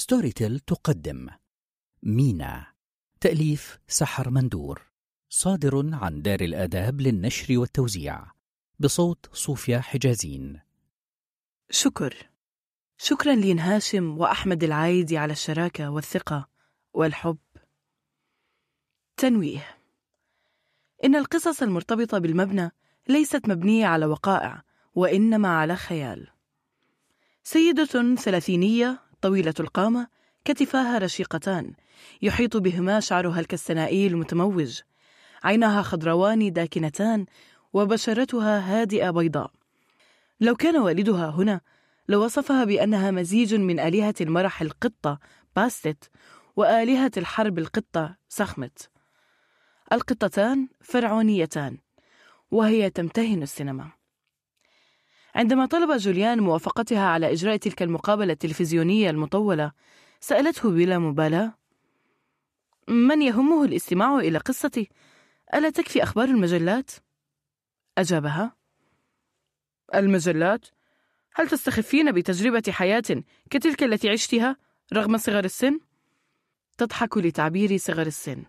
[0.00, 1.28] Storytel تقدم.
[2.02, 2.66] مينا.
[3.20, 4.82] تأليف سحر مندور.
[5.28, 8.30] صادر عن دار الآداب للنشر والتوزيع.
[8.78, 10.60] بصوت صوفيا حجازين.
[11.70, 12.30] شكر.
[12.98, 16.48] شكرا لين هاشم وأحمد العايدي على الشراكة والثقة
[16.92, 17.38] والحب.
[19.16, 19.78] تنويه.
[21.04, 22.70] إن القصص المرتبطة بالمبنى
[23.08, 24.62] ليست مبنية على وقائع
[24.94, 26.28] وإنما على خيال.
[27.42, 30.08] سيدة ثلاثينية طويلة القامة
[30.44, 31.74] كتفاها رشيقتان
[32.22, 34.80] يحيط بهما شعرها الكستنائي المتموج.
[35.44, 37.26] عيناها خضروان داكنتان
[37.72, 39.50] وبشرتها هادئة بيضاء.
[40.40, 41.60] لو كان والدها هنا
[42.08, 45.18] لوصفها بأنها مزيج من آلهة المرح القطة
[45.56, 46.10] باستت
[46.56, 48.90] وآلهة الحرب القطة سخمت.
[49.92, 51.78] القطتان فرعونيتان
[52.50, 53.99] وهي تمتهن السينما.
[55.34, 59.72] عندما طلب جوليان موافقتها على إجراء تلك المقابلة التلفزيونية المطولة
[60.20, 61.54] سألته بلا مبالاة
[62.88, 64.88] من يهمه الاستماع إلى قصتي
[65.54, 66.90] ألا تكفي أخبار المجلات؟
[67.98, 68.56] أجابها
[69.94, 70.66] المجلات؟
[71.34, 74.56] هل تستخفين بتجربة حياة كتلك التي عشتها
[74.92, 75.80] رغم صغر السن؟
[76.78, 78.44] تضحك لتعبير صغر السن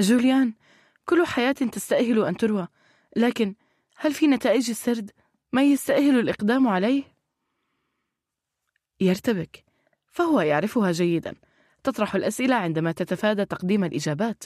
[0.00, 0.54] جوليان
[1.04, 2.68] كل حياة تستأهل أن تروى
[3.16, 3.54] لكن
[3.96, 5.10] هل في نتائج السرد
[5.52, 7.02] ما يستأهل الإقدام عليه؟
[9.00, 9.64] يرتبك
[10.10, 11.34] فهو يعرفها جيدا.
[11.84, 14.44] تطرح الأسئلة عندما تتفادى تقديم الإجابات.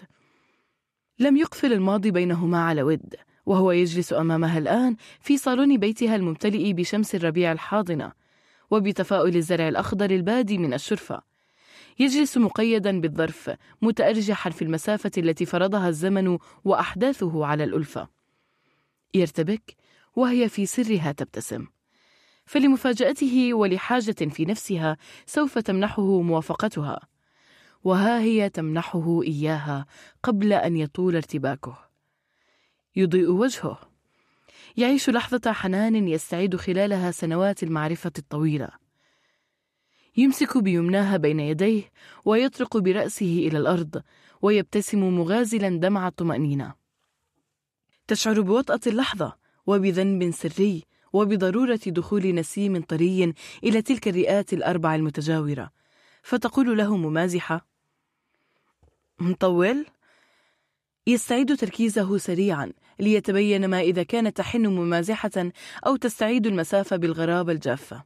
[1.18, 3.14] لم يقفل الماضي بينهما على ود
[3.46, 8.12] وهو يجلس أمامها الآن في صالون بيتها الممتلئ بشمس الربيع الحاضنة
[8.70, 11.22] وبتفاؤل الزرع الأخضر البادي من الشرفة.
[11.98, 13.50] يجلس مقيدا بالظرف
[13.82, 18.08] متأرجحا في المسافة التي فرضها الزمن وأحداثه على الألفة.
[19.14, 19.76] يرتبك
[20.16, 21.66] وهي في سرها تبتسم.
[22.46, 27.00] فلمفاجأته ولحاجة في نفسها سوف تمنحه موافقتها.
[27.84, 29.86] وها هي تمنحه إياها
[30.22, 31.78] قبل أن يطول ارتباكه.
[32.96, 33.78] يضيء وجهه.
[34.76, 38.68] يعيش لحظة حنان يستعيد خلالها سنوات المعرفة الطويلة.
[40.16, 41.90] يمسك بيمناها بين يديه
[42.24, 44.02] ويطرق برأسه إلى الأرض
[44.42, 46.74] ويبتسم مغازلا دمع الطمأنينة.
[48.06, 49.45] تشعر بوطأة اللحظة.
[49.66, 53.34] وبذنب سري وبضرورة دخول نسيم طري
[53.64, 55.70] إلى تلك الرئات الأربع المتجاورة.
[56.22, 57.66] فتقول له ممازحة
[59.18, 59.86] مطول؟
[61.06, 65.50] يستعيد تركيزه سريعا ليتبين ما إذا كانت تحن ممازحة
[65.86, 68.04] أو تستعيد المسافة بالغرابة الجافة.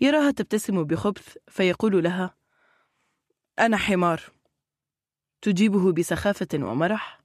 [0.00, 2.34] يراها تبتسم بخبث فيقول لها
[3.58, 4.22] أنا حمار.
[5.42, 7.20] تجيبه بسخافة ومرح.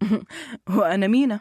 [0.76, 1.40] وأنا مينا.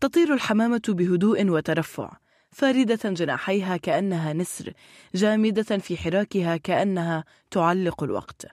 [0.00, 2.16] تطير الحمامة بهدوء وترفع
[2.50, 4.72] فاردة جناحيها كأنها نسر
[5.14, 8.46] جامدة في حراكها كأنها تعلق الوقت.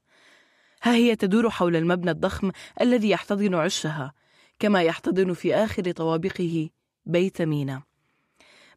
[0.84, 2.52] ها هي تدور حول المبنى الضخم
[2.82, 4.14] الذي يحتضن عشها
[4.60, 6.70] كما يحتضن في آخر طوابقه
[7.06, 7.84] بيت مينا.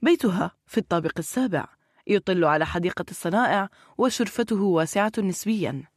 [0.02, 1.66] بيتها في الطابق السابع
[2.06, 3.68] يطل على حديقة الصنائع
[3.98, 5.95] وشرفته واسعة نسبياً.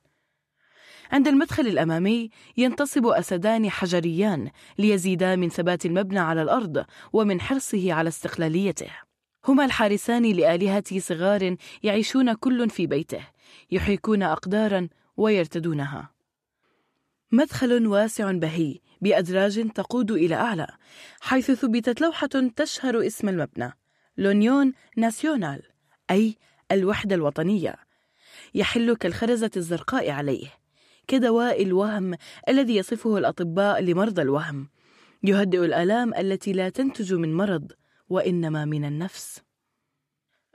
[1.11, 8.07] عند المدخل الأمامي ينتصب أسدان حجريان ليزيدا من ثبات المبنى على الأرض ومن حرصه على
[8.07, 8.89] استقلاليته.
[9.47, 13.27] هما الحارسان لآلهة صغار يعيشون كل في بيته
[13.71, 16.09] يحيكون أقدارا ويرتدونها.
[17.31, 20.67] مدخل واسع بهي بأدراج تقود إلى أعلى
[21.21, 23.73] حيث ثبتت لوحة تشهر اسم المبنى
[24.17, 25.61] لونيون ناسيونال
[26.11, 26.35] أي
[26.71, 27.75] الوحدة الوطنية.
[28.53, 30.59] يحل كالخرزة الزرقاء عليه.
[31.09, 32.15] كدواء الوهم
[32.49, 34.69] الذي يصفه الأطباء لمرضى الوهم.
[35.23, 37.71] يهدئ الآلام التي لا تنتج من مرض
[38.09, 39.41] وإنما من النفس.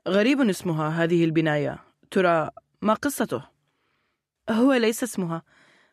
[0.09, 1.85] غريب اسمها هذه البناية.
[2.11, 2.51] ترى
[2.83, 3.43] ما قصته؟
[4.51, 5.43] هو ليس اسمها.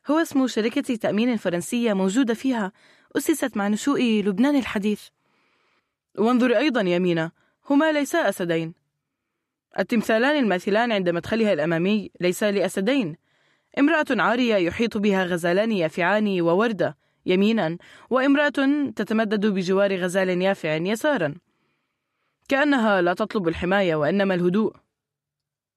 [0.08, 2.72] هو اسم شركة تأمين فرنسية موجودة فيها
[3.18, 5.02] أسست مع نشوء لبنان الحديث.
[6.18, 7.32] وانظري أيضا يا مينا
[7.70, 8.74] هما ليسا أسدين.
[9.80, 13.21] التمثالان الماثلان عند مدخلها الأمامي ليسا لأسدين.
[13.80, 17.78] امرأة عارية يحيط بها غزالان يافعان ووردة يمينا
[18.10, 21.36] وامرأة تتمدد بجوار غزال يافع يسارا.
[22.50, 24.76] كأنها لا تطلب الحماية وإنما الهدوء.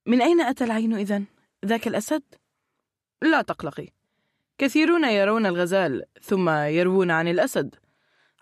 [0.06, 1.25] من أين أتى العين إذن؟
[1.64, 2.23] ذاك الأسد؟
[3.23, 3.88] لا تقلقي.
[4.58, 7.75] كثيرون يرون الغزال ثم يروون عن الأسد.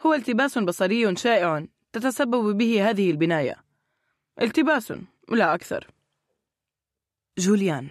[0.07, 3.57] هو التباس بصري شائع تتسبب به هذه البناية.
[4.43, 4.93] التباس
[5.29, 5.87] لا أكثر.
[7.39, 7.89] جوليان.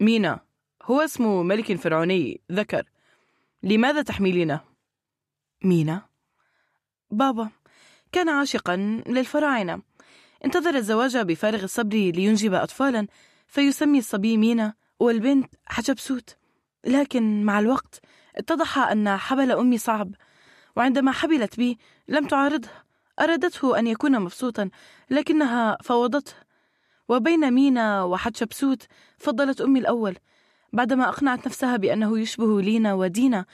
[0.00, 0.40] مينا.
[0.84, 2.40] هو اسم ملك فرعوني.
[2.52, 2.82] ذكر.
[3.62, 4.60] لماذا تحملينه؟
[5.64, 6.02] مينا.
[7.10, 7.50] بابا
[8.12, 8.76] كان عاشقا
[9.06, 9.82] للفراعنة.
[10.44, 13.06] انتظر الزواج بفارغ الصبر لينجب أطفالا
[13.46, 16.36] فيسمي الصبي مينا والبنت حتشبسوت
[16.84, 18.00] لكن مع الوقت
[18.36, 20.14] اتضح أن حبل أمي صعب
[20.76, 22.68] وعندما حبلت بي لم تعارضه.
[23.20, 24.70] أرادته أن يكون مبسوطا
[25.10, 26.32] لكنها فوضته.
[27.08, 28.86] وبين مينا وحتشبسوت
[29.18, 30.16] فضلت أمي الأول.
[30.72, 33.46] بعدما أقنعت نفسها بأنه يشبه لينا ودينا.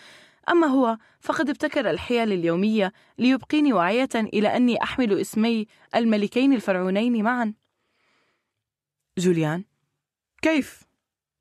[0.49, 7.55] أما هو فقد ابتكر الحيل اليومية ليبقيني واعية إلى أني أحمل اسمي الملكين الفرعونين معا.
[9.19, 9.65] جوليان
[10.43, 10.83] كيف؟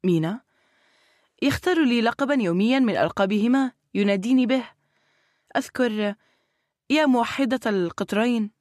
[0.04, 0.42] مينا
[1.42, 4.64] يختار لي لقبا يوميا من ألقابهما يناديني به.
[5.58, 6.16] أذكر
[6.90, 8.52] يا موحدة القطرين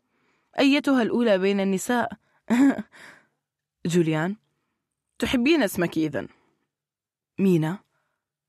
[0.59, 2.13] أيتها الأولى بين النساء.
[3.87, 4.37] جوليان
[5.19, 6.29] تحبين اسمك إذن؟
[7.39, 7.79] مينا.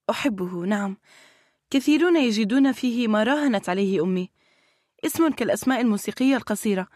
[0.10, 0.98] أحبه نعم.
[1.70, 4.30] كثيرون يجدون فيه ما راهنت عليه أمي.
[5.06, 6.88] اسم كالأسماء الموسيقية القصيرة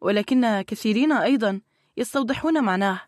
[0.00, 1.60] ولكن كثيرين أيضا
[1.96, 3.00] يستوضحون معناه.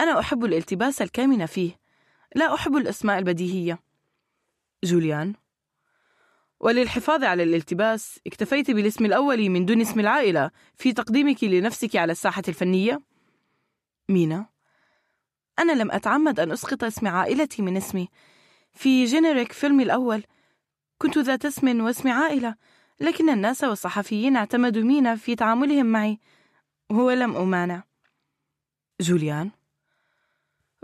[0.00, 1.80] أنا أحب الالتباس الكامن فيه.
[2.34, 3.78] لا أحب الأسماء البديهية.
[4.84, 5.34] جوليان.
[6.60, 12.42] وللحفاظ على الالتباس اكتفيت بالاسم الأول من دون اسم العائلة في تقديمك لنفسك على الساحة
[12.48, 13.02] الفنية؟
[14.08, 14.46] مينا.
[15.58, 18.08] أنا لم أتعمد أن أسقط اسم عائلتي من اسمي
[18.72, 20.22] في جنيريك فيلمي الأول
[20.98, 22.54] كنت ذات اسم واسم عائلة
[23.00, 26.18] لكن الناس والصحفيين اعتمدوا مينا في تعاملهم معي
[26.90, 27.82] ولم أمانع
[29.00, 29.50] جوليان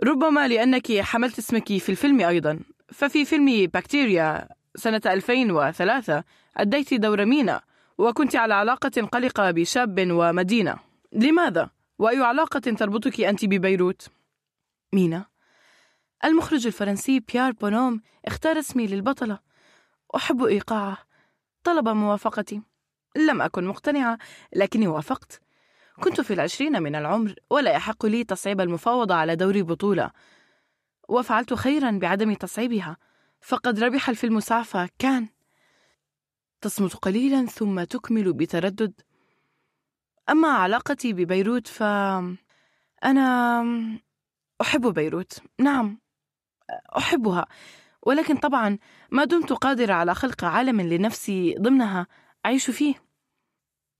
[0.03, 2.61] ربما لأنك حملت اسمك في الفيلم أيضا
[2.93, 6.25] ففي فيلم بكتيريا سنة 2003
[6.57, 7.61] أديت دور مينا
[7.99, 10.77] وكنت على علاقة قلقة بشاب ومدينة
[11.13, 14.09] لماذا؟ وأي علاقة تربطك أنت ببيروت؟
[14.95, 15.27] مينا.
[16.25, 19.39] المخرج الفرنسي بيار بونوم اختار اسمي للبطلة.
[20.17, 20.99] أحب إيقاعه.
[21.65, 22.63] طلب موافقتي.
[23.17, 24.19] لم أكن مقتنعة
[24.57, 25.41] لكني وافقت.
[26.01, 30.11] كنت في العشرين من العمر ولا يحق لي تصعيب المفاوضة على دور بطولة.
[31.09, 32.97] وفعلت خيرا بعدم تصعيبها.
[33.41, 35.29] فقد ربح الفيلم سعفة كان.
[36.61, 39.01] تصمت قليلا ثم تكمل بتردد.
[40.31, 41.83] أما علاقتي ببيروت ف
[43.05, 43.65] أنا
[44.61, 45.41] أحب بيروت.
[45.61, 46.01] نعم
[46.97, 47.47] أحبها.
[48.03, 48.79] ولكن طبعا
[49.11, 52.07] ما دمت قادرة على خلق عالم لنفسي ضمنها
[52.47, 52.95] أعيش فيه.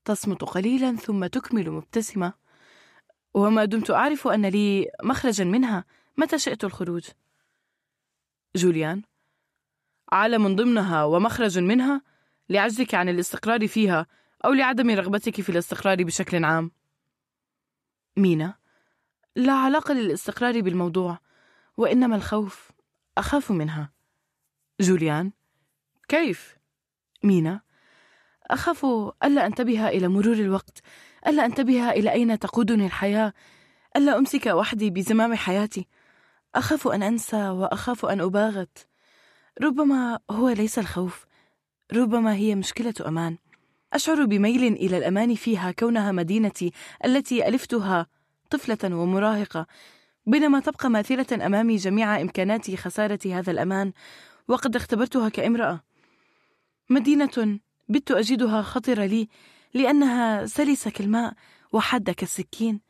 [0.05, 2.33] تصمت قليلا ثم تكمل مبتسمة.
[3.33, 5.85] وما دمت أعرف أن لي مخرجا منها.
[6.17, 7.05] متى شئت الخروج؟
[8.55, 9.01] جوليان
[10.11, 12.01] عالم ضمنها ومخرج منها؟
[12.49, 14.07] لعجزك عن الاستقرار فيها
[14.45, 16.71] أو لعدم رغبتك في الاستقرار بشكل عام؟
[18.17, 18.55] مينا
[19.35, 21.19] لا علاقة للاستقرار بالموضوع
[21.77, 22.71] وإنما الخوف
[23.17, 23.91] أخاف منها.
[24.81, 25.31] جوليان
[26.07, 26.55] كيف؟
[27.23, 27.61] مينا
[28.43, 28.85] أخاف
[29.23, 30.79] ألا أنتبه إلى مرور الوقت
[31.27, 33.33] ألا أنتبه إلى أين تقودني الحياة
[33.95, 35.87] ألا أمسك وحدي بزمام حياتي.
[36.55, 38.87] أخاف أن أنسى وأخاف أن أباغت.
[39.61, 41.25] ربما هو ليس الخوف
[41.93, 43.37] ربما هي مشكلة أمان.
[43.93, 46.71] أشعر بميل إلى الأمان فيها كونها مدينتي
[47.05, 48.07] التي ألفتها
[48.49, 49.67] طفلة ومراهقة.
[50.25, 53.93] بينما تبقى ماثلة أمامي جميع إمكانات خسارة هذا الأمان
[54.47, 55.83] وقد اختبرتها كامرأة.
[56.89, 57.59] مدينة
[57.89, 59.27] بت أجدها خطرة لي
[59.73, 61.33] لأنها سلسة كالماء
[61.71, 62.81] وحادة كالسكين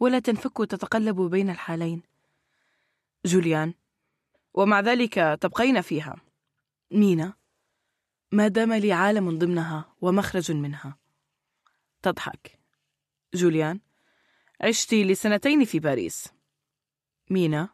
[0.00, 2.02] ولا تنفك تتقلب بين الحالين.
[3.24, 3.74] جوليان
[4.54, 6.16] ومع ذلك تبقين فيها.
[6.90, 7.34] مينا
[8.32, 10.98] ما دام لي عالم ضمنها ومخرج منها.
[12.02, 12.58] تضحك.
[13.34, 13.80] جوليان
[14.60, 16.28] عشت لسنتين في باريس.
[17.30, 17.68] مينا.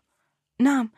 [0.60, 0.90] نعم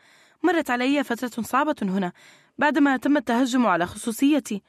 [0.43, 2.13] مرت علي فترة صعبة هنا
[2.57, 4.61] بعدما تم التهجم على خصوصيتي.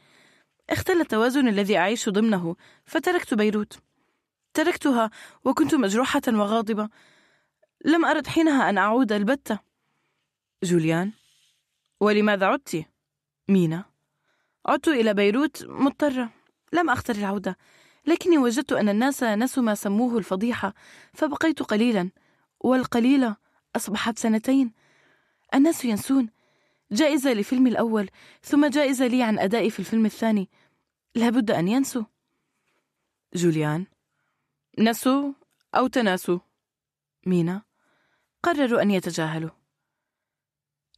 [0.71, 3.78] اختل التوازن الذي أعيش ضمنه فتركت بيروت.
[4.54, 5.11] تركتها
[5.44, 6.88] وكنت مجروحة وغاضبة.
[7.85, 9.59] لم أرد حينها أن أعود البتة.
[10.62, 11.12] جوليان.
[12.00, 12.85] ولماذا عدت؟
[13.49, 13.85] مينا.
[14.66, 16.30] عدت إلى بيروت مضطرة.
[16.73, 17.56] لم أختر العودة.
[18.06, 20.75] لكني وجدت أن الناس نسوا ما سموه الفضيحة
[21.14, 22.11] فبقيت قليلا
[22.61, 23.37] والقليلة
[23.76, 24.73] أصبحت سنتين.
[25.54, 26.30] الناس ينسون.
[26.92, 28.11] جائزة لفيلمي الأول
[28.42, 30.49] ثم جائزة لي عن أدائي في الفيلم الثاني.
[31.14, 32.04] لابد أن ينسوا.
[33.34, 33.87] جوليان.
[34.78, 35.32] نسوا
[35.75, 36.38] أو تناسوا؟
[37.26, 37.62] مينا.
[38.42, 39.50] قرروا أن يتجاهلوا.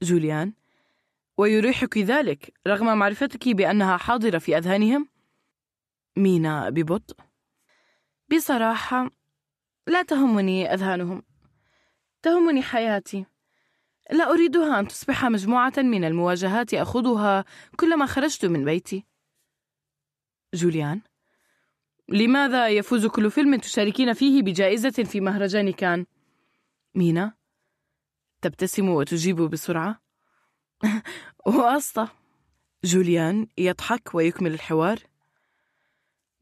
[0.03, 0.53] جوليان.
[1.39, 5.09] ويريحك ذلك رغم معرفتك بأنها حاضرة في أذهانهم؟
[6.17, 7.17] مينا ببطء؟
[8.33, 9.11] بصراحة
[9.87, 11.23] لا تهمني أذهانهم.
[12.23, 13.27] تهمني حياتي.
[14.11, 17.45] لا أريدها أن تصبح مجموعة من المواجهات أخوضها
[17.77, 19.05] كلما خرجت من بيتي.
[20.55, 21.01] جوليان
[22.09, 26.07] لماذا يفوز كل فيلم تشاركين فيه بجائزة في مهرجان كان؟
[26.95, 27.33] مينا
[28.43, 30.01] تبتسم وتجيب بسرعة.
[31.47, 32.09] واسطة
[32.85, 34.99] جوليان يضحك ويكمل الحوار.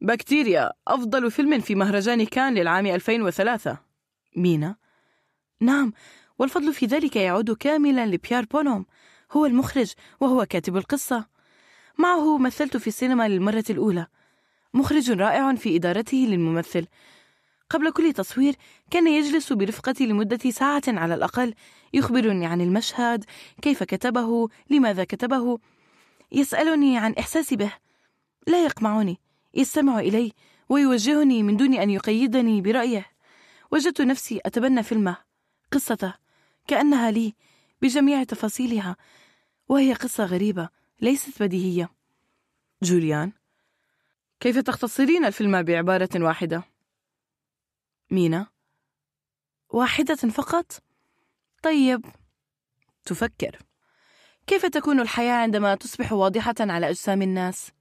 [0.01, 3.77] بكتيريا أفضل فيلم في مهرجان كان للعام 2003
[4.35, 4.75] مينا؟
[5.61, 5.93] نعم
[6.39, 8.85] والفضل في ذلك يعود كاملا لبيار بونوم
[9.31, 11.25] هو المخرج وهو كاتب القصة.
[11.97, 14.07] معه مثلت في السينما للمرة الأولى.
[14.73, 16.87] مخرج رائع في إدارته للممثل.
[17.69, 18.55] قبل كل تصوير
[18.91, 21.53] كان يجلس برفقتي لمدة ساعة على الأقل
[21.93, 23.25] يخبرني عن المشهد
[23.61, 25.59] كيف كتبه لماذا كتبه.
[26.31, 27.73] يسألني عن إحساسي به.
[28.47, 29.24] لا يقمعني.
[29.55, 30.31] يستمع إلي
[30.69, 33.05] ويوجهني من دون أن يقيدني برأيه
[33.71, 35.17] وجدت نفسي أتبنى فيلمه
[35.71, 36.13] قصته
[36.67, 37.33] كأنها لي
[37.81, 38.95] بجميع تفاصيلها
[39.69, 40.69] وهي قصة غريبة
[41.01, 41.89] ليست بديهية
[42.83, 43.31] جوليان
[44.39, 46.63] كيف تختصرين الفيلم بعبارة واحدة؟
[48.11, 48.47] مينا
[49.69, 50.83] واحدة فقط؟
[51.63, 52.05] طيب
[53.05, 53.59] تفكر
[54.47, 57.71] كيف تكون الحياة عندما تصبح واضحة على أجسام الناس؟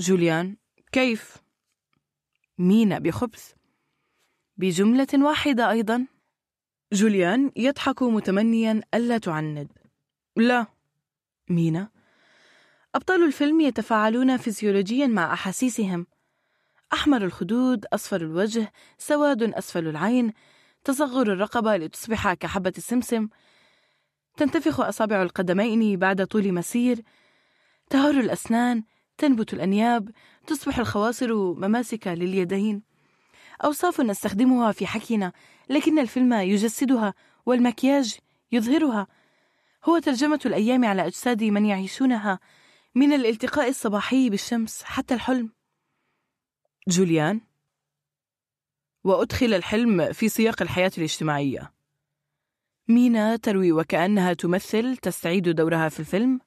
[0.00, 0.56] جوليان
[0.92, 1.36] كيف؟
[2.58, 3.52] مينا بخبث.
[4.56, 6.06] بجملة واحدة أيضا.
[6.92, 9.72] جوليان يضحك متمنيا ألا تعاند.
[10.36, 10.66] لا.
[11.48, 11.88] مينا.
[12.94, 16.06] أبطال الفيلم يتفاعلون فيزيولوجيا مع أحاسيسهم.
[16.92, 20.32] أحمر الخدود أصفر الوجه سواد أسفل العين
[20.84, 23.28] تصغر الرقبة لتصبح كحبة السمسم.
[24.36, 27.02] تنتفخ أصابع القدمين بعد طول مسير.
[27.90, 28.84] تهر الأسنان
[29.20, 30.10] تنبت الأنياب
[30.46, 32.82] تصبح الخواصر مماسك لليدين.
[33.64, 35.32] أوصاف نستخدمها في حكينا
[35.70, 37.14] لكن الفيلم يجسدها
[37.46, 38.18] والمكياج
[38.52, 39.06] يظهرها.
[39.84, 42.38] هو ترجمة الأيام على أجساد من يعيشونها
[42.94, 45.52] من الالتقاء الصباحي بالشمس حتى الحلم.
[46.88, 47.40] جوليان؟
[49.04, 51.72] وأدخل الحلم في سياق الحياة الاجتماعية.
[52.88, 56.40] مينا تروي وكأنها تمثل تستعيد دورها في الفيلم.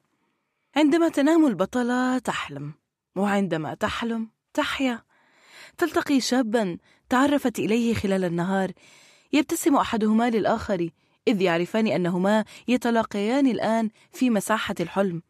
[0.76, 2.72] عندما تنام البطلة تحلم
[3.16, 5.02] وعندما تحلم تحيا.
[5.78, 6.78] تلتقي شابا
[7.08, 8.72] تعرفت إليه خلال النهار.
[9.32, 10.90] يبتسم أحدهما للآخر
[11.28, 15.22] إذ يعرفان أنهما يتلاقيان الآن في مساحة الحلم.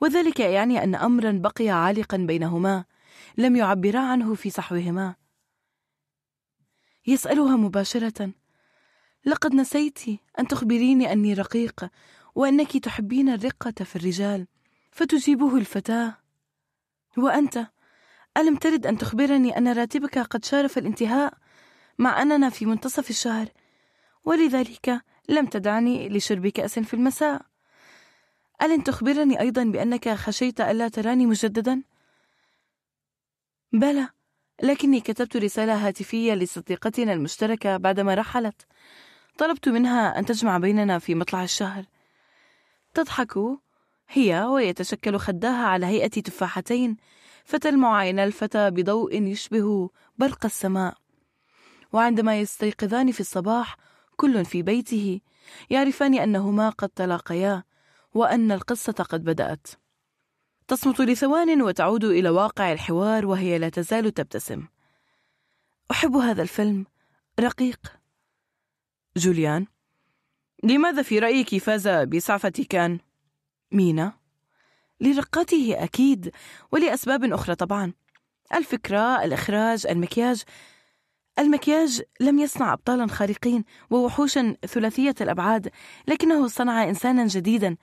[0.00, 2.84] وذلك يعني أن أمرا بقي عالقا بينهما
[3.38, 5.14] لم يعبرا عنه في صحوهما.
[7.06, 8.30] يسألها مباشرة
[9.24, 9.98] لقد نسيت
[10.38, 11.90] أن تخبريني أني رقيق
[12.34, 14.46] وأنك تحبين الرقة في الرجال.
[14.92, 16.14] فتجيبه الفتاة.
[17.16, 17.66] وأنت
[18.36, 21.34] ألم ترد أن تخبرني أن راتبك قد شارف الانتهاء
[21.98, 23.48] مع أننا في منتصف الشهر؟
[24.24, 27.42] ولذلك لم تدعني لشرب كأس في المساء.
[28.62, 31.82] ألن تخبرني أيضا بأنك خشيت ألا تراني مجددا؟
[33.72, 34.08] بلى
[34.62, 38.66] لكني كتبت رسالة هاتفية لصديقتنا المشتركة بعدما رحلت.
[39.38, 41.84] طلبت منها أن تجمع بيننا في مطلع الشهر.
[42.94, 43.34] تضحك
[44.14, 46.96] هي ويتشكل خداها على هيئة تفاحتين
[47.44, 50.94] فتلمع عين الفتى بضوء يشبه برق السماء.
[51.92, 53.76] وعندما يستيقظان في الصباح
[54.16, 55.20] كل في بيته
[55.70, 57.62] يعرفان أنهما قد تلاقيا
[58.14, 59.66] وأن القصة قد بدأت.
[60.68, 64.66] تصمت لثوان وتعود إلى واقع الحوار وهي لا تزال تبتسم.
[65.90, 66.86] أحب هذا الفيلم.
[67.40, 67.80] رقيق.
[69.16, 69.66] جوليان.
[70.64, 72.98] لماذا في رأيك فاز بسعفة كان؟
[73.72, 74.12] مينا.
[75.00, 76.30] لرقته أكيد
[76.72, 77.92] ولأسباب أخرى طبعا.
[78.54, 80.42] الفكرة الإخراج المكياج.
[81.38, 85.70] المكياج لم يصنع أبطالا خارقين ووحوشا ثلاثية الأبعاد
[86.08, 87.76] لكنه صنع إنسانا جديدا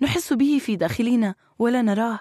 [0.00, 2.20] نحس به في داخلنا ولا نراه.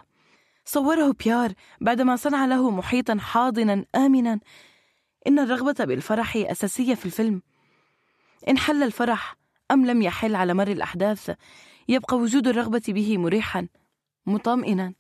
[0.65, 4.39] صوره بيار بعدما صنع له محيطا حاضنا آمنا.
[5.27, 7.41] إن الرغبة بالفرح أساسية في الفيلم.
[8.49, 9.35] إن حل الفرح
[9.71, 11.31] أم لم يحل على مر الأحداث
[11.87, 13.67] يبقى وجود الرغبة به مريحا
[14.25, 14.93] مطمئنا.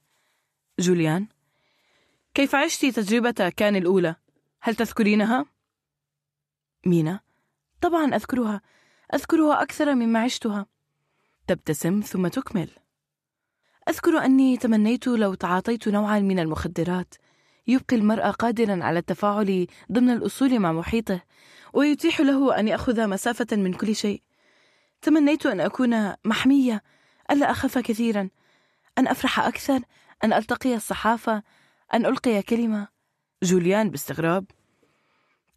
[0.79, 1.27] جوليان
[2.33, 4.15] كيف عشت تجربة كان الأولى؟
[4.61, 5.45] هل تذكرينها؟
[6.85, 7.19] مينا
[7.81, 8.61] طبعا أذكرها
[9.13, 10.65] أذكرها أكثر مما عشتها.
[11.47, 12.69] تبتسم ثم تكمل.
[13.89, 17.15] أذكر أني تمنيت لو تعاطيت نوعا من المخدرات.
[17.67, 21.21] يبقي المرء قادرا على التفاعل ضمن الأصول مع محيطه
[21.73, 24.21] ويتيح له أن يأخذ مسافة من كل شيء.
[25.01, 26.83] تمنيت أن أكون محمية
[27.31, 28.29] ألا أخاف كثيرا
[28.97, 29.81] أن أفرح أكثر
[30.23, 31.43] أن ألتقي الصحافة
[31.93, 32.87] أن ألقي كلمة.
[33.43, 34.45] جوليان باستغراب.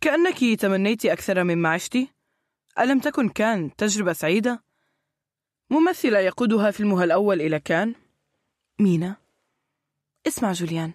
[0.00, 1.98] كأنك تمنيت أكثر مما عشت؟
[2.78, 4.62] ألم تكن كان تجربة سعيدة؟
[5.70, 7.94] ممثلة يقودها فيلمها الأول إلى كان؟
[8.78, 9.16] مينا.
[10.26, 10.92] اسمع جوليان.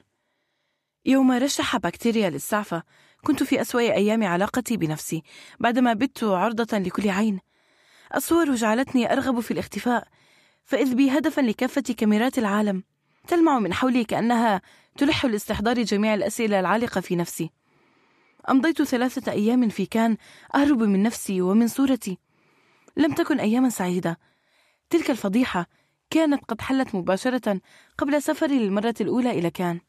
[1.06, 2.84] يوم رشح بكتيريا للسعفة
[3.24, 5.24] كنت في أسوأ أيام علاقتي بنفسي
[5.60, 7.40] بعدما بت عرضة لكل عين.
[8.16, 10.08] الصور جعلتني أرغب في الاختفاء
[10.66, 12.84] فإذ بي هدفا لكافة كاميرات العالم
[13.28, 14.62] تلمع من حولي كأنها
[14.98, 17.50] تلح لاستحضار جميع الأسئلة العالقة في نفسي.
[18.50, 20.18] أمضيت ثلاثة أيام في كان
[20.56, 22.18] أهرب من نفسي ومن صورتي.
[22.98, 24.20] لم تكن أياما سعيدة.
[24.90, 25.68] تلك الفضيحة
[26.10, 27.62] كانت قد حلت مباشرة
[27.98, 29.80] قبل سفري للمرة الأولى إلى كان.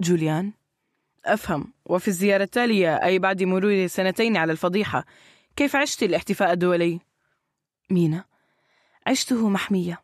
[0.00, 0.52] جوليان؟
[1.24, 1.72] أفهم.
[1.86, 5.04] وفي الزيارة التالية أي بعد مرور سنتين على الفضيحة
[5.56, 7.05] كيف عشت الاحتفاء الدولي؟
[7.90, 8.24] مينا.
[9.06, 10.02] عشته محمية.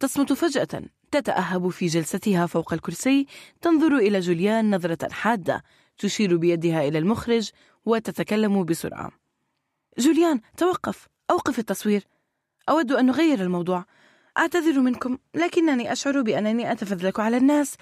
[0.00, 3.26] تصمت فجأة تتأهب في جلستها فوق الكرسي
[3.62, 5.64] تنظر إلى جوليان نظرة حادة
[5.98, 7.50] تشير بيدها إلى المخرج
[7.84, 9.12] وتتكلم بسرعة.
[9.98, 12.06] جوليان توقف أوقف التصوير.
[12.68, 13.84] أود أن نغير الموضوع.
[14.38, 17.76] أعتذر منكم لكنني أشعر بأنني أتفذلك على الناس.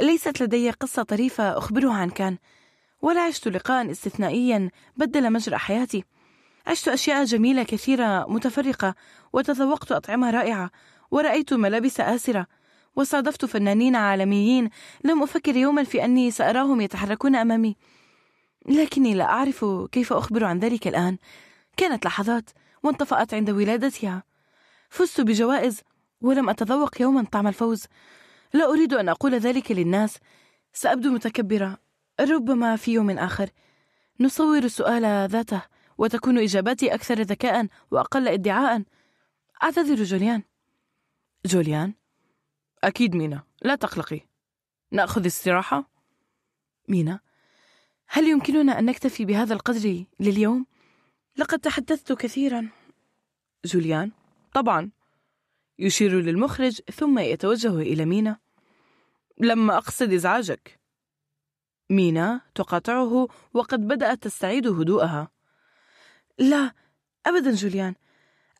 [0.00, 2.38] ليست لدي قصة طريفة أخبرها عن كان.
[3.02, 6.04] ولا عشت لقاء استثنائيا بدل مجرى حياتي.
[6.66, 8.94] عشت أشياء جميلة كثيرة متفرقة
[9.32, 10.70] وتذوقت أطعمة رائعة
[11.10, 12.46] ورأيت ملابس آسرة
[12.96, 14.70] وصادفت فنانين عالميين.
[15.04, 17.76] لم أفكر يوما في أني سأراهم يتحركون أمامي.
[18.68, 21.18] لكني لا أعرف كيف أخبر عن ذلك الآن.
[21.76, 22.50] كانت لحظات
[22.82, 24.22] وانطفأت عند ولادتها.
[24.90, 25.80] فزت بجوائز
[26.20, 27.84] ولم أتذوق يوما طعم الفوز.
[28.54, 30.18] لا أريد أن أقول ذلك للناس.
[30.72, 31.78] سأبدو متكبرة.
[32.20, 33.50] ربما في يوم آخر.
[34.20, 35.75] نصور السؤال ذاته.
[35.98, 38.82] وتكون إجاباتي أكثر ذكاء وأقل ادعاء.
[39.62, 40.42] أعتذر جوليان.
[41.46, 41.94] جوليان؟
[42.84, 43.42] أكيد مينا.
[43.62, 44.20] لا تقلقي.
[44.92, 45.90] نأخذ استراحة؟
[46.88, 47.20] مينا.
[48.08, 50.66] هل يمكننا أن نكتفي بهذا القدر لليوم؟
[51.36, 52.68] لقد تحدثت كثيرا.
[53.64, 54.12] جوليان؟
[54.54, 54.90] طبعا.
[55.78, 58.36] يشير للمخرج ثم يتوجه إلى مينا.
[59.38, 60.80] لم أقصد إزعاجك.
[61.90, 65.35] مينا تقاطعه وقد بدأت تستعيد هدوءها.
[66.38, 66.72] لا
[67.26, 67.94] أبدا جوليان.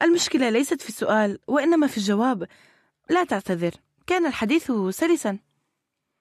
[0.03, 2.49] المشكلة ليست في السؤال وإنما في الجواب.
[3.11, 3.75] لا تعتذر
[4.07, 5.39] كان الحديث سلسا.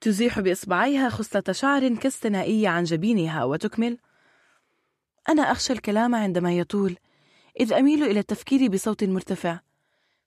[0.00, 3.98] تزيح بإصبعيها خصلة شعر كاستنائية عن جبينها وتكمل.
[5.28, 6.96] أنا أخشى الكلام عندما يطول
[7.60, 9.60] إذ أميل إلى التفكير بصوت مرتفع.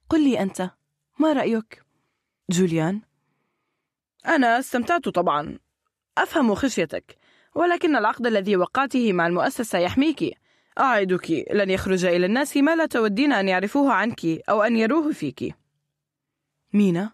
[0.09, 0.69] قل لي أنت
[1.19, 1.83] ما رأيك؟
[2.49, 3.01] جوليان.
[4.27, 5.59] أنا استمتعت طبعا.
[6.17, 7.17] أفهم خشيتك
[7.55, 10.37] ولكن العقد الذي وقعته مع المؤسسة يحميك.
[10.79, 11.45] أعدك.
[11.51, 15.55] لن يخرج إلى الناس ما لا تودين أن يعرفوه عنك أو أن يروه فيك.
[16.73, 17.11] مينا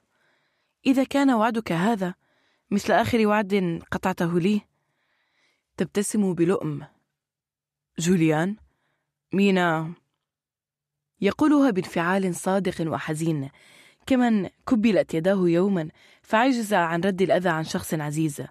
[0.86, 2.14] إذا كان وعدك هذا
[2.72, 4.62] مثل آخر وعد قطعته لي
[5.78, 6.86] تبتسم بلؤم.
[8.00, 8.56] جوليان
[9.34, 9.94] مينا
[11.22, 13.50] يقولها بانفعال صادق وحزين
[14.06, 15.90] كمن كبلت يداه يوما
[16.22, 18.44] فعجز عن رد الأذى عن شخص عزيز.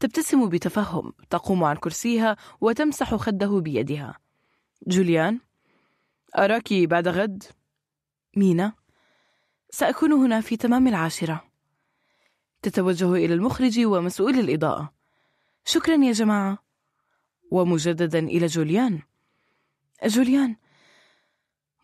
[0.00, 4.18] تبتسم بتفهم تقوم عن كرسيها وتمسح خده بيدها.
[4.86, 5.40] جوليان
[6.38, 7.44] أراك بعد غد؟
[8.36, 8.72] مينا
[9.70, 11.44] سأكون هنا في تمام العاشرة.
[12.62, 14.92] تتوجه إلى المخرج ومسؤول الإضاءة.
[15.64, 16.58] شكرا يا جماعة.
[17.50, 19.02] ومجددا إلى جوليان.
[20.04, 20.56] جوليان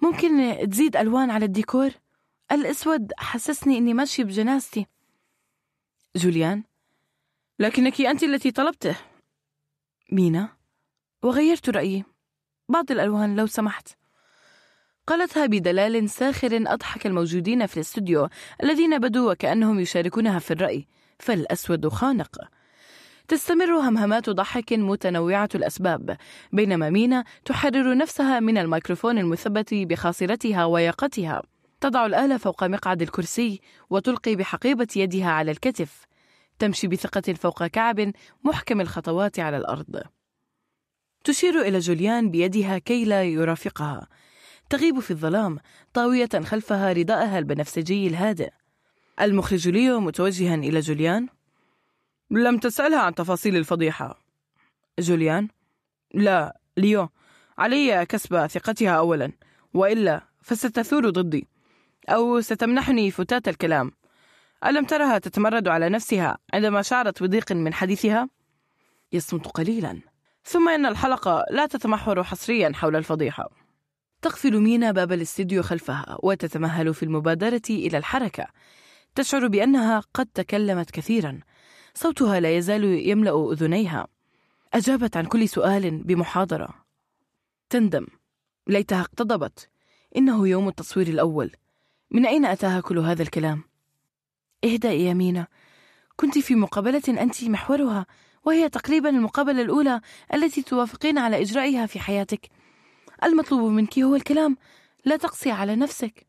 [0.03, 1.91] ممكن تزيد ألوان على الديكور؟
[2.53, 4.87] الأسود حسسني إني ماشي بجنازتي
[6.17, 6.65] جوليان
[7.59, 8.97] لكنك أنت التي طلبته.
[10.13, 10.49] مينا
[11.23, 12.05] وغيرت رأيي.
[12.69, 13.89] بعض الألوان لو سمحت.
[15.07, 18.29] قالتها بدلال ساخر أضحك الموجودين في الاستوديو
[18.63, 20.87] الذين بدوا وكأنهم يشاركونها في الرأي.
[21.19, 22.39] فالأسود خانق.
[23.29, 26.17] تستمر همهمات ضحك متنوعة الأسباب.
[26.53, 31.43] بينما مينا تحرر نفسها من الميكروفون المثبت بخاصرتها وياقتها
[31.81, 36.07] تضع الآلة فوق مقعد الكرسي وتلقي بحقيبة يدها على الكتف.
[36.59, 38.13] تمشي بثقة فوق كعب
[38.45, 40.03] محكم الخطوات على الأرض.
[41.25, 44.09] تشير إلى جوليان بيدها كي لا يرافقها.
[44.71, 45.59] تغيب في الظلام
[45.95, 48.51] طاوية خلفها رداءها البنفسجي الهادئ.
[49.21, 51.29] المخرج ليو متوجها إلى جوليان.
[52.31, 54.25] لم تسألها عن تفاصيل الفضيحة.
[54.99, 55.49] جوليان.
[56.15, 57.09] لا ليو
[57.59, 59.33] علي كسب ثقتها أولا.
[59.75, 61.49] وإلا فستثور ضدي.
[62.09, 63.93] أو ستمنحني فتات الكلام.
[64.65, 68.29] ألم ترها تتمرد على نفسها عندما شعرت بضيق من حديثها؟
[69.13, 70.01] يصمت قليلا.
[70.45, 73.51] ثم إن الحلقة لا تتمحور حصريا حول الفضيحة.
[74.23, 78.47] تقفل مينا باب الاستديو خلفها وتتمهل في المبادرة إلى الحركة.
[79.15, 81.41] تشعر بأنها قد تكلمت كثيرا.
[81.95, 84.07] صوتها لا يزال يملأ أذنيها.
[84.75, 86.69] أجابت عن كل سؤال بمحاضرة.
[87.71, 88.07] تندم.
[88.67, 89.69] ليتها اقتضبت.
[90.17, 91.53] إنه يوم التصوير الأول.
[92.11, 93.63] من أين أتاها كل هذا الكلام؟
[94.73, 95.47] اهدأ يا مينا.
[96.17, 98.07] كنت في مقابلة أنت محورها
[98.45, 100.01] وهي تقريبا المقابلة الأولى
[100.35, 102.49] التي توافقين على إجرائها في حياتك.
[103.25, 104.57] المطلوب منك هو الكلام.
[105.05, 106.27] لا تقسي على نفسك.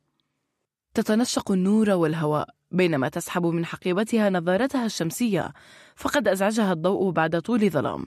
[0.94, 2.50] تتنشق النور والهواء.
[2.72, 5.54] بينما تسحب من حقيبتها نظارتها الشمسية
[5.96, 8.06] فقد أزعجها الضوء بعد طول ظلام.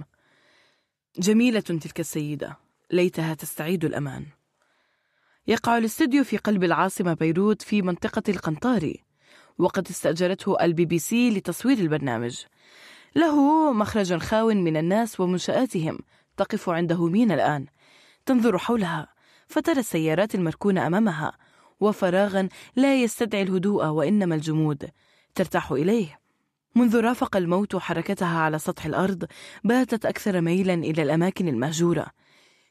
[1.18, 2.56] جميلة تلك السيدة.
[2.90, 4.26] ليتها تستعيد الأمان.
[5.46, 9.04] يقع الاستوديو في قلب العاصمة بيروت في منطقة القنطاري
[9.60, 12.44] وقد استأجرته البي بي سي لتصوير البرنامج.
[13.16, 15.98] له مخرج خاو من الناس ومنشآتهم
[16.36, 17.66] تقف عنده مين الآن.
[18.26, 19.08] تنظر حولها
[19.46, 21.32] فترى السيارات المركونة أمامها
[21.80, 24.90] وفراغا لا يستدعي الهدوء وإنما الجمود
[25.34, 26.20] ترتاح إليه.
[26.74, 29.24] منذ رافق الموت حركتها على سطح الأرض
[29.64, 32.06] باتت أكثر ميلا إلى الأماكن المهجورة.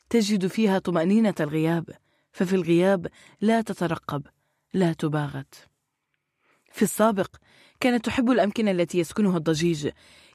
[0.09, 1.89] تجد فيها طمأنينة الغياب
[2.31, 3.07] ففي الغياب
[3.41, 4.23] لا تترقب
[4.73, 5.68] لا تباغت.
[6.79, 7.35] في السابق
[7.79, 9.89] كانت تحب الأمكنة التي يسكنها الضجيج.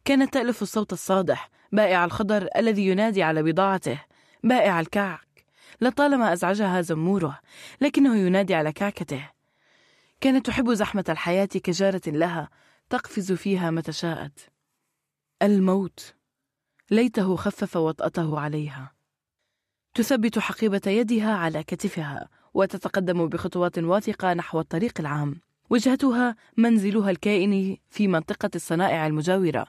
[0.05, 4.01] كانت تألف الصوت الصادح بائع الخضر الذي ينادي على بضاعته.
[4.43, 5.45] بائع الكعك
[5.81, 7.41] لطالما أزعجها زموره
[7.81, 9.31] لكنه ينادي على كعكته.
[10.21, 12.51] كانت تحب زحمة الحياة كجارة لها
[12.91, 14.51] تقفز فيها متى شاءت.
[15.43, 16.15] الموت
[16.91, 18.95] ليته خفف وطأته عليها.
[19.95, 25.41] تثبت حقيبة يدها على كتفها وتتقدم بخطوات واثقة نحو الطريق العام.
[25.70, 29.66] وجهتها منزلها الكائن في منطقة الصنائع المجاورة.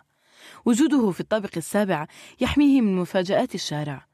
[0.65, 2.07] وجوده في الطابق السابع
[2.41, 4.05] يحميه من مفاجآت الشارع.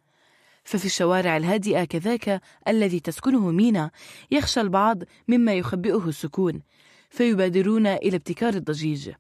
[0.64, 3.92] ففي الشوارع الهادئة كذاك الذي تسكنه مينا
[4.32, 6.62] يخشى البعض مما يخبئه السكون
[7.10, 9.12] فيبادرون إلى ابتكار الضجيج.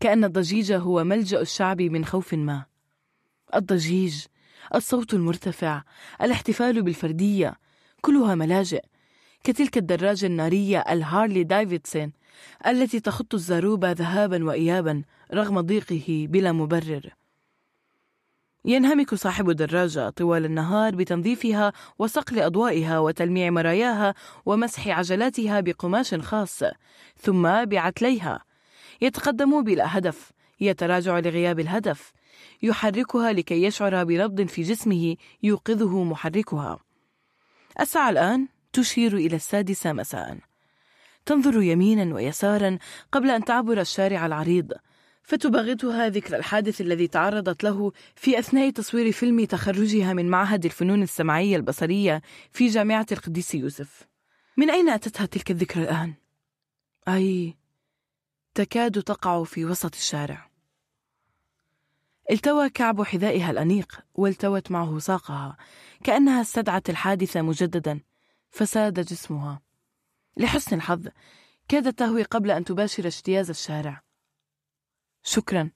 [0.00, 2.64] كأن الضجيج هو ملجأ الشعب من خوف ما.
[3.54, 4.24] الضجيج
[4.74, 5.82] الصوت المرتفع
[6.22, 7.54] الاحتفال بالفردية
[8.00, 8.84] كلها ملاجئ.
[9.44, 12.12] كتلك الدراجة النارية الهارلي دايفيدسون
[12.66, 15.02] التي تخط الزاروبة ذهابا وإيابا
[15.34, 17.14] رغم ضيقه بلا مبرر.
[18.64, 24.14] ينهمك صاحب الدراجة طوال النهار بتنظيفها وصقل أضوائها وتلميع مراياها
[24.46, 26.60] ومسح عجلاتها بقماش خاص
[27.16, 28.44] ثم بعتليها.
[29.00, 32.12] يتقدم بلا هدف يتراجع لغياب الهدف.
[32.62, 36.78] يحركها لكي يشعر بنبض في جسمه يوقظه محركها.
[37.80, 40.38] الساعة الآن تشير إلى السادسة مساء.
[41.26, 42.78] تنظر يمينا ويسارا
[43.12, 44.72] قبل أن تعبر الشارع العريض.
[45.22, 51.56] فتباغتها ذكر الحادث الذي تعرضت له في أثناء تصوير فيلم تخرجها من معهد الفنون السمعية
[51.56, 54.06] البصرية في جامعة القديس يوسف.
[54.56, 56.14] من أين أتتها تلك الذكرى الآن؟
[57.08, 57.54] أي
[58.54, 60.50] تكاد تقع في وسط الشارع.
[62.30, 65.56] التوى كعب حذائها الأنيق والتوت معه ساقها
[66.04, 68.00] كأنها استدعت الحادثة مجددا.
[68.54, 69.62] فساد جسمها.
[70.36, 71.08] لحسن الحظ
[71.68, 74.02] كادت تهوي قبل أن تباشر اجتياز الشارع.
[75.22, 75.70] شكرا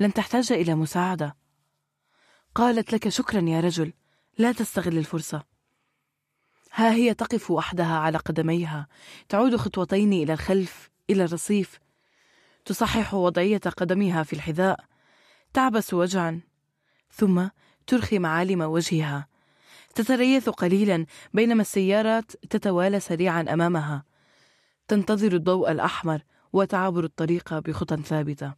[0.00, 1.36] لن تحتاج إلى مساعدة.
[2.54, 3.92] قالت لك شكرا يا رجل
[4.38, 5.44] لا تستغل الفرصة.
[6.72, 8.88] ها هي تقف وحدها على قدميها.
[9.28, 11.78] تعود خطوتين إلى الخلف إلى الرصيف.
[12.64, 14.84] تصحح وضعية قدمها في الحذاء.
[15.52, 16.40] تعبس وجعا
[17.10, 17.48] ثم
[17.86, 19.35] ترخي معالم وجهها.
[19.96, 24.04] تتريث قليلا بينما السيارات تتوالى سريعا أمامها.
[24.88, 26.20] تنتظر الضوء الأحمر
[26.52, 28.54] وتعبر الطريق بخطى ثابتة.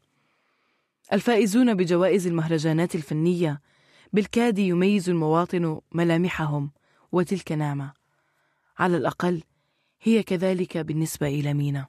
[1.12, 3.60] الفائزون بجوائز المهرجانات الفنية
[4.12, 6.70] بالكاد يميز المواطن ملامحهم
[7.12, 7.92] وتلك نعمة.
[8.78, 9.42] على الأقل
[10.02, 11.86] هي كذلك بالنسبة إلى مينا.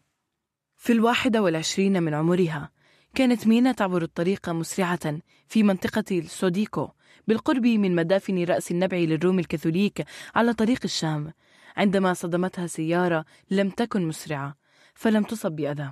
[0.78, 2.72] في الواحدة والعشرين من عمرها
[3.16, 6.90] كانت مينا تعبر الطريق مسرعة في منطقة السوديكو
[7.30, 11.34] بالقرب من مدافن رأس النبع للروم الكاثوليك على طريق الشام.
[11.78, 14.56] عندما صدمتها سيارة لم تكن مسرعة
[14.94, 15.92] فلم تصب بأذى.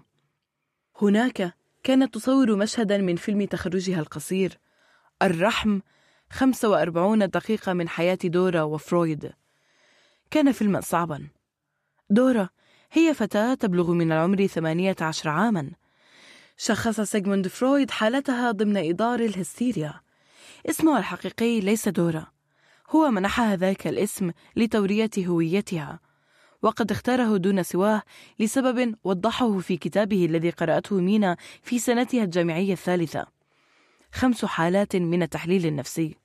[1.02, 4.58] هناك كانت تصور مشهدا من فيلم تخرجها القصير
[5.22, 5.80] الرحم
[6.30, 9.32] 45 دقيقة من حياة دورا وفرويد.
[10.32, 11.28] كان فيلما صعبا.
[12.10, 12.50] دورا
[12.92, 15.72] هي فتاة تبلغ من العمر 18 عاما.
[16.58, 20.07] شخص سيغموند فرويد حالتها ضمن إطار الهستيريا.
[20.66, 22.28] اسمها الحقيقي ليس دورا
[22.90, 26.00] هو منحها ذاك الاسم لتورية هويتها
[26.62, 28.04] وقد اختاره دون سواه
[28.40, 33.28] لسبب وضحه في كتابه الذي قرأته مينا في سنتها الجامعية الثالثة.
[34.14, 36.16] خمس حالات من التحليل النفسي.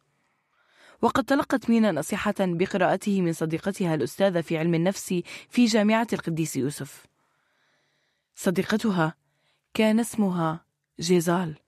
[1.03, 7.07] وقد تلقت مينا نصيحة بقراءته من صديقتها الأستاذة في علم النفس في جامعة القديس يوسف.
[8.35, 9.15] صديقتها
[9.75, 10.65] كان اسمها
[11.01, 11.62] جيزال.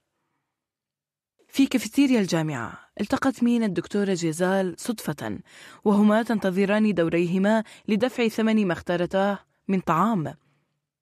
[1.55, 2.79] في كافيتيريا الجامعة.
[3.01, 5.39] التقت مينا الدكتورة جيزال صدفة
[5.85, 10.33] وهما تنتظران دوريهما لدفع ثمن ما اختارتاه من طعام.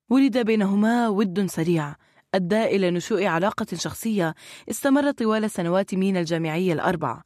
[0.10, 1.96] ولد بينهما ود سريع
[2.34, 4.36] أدى إلى نشوء علاقة شخصية
[4.70, 7.22] استمرت طوال سنوات مينا الجامعية الأربع.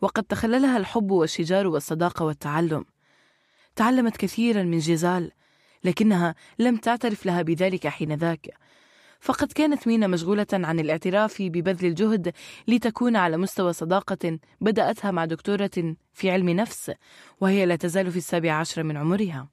[0.00, 2.84] وقد تخللها الحب والشجار والصداقة والتعلم.
[3.76, 5.30] تعلمت كثيرا من جيزال
[5.84, 8.50] لكنها لم تعترف لها بذلك حينذاك.
[9.20, 12.32] فقد كانت مينا مشغولة عن الاعتراف ببذل الجهد
[12.68, 16.92] لتكون على مستوى صداقة بدأتها مع دكتورة في علم نفس
[17.40, 19.48] وهي لا تزال في السابع عشر من عمرها.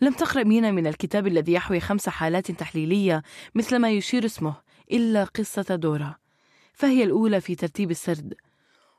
[0.00, 3.22] لم تقرأ مينا من الكتاب الذي يحوي خمس حالات تحليلية
[3.54, 4.54] مثل ما يشير اسمه
[4.92, 6.16] إلا قصة دورا
[6.74, 8.34] فهي الأولى في ترتيب السرد.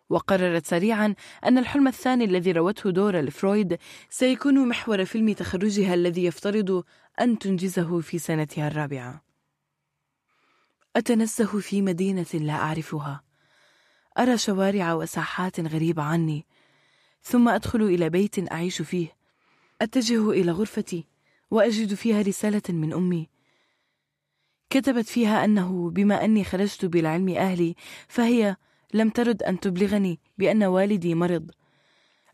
[0.09, 3.77] وقررت سريعا أن الحلم الثاني الذي روته دورا لفرويد
[4.09, 6.83] سيكون محور فيلم تخرجها الذي يفترض
[7.21, 9.32] أن تنجزه في سنتها الرابعة.
[10.95, 13.23] أتنزه في مدينة لا أعرفها.
[14.19, 16.45] أرى شوارع وساحات غريبة عني
[17.23, 19.15] ثم أدخل إلى بيت أعيش فيه.
[19.81, 21.05] أتجه إلى غرفتي
[21.51, 23.29] وأجد فيها رسالة من أمي.
[24.69, 27.75] كتبت فيها أنه بما أني خرجت بالعلم أهلي
[28.07, 28.55] فهي
[28.93, 31.51] لم ترد أن تبلغني بأن والدي مرض.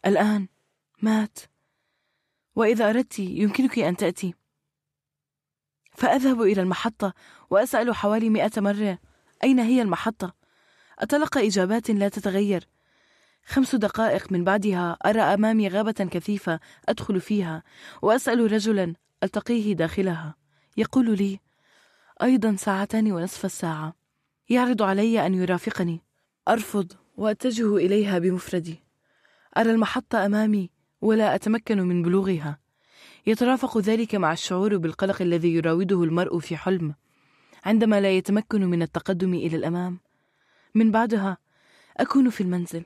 [0.06, 0.48] الآن
[1.02, 1.40] مات.
[2.56, 4.34] وإذا أردت يمكنك أن تأتي.
[6.00, 7.14] فأذهب إلى المحطة
[7.50, 9.00] وأسأل حوالي مئة مرة
[9.44, 10.34] أين هي المحطة؟
[11.00, 12.68] أتلقى إجابات لا تتغير.
[13.46, 16.60] خمس دقائق من بعدها أرى أمامي غابة كثيفة
[16.90, 17.64] أدخل فيها
[18.02, 20.36] وأسأل رجلا ألتقيه داخلها.
[20.78, 21.40] يقول لي
[22.22, 23.96] أيضا ساعتان ونصف الساعة.
[24.50, 26.02] يعرض علي أن يرافقني.
[26.48, 28.84] أرفض وأتجه إليها بمفردي.
[29.58, 30.70] أرى المحطة أمامي
[31.02, 32.60] ولا أتمكن من بلوغها.
[33.28, 36.96] يترافق ذلك مع الشعور بالقلق الذي يراوده المرء في حلم
[37.66, 40.00] عندما لا يتمكن من التقدم إلى الأمام.
[40.76, 41.38] من بعدها
[41.98, 42.86] أكون في المنزل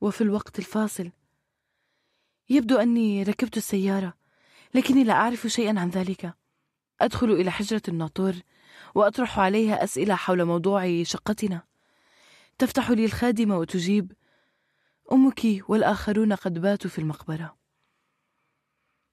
[0.00, 1.10] وفي الوقت الفاصل.
[2.50, 4.14] يبدو أني ركبت السيارة
[4.74, 6.34] لكني لا أعرف شيئا عن ذلك.
[7.00, 8.34] أدخل إلى حجرة الناطور
[8.94, 11.62] وأطرح عليها أسئلة حول موضوع شقتنا.
[12.58, 14.12] تفتح لي الخادمة وتجيب
[15.12, 17.55] أمك والآخرون قد باتوا في المقبرة.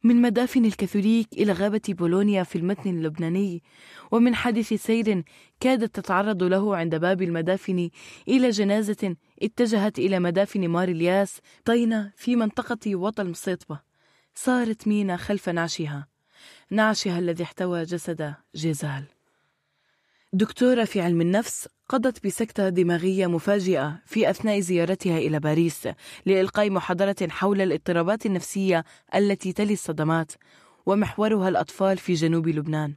[0.05, 3.63] من مدافن الكاثوليك إلى غابة بولونيا في المتن اللبناني
[4.11, 5.23] ومن حادث سير
[5.59, 7.89] كادت تتعرض له عند باب المدافن
[8.27, 13.79] إلى جنازة اتجهت إلى مدافن مار الياس طينة في منطقة وطن مصيطبة
[14.35, 16.07] صارت مينا خلف نعشها.
[16.69, 19.12] نعشها الذي احتوى جسد جيزال.
[20.35, 25.87] دكتورة في علم النفس قضت بسكتة دماغية مفاجئة في أثناء زيارتها إلى باريس
[26.25, 28.83] لإلقاء محاضرة حول الاضطرابات النفسية
[29.15, 30.31] التي تلي الصدمات
[30.85, 32.95] ومحورها الأطفال في جنوب لبنان.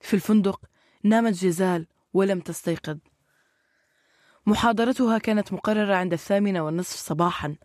[0.00, 0.60] في الفندق
[1.02, 2.98] نامت جيزال ولم تستيقظ.
[4.46, 7.56] محاضرتها كانت مقررة عند الثامنة والنصف صباحا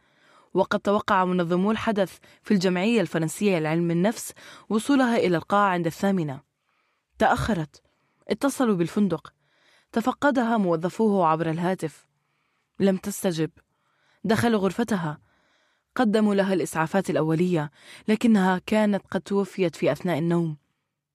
[0.54, 4.34] وقد توقع منظمو الحدث في الجمعية الفرنسية لعلم النفس
[4.70, 6.42] وصولها إلى القاعة عند الثامنة.
[7.20, 7.91] تأخرت
[8.32, 9.34] اتصلوا بالفندق.
[9.92, 12.08] تفقدها موظفوه عبر الهاتف.
[12.80, 13.52] لم تستجب.
[14.24, 15.20] دخلوا غرفتها.
[15.96, 17.72] قدموا لها الإسعافات الأولية
[18.08, 20.58] لكنها كانت قد توفيت في أثناء النوم.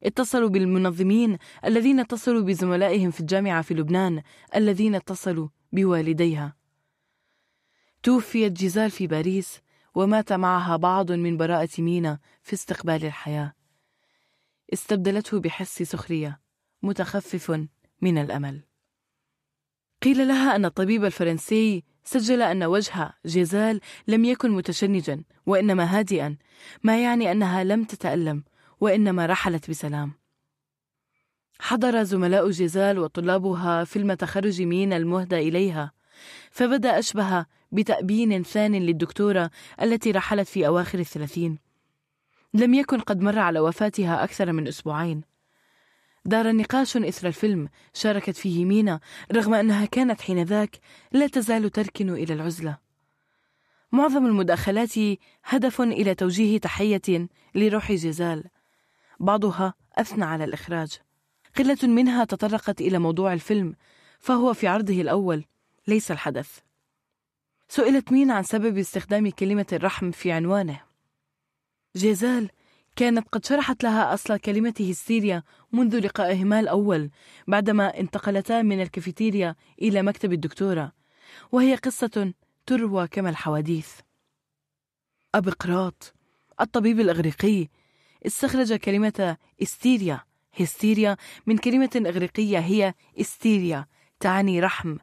[0.02, 4.22] اتصلوا بالمنظمين الذين اتصلوا بزملائهم في الجامعة في لبنان
[4.55, 6.57] الذين اتصلوا بوالديها.
[8.02, 9.61] توفيت جيزال في باريس
[9.94, 13.52] ومات معها بعض من براءة مينا في استقبال الحياة.
[14.72, 16.45] استبدلته بحس سخرية.
[16.87, 17.66] متخفف
[18.03, 18.62] من الأمل.
[20.03, 26.37] قيل لها أن الطبيب الفرنسي سجل أن وجه جيزال لم يكن متشنجا وإنما هادئا
[26.83, 28.44] ما يعني أنها لم تتألم
[28.81, 30.12] وإنما رحلت بسلام.
[31.61, 35.92] حضر زملاء جيزال وطلابها فيلم تخرج مين المهدى إليها
[36.51, 39.51] فبدأ أشبه بتأبين ثان للدكتورة
[39.83, 41.59] التي رحلت في أواخر الثلاثين.
[42.55, 45.36] لم يكن قد مر على وفاتها أكثر من أسبوعين.
[46.26, 47.68] دار نقاش إثر الفيلم.
[47.94, 49.00] شاركت فيه مينا
[49.32, 50.78] رغم أنها كانت حينذاك
[51.12, 52.78] لا تزال تركن إلى العزلة.
[53.92, 54.94] معظم المداخلات
[55.44, 58.44] هدف إلى توجيه تحية لروح جزال.
[59.20, 60.98] بعضها أثنى على الإخراج.
[61.58, 63.76] قلة منها تطرقت إلى موضوع الفيلم
[64.18, 65.44] فهو في عرضه الأول.
[65.86, 66.58] ليس الحدث.
[67.68, 70.80] سئلت مين عن سبب استخدام كلمة الرحم في عنوانه.
[71.96, 72.50] جيزال
[72.96, 77.11] كانت قد شرحت لها أصل كلمة هستيريا منذ لقائهما الأول
[77.48, 80.92] بعدما انتقلتا من الكافيتيريا إلى مكتب الدكتورة.
[81.52, 82.32] وهي قصة
[82.66, 83.88] تروى كما الحواديث.
[85.35, 86.14] أبقراط
[86.61, 87.68] الطبيب الإغريقي
[88.26, 90.20] استخرج كلمة استيريا.
[90.61, 93.87] هستيريا من كلمة إغريقية هي استيريا
[94.20, 94.96] تعني رحم.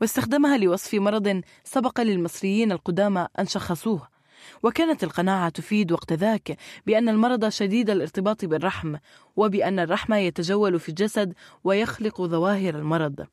[0.00, 4.15] واستخدمها لوصف مرض سبق للمصريين القدامى أن شخصوه.
[4.62, 6.56] وكانت القناعة تفيد وقت ذاك
[6.86, 8.96] بأن المرض شديد الارتباط بالرحم
[9.36, 13.26] وبأن الرحم يتجول في الجسد ويخلق ظواهر المرض.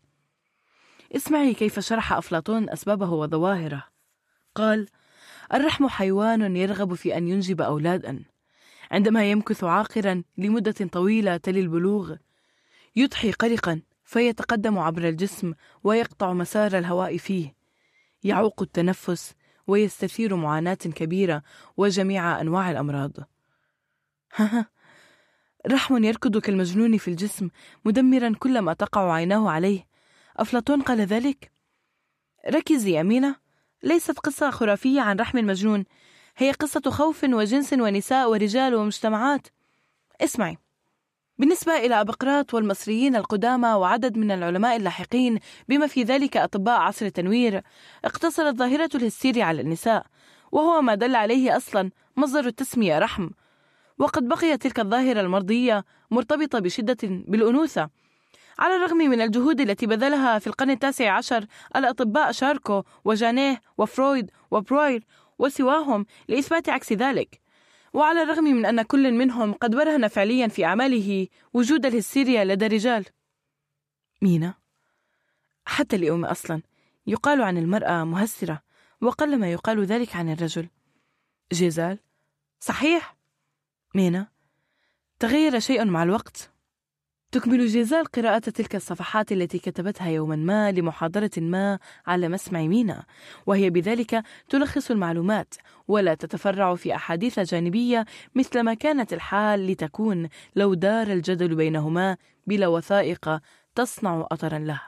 [1.15, 3.83] اسمعي كيف شرح أفلاطون أسبابه وظواهره.
[4.55, 4.87] قال
[5.53, 8.23] الرحم حيوان يرغب في أن ينجب أولادا.
[8.91, 12.15] عندما يمكث عاقرا لمدة طويلة تلي البلوغ
[12.95, 17.53] يضحي قلقا فيتقدم عبر الجسم ويقطع مسار الهواء فيه.
[18.23, 19.33] يعوق التنفس
[19.67, 21.43] ويستثير معاناة كبيرة
[21.77, 23.11] وجميع أنواع الأمراض.
[25.71, 27.49] رحم يركض كالمجنون في الجسم
[27.85, 29.87] مدمرا كل ما تقع عيناه عليه.
[30.37, 31.51] أفلاطون قال ذلك؟
[32.49, 33.35] ركزي أمينة
[33.83, 35.85] ليست قصة خرافية عن رحم المجنون.
[36.37, 39.47] هي قصة خوف وجنس ونساء ورجال ومجتمعات.
[40.21, 40.57] اسمعي.
[41.39, 47.61] بالنسبة إلى أبقراط والمصريين القدامى وعدد من العلماء اللاحقين بما في ذلك أطباء عصر التنوير
[48.05, 50.05] اقتصرت ظاهرة الهستيريا على النساء
[50.51, 53.29] وهو ما دل عليه أصلا مصدر التسمية رحم.
[53.99, 57.89] وقد بقيت تلك الظاهرة المرضية مرتبطة بشدة بالأنوثة.
[58.59, 65.03] على الرغم من الجهود التي بذلها في القرن التاسع عشر الأطباء شاركو وجانيه وفرويد وبروير
[65.39, 67.42] وسواهم لإثبات عكس ذلك.
[67.93, 73.05] وعلى الرغم من أن كل منهم قد برهن فعليا في أعماله وجود الهستيريا لدى الرجال
[74.21, 74.53] مينا
[75.65, 76.61] حتى اليوم أصلا
[77.07, 78.61] يقال عن المرأة مهسرة
[79.01, 80.69] وقلما يقال ذلك عن الرجل.
[81.53, 81.99] جيزال
[82.59, 83.17] صحيح؟
[83.95, 84.27] مينا
[85.19, 86.52] تغير شيء مع الوقت؟
[87.33, 93.03] تكمل جيزال قراءة تلك الصفحات التي كتبتها يوما ما لمحاضرة ما على مسمع مينا.
[93.45, 95.53] وهي بذلك تلخص المعلومات
[95.87, 102.17] ولا تتفرع في أحاديث جانبية مثل ما كانت الحال لتكون لو دار الجدل بينهما
[102.47, 103.39] بلا وثائق
[103.75, 104.81] تصنع أثرا له.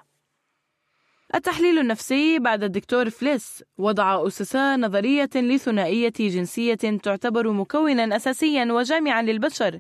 [1.36, 3.64] التحليل النفسي بعد الدكتور فليس.
[3.78, 9.80] وضع أسس نظرية لثنائية جنسية تعتبر مكونا أساسيا وجامعا للبشر.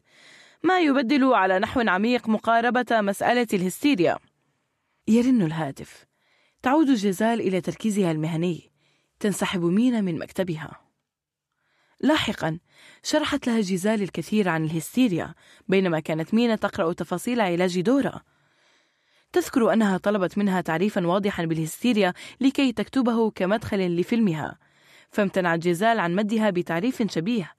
[0.65, 4.17] ما يبدل على نحو عميق مقاربة مسألة الهستيريا.
[5.07, 6.05] يرن الهاتف.
[6.61, 8.71] تعود جيزال إلى تركيزها المهني.
[9.19, 10.81] تنسحب مينا من مكتبها.
[12.01, 12.59] لاحقا
[13.03, 15.33] شرحت لها جيزال الكثير عن الهستيريا
[15.67, 18.21] بينما كانت مينا تقرأ تفاصيل علاج دورا
[19.33, 24.57] تذكر أنها طلبت منها تعريفا واضحا بالهستيريا لكي تكتبه كمدخل لفيلمها.
[25.09, 27.55] فامتنعت جيزال عن مدها بتعريف شبيه.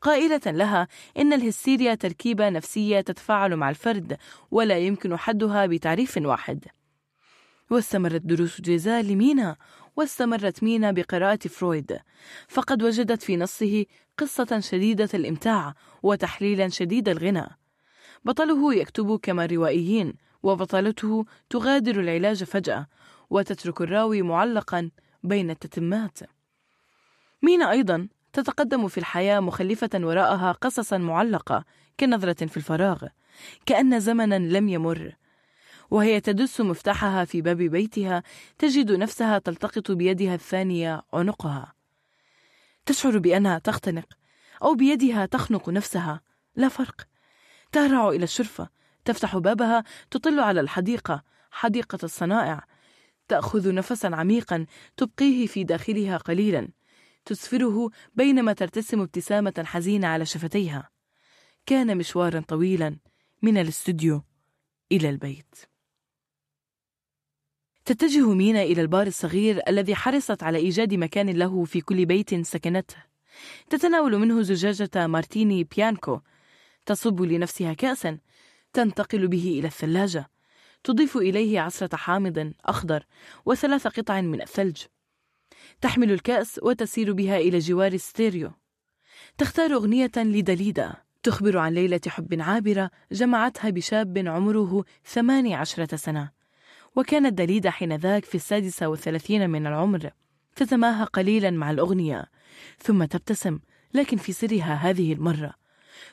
[0.00, 4.16] قائلة لها إن الهستيريا تركيبة نفسية تتفاعل مع الفرد
[4.50, 6.64] ولا يمكن حدها بتعريف واحد.
[7.70, 9.56] واستمرت دروس جيزال لمينا
[9.96, 11.98] واستمرت مينا بقراءة فرويد.
[12.48, 13.86] فقد وجدت في نصه
[14.18, 17.46] قصة شديدة الإمتاع وتحليلا شديد الغنى.
[18.24, 22.86] بطله يكتب كما الروائيين وبطلته تغادر العلاج فجأة
[23.30, 24.90] وتترك الراوي معلقا
[25.22, 26.18] بين التتمات.
[27.42, 31.64] مينا أيضا تتقدم في الحياة مخلفة وراءها قصصا معلقة
[32.00, 33.06] كنظرة في الفراغ
[33.66, 35.16] كأن زمنا لم يمر
[35.90, 38.22] وهي تدس مفتاحها في باب بيتها
[38.58, 41.74] تجد نفسها تلتقط بيدها الثانية عنقها.
[42.86, 44.04] تشعر بأنها تختنق
[44.62, 46.20] أو بيدها تخنق نفسها.
[46.56, 47.08] لا فرق.
[47.72, 48.68] تهرع إلى الشرفة.
[49.04, 49.84] تفتح بابها.
[50.10, 51.22] تطل على الحديقة.
[51.50, 52.64] حديقة الصنائع.
[53.28, 54.66] تأخذ نفسا عميقا.
[54.96, 56.68] تبقيه في داخلها قليلا.
[57.28, 60.90] تزفره بينما ترتسم ابتسامة حزينة على شفتيها.
[61.66, 62.96] كان مشوارا طويلا
[63.42, 64.22] من الاستوديو
[64.92, 65.54] إلى البيت.
[67.84, 72.96] تتجه مينا إلى البار الصغير الذي حرصت على إيجاد مكان له في كل بيت سكنته.
[73.70, 76.20] تتناول منه زجاجة مارتيني بيانكو.
[76.86, 78.18] تصب لنفسها كأسا
[78.72, 80.30] تنتقل به إلى الثلاجة.
[80.84, 83.06] تضيف إليه عصرة حامض أخضر
[83.46, 84.82] وثلاث قطع من الثلج.
[85.80, 88.52] تحمل الكأس وتسير بها إلى جوار ستيريو.
[89.38, 96.30] تختار أغنية لدليدا تخبر عن ليلة حب عابرة جمعتها بشاب عمره ثماني عشرة سنة.
[96.96, 100.10] وكانت دليدا حينذاك في السادسة والثلاثين من العمر.
[100.56, 102.24] تتماهى قليلا مع الأغنية
[102.78, 103.58] ثم تبتسم
[103.94, 105.54] لكن في سرها هذه المرة.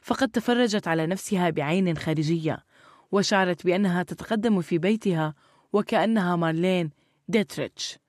[0.02, 2.66] فقد تفرجت على نفسها بعين خارجية
[3.12, 5.34] وشعرت بأنها تتقدم في بيتها
[5.74, 6.90] وكأنها مارلين
[7.28, 8.05] ديتريتش.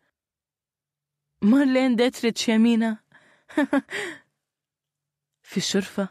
[1.42, 2.98] مارلين ديتريتش يا مينا.
[5.42, 6.08] في الشرفة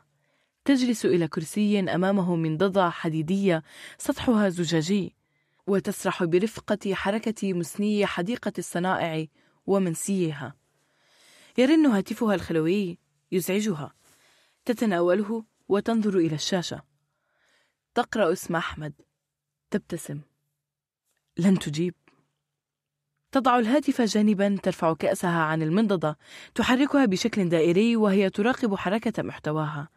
[0.66, 3.64] تجلس إلى كرسي أمامه منضدة حديدية
[3.98, 5.16] سطحها زجاجي
[5.68, 9.28] وتسرح برفقة حركة مسني حديقة الصنائع
[9.66, 10.56] ومنسيها.
[11.58, 12.98] يرن هاتفها الخلوي
[13.32, 13.94] يزعجها.
[14.66, 16.82] تتناوله وتنظر إلى الشاشة.
[17.96, 18.94] تقرأ اسم أحمد.
[19.72, 20.22] تبتسم.
[21.38, 21.96] لن تجيب.
[23.36, 26.18] تضع الهاتف جانبا ترفع كأسها عن المنضدة
[26.56, 29.90] تحركها بشكل دائري وهي تراقب حركة محتواها.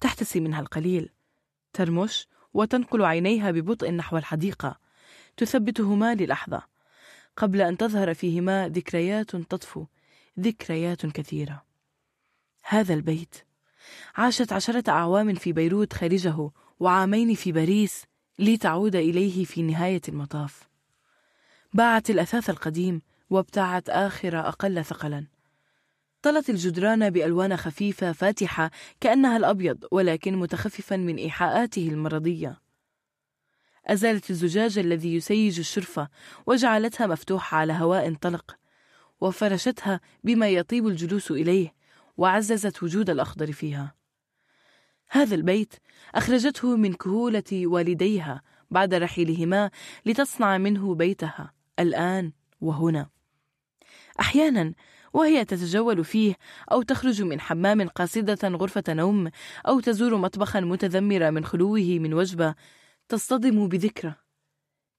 [0.00, 1.10] تحتسي منها القليل.
[1.72, 4.78] ترمش وتنقل عينيها ببطء نحو الحديقة.
[5.36, 6.62] تثبتهما للحظة.
[7.36, 9.86] قبل أن تظهر فيهما ذكريات تطفو.
[10.40, 11.62] ذكريات كثيرة.
[12.62, 13.34] هذا البيت.
[14.16, 18.04] عاشت عشرة أعوام في بيروت خارجه وعامين في باريس
[18.38, 20.75] لتعود إليه في نهاية المطاف.
[21.76, 25.26] باعت الأثاث القديم وابتاعت آخر أقل ثقلا.
[26.22, 28.70] طلت الجدران بألوان خفيفة فاتحة
[29.00, 32.60] كأنها الأبيض ولكن متخففا من إيحاءاته المرضية.
[33.86, 36.08] أزالت الزجاج الذي يسيج الشرفة
[36.46, 38.56] وجعلتها مفتوحة على هواء طلق
[39.20, 41.74] وفرشتها بما يطيب الجلوس إليه
[42.16, 43.94] وعززت وجود الأخضر فيها.
[45.08, 45.74] هذا البيت
[46.14, 49.70] أخرجته من كهولة والديها بعد رحيلهما
[50.06, 51.55] لتصنع منه بيتها.
[51.78, 53.08] الآن وهنا.
[54.20, 54.74] أحيانا
[55.12, 56.36] وهي تتجول فيه
[56.72, 59.30] أو تخرج من حمام قاصدة غرفة نوم
[59.68, 62.54] أو تزور مطبخا متذمرة من خلوه من وجبة
[63.08, 64.14] تصطدم بذكرى.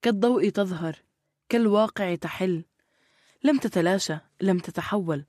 [0.01, 0.95] كالضوء تظهر
[1.49, 2.63] كالواقع تحل.
[3.43, 5.25] لم تتلاشى لم تتحول.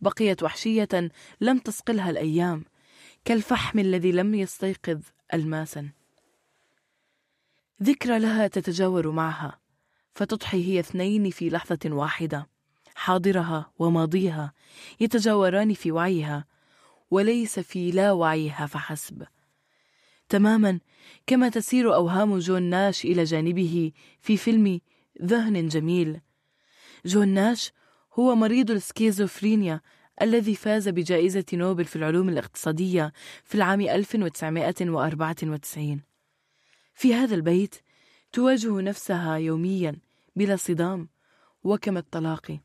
[0.00, 2.64] بقيت وحشية لم تصقلها الأيام.
[3.24, 5.00] كالفحم الذي لم يستيقظ
[5.34, 5.90] الماسا.
[7.82, 9.65] ذكرى لها تتجاور معها.
[10.16, 12.48] فتضحي هي اثنين في لحظة واحدة
[12.94, 14.52] حاضرها وماضيها
[15.00, 16.44] يتجاوران في وعيها
[17.10, 19.26] وليس في لا وعيها فحسب.
[20.28, 20.80] تماما
[21.26, 24.80] كما تسير أوهام جون ناش إلى جانبه في فيلم
[25.22, 26.20] ذهن جميل.
[27.06, 27.72] جون ناش
[28.14, 29.80] هو مريض السكيزوفرينيا
[30.22, 33.12] الذي فاز بجائزة نوبل في العلوم الاقتصادية
[33.44, 36.02] في العام 1994
[36.94, 37.74] في هذا البيت
[38.32, 40.05] تواجه نفسها يوميا
[40.36, 41.08] بلا صدام
[41.64, 42.58] وكما الطلاق.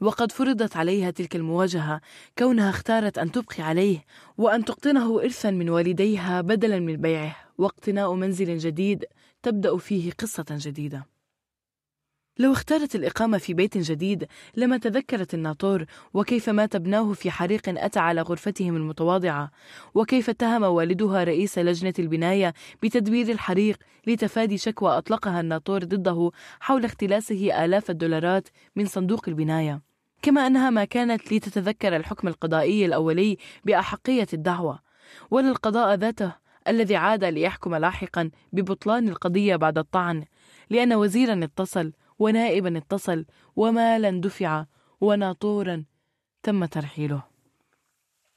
[0.00, 2.00] وقد فرضت عليها تلك المواجهة
[2.38, 4.04] كونها اختارت أن تبقي عليه
[4.38, 9.04] وأن تقطنه إرثا من والديها بدلا من بيعه واقتناء منزل جديد
[9.42, 11.11] تبدأ فيه قصة جديدة.
[12.38, 14.26] لو اختارت الإقامة في بيت جديد
[14.56, 19.50] لما تذكرت الناطور وكيف مات ابناه في حريق أتى على غرفتهم المتواضعة
[19.94, 23.76] وكيف اتهم والدها رئيس لجنة البناية بتدبير الحريق
[24.06, 26.30] لتفادي شكوى أطلقها الناطور ضده
[26.60, 29.82] حول اختلاسه آلاف الدولارات من صندوق البناية.
[30.22, 34.80] كما أنها ما كانت لتتذكر الحكم القضائي الأولي بأحقية الدعوة.
[35.30, 36.32] ولا القضاء ذاته
[36.68, 40.24] الذي عاد ليحكم لاحقا ببطلان القضية بعد الطعن
[40.70, 43.24] لأن وزيرا اتصل ونائبا اتصل
[43.56, 44.64] ومالا دفع
[45.00, 45.84] وناطورا
[46.42, 47.22] تم ترحيله.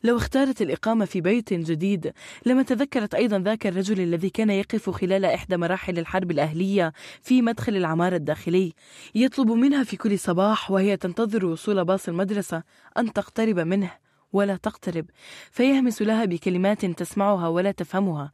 [0.04, 2.14] لو اختارت الإقامة في بيت جديد
[2.46, 7.76] لما تذكرت أيضا ذاك الرجل الذي كان يقف خلال إحدى مراحل الحرب الأهلية في مدخل
[7.76, 8.74] العمارة الداخلي
[9.16, 12.64] يطلب منها في كل صباح وهي تنتظر وصول باص المدرسة
[12.98, 13.92] أن تقترب منه
[14.34, 15.06] ولا تقترب
[15.52, 18.32] فيهمس لها بكلمات تسمعها ولا تفهمها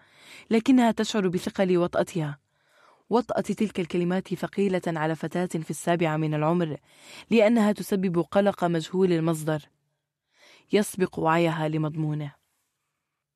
[0.52, 2.51] لكنها تشعر بثقل وطأتها.
[3.12, 6.78] وطأة تلك الكلمات ثقيلة على فتاة في السابعة من العمر
[7.32, 9.62] لأنها تسبب قلق مجهول المصدر.
[10.74, 12.36] يسبق وعيها لمضمونه.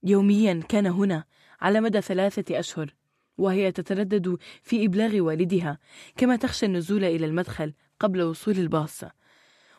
[0.03, 1.23] يوميا كان هنا
[1.61, 2.95] على مدى ثلاثة أشهر
[3.37, 5.79] وهي تتردد في إبلاغ والدها
[6.17, 9.03] كما تخشى النزول إلى المدخل قبل وصول الباص.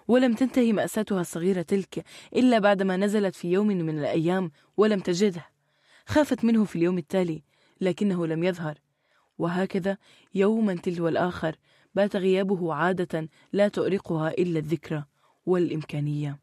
[0.08, 2.04] ولم تنتهي مأساتها الصغيرة تلك
[2.36, 5.46] إلا بعدما نزلت في يوم من الأيام ولم تجده.
[6.06, 7.42] خافت منه في اليوم التالي
[7.80, 8.85] لكنه لم يظهر.
[9.38, 9.98] وهكذا
[10.34, 11.56] يوما تلو الآخر
[11.94, 15.04] بات غيابه عادة لا تؤرقها إلا الذكرى
[15.46, 16.40] والإمكانية.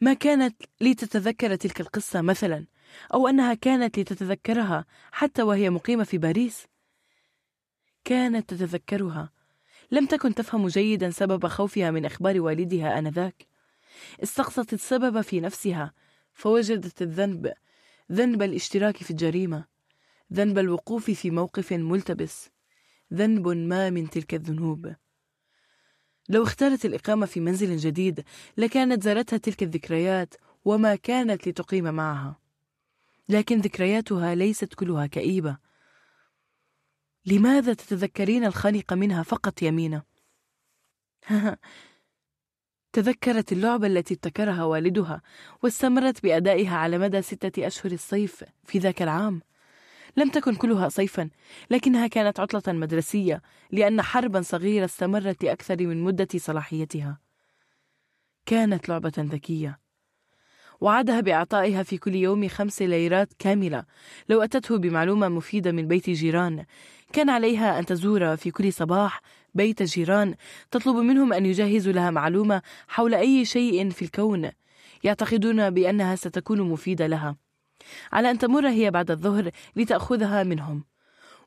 [0.00, 2.66] ما كانت لتتذكر تلك القصة مثلا
[3.14, 6.66] أو أنها كانت لتتذكرها حتى وهي مقيمة في باريس؟
[8.04, 9.32] كانت تتذكرها.
[9.90, 13.46] لم تكن تفهم جيدا سبب خوفها من إخبار والدها آنذاك.
[14.22, 15.92] استقصت السبب في نفسها
[16.32, 17.52] فوجدت الذنب
[18.12, 19.75] ذنب الاشتراك في الجريمة.
[20.32, 22.50] ذنب الوقوف في موقف ملتبس.
[23.14, 24.94] ذنب ما من تلك الذنوب.
[26.28, 28.24] لو اختارت الإقامة في منزل جديد
[28.56, 32.40] لكانت زارتها تلك الذكريات وما كانت لتقيم معها.
[33.28, 35.58] لكن ذكرياتها ليست كلها كئيبة.
[37.26, 40.02] لماذا تتذكرين الخانق منها فقط يمينة؟
[42.92, 45.22] تذكرت اللعبة التي ابتكرها والدها
[45.62, 49.42] واستمرت بأدائها على مدى ستة أشهر الصيف في ذاك العام.
[50.16, 51.30] لم تكن كلها صيفا
[51.70, 57.18] لكنها كانت عطلة مدرسية لأن حربا صغيرة استمرت لأكثر من مدة صلاحيتها.
[58.46, 59.78] كانت لعبة ذكية.
[60.80, 63.84] وعدها بإعطائها في كل يوم خمس ليرات كاملة.
[64.28, 66.64] لو أتته بمعلومة مفيدة من بيت جيران
[67.12, 69.20] كان عليها أن تزور في كل صباح
[69.54, 70.34] بيت جيران.
[70.70, 74.50] تطلب منهم أن يجهزوا لها معلومة حول أي شيء في الكون
[75.04, 77.45] يعتقدون بأنها ستكون مفيدة لها.
[78.12, 80.84] على أن تمر هي بعد الظهر لتأخذها منهم.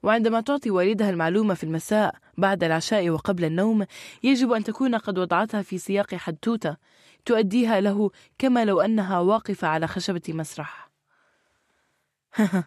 [0.04, 3.86] وعندما تعطي والدها المعلومة في المساء بعد العشاء وقبل النوم
[4.24, 6.78] يجب أن تكون قد وضعتها في سياق حدوتة
[7.26, 10.90] تؤديها له كما لو أنها واقفة على خشبة مسرح.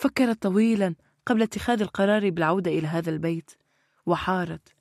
[0.00, 0.94] فكرت طويلا
[1.26, 3.50] قبل اتخاذ القرار بالعودة إلى هذا البيت
[4.06, 4.74] وحارت.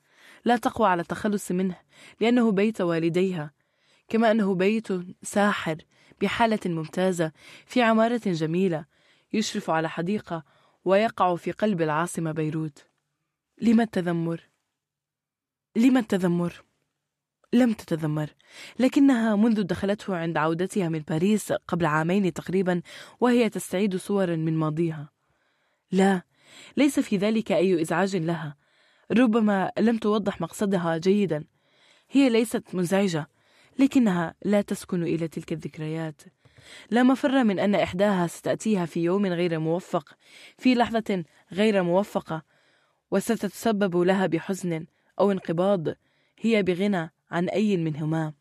[0.46, 1.76] لا تقوى على التخلص منه
[2.20, 3.52] لأنه بيت والديها
[4.10, 4.88] كما أنه بيت
[5.24, 5.78] ساحر
[6.22, 7.32] بحالة ممتازة
[7.66, 8.86] في عمارة جميلة
[9.34, 10.44] يشرف على حديقة
[10.86, 12.86] ويقع في قلب العاصمة بيروت
[13.62, 14.42] لما التذمر؟
[15.76, 16.64] لما التذمر؟
[17.54, 18.30] لم تتذمر
[18.80, 22.82] لكنها منذ دخلته عند عودتها من باريس قبل عامين تقريبا
[23.20, 25.10] وهي تستعيد صورا من ماضيها
[25.92, 26.22] لا
[26.78, 28.56] ليس في ذلك أي إزعاج لها
[29.12, 31.46] ربما لم توضح مقصدها جيدا
[32.12, 33.30] هي ليست منزعجة
[33.80, 36.22] لكنها لا تسكن إلى تلك الذكريات.
[36.90, 40.18] لا مفر من أن إحداها ستأتيها في يوم غير موفق
[40.58, 42.44] في لحظة غير موفقة
[43.12, 44.86] وستتسبب لها بحزن
[45.20, 45.88] أو انقباض
[46.40, 48.34] هي بغنى عن أي منهما.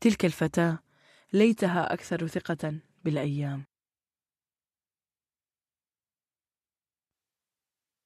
[0.00, 0.78] تلك الفتاة
[1.32, 2.74] ليتها أكثر ثقة
[3.04, 3.64] بالأيام.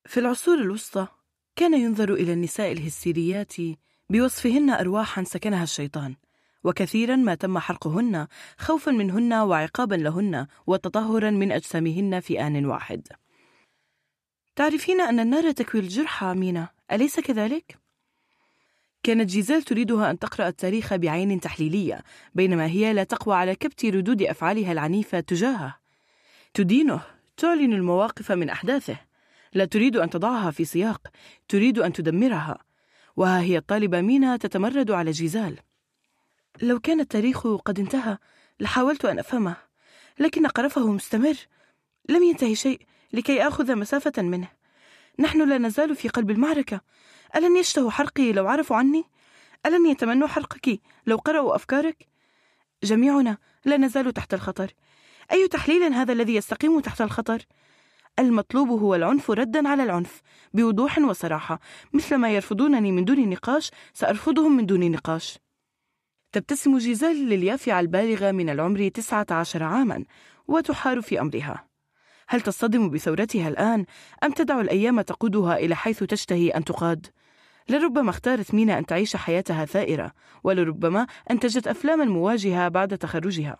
[0.06, 1.08] في العصور الوسطى
[1.56, 3.54] كان ينظر إلى النساء الهستيريات
[4.10, 6.14] بوصفهن أرواحا سكنها الشيطان
[6.64, 8.26] وكثيرا ما تم حرقهن
[8.58, 13.08] خوفا منهن وعقابا لهن وتطهرا من أجسامهن في آن واحد.
[14.56, 17.78] تعرفين أن النار تكوي الجرحى مينا؟ أليس كذلك؟
[19.02, 22.02] كانت جيزيل تريدها أن تقرأ التاريخ بعين تحليلية
[22.34, 25.78] بينما هي لا تقوى على كبت ردود أفعالها العنيفة تجاهه.
[26.54, 27.00] تدينه
[27.36, 28.96] تعلن المواقف من أحداثه.
[29.52, 31.08] لا تريد أن تضعها في سياق
[31.48, 32.58] تريد أن تدمرها.
[33.16, 35.58] وها هي الطالبة مينا تتمرد على جيزال
[36.62, 38.18] لو كان التاريخ قد انتهى
[38.60, 39.56] لحاولت أن أفهمه
[40.18, 41.36] لكن قرفه مستمر
[42.08, 42.80] لم ينتهي شيء
[43.12, 44.48] لكي آخذ مسافة منه
[45.18, 46.80] نحن لا نزال في قلب المعركة
[47.36, 49.04] ألن يشتهوا حرقي لو عرفوا عني؟
[49.66, 52.08] ألن يتمنوا حرقك لو قرأوا أفكارك؟
[52.82, 54.72] جميعنا لا نزال تحت الخطر
[55.32, 57.42] أي تحليل هذا الذي يستقيم تحت الخطر؟
[58.18, 60.20] المطلوب هو العنف ردا على العنف
[60.54, 61.60] بوضوح وصراحة.
[61.92, 65.38] مثل ما يرفضونني من دون نقاش سأرفضهم من دون نقاش.
[66.32, 70.04] تبتسم جيزيل لليافعة البالغة من العمر تسعة عشر عاما
[70.48, 71.68] وتحار في أمرها.
[72.28, 73.84] هل تصطدم بثورتها الآن؟
[74.24, 77.06] أم تدع الأيام تقودها إلى حيث تشتهي أن تقاد؟
[77.68, 80.12] لربما اختارت مينا أن تعيش حياتها ثائرة
[80.44, 83.58] ولربما أنتجت أفلاما مواجهة بعد تخرجها.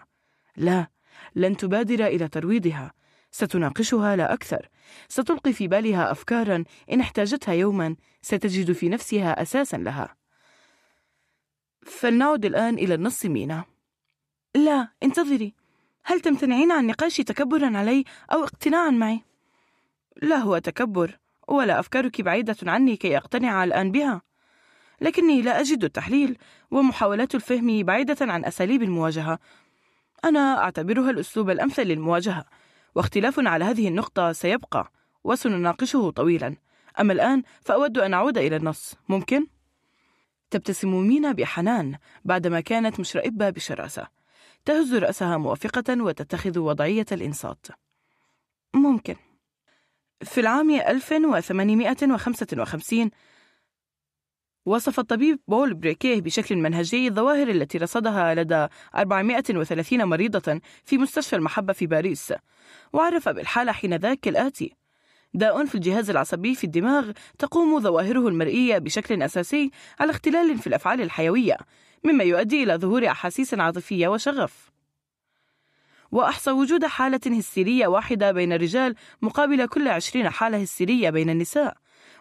[0.56, 0.86] لا
[1.34, 2.92] لن تبادر إلى ترويضها.
[3.34, 4.68] ستناقشها لا أكثر.
[5.08, 10.16] ستلقي في بالها أفكارا إن احتاجتها يوما ستجد في نفسها أساسا لها.
[11.82, 13.64] فلنعد الآن إلى النص مينا.
[14.54, 15.54] لا انتظري.
[16.04, 19.20] هل تمتنعين عن نقاشي تكبرا علي أو اقتناعا معي؟
[20.22, 21.18] لا هو تكبر
[21.48, 24.22] ولا أفكارك بعيدة عني كي أقتنع الآن بها.
[25.00, 26.38] لكني لا أجد التحليل
[26.70, 29.38] ومحاولات الفهم بعيدة عن أساليب المواجهة.
[30.24, 32.44] أنا أعتبرها الأسلوب الأمثل للمواجهة.
[32.94, 34.92] واختلاف على هذه النقطة سيبقى
[35.24, 36.56] وسنناقشه طويلا.
[37.00, 38.94] أما الآن فأود أن أعود إلى النص.
[39.08, 39.46] ممكن؟
[40.50, 44.06] تبتسم مينا بحنان بعدما كانت مشرئبة بشراسة.
[44.64, 47.66] تهز رأسها موافقة وتتخذ وضعية الإنصات.
[48.74, 49.16] ممكن.
[50.22, 53.10] في العام 1855
[54.66, 61.72] وصف الطبيب بول بريكيه بشكل منهجي الظواهر التي رصدها لدى 430 مريضة في مستشفى المحبة
[61.72, 62.32] في باريس.
[62.92, 64.76] وعرف بالحالة حينذاك كالآتي
[65.34, 69.70] داء في الجهاز العصبي في الدماغ تقوم ظواهره المرئية بشكل أساسي
[70.00, 71.56] على اختلال في الأفعال الحيوية
[72.04, 74.70] مما يؤدي إلى ظهور أحاسيس عاطفية وشغف.
[76.12, 81.76] وأحصى وجود حالة هستيرية واحدة بين الرجال مقابل كل عشرين حالة هستيرية بين النساء.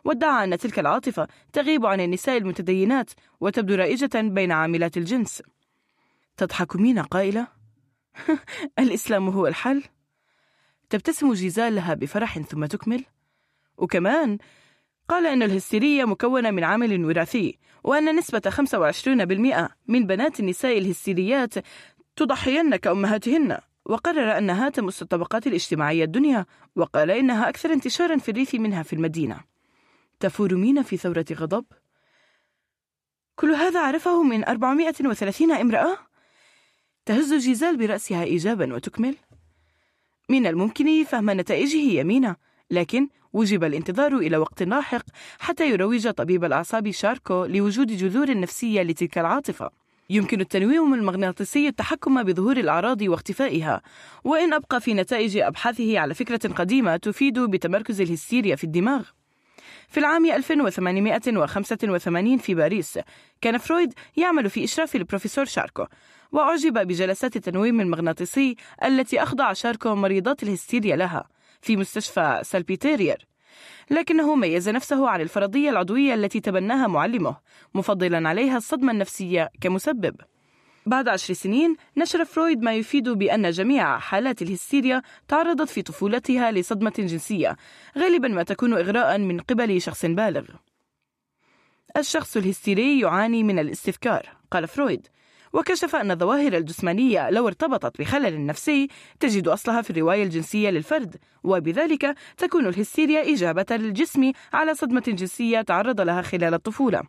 [0.06, 5.44] وادعى أن تلك العاطفة تغيب عن النساء المتدينات وتبدو رائجة بين عاملات الجنس.
[6.38, 7.48] تضحك مينا قائلة.
[8.80, 9.84] الإسلام هو الحل؟
[10.94, 13.06] تبتسم جيزال لها بفرح ثم تكمل؟
[13.78, 14.38] وكمان
[15.10, 21.54] قال أن الهستيرية مكونة من عامل وراثي وأن نسبة 25% من بنات النساء الهستيريات
[22.16, 23.58] تضحين كأمهاتهن.
[23.86, 29.40] وقرر أنها تمس الطبقات الاجتماعية الدنيا وقال إنها أكثر انتشارا في الريف منها في المدينة.
[30.20, 31.66] تفور مينا في ثورة غضب؟
[33.36, 35.98] كل هذا عرفه من 430 امرأة؟
[37.06, 39.16] تهز جيزال برأسها إيجابا وتكمل؟
[40.30, 42.36] من الممكن فهم نتائجه يمينة
[42.72, 45.04] لكن وجب الانتظار إلى وقت لاحق
[45.40, 49.70] حتى يروج طبيب الأعصاب شاركو لوجود جذور نفسية لتلك العاطفة.
[50.10, 53.82] يمكنه التنويم المغناطيسي التحكم بظهور الأعراض واختفائها
[54.24, 59.04] وإن أبقى في نتائج أبحاثه على فكرة قديمة تفيد بتمركز الهستيريا في الدماغ.
[59.90, 63.00] في العام 1885 في باريس
[63.42, 65.86] كان فرويد يعمل في إشراف البروفيسور شاركو.
[66.34, 71.28] وأعجب بجلسات التنويم المغناطيسي التي أخضع شاركو مريضات الهستيريا لها
[71.62, 73.28] في مستشفى سالبيتريير.
[73.92, 77.38] لكنه ميز نفسه عن الفرضية العضوية التي تبناها معلمه
[77.74, 80.16] مفضلا عليها الصدمة النفسية كمسبب.
[80.86, 86.94] بعد عشر سنين نشر فرويد ما يفيد بأن جميع حالات الهستيريا تعرضت في طفولتها لصدمة
[86.98, 87.58] جنسية
[87.98, 90.46] غالبا ما تكون إغراء من قبل شخص بالغ.
[91.98, 95.08] الشخص الهستيري يعاني من الاستذكار قال فرويد.
[95.54, 98.88] وكشف أن الظواهر الجسمانية لو ارتبطت بخلل نفسي
[99.20, 106.02] تجد أصلها في الرواية الجنسية للفرد وبذلك تكون الهستيريا إجابة للجسم على صدمة جنسية تعرض
[106.02, 107.02] لها خلال الطفولة.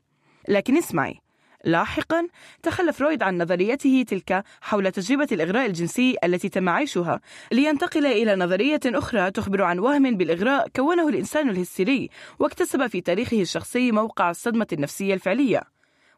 [0.49, 1.21] لكن اسمعي
[1.65, 2.29] لاحقا
[2.63, 7.21] تخلى فرويد عن نظريته تلك حول تجربة الإغراء الجنسي التي تم عيشها
[7.53, 13.93] لينتقل إلى نظرية أخرى تخبر عن وهم بالإغراء كونه الإنسان الهستيري واكتسب في تاريخه الشخصي
[13.93, 15.74] موقع الصدمة النفسية الفعلية.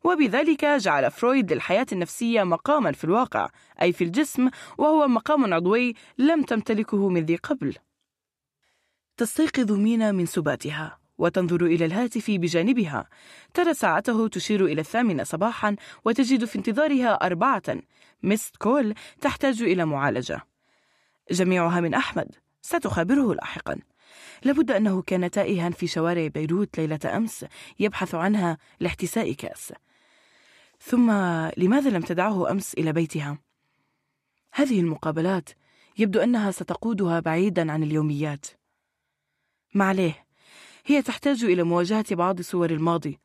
[0.07, 3.49] وبذلك جعل فرويد للحياة النفسية مقاما في الواقع
[3.83, 7.75] أي في الجسم وهو مقام عضوي لم تمتلكه من ذي قبل.
[9.17, 13.09] تستيقظ مينا من سباتها وتنظر إلى الهاتف بجانبها.
[13.55, 17.63] ترى ساعته تشير إلى الثامنة صباحا وتجد في انتظارها أربعة.
[18.23, 20.41] missed call تحتاج إلى معالجة.
[21.31, 22.35] جميعها من أحمد.
[22.63, 23.79] ستخابره لاحقا.
[24.45, 27.47] لابد أنه كان تائها في شوارع بيروت ليلة أمس
[27.79, 29.73] يبحث عنها لاحتساء كأس.
[30.81, 31.11] ثم
[31.57, 33.39] لماذا لم تدعه أمس إلى بيتها؟
[34.53, 35.51] هذه المقابلات
[35.99, 38.47] يبدو أنها ستقودها بعيدا عن اليوميات.
[39.74, 40.27] معليه
[40.87, 43.18] هي تحتاج إلى مواجهة بعض صور الماضي.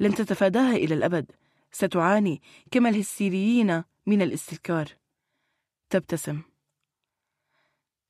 [0.00, 1.32] لن تتفاداها إلى الأبد.
[1.72, 4.88] ستعاني كما الهستيريين من الاستذكار.
[5.90, 6.42] تبتسم.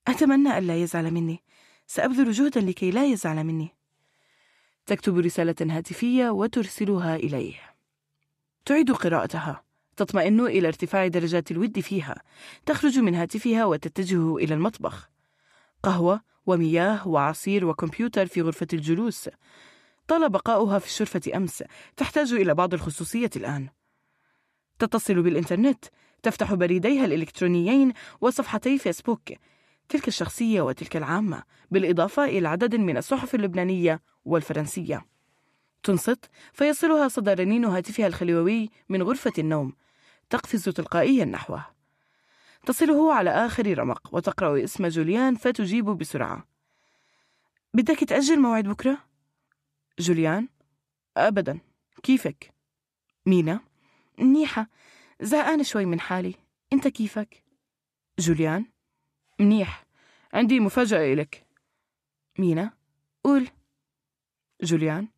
[0.09, 1.43] أتمنى ألا يزعل مني.
[1.87, 3.69] سأبذل جهدا لكي لا يزعل مني.
[4.87, 7.72] تكتب رسالة هاتفية وترسلها إليه.
[8.65, 9.65] تعيد قراءتها.
[9.97, 12.23] تطمئن إلى ارتفاع درجات الود فيها.
[12.67, 15.11] تخرج من هاتفها وتتجه إلى المطبخ.
[15.83, 19.29] قهوة ومياه وعصير وكمبيوتر في غرفة الجلوس.
[20.09, 21.65] طال بقاؤها في الشرفة أمس.
[21.97, 23.69] تحتاج إلى بعض الخصوصية الآن.
[24.79, 25.85] تتصل بالإنترنت.
[26.23, 29.33] تفتح بريديها الإلكترونيين وصفحتي فيسبوك.
[29.89, 35.12] تلك الشخصية وتلك العامة بالإضافة إلى عدد من الصحف اللبنانية والفرنسية.
[35.83, 39.73] تنصت فيصلها صدى رنين هاتفها الخلوي من غرفة النوم
[40.31, 41.67] تقفز تلقائيا نحوه.
[42.67, 46.45] تصله على آخر رمق وتقرأ اسم جوليان فتجيب بسرعة.
[47.75, 48.99] بدك تأجل موعد بكرة؟
[49.99, 50.49] جوليان.
[51.17, 51.61] أبدا.
[52.03, 52.55] كيفك؟
[53.27, 53.61] مينا.
[54.19, 54.67] منيحة.
[55.21, 56.35] زهقان شوي من حالي.
[56.73, 57.45] أنت كيفك؟
[58.19, 58.67] جوليان.
[59.41, 59.85] منيح.
[60.33, 61.47] عندي مفاجأة إلك.
[62.39, 62.71] مينا.
[63.25, 63.49] قول.
[64.63, 65.09] جوليان.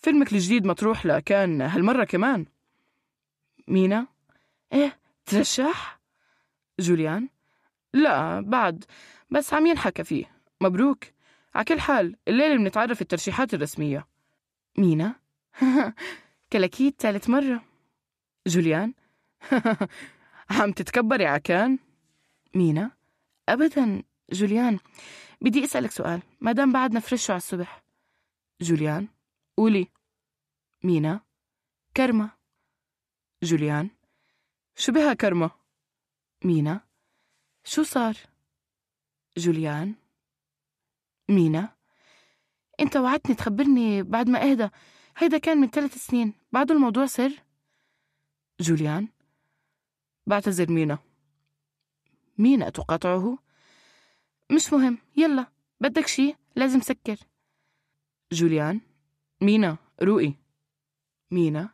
[0.00, 2.46] فيلمك الجديد مطروح لكان هالمرة كمان.
[3.68, 4.06] مينا؟
[4.72, 6.00] إيه ترشح؟
[6.80, 7.28] جوليان؟
[7.94, 8.84] لا بعد
[9.30, 10.24] بس عم ينحكى فيه.
[10.60, 11.04] مبروك.
[11.54, 14.06] على كل حال الليلة بنتعرف الترشيحات الرسمية.
[14.78, 15.14] مينا؟
[16.52, 17.62] كلاكيت ثالث مرة.
[18.46, 18.94] جوليان؟
[20.50, 21.78] عم تتكبري عكان
[22.54, 22.90] مينا؟
[23.48, 24.02] أبدا.
[24.32, 24.78] جوليان
[25.40, 27.82] بدي أسألك سؤال ما دام بعدنا fresh على الصبح.
[28.60, 29.08] جوليان؟
[29.60, 29.86] قولي.
[30.84, 31.20] مينا.
[31.96, 32.30] كرمة.
[33.42, 33.90] جوليان.
[34.76, 35.50] شو بها كرمة.
[36.44, 36.80] مينا.
[37.64, 38.16] شو صار؟
[39.36, 39.94] جوليان.
[41.28, 41.76] مينا.
[42.80, 44.68] انت وعدتني تخبرني بعد ما اهدى.
[45.16, 46.34] هيدا كان من ثلاث سنين.
[46.52, 47.42] بعده الموضوع سر.
[48.60, 49.08] جوليان.
[50.26, 50.98] بعتذر مينا.
[52.38, 53.38] مينا تقاطعه
[54.50, 54.98] مش مهم.
[55.16, 55.46] يلا.
[55.80, 57.16] بدك شي؟ لازم سكر.
[58.32, 58.89] جوليان.
[59.40, 60.32] مينا روقي
[61.30, 61.70] مينا.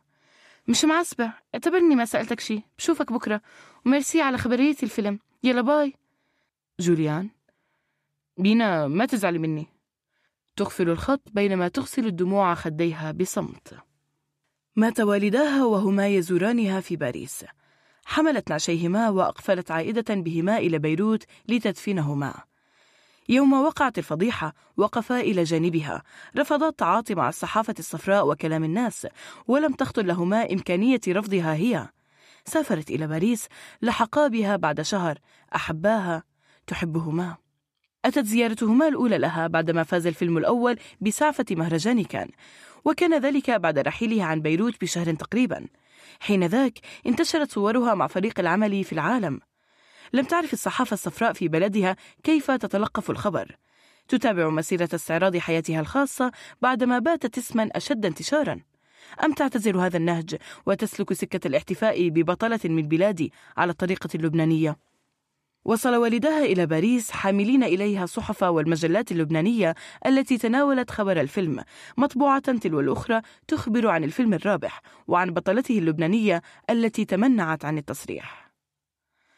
[0.67, 3.41] مش معصبة اعتبرني ما سألتك شي بشوفك بكرة.
[3.85, 5.19] وميرسي على خبرية الفيلم.
[5.43, 5.93] يلا باي.
[6.79, 7.29] جوليان.
[8.37, 9.67] مينا ما تزعلي مني.
[10.55, 13.79] تقفل الخط بينما تغسل الدموع خديها بصمت.
[14.75, 17.45] مات والداها وهما يزورانها في باريس.
[18.05, 22.43] حملت نعشيهما وأقفلت عائدة بهما إلى بيروت لتدفنهما.
[23.29, 26.03] يوم وقعت الفضيحة وقفا إلى جانبها.
[26.37, 29.07] رفضا التعاطي مع الصحافة الصفراء وكلام الناس
[29.47, 31.87] ولم تخطر لهما إمكانية رفضها هي.
[32.45, 33.47] سافرت إلى باريس
[33.81, 35.19] لحقا بها بعد شهر.
[35.55, 36.23] أحباها
[36.67, 37.35] تحبهما.
[38.05, 42.29] أتت زيارتهما الأولى لها بعدما فاز الفيلم الأول بسعفة مهرجان كان.
[42.85, 45.67] وكان ذلك بعد رحيله عن بيروت بشهر تقريبا.
[46.19, 49.39] حينذاك انتشرت صورها مع فريق العمل في العالم.
[50.13, 53.57] لم تعرف الصحافة الصفراء في بلدها كيف تتلقف الخبر.
[54.07, 56.31] تتابع مسيرة استعراض حياتها الخاصة
[56.61, 58.59] بعدما باتت اسما أشد انتشارا.
[59.23, 60.35] أم تعتزل هذا النهج
[60.65, 64.77] وتسلك سكة الاحتفاء ببطلة من بلادي على الطريقة اللبنانية؟
[65.65, 71.63] وصل والداها إلى باريس حاملين إليها الصحف والمجلات اللبنانية التي تناولت خبر الفيلم
[71.97, 78.46] مطبوعة تلو الأخرى تخبر عن الفيلم الرابح وعن بطلته اللبنانية التي تمنعت عن التصريح.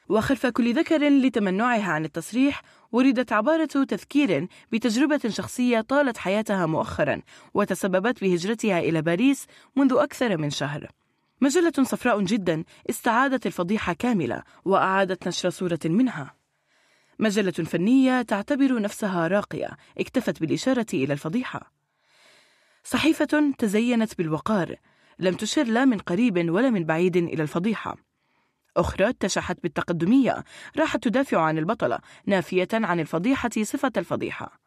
[0.09, 7.21] وخلف كل ذكر لتمنعها عن التصريح وردت عبارة تذكير بتجربة شخصية طالت حياتها مؤخرا
[7.53, 10.87] وتسببت بهجرتها إلى باريس منذ أكثر من شهر.
[11.41, 16.35] مجلة صفراء جدا استعادت الفضيحة كاملة وأعادت نشر صورة منها.
[17.19, 21.71] مجلة فنية تعتبر نفسها راقية اكتفت بالإشارة إلى الفضيحة.
[22.83, 24.75] صحيفة تزينت بالوقار
[25.19, 28.08] لم تشر لا من قريب ولا من بعيد إلى الفضيحة.
[28.79, 30.43] أخرى اتشحت بالتقدمية.
[30.77, 34.59] راحت تدافع عن البطلة نافية عن الفضيحة صفة الفضيحة.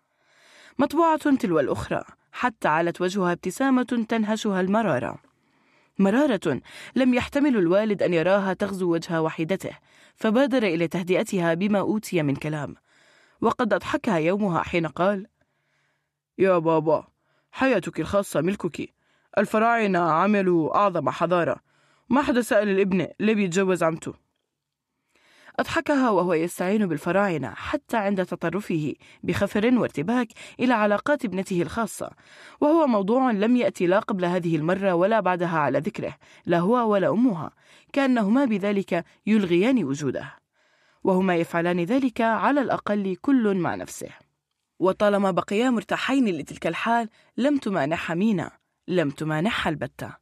[0.79, 5.19] مطبوعة تلو الأخرى حتى علت وجهها ابتسامة تنهشها المرارة.
[5.99, 6.61] مرارة
[6.97, 9.79] لم يحتمل الوالد أن يراها تغزو وجه وحيدته
[10.15, 12.75] فبادر إلى تهدئتها بما أوتي من كلام.
[13.41, 15.27] وقد أضحكها يومها حين قال
[16.39, 17.07] يا بابا
[17.53, 18.95] حياتك الخاصة ملكك.
[19.39, 21.72] الفراعنة عملوا أعظم حضارة.
[22.13, 24.15] ما حدا سأل الابن ليه بيتجوز عمته
[25.59, 30.29] أضحكها وهو يستعين بالفراعنة حتى عند تطرفه بخفر وارتباك
[30.61, 32.11] إلى علاقات ابنته الخاصة
[32.61, 37.11] وهو موضوع لم يأتي لا قبل هذه المرة ولا بعدها على ذكره لا هو ولا
[37.11, 37.51] أمها
[37.93, 40.35] كأنهما بذلك يلغيان وجوده
[41.05, 44.09] وهما يفعلان ذلك على الأقل كل مع نفسه.
[44.79, 48.51] وطالما بقيا مرتاحين لتلك الحال لم تمانحها مينا
[48.89, 50.22] لم تمانحها البتة.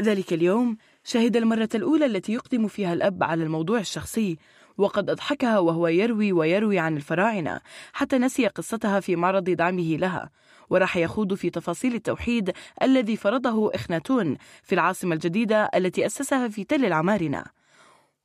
[0.00, 4.38] ذلك اليوم شهد المرة الأولى التي يقدم فيها الأب على الموضوع الشخصي
[4.78, 7.60] وقد أضحكها وهو يروي ويروي عن الفراعنة
[7.92, 10.30] حتى نسي قصتها في معرض دعمه لها
[10.70, 16.84] وراح يخوض في تفاصيل التوحيد الذي فرضه إخناتون في العاصمة الجديدة التي أسسها في تل
[16.84, 17.44] العمارنة.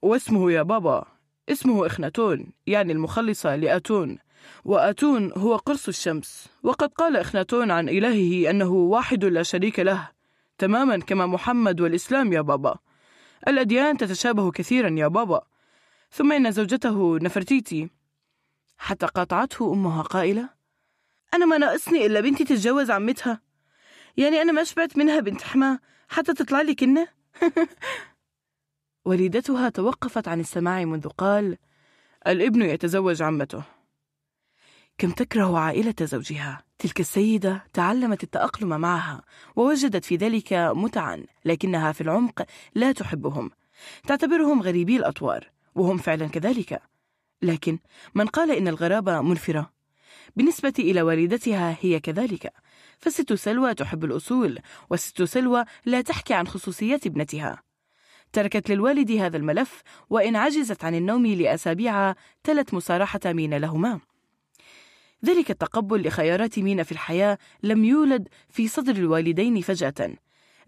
[0.02, 1.06] واسمه يا بابا
[1.50, 4.18] اسمه إخناتون يعني المخلصة لأتون.
[4.66, 10.21] وأتون هو قرص الشمس وقد قال إخناتون عن إلهه أنه واحد لا شريك له.
[10.62, 12.76] تماما كما محمد والإسلام يا بابا.
[13.48, 15.42] الأديان تتشابه كثيرا يا بابا.
[16.12, 17.90] ثم إن زوجته نفرتيتي.
[18.78, 20.50] حتى قاطعته أمها قائلة
[21.34, 23.42] أنا ما ناقصني إلا بنتي تتجوز عمتها.
[24.18, 27.08] يعني أنا ما شبعت منها بنت حما حتى تطلع لي كنة؟
[29.06, 31.58] والدتها توقفت عن السماع منذ قال
[32.28, 33.64] الابن يتزوج عمته.
[35.02, 36.64] كم تكره عائلة زوجها.
[36.80, 39.22] تلك السيدة تعلمت التأقلم معها
[39.56, 42.46] ووجدت في ذلك متعا لكنها في العمق
[42.76, 43.52] لا تحبهم.
[44.08, 46.82] تعتبرهم غريبي الأطوار وهم فعلا كذلك.
[47.42, 47.80] لكن
[48.16, 49.72] من قال إن الغرابة منفرة؟
[50.36, 52.54] بالنسبة إلى والدتها هي كذلك.
[52.98, 57.64] فست سلوى تحب الأصول وست سلوى لا تحكي عن خصوصيات ابنتها.
[58.34, 64.00] تركت للوالد هذا الملف وإن عجزت عن النوم لأسابيع تلت مصارحة مين لهما.
[65.26, 70.16] ذلك التقبل لخيارات مينا في الحياة لم يولد في صدر الوالدين فجأة.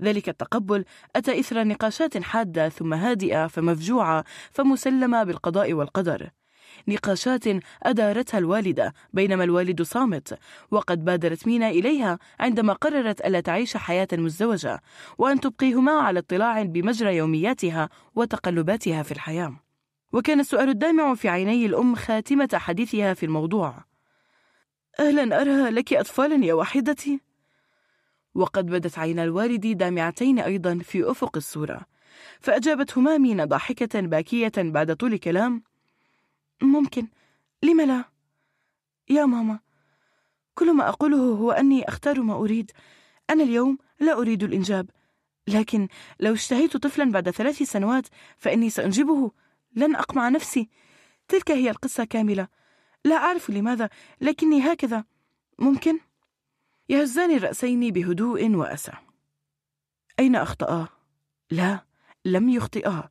[0.02, 0.86] ذلك التقبل
[1.16, 6.30] أتى إثر نقاشات حادة ثم هادئة فمفجوعة فمسلمة بالقضاء والقدر.
[6.88, 7.44] نقاشات
[7.84, 10.40] أدارتها الوالدة بينما الوالد صامت
[10.72, 14.82] وقد بادرت مينا إليها عندما قررت ألا تعيش حياة مزدوجة
[15.18, 19.54] وأن تبقيهما على اطلاع بمجرى يومياتها وتقلباتها في الحياة.
[20.14, 23.93] وكان السؤال الدامع في عيني الأم خاتمة حديثها في الموضوع.
[25.00, 27.20] أهلا أرى لك أطفالا يا وحيدتي.
[28.36, 31.82] وقد بدت عينا الوالد دامعتين أيضا في أفق الصورة
[32.40, 35.64] فأجابت همامين ضاحكة باكية بعد طول كلام.
[36.62, 37.08] ممكن.
[37.64, 38.04] لم لا؟
[39.10, 39.60] يا ماما.
[40.56, 42.72] كل ما أقوله هو أني أختار ما أريد.
[43.30, 44.90] أنا اليوم لا أريد الإنجاب.
[45.48, 45.88] لكن
[46.20, 49.32] لو اشتهيت طفلا بعد ثلاث سنوات فإني سأنجبه.
[49.76, 50.70] لن أقمع نفسي.
[51.28, 52.48] تلك هي القصة كاملة.
[53.06, 53.90] لا أعرف لماذا
[54.22, 55.04] لكني هكذا
[55.60, 56.00] ممكن؟
[56.90, 58.92] يهزان الرأسين بهدوء وأسى
[60.20, 60.88] أين أخطأا؟
[61.52, 61.86] لا
[62.26, 63.10] لم يخطئا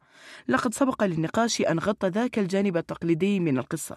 [0.49, 3.97] لقد سبق للنقاش أن غطى ذاك الجانب التقليدي من القصة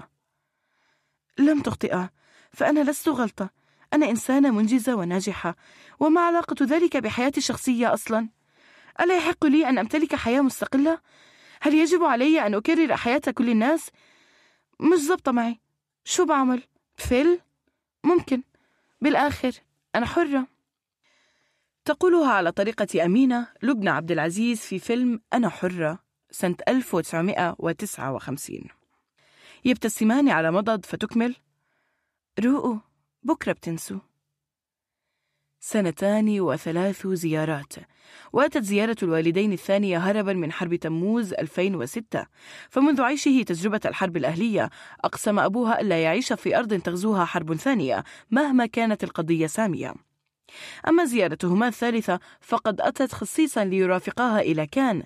[1.37, 2.09] لم تخطئا
[2.51, 3.49] فأنا لست غلطة
[3.93, 5.55] أنا إنسانة منجزة وناجحة
[5.99, 8.29] وما علاقة ذلك بحياتي الشخصية أصلا؟
[8.99, 10.99] ألا يحق لي أن أمتلك حياة مستقلة؟
[11.61, 13.89] هل يجب علي أن أكرر حياة كل الناس؟
[14.79, 15.59] مش ظبطة معي
[16.05, 16.63] شو بعمل؟
[16.95, 17.39] فل؟
[18.03, 18.41] ممكن
[19.01, 19.51] بالآخر
[19.95, 20.47] أنا حرة
[21.85, 25.99] تقولها على طريقة أمينة لبنى عبد العزيز في فيلم أنا حرة
[26.31, 28.59] سنة 1959
[29.65, 31.35] يبتسمان على مضض فتكمل
[32.39, 32.79] روقوا
[33.23, 33.99] بكرة بتنسوا
[35.67, 37.73] سنتان وثلاث زيارات.
[38.33, 42.25] واتت زيارة الوالدين الثانية هربا من حرب تموز 2006
[42.69, 44.69] فمنذ عيشه تجربة الحرب الأهلية
[45.03, 49.93] أقسم أبوها ألا يعيش في أرض تغزوها حرب ثانية مهما كانت القضية سامية.
[50.87, 55.03] أما زيارتهما الثالثة فقد أتت خصيصا ليرافقاها إلى كان.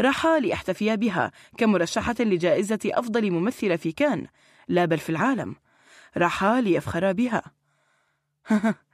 [0.00, 4.26] راحا ليحتفيا بها كمرشحة لجائزة أفضل ممثلة في كان.
[4.68, 5.56] لا بل في العالم.
[6.16, 7.42] راحا ليفخرا بها.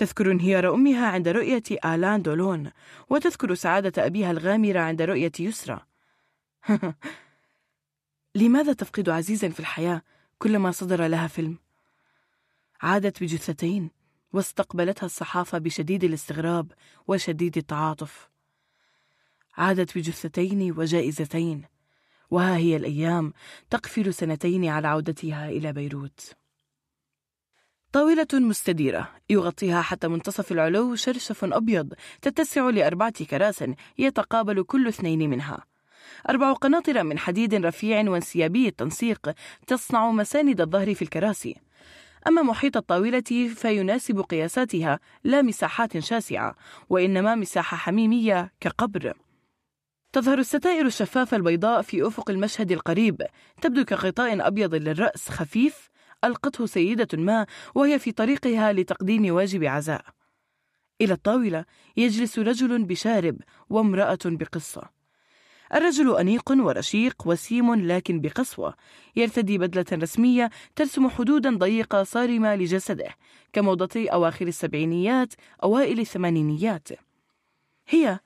[0.00, 2.70] تذكر انهيار أمها عند رؤية آلان دولون
[3.10, 5.80] وتذكر سعادة أبيها الغامرة عند رؤية يسرى.
[8.34, 10.02] لماذا تفقد عزيزا في الحياة
[10.38, 11.58] كلما صدر لها فيلم؟
[12.80, 13.90] عادت بجثتين
[14.32, 16.72] واستقبلتها الصحافة بشديد الاستغراب
[17.08, 18.30] وشديد التعاطف.
[19.56, 21.64] عادت بجثتين وجائزتين
[22.30, 23.32] وها هي الأيام
[23.70, 26.39] تقفل سنتين على عودتها إلى بيروت.
[27.92, 29.08] طاولة مستديرة.
[29.30, 33.64] يغطيها حتى منتصف العلو شرشف أبيض تتسع لأربعة كراس
[33.98, 35.64] يتقابل كل اثنين منها.
[36.28, 39.32] أربع قناطر من حديد رفيع وانسيابي التنسيق
[39.66, 41.56] تصنع مساند الظهر في الكراسي.
[42.26, 46.54] أما محيط الطاولة فيناسب قياساتها لا مساحات شاسعة
[46.88, 49.14] وإنما مساحة حميمية كقبر.
[50.12, 53.22] تظهر الستائر الشفافة البيضاء في أفق المشهد القريب.
[53.62, 55.89] تبدو كغطاء أبيض للرأس خفيف
[56.24, 60.04] ألقته سيدة ما وهي في طريقها لتقديم واجب عزاء.
[61.00, 61.64] إلى الطاولة
[61.96, 63.36] يجلس رجل بشارب
[63.70, 65.00] وامرأة بقصة.
[65.74, 68.74] الرجل أنيق ورشيق وسيم لكن بقسوة.
[69.16, 73.14] يرتدي بدلة رسمية ترسم حدودا ضيقة صارمة لجسده
[73.52, 76.88] كموضة أواخر السبعينيات أوائل الثمانينيات.
[77.88, 78.20] هي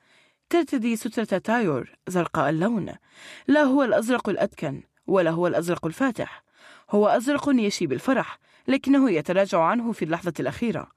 [0.49, 2.93] ترتدي سترة تايور زرقاء اللون.
[3.47, 6.44] لا هو الأزرق الأتكن ولا هو الأزرق الفاتح.
[6.91, 10.87] هو أزرق يشي بالفرح لكنه يتراجع عنه في اللحظة الأخيرة.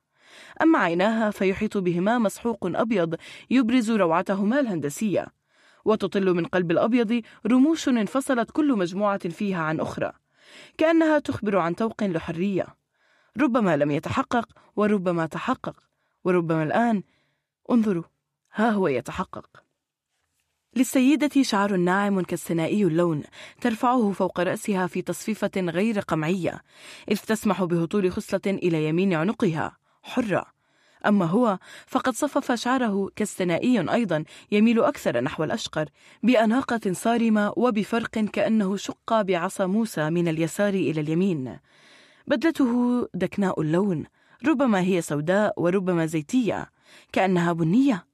[0.62, 3.14] أما عيناها فيحيط بهما مسحوق أبيض
[3.51, 5.26] يبرز روعتهما الهندسية.
[5.84, 10.12] وتطل من قلب الأبيض رموش انفصلت كل مجموعة فيها عن أخرى.
[10.78, 12.66] كأنها تخبر عن توق لحرية.
[13.41, 15.76] ربما لم يتحقق وربما تحقق.
[16.24, 17.03] وربما الآن
[17.70, 18.05] انظروا
[18.55, 19.68] ها هو يتحقق.
[20.77, 23.23] للسيدة شعر ناعم كالسنائي اللون
[23.61, 26.62] ترفعه فوق رأسها في تصفيفة غير قمعية
[27.11, 29.77] إذ تسمح بهطول خصلة إلى يمين عنقها.
[30.03, 30.45] حرة.
[31.07, 35.89] أما هو فقد صفف شعره كالسنائي أيضا يميل أكثر نحو الأشقر
[36.23, 41.59] بأناقة صارمة وبفرق كأنه شق بعصا موسى من اليسار إلى اليمين.
[42.27, 44.05] بدلته دكناء اللون
[44.47, 46.71] ربما هي سوداء وربما زيتية
[47.12, 48.07] كأنها بنية.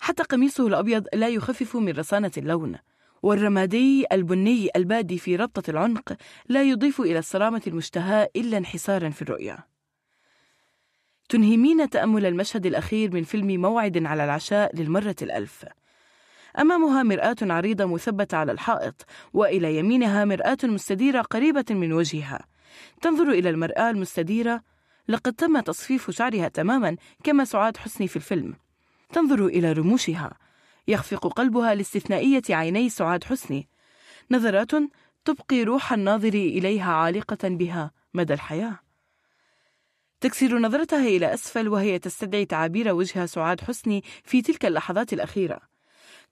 [0.00, 2.76] حتى قميصه الأبيض لا يخفف من رصانة اللون.
[3.22, 6.16] والرمادي البني البادي في ربطة العنق
[6.48, 9.66] لا يضيف إلى الصرامة المشتهاة إلا انحسارا في الرؤية.
[11.28, 15.64] تنهمين تأمل المشهد الأخير من فيلم موعد على العشاء للمرة الألف.
[16.58, 22.46] أمامها مرآة عريضة مثبتة على الحائط وإلى يمينها مرآة مستديرة قريبة من وجهها.
[23.02, 24.62] تنظر إلى المرآة المستديرة
[25.08, 28.54] لقد تم تصفيف شعرها تماما كما سعاد حسني في الفيلم.
[29.12, 30.38] تنظر إلى رموشها.
[30.88, 33.68] يخفق قلبها لاستثنائية عيني سعاد حسني.
[34.30, 34.70] نظرات
[35.24, 38.78] تبقي روح الناظر إليها عالقة بها مدى الحياة.
[40.20, 45.60] تكسر نظرتها إلى أسفل وهي تستدعي تعابير وجه سعاد حسني في تلك اللحظات الأخيرة.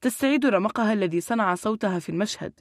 [0.01, 2.53] تستعيد رمقها الذي صنع صوتها في المشهد.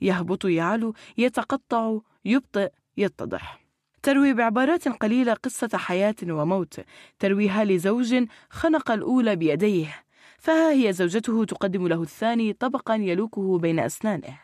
[0.00, 3.61] يهبط يعلو يتقطع يبطئ يتضح.
[4.02, 6.80] تروي بعبارات قليلة قصة حياة وموت.
[7.18, 10.04] ترويها لزوج خنق الأولى بيديه
[10.38, 14.38] فها هي زوجته تقدم له الثاني طبقا يلوكه بين أسنانه.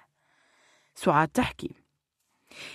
[0.94, 1.70] سعاد تحكي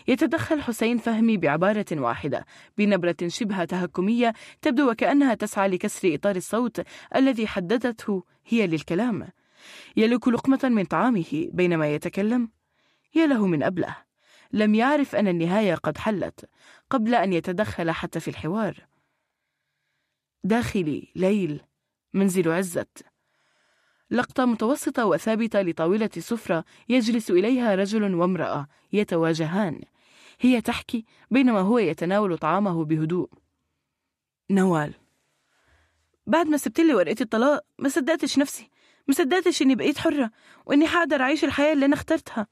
[0.07, 2.45] يتدخل حسين فهمي بعبارة واحدة
[2.77, 6.81] بنبرة شبه تهكمية تبدو وكأنها تسعى لكسر إطار الصوت
[7.15, 9.27] الذي حددته هي للكلام.
[9.97, 12.49] يلوك لقمة من طعامه بينما يتكلم
[13.15, 14.12] يا له من أبله.
[14.53, 16.49] لم يعرف أن النهاية قد حلت
[16.89, 18.87] قبل أن يتدخل حتى في الحوار.
[20.43, 21.61] داخلي ليل
[22.13, 23.05] منزل عزت.
[24.11, 29.81] لقطة متوسطة وثابتة لطاولة سفرة يجلس إليها رجل وامرأة يتواجهان.
[30.39, 33.29] هي تحكي بينما هو يتناول طعامه بهدوء.
[34.51, 34.93] نوال.
[36.27, 38.69] بعد ما سبت لي ورقة الطلاق ما صدقتش نفسي.
[39.07, 40.31] ما صدقتش إني بقيت حرة
[40.65, 42.47] وإني حقدر أعيش الحياة اللي أنا اخترتها.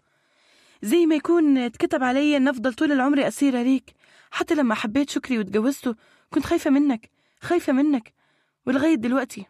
[0.82, 3.94] زي ما يكون تكتب علي أن أفضل طول العمر أسيرة ليك
[4.32, 5.96] حتى لما حبيت شكري وتجوزته
[6.30, 7.10] كنت خايفة منك
[7.42, 8.14] خايفة منك.
[8.68, 9.46] ولغاية دلوقتي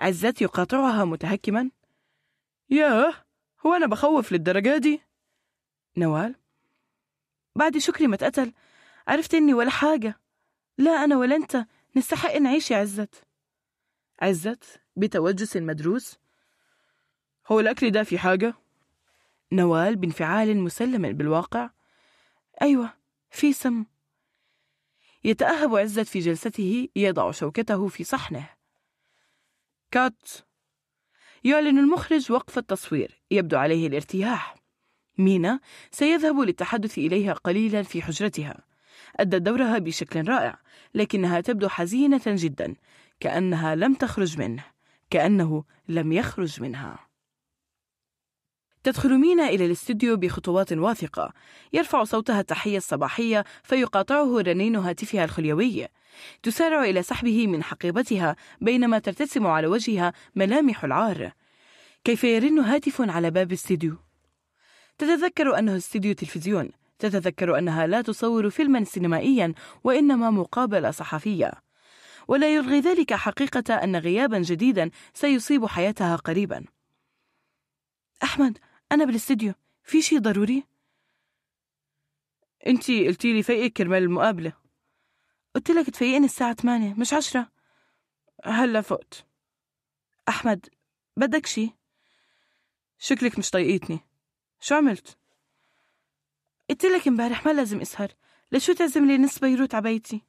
[0.00, 1.70] عزت يقاطعها متهكما.
[2.70, 3.14] ياه
[3.66, 5.00] هو أنا بخوف للدرجة دي؟
[5.96, 6.34] نوال
[7.56, 8.52] بعد شكري ما اتقتل
[9.08, 10.20] عرفت إني ولا حاجة.
[10.78, 11.66] لا أنا ولا أنت
[11.96, 13.24] نستحق نعيش يا عزت.
[14.20, 16.18] عزت بتوجس مدروس
[17.46, 18.54] هو الأكل ده في حاجة؟
[19.52, 21.70] نوال بانفعال مسلم بالواقع.
[22.62, 22.94] أيوة
[23.30, 23.84] في سم.
[25.24, 28.48] يتأهب عزت في جلسته يضع شوكته في صحنه.
[29.90, 30.28] كات.
[31.44, 34.54] يعلن المخرج وقف التصوير يبدو عليه الارتياح.
[35.18, 38.64] مينا سيذهب للتحدث إليها قليلا في حجرتها.
[39.16, 40.58] أدت دورها بشكل رائع
[40.94, 42.74] لكنها تبدو حزينة جدا
[43.20, 44.64] كأنها لم تخرج منه
[45.10, 47.07] كأنه لم يخرج منها.
[48.88, 51.32] تدخل مينا إلى الاستوديو بخطوات واثقة.
[51.72, 55.86] يرفع صوتها التحية الصباحية فيقاطعه رنين هاتفها الخليوي.
[56.42, 61.32] تسارع إلى سحبه من حقيبتها بينما ترتسم على وجهها ملامح العار.
[62.04, 63.96] كيف يرن هاتف على باب الاستديو
[64.98, 66.70] تتذكر أنه استديو تلفزيون.
[66.98, 71.52] تتذكر أنها لا تصور فيلما سينمائيا وإنما مقابلة صحفية.
[72.28, 76.64] ولا يلغي ذلك حقيقة أن غيابا جديدا سيصيب حياتها قريبا.
[78.22, 78.58] أحمد
[78.92, 79.54] أنا بالاستديو.
[79.82, 80.64] في شي ضروري؟
[82.66, 84.52] أنتي قلتي لي فيقك كرمال المقابلة.
[85.54, 87.52] قلت لك تفيقني الساعة 8 مش عشرة.
[88.44, 89.26] هلا فقت.
[90.28, 90.68] أحمد
[91.16, 91.70] بدك شي؟
[92.98, 94.00] شكلك مش طايقتني
[94.60, 95.18] شو عملت؟
[96.70, 98.08] قلت لك امبارح ما لازم أسهر.
[98.52, 100.22] لشو تعزم لي نص بيروت عبيتي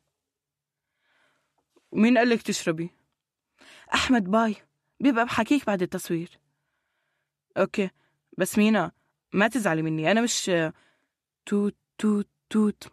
[1.91, 2.89] مين قال لك تشربي؟
[3.93, 4.55] أحمد باي.
[4.99, 6.39] بيبقى بحكيك بعد التصوير.
[7.57, 7.89] OK.
[8.39, 8.91] بس مينا
[9.33, 10.51] ما تزعلي مني أنا مش
[11.45, 12.87] توت توت توت.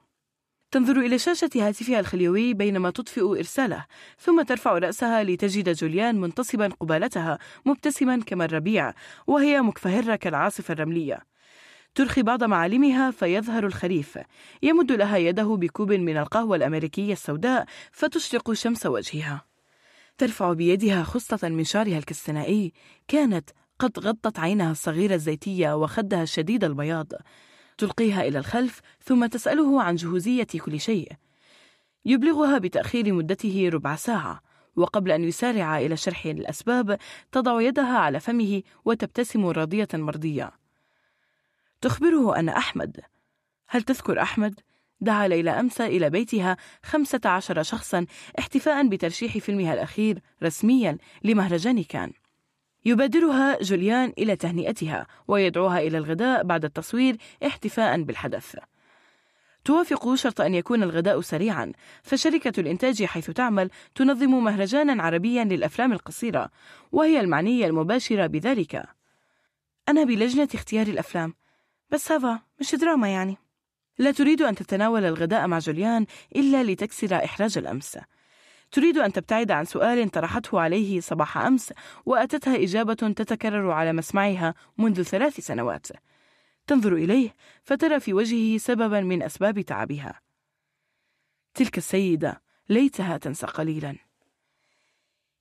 [0.70, 3.86] تنظر إلى شاشة هاتفها الخليوي بينما تطفئ إرساله
[4.18, 8.92] ثم ترفع رأسها لتجد جوليان منتصبا قبالتها مبتسما كما الربيع
[9.26, 11.20] وهي مكفهرة كالعاصفة الرملية.
[11.94, 14.18] ترخي بعض معالمها فيظهر الخريف.
[14.62, 19.47] يمد لها يده بكوب من القهوة الأمريكية السوداء فتشرق شمس وجهها.
[20.18, 22.72] ترفع بيدها خصة من شعرها الكستنائي
[23.09, 27.12] كانت قد غطت عينها الصغيرة الزيتية وخدها الشديد البياض.
[27.79, 31.12] تلقيها إلى الخلف ثم تسأله عن جهوزية كل شيء.
[32.05, 34.41] يبلغها بتأخير مدته ربع ساعة
[34.77, 36.99] وقبل أن يسارع إلى شرح الأسباب
[37.33, 40.53] تضع يدها على فمه وتبتسم راضية مرضية.
[41.81, 43.01] تخبره أن أحمد
[43.68, 44.61] هل تذكر أحمد؟
[45.01, 48.07] دعا ليلى أمس إلى بيتها خمسة عشر شخصا
[48.39, 52.12] احتفاء بترشيح فيلمها الأخير رسميا لمهرجان كان.
[52.87, 57.16] يبادرها جوليان إلى تهنئتها ويدعوها إلى الغداء بعد التصوير
[57.47, 58.57] احتفاء بالحدث.
[59.64, 61.72] توافق شرط أن يكون الغداء سريعا.
[62.03, 66.51] فشركة الإنتاج حيث تعمل تنظم مهرجانا عربيا للأفلام القصيرة
[66.93, 68.82] وهي المعنية المباشرة بذلك.
[69.89, 71.34] أنا بلجنة اختيار الأفلام.
[71.91, 73.37] بس هذا مش دراما يعني.
[73.99, 76.07] لا تريد أن تتناول الغداء مع جوليان
[76.37, 77.99] إلا لتكسر إحراج الأمس.
[78.73, 81.73] تريد أن تبتعد عن سؤال طرحته عليه صباح أمس
[82.07, 85.87] وأتتها إجابة تتكرر على مسمعها منذ ثلاث سنوات.
[86.67, 90.21] تنظر إليه فترى في وجهه سببا من أسباب تعبها.
[91.55, 93.97] تلك السيدة ليتها تنسى قليلا.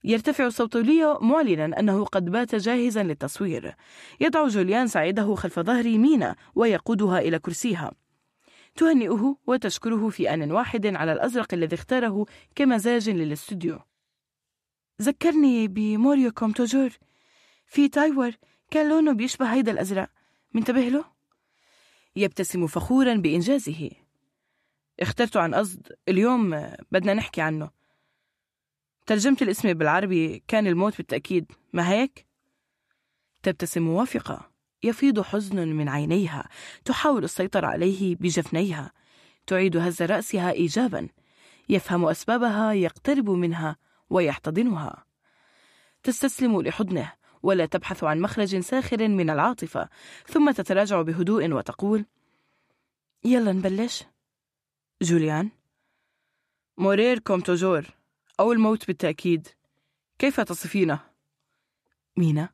[0.03, 3.76] يرتفع صوت ليو معلنا أنه قد بات جاهزا للتصوير.
[4.19, 7.91] يضع جوليان ساعده خلف ظهر مينا ويقودها إلى كرسيها.
[8.76, 13.80] تهنئه وتشكره في آن واحد على الأزرق الذي اختاره كمزاج للاستوديو.
[15.01, 16.89] ذكرني ب Mourir comme toujours
[17.67, 18.32] في تايور
[18.71, 20.09] كان لونه بيشبه هيدا الأزرق.
[20.53, 21.05] منتبه له؟
[22.15, 23.91] يبتسم فخورا بإنجازه.
[24.99, 26.49] اخترته عن قصد اليوم
[26.91, 27.69] بدنا نحكي عنه.
[29.05, 31.51] ترجمت الاسم بالعربي كان الموت بالتأكيد.
[31.73, 32.26] ما هيك؟
[33.43, 34.54] تبتسم موافقة.
[34.84, 36.49] يفيض حزن من عينيها
[36.86, 38.91] تحاول السيطرة عليه بجفنيها.
[39.47, 41.09] تعيد هز رأسها إيجابا.
[41.69, 43.76] يفهم أسبابها يقترب منها
[44.09, 45.05] ويحتضنها.
[46.03, 47.13] تستسلم لحضنه
[47.43, 49.89] ولا تبحث عن مخرج ساخر من العاطفة
[50.28, 52.05] ثم تتراجع بهدوء وتقول
[53.23, 54.03] يلا نبلش.
[55.01, 55.49] جوليان
[56.77, 57.86] Mourir comme toujours
[58.39, 59.47] أو الموت بالتأكيد.
[60.19, 60.99] كيف تصفينه؟
[62.17, 62.49] مينا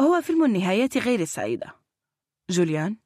[0.00, 1.74] هو فيلم النهايات غير السعيدة.
[2.50, 2.96] جوليان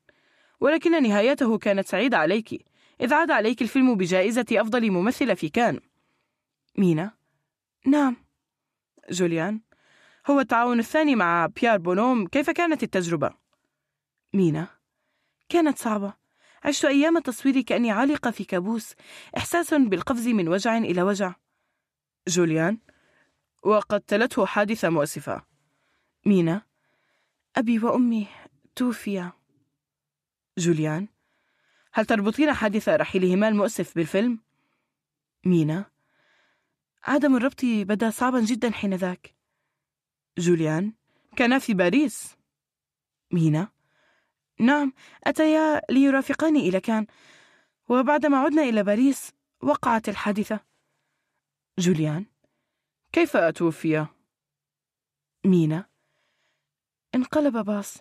[0.61, 2.67] ولكن نهايته كانت سعيدة عليك
[3.01, 5.81] إذ عاد عليك الفيلم بجائزة أفضل ممثلة في كان.
[6.79, 7.11] مينا
[7.87, 8.17] نعم.
[9.11, 9.61] جوليان
[10.31, 13.35] هو التعاون الثاني مع بيار بونوم كيف كانت التجربة؟
[14.35, 14.69] مينا
[15.49, 16.15] كانت صعبة.
[16.65, 18.95] عشت أيام التصوير كأني عالقة في كابوس
[19.37, 21.35] إحساس بالقفز من وجع إلى وجع.
[22.29, 22.79] جوليان
[23.63, 25.43] وقد تلته حادثة مؤسفة.
[26.27, 26.70] مينا
[27.57, 28.27] أبي وأمي
[28.77, 29.33] توفيا
[30.59, 31.09] جوليان
[31.93, 34.39] هل تربطين حادث رحيلهما المؤسف بالفيلم؟
[35.47, 35.91] مينا
[37.05, 39.35] عدم الربط بدا صعبا جدا حينذاك
[40.39, 40.93] جوليان
[41.37, 42.37] كانا في باريس
[43.33, 43.69] مينا
[44.61, 44.93] نعم
[45.25, 47.07] أتيا ليرافقاني إلى كان
[47.89, 49.33] وبعدما عدنا إلى باريس
[49.63, 50.61] وقعت الحادثة
[51.79, 52.27] جوليان
[53.13, 54.07] كيف توفي؟
[55.45, 55.90] مينا
[57.15, 57.99] انقلب باص.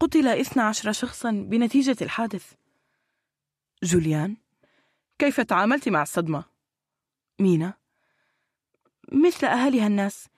[0.00, 2.52] قتل اثنى عشر شخصا بنتيجة الحادث.
[3.82, 4.36] جوليان
[5.18, 6.44] كيف تعاملت مع الصدمة؟
[7.38, 7.74] مينا
[9.12, 10.28] مثل أهاليها الناس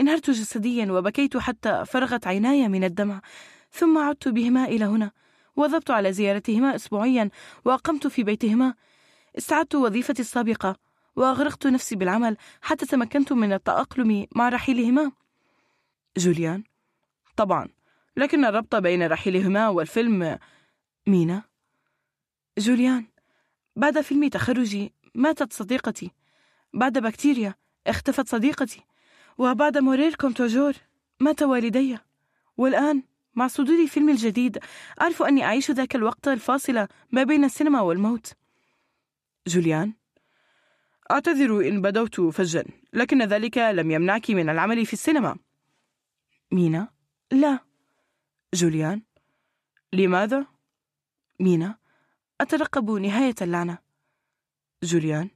[0.00, 3.20] انهرت جسديا وبكيت حتى فرغت عيناي من الدمع
[3.72, 5.10] ثم عدت بهما إلى هنا
[5.56, 7.30] وذبت على زيارتهما أسبوعيا
[7.64, 8.74] وأقمت في بيتهما.
[9.38, 10.76] استعدت وظيفتي السابقة
[11.16, 15.12] وأغرقت نفسي بالعمل حتى تمكنت من التأقلم مع رحيلهما.
[16.16, 16.64] جوليان
[17.40, 17.68] طبعا.
[18.16, 20.38] لكن الربط بين رحيلهما والفيلم
[21.06, 21.42] مينا؟
[22.58, 23.06] جوليان
[23.76, 26.10] بعد فيلم تخرجي ماتت صديقتي.
[26.74, 27.54] بعد بكتيريا
[27.86, 28.80] اختفت صديقتي.
[29.38, 30.72] وبعد Mourir comme toujours
[31.20, 31.98] مات والدي
[32.56, 33.02] والآن
[33.34, 34.58] مع صدور فيلمي الجديد
[35.00, 38.32] أعرف أني أعيش ذاك الوقت الفاصل ما بين السينما والموت.
[39.46, 39.92] جوليان
[41.10, 45.36] أعتذر إن بدوت فجا لكن ذلك لم يمنعك من العمل في السينما.
[46.52, 46.99] مينا؟
[47.32, 47.58] لا.
[48.54, 49.02] جوليان.
[49.92, 50.46] لماذا؟
[51.40, 51.78] مينا.
[52.40, 53.78] أترقب نهاية اللعنة.
[54.82, 55.30] جوليان.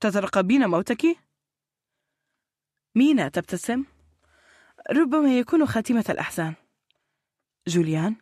[0.00, 1.16] تترقبين موتك؟
[2.94, 3.84] مينا تبتسم.
[4.90, 6.54] ربما يكون خاتمة الأحزان.
[7.68, 8.16] جوليان.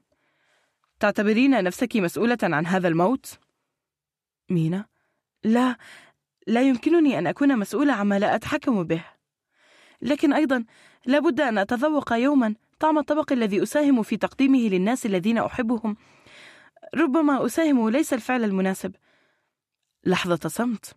[1.01, 3.39] تعتبرين نفسك مسؤولة عن هذا الموت؟
[4.51, 4.87] مينا.
[5.45, 5.77] لا.
[6.47, 9.16] لا يمكنني أن أكون مسؤولة عما لا أتحكم به.
[10.03, 10.65] لكن أيضا
[11.07, 15.97] لابد أن أتذوق يوما طعم الطبق الذي أساهم في تقديمه للناس الذين أحبهم.
[16.95, 18.95] ربما أساهم ليس الفعل المناسب.
[20.05, 20.95] لحظة صمت.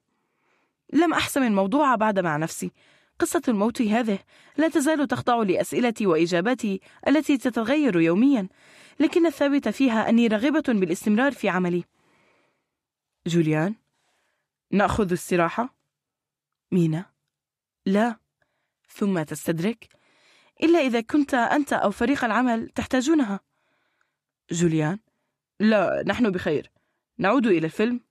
[0.93, 2.71] لم أحسم الموضوع بعد مع نفسي.
[3.19, 4.19] قصة الموت هذه
[4.57, 8.47] لا تزال تخضع لأسئلتي وإجاباتي التي تتغير يوميا
[8.99, 11.83] لكن الثابت فيها أني راغبة بالاستمرار في عملي.
[13.27, 13.75] جوليان
[14.71, 15.75] نأخذ استراحة؟
[16.71, 17.05] مينا
[17.85, 18.28] لا.
[18.89, 19.87] ثم تستدرك؟
[20.63, 23.39] إلا إذا كنت أنت أو فريق العمل تحتاجونها.
[24.51, 24.99] جوليان
[25.59, 26.71] لا نحن بخير.
[27.17, 28.01] نعود إلى الفيلم.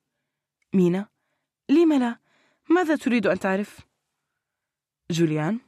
[0.75, 1.09] مينا
[1.69, 2.19] لم لا؟
[2.71, 3.81] ماذا تريد أن تعرف؟
[5.11, 5.59] جوليان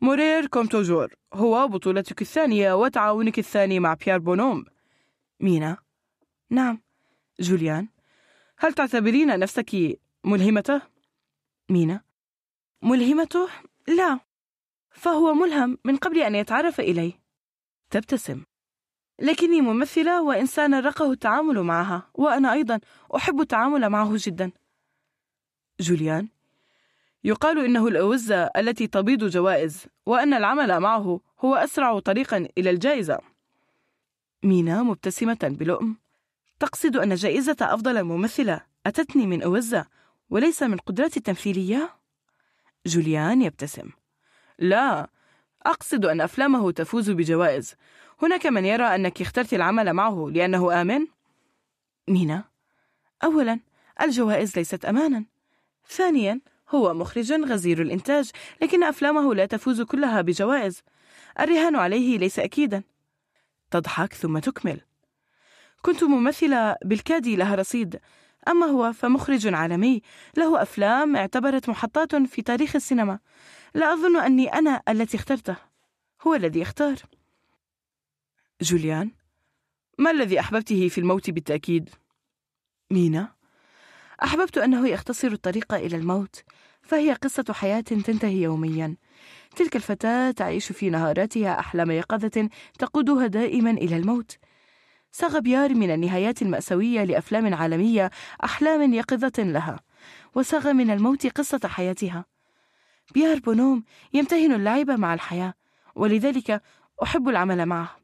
[0.00, 4.64] Mourir comme toujours هو بطولتك الثانية وتعاونك الثاني مع بيير بونوم.
[5.40, 5.76] مينا
[6.50, 6.82] نعم.
[7.40, 7.88] جوليان
[8.58, 10.82] هل تعتبرين نفسك ملهمته؟
[11.70, 12.00] مينا
[12.82, 13.48] ملهمته؟
[13.88, 14.25] لا.
[14.96, 17.12] فهو ملهم من قبل أن يتعرف إلي.
[17.90, 18.44] تبتسم.
[19.20, 22.80] لكني ممثلة وإنسانة راقه التعامل معها وأنا أيضا
[23.16, 24.50] أحب التعامل معه جدا.
[25.80, 26.28] جوليان.
[27.24, 33.18] يقال إنه الأوزة التي تبيض جوائز وأن العمل معه هو أسرع طريقا إلى الجائزة.
[34.42, 35.96] مينا مبتسمة بلؤم.
[36.60, 39.86] تقصد أن جائزة أفضل ممثلة أتتني من أوزة
[40.30, 41.96] وليس من قدراتي التمثيلية؟
[42.86, 43.90] جوليان يبتسم.
[44.58, 45.10] لا
[45.66, 47.74] أقصد أن أفلامه تفوز بجوائز.
[48.22, 51.06] هناك من يرى أنك اخترت العمل معه لأنه آمن؟
[52.08, 52.44] مينا.
[53.24, 53.60] أولا
[54.02, 55.24] الجوائز ليست أمانا.
[55.88, 58.30] ثانيا هو مخرج غزير الإنتاج
[58.62, 60.82] لكن أفلامه لا تفوز كلها بجوائز.
[61.40, 62.82] الرهان عليه ليس أكيدا.
[63.70, 64.80] تضحك ثم تكمل.
[65.82, 68.00] كنت ممثلة بالكاد لها رصيد.
[68.48, 70.02] أما هو فمخرج عالمي.
[70.36, 73.18] له أفلام اعتبرت محطات في تاريخ السينما.
[73.76, 75.56] لا أظن أني أنا التي اخترته.
[76.26, 76.96] هو الذي اختار
[78.60, 79.10] جوليان
[79.98, 81.90] ما الذي أحببته في الموت بالتأكيد؟
[82.90, 83.34] مينا
[84.22, 86.44] أحببت أنه يختصر الطريق إلى الموت
[86.82, 88.96] فهي قصة حياة تنتهي يوميا.
[89.56, 92.48] تلك الفتاة تعيش في نهاراتها أحلام يقظة
[92.78, 94.38] تقودها دائما إلى الموت.
[95.12, 98.10] صاغ بيار من النهايات المأساوية لأفلام عالمية
[98.44, 99.80] أحلام يقظة لها
[100.34, 102.35] وصاغ من الموت قصة حياتها.
[103.14, 105.54] بيار بونوم يمتهن اللعب مع الحياة
[105.94, 106.62] ولذلك
[107.02, 107.96] أحب العمل معه.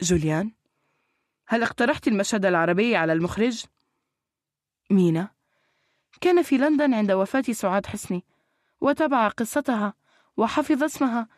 [0.00, 0.52] جوليان
[1.46, 3.64] هل اقترحت المشهد العربي على المخرج؟
[4.90, 5.28] مينا
[6.20, 8.24] كان في لندن عند وفاة سعاد حسني
[8.80, 9.94] وتابع قصتها
[10.36, 11.28] وحفظ اسمها.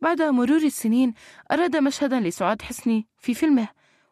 [0.00, 1.14] بعد مرور السنين
[1.52, 3.68] أراد مشهدا لسعاد حسني في فيلمه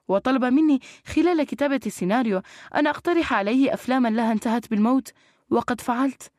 [0.09, 2.43] وطلب مني خلال كتابة السيناريو
[2.75, 5.13] أن أقترح عليه أفلاما لها انتهت بالموت
[5.51, 6.33] وقد فعلت.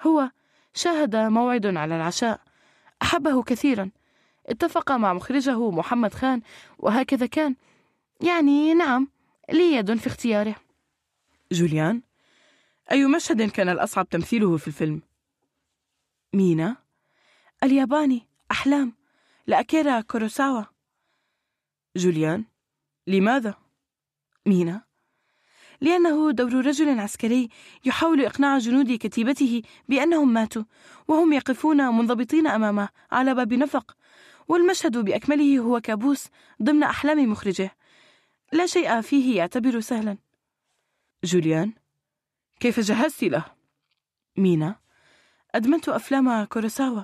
[0.00, 0.30] هو
[0.78, 2.40] شاهد موعد على العشاء.
[3.02, 3.90] أحبه كثيرا.
[4.46, 6.42] اتفق مع مخرجه محمد خان
[6.78, 7.56] وهكذا كان.
[8.20, 9.08] يعني نعم
[9.50, 10.56] لي يد في اختياره.
[11.52, 12.02] جوليان
[12.90, 15.02] أي مشهد كان الأصعب تمثيله في الفيلم؟
[16.34, 16.76] مينا
[17.62, 18.92] الياباني أحلام
[19.46, 20.64] لأكيرا كوروساوا.
[21.96, 22.44] جوليان
[23.06, 23.54] لماذا؟
[24.46, 24.87] مينا
[25.80, 27.48] لأنه دور رجل عسكري
[27.84, 30.62] يحاول إقناع جنود كتيبته بأنهم ماتوا
[31.08, 33.96] وهم يقفون منضبطين أمامه على باب نفق
[34.48, 36.28] والمشهد بأكمله هو كابوس
[36.62, 37.76] ضمن أحلام مخرجه.
[38.52, 40.18] لا شيء فيه يعتبر سهلا.
[41.24, 41.72] جوليان
[42.60, 43.44] كيف جهزت له؟
[44.36, 44.76] مينا
[45.54, 47.02] أدمنت أفلام كوروساوا.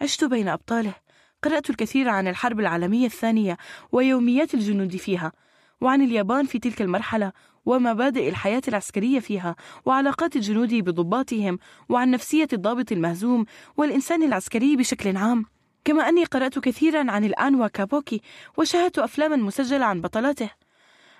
[0.00, 0.94] عشت بين أبطاله.
[1.42, 3.56] قرأت الكثير عن الحرب العالمية الثانية
[3.92, 5.32] ويوميات الجنود فيها.
[5.80, 7.32] وعن اليابان في تلك المرحلة
[7.66, 11.58] ومبادئ الحياة العسكرية فيها وعلاقات الجنود بضباطهم
[11.88, 13.46] وعن نفسية الضابط المهزوم
[13.76, 15.44] والإنسان العسكري بشكل عام.
[15.84, 18.20] كما أني قرأت كثيرا عن الآنوا كابوكي
[18.56, 20.50] وشاهدت أفلاما مسجلة عن بطلاته.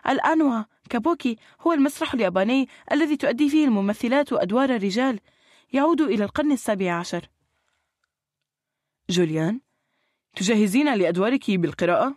[0.09, 5.21] الآنوا كابوكي هو المسرح الياباني الذي تؤدي فيه الممثلات أدوار الرجال.
[5.73, 7.29] يعود إلى القرن السابع عشر.
[9.11, 9.61] جوليان
[10.37, 12.15] تجهزين لأدوارك بالقراءة؟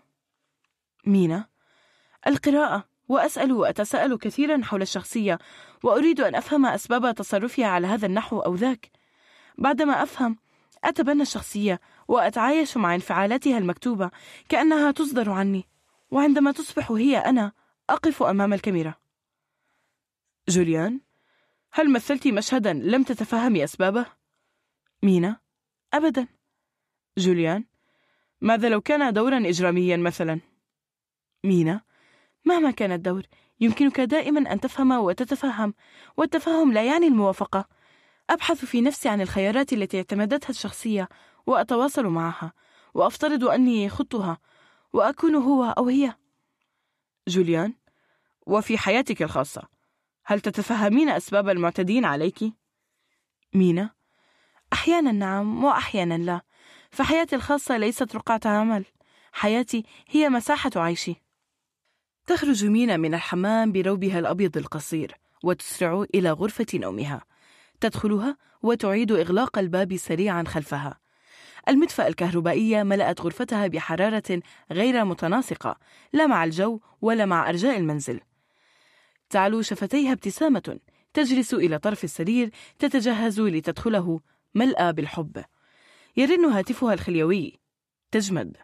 [1.05, 1.47] مينا
[2.27, 5.39] القراءة وأسأل وأتساءل كثيرا حول الشخصية
[5.83, 8.91] وأريد أن أفهم أسباب تصرفها على هذا النحو أو ذاك
[9.57, 10.37] بعدما أفهم
[10.83, 14.11] أتبنى الشخصية وأتعايش مع انفعالاتها المكتوبة
[14.49, 15.65] كأنها تصدر عني
[16.11, 17.51] وعندما تصبح هي أنا
[17.89, 18.93] أقف أمام الكاميرا
[20.49, 20.99] جوليان
[21.71, 24.05] هل مثلت مشهدا لم تتفهمي أسبابه؟
[25.03, 25.39] مينا
[25.93, 26.27] أبدا
[27.17, 27.65] جوليان
[28.41, 30.39] ماذا لو كان دورا إجراميا مثلا؟
[31.43, 31.81] مينا
[32.45, 33.23] مهما كان الدور
[33.59, 35.73] يمكنك دائما أن تفهم وتتفهم
[36.17, 37.65] والتفهم لا يعني الموافقة.
[38.29, 41.09] أبحث في نفسي عن الخيارات التي اعتمدتها الشخصية
[41.47, 42.53] وأتواصل معها
[42.93, 44.37] وأفترض أني خطها
[44.93, 46.15] وأكون هو أو هي.
[47.27, 47.73] جوليان
[48.47, 49.67] وفي حياتك الخاصة
[50.25, 52.53] هل تتفهمين أسباب المعتدين عليك؟
[53.53, 53.89] مينا
[54.73, 56.41] أحيانا نعم وأحيانا لا
[56.91, 58.85] فحياتي الخاصة ليست رقعة عمل
[59.31, 61.15] حياتي هي مساحة عيشي.
[62.29, 67.21] تخرج مينا من الحمام بروبها الأبيض القصير وتسرع إلى غرفة نومها.
[67.81, 70.99] تدخلها وتعيد إغلاق الباب سريعا خلفها.
[71.69, 74.41] المدفأة الكهربائية ملأت غرفتها بحرارة
[74.71, 75.77] غير متناسقة
[76.13, 78.19] لا مع الجو ولا مع أرجاء المنزل.
[79.29, 80.79] تعلو شفتيها ابتسامة
[81.13, 84.19] تجلس إلى طرف السرير تتجهز لتدخله
[84.55, 85.43] ملأى بالحب.
[86.17, 87.59] يرن هاتفها الخليوي.
[88.11, 88.57] تجمد.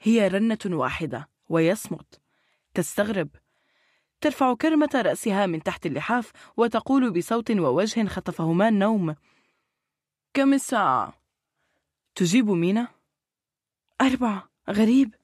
[0.00, 2.27] هي رنة واحدة ويصمت.
[2.78, 3.28] تستغرب.
[4.20, 9.14] ترفع كرمة رأسها من تحت اللحاف وتقول بصوت ووجه خطفهما النوم.
[10.34, 11.22] كم الساعة؟
[12.14, 12.88] تجيب مينا.
[14.00, 14.48] أربعة.
[14.70, 15.14] غريب.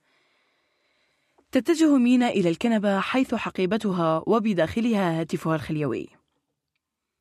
[1.53, 6.09] تتجه مينا إلى الكنبة حيث حقيبتها وبداخلها هاتفها الخليوي.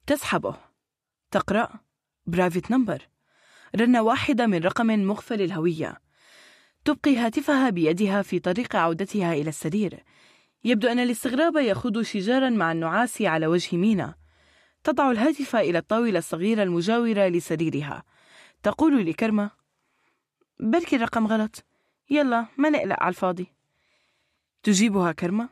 [0.08, 0.56] تسحبه.
[1.32, 1.70] تقرأ.
[2.26, 3.08] private number.
[3.76, 6.02] رنة واحدة من رقم مغفل الهوية.
[6.86, 10.04] تبقي هاتفها بيدها في طريق عودتها إلى السرير.
[10.64, 14.16] يبدو أن الاستغراب يخوض شجارا مع النعاس على وجه مينا.
[14.84, 18.04] تضع الهاتف إلى الطاولة الصغيرة المجاورة لسريرها.
[18.64, 19.52] تقول لكرمة
[20.60, 21.66] بركي الرقم غلط.
[22.10, 23.48] يلا ما نقلق على الفاضي.
[24.64, 25.50] تجيبها كرمة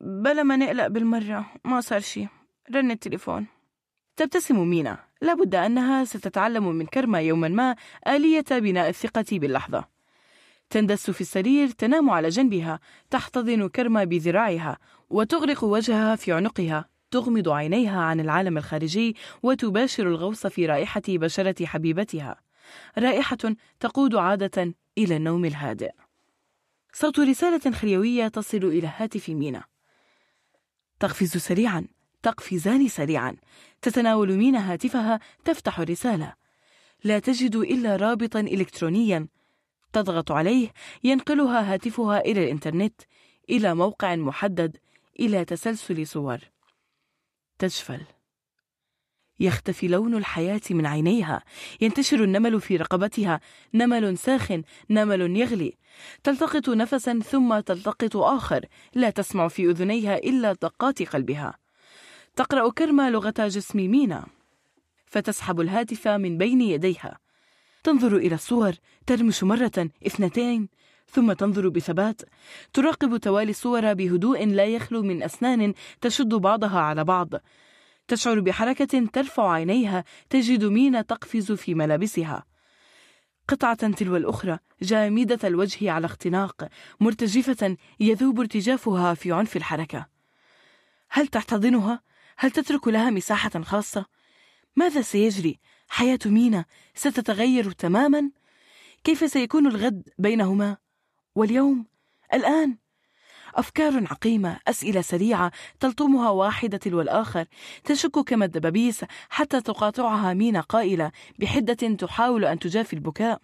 [0.00, 2.28] بلا ما نقلق بالمرة ما صار شي.
[2.74, 3.46] رن التليفون.
[4.16, 4.98] تبتسم مينا.
[5.22, 7.76] لابد أنها ستتعلم من كرمة يوما ما
[8.08, 9.95] آلية بناء الثقة باللحظة.
[10.70, 12.80] تندس في السرير تنام على جنبها
[13.10, 14.78] تحتضن كرمة بذراعها
[15.10, 16.88] وتغرق وجهها في عنقها.
[17.10, 22.40] تغمض عينيها عن العالم الخارجي وتباشر الغوص في رائحة بشرة حبيبتها.
[22.98, 23.38] رائحة
[23.80, 25.90] تقود عادة إلى النوم الهادئ.
[26.92, 29.64] صوت رسالة خليوية تصل إلى هاتف مينا.
[31.00, 31.86] تقفز سريعا
[32.22, 33.36] تقفزان سريعا.
[33.82, 36.34] تتناول مينا هاتفها تفتح الرسالة.
[37.04, 39.26] لا تجد إلا رابطا إلكترونيا.
[39.96, 40.72] تضغط عليه
[41.04, 43.02] ينقلها هاتفها إلى الإنترنت
[43.50, 44.76] إلى موقع محدد
[45.20, 46.38] إلى تسلسل صور.
[47.58, 48.00] تجفل
[49.40, 51.42] يختفي لون الحياة من عينيها.
[51.80, 53.40] ينتشر النمل في رقبتها.
[53.74, 55.76] نمل ساخن نمل يغلي.
[56.24, 58.66] تلتقط نفسا ثم تلتقط آخر.
[58.94, 61.58] لا تسمع في أذنيها إلا دقات قلبها.
[62.36, 64.26] تقرأ كرمة لغة جسم مينا.
[65.06, 67.25] فتسحب الهاتف من بين يديها.
[67.86, 68.74] تنظر إلى الصور
[69.06, 70.68] ترمش مرة اثنتين
[71.10, 72.22] ثم تنظر بثبات
[72.72, 77.28] تراقب توالي الصور بهدوء لا يخلو من أسنان تشد بعضها على بعض
[78.08, 82.44] تشعر بحركة ترفع عينيها تجد مينا تقفز في ملابسها
[83.48, 86.68] قطعة تلو الأخرى جامدة الوجه على اختناق
[87.00, 90.06] مرتجفة يذوب ارتجافها في عنف الحركة
[91.10, 92.00] هل تحتضنها؟
[92.36, 94.06] هل تترك لها مساحة خاصة؟
[94.76, 96.64] ماذا سيجري؟ حياة مينا
[96.94, 98.30] ستتغير تماما؟
[99.04, 100.76] كيف سيكون الغد بينهما؟
[101.34, 101.86] واليوم؟
[102.34, 102.76] الآن؟
[103.54, 107.46] أفكار عقيمة أسئلة سريعة تلطمها واحدة تلو الآخر
[107.84, 113.40] تشك كما الدبابيس حتى تقاطعها مينا قائلة بحدة تحاول أن تجافي البكاء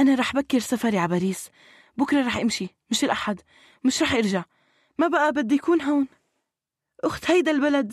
[0.00, 1.50] أنا رح بكر سفري على باريس
[1.96, 3.40] بكرة رح أمشي مش الأحد
[3.84, 4.44] مش رح أرجع
[4.98, 6.08] ما بقى بدي يكون هون
[7.04, 7.92] أخت هيدا البلد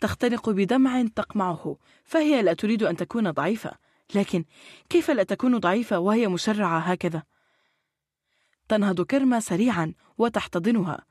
[0.00, 3.70] تختنق بدمع تقمعه فهي لا تريد أن تكون ضعيفة.
[4.14, 4.44] لكن
[4.88, 7.22] كيف لا تكون ضعيفة وهي مشرعة هكذا؟
[8.68, 11.04] تنهض كرمة سريعا وتحتضنها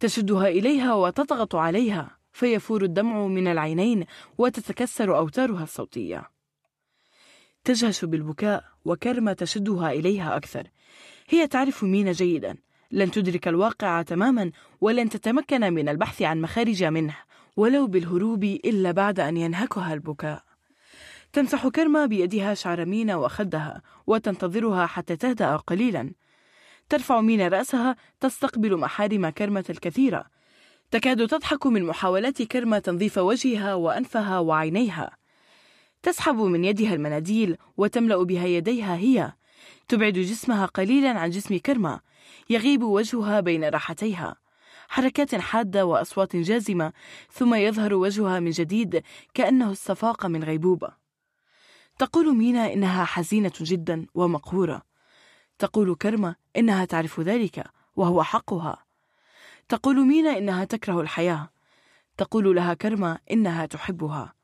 [0.00, 4.04] تشدها إليها وتضغط عليها فيفور الدمع من العينين
[4.38, 6.30] وتتكسر أوتارها الصوتية.
[7.64, 10.68] تجهش بالبكاء وكرمة تشدها إليها أكثر.
[11.28, 12.56] هي تعرف مين جيدا.
[12.90, 14.50] لن تدرك الواقع تماما
[14.80, 17.16] ولن تتمكن من البحث عن مخارج منه.
[17.60, 20.42] ولو بالهروب إلا بعد أن ينهكها البكاء.
[21.32, 26.12] تمسح كرمة بيدها شعر مينا وخدها وتنتظرها حتى تهدأ قليلا.
[26.88, 30.24] ترفع مينا رأسها تستقبل محارم كرمة الكثيرة.
[30.90, 35.16] تكاد تضحك من محاولات كرمة تنظيف وجهها وأنفها وعينيها.
[36.02, 39.32] تسحب من يدها المناديل وتملأ بها يديها هي.
[39.88, 42.00] تبعد جسمها قليلا عن جسم كرمة.
[42.50, 44.36] يغيب وجهها بين راحتيها.
[44.90, 46.92] حركات حادة وأصوات جازمة
[47.32, 49.02] ثم يظهر وجهها من جديد
[49.34, 50.88] كأنه استفاق من غيبوبة.
[51.98, 54.82] تقول مينا إنها حزينة جدا ومقهورة.
[55.58, 57.64] تقول كرمة إنها تعرف ذلك
[57.96, 58.84] وهو حقها.
[59.68, 61.50] تقول مينا إنها تكره الحياة.
[62.16, 64.34] تقول لها كرمة إنها تحبها.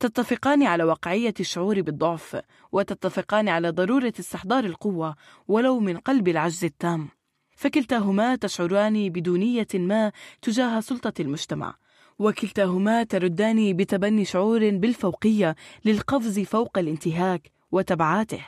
[0.00, 2.40] تتفقان على واقعية الشعور بالضعف
[2.72, 5.16] وتتفقان على ضرورة استحضار القوة
[5.48, 7.08] ولو من قلب العجز التام.
[7.64, 10.12] فكلتاهما تشعران بدونية ما
[10.42, 11.74] تجاه سلطة المجتمع
[12.18, 18.46] وكلتاهما تردان بتبني شعور بالفوقية للقفز فوق الانتهاك وتبعاته.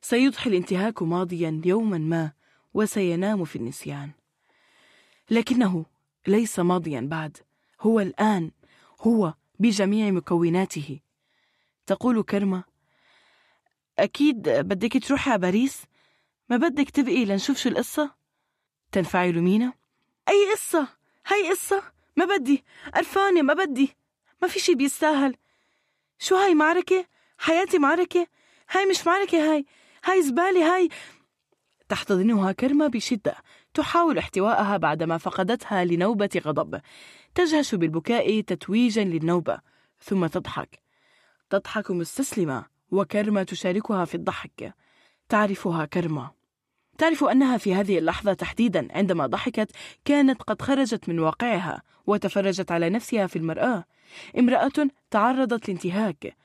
[0.00, 2.32] سيضحي الانتهاك ماضيا يوما ما
[2.74, 4.10] وسينام في النسيان.
[5.30, 5.84] لكنه
[6.26, 7.36] ليس ماضيا بعد
[7.80, 8.50] هو الآن
[9.00, 11.00] هو بجميع مكوناته.
[11.86, 12.64] تقول كرمة
[13.98, 15.82] أكيد بدك تروحي على باريس؟
[16.50, 18.17] ما بدك تبقي لنشوف شو القصة؟
[18.92, 19.72] تنفعل مينا؟
[20.28, 20.88] أي قصة؟
[21.26, 21.82] هاي قصة؟
[22.16, 22.64] ما بدي.
[22.94, 23.96] قرفانة ما بدي.
[24.42, 25.36] ما في شي بيستاهل.
[26.18, 27.06] شو هاي معركة؟
[27.38, 28.26] حياتي معركة؟
[28.70, 29.66] هاي مش معركة هاي.
[30.04, 30.88] هاي زبالة هاي.
[31.88, 33.36] تحتضنها كرمة بشدة
[33.74, 36.80] تحاول احتوائها بعدما فقدتها لنوبة غضب.
[37.34, 39.60] تجهش بالبكاء تتويجا للنوبة
[40.00, 40.82] ثم تضحك.
[41.50, 44.74] تضحك مستسلمة وكرمة تشاركها في الضحك.
[45.28, 46.37] تعرفها كرمة.
[46.98, 49.70] تعرف أنها في هذه اللحظة تحديدا عندما ضحكت
[50.04, 53.84] كانت قد خرجت من واقعها وتفرجت على نفسها في المرآة.
[54.38, 56.36] امرأة تعرضت لانتهاك.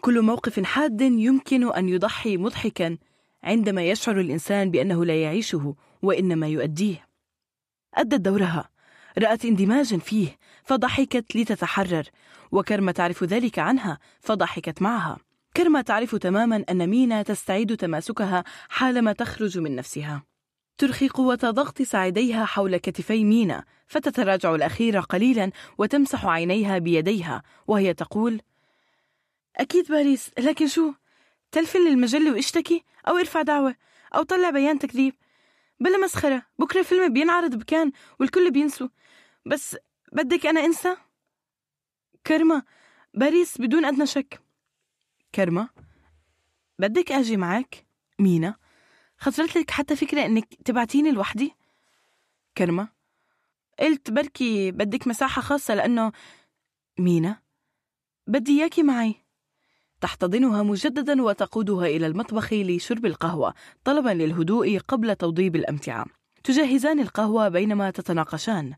[0.00, 2.98] كل موقف حاد يمكن أن يضحي مضحكا
[3.42, 7.06] عندما يشعر الإنسان بأنه لا يعيشه وإنما يؤديه.
[7.94, 8.68] أدت دورها.
[9.18, 12.04] رأت اندماجا فيه فضحكت لتتحرر.
[12.52, 15.18] وكرمة تعرف ذلك عنها فضحكت معها.
[15.56, 20.22] كرمة تعرف تماما أن مينا تستعيد تماسكها حالما تخرج من نفسها.
[20.78, 28.40] ترخي قوة ضغط ساعديها حول كتفي مينا فتتراجع الأخيرة قليلا وتمسح عينيها بيديها وهي تقول
[29.56, 30.92] أكيد باريس لكن شو؟
[31.52, 33.76] تلفن للمجلة واشتكي أو ارفع دعوة
[34.14, 35.14] أو طلع بيان تكذيب.
[35.80, 38.88] بلا مسخرة بكرة الفيلم بينعرض بكان والكل بينسوا.
[39.46, 39.76] بس
[40.12, 40.96] بدك أنا أنسى؟
[42.26, 42.62] كرمة
[43.14, 44.41] باريس بدون أدنى شك.
[45.34, 45.68] كرمة.
[46.78, 47.86] بدك أجي معك؟
[48.18, 48.54] مينا.
[49.18, 51.52] خطرت لك حتى فكرة إنك تبعتيني لوحدي؟
[52.56, 52.88] كرمة.
[53.78, 56.12] قلت بركي بدك مساحة خاصة لأنه
[56.98, 57.42] مينا
[58.26, 59.14] بدي إياكي معي.
[60.00, 63.54] تحتضنها مجددا وتقودها إلى المطبخ لشرب القهوة
[63.84, 66.06] طلبا للهدوء قبل توضيب الأمتعة.
[66.44, 68.74] تجهزان القهوة بينما تتناقشان.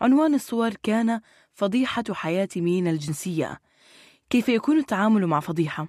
[0.00, 1.20] عنوان الصور كان
[1.52, 3.60] فضيحة حياة مينا الجنسية.
[4.34, 5.88] كيف يكون التعامل مع فضيحة؟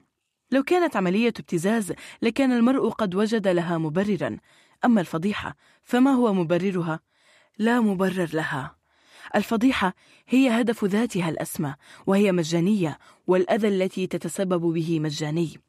[0.51, 4.37] لو كانت عملية ابتزاز لكان المرء قد وجد لها مبررا.
[4.85, 6.99] أما الفضيحة فما هو مبررها؟
[7.57, 8.75] لا مبرر لها.
[9.35, 9.93] الفضيحة
[10.27, 11.75] هي هدف ذاتها الأسمى
[12.07, 12.97] وهي مجانية
[13.27, 15.61] والأذى التي تتسبب به مجاني.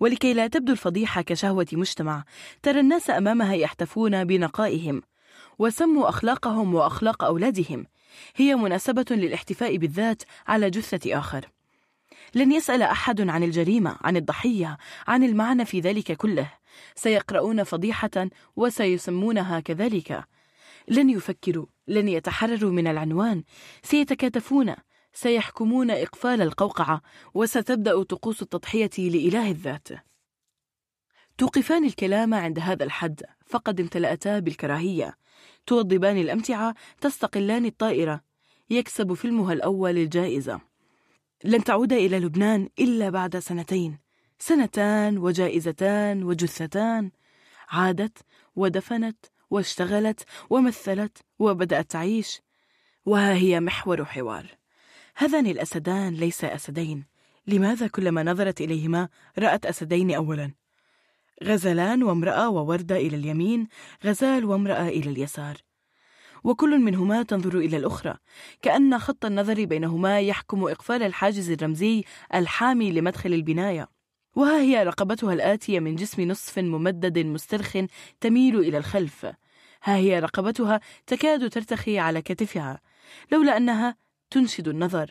[0.00, 2.24] ولكي لا تبدو الفضيحة كشهوة مجتمع
[2.62, 5.02] ترى الناس أمامها يحتفون بنقائهم
[5.58, 7.86] وسموا أخلاقهم وأخلاق أولادهم.
[8.36, 11.57] هي مناسبة للاحتفاء بالذات على جثة آخر.
[12.34, 16.52] لن يسأل أحد عن الجريمة عن الضحية عن المعنى في ذلك كله.
[16.94, 20.24] سيقرؤون فضيحة وسيسمونها كذلك.
[20.88, 23.44] لن يفكروا لن يتحرروا من العنوان.
[23.82, 24.74] سيتكاتفون
[25.12, 27.02] سيحكمون إقفال القوقعة
[27.34, 29.88] وستبدأ طقوس التضحية لإله الذات.
[31.38, 35.16] توقفان الكلام عند هذا الحد فقد امتلأتا بالكراهية.
[35.66, 38.20] توضبان الأمتعة تستقلان الطائرة.
[38.70, 40.60] يكسب فيلمها الأول الجائزة.
[41.44, 43.98] لن تعود إلى لبنان إلا بعد سنتين.
[44.38, 47.10] سنتان وجائزتان وجثتان.
[47.68, 48.18] عادت
[48.56, 52.40] ودفنت واشتغلت ومثلت وبدأت تعيش.
[53.06, 54.46] وها هي محور حوار
[55.16, 57.04] هذان الأسدان ليس أسدين.
[57.46, 59.08] لماذا كلما نظرت إليهما
[59.38, 60.52] رأت أسدين أولا؟
[61.44, 63.68] غزلان وامرأة ووردة إلى اليمين
[64.04, 65.67] غزال وامرأة إلى اليسار.
[66.44, 68.14] وكل منهما تنظر إلى الأخرى.
[68.62, 72.04] كأن خط النظر بينهما يحكم إقفال الحاجز الرمزي
[72.34, 73.88] الحامي لمدخل البناية.
[74.36, 77.76] وها هي رقبتها الآتية من جسم نصف ممدد مسترخ
[78.20, 79.26] تميل إلى الخلف.
[79.82, 82.80] ها هي رقبتها تكاد ترتخي على كتفها.
[83.32, 83.96] لولا أنها
[84.30, 85.10] تنشد النظر.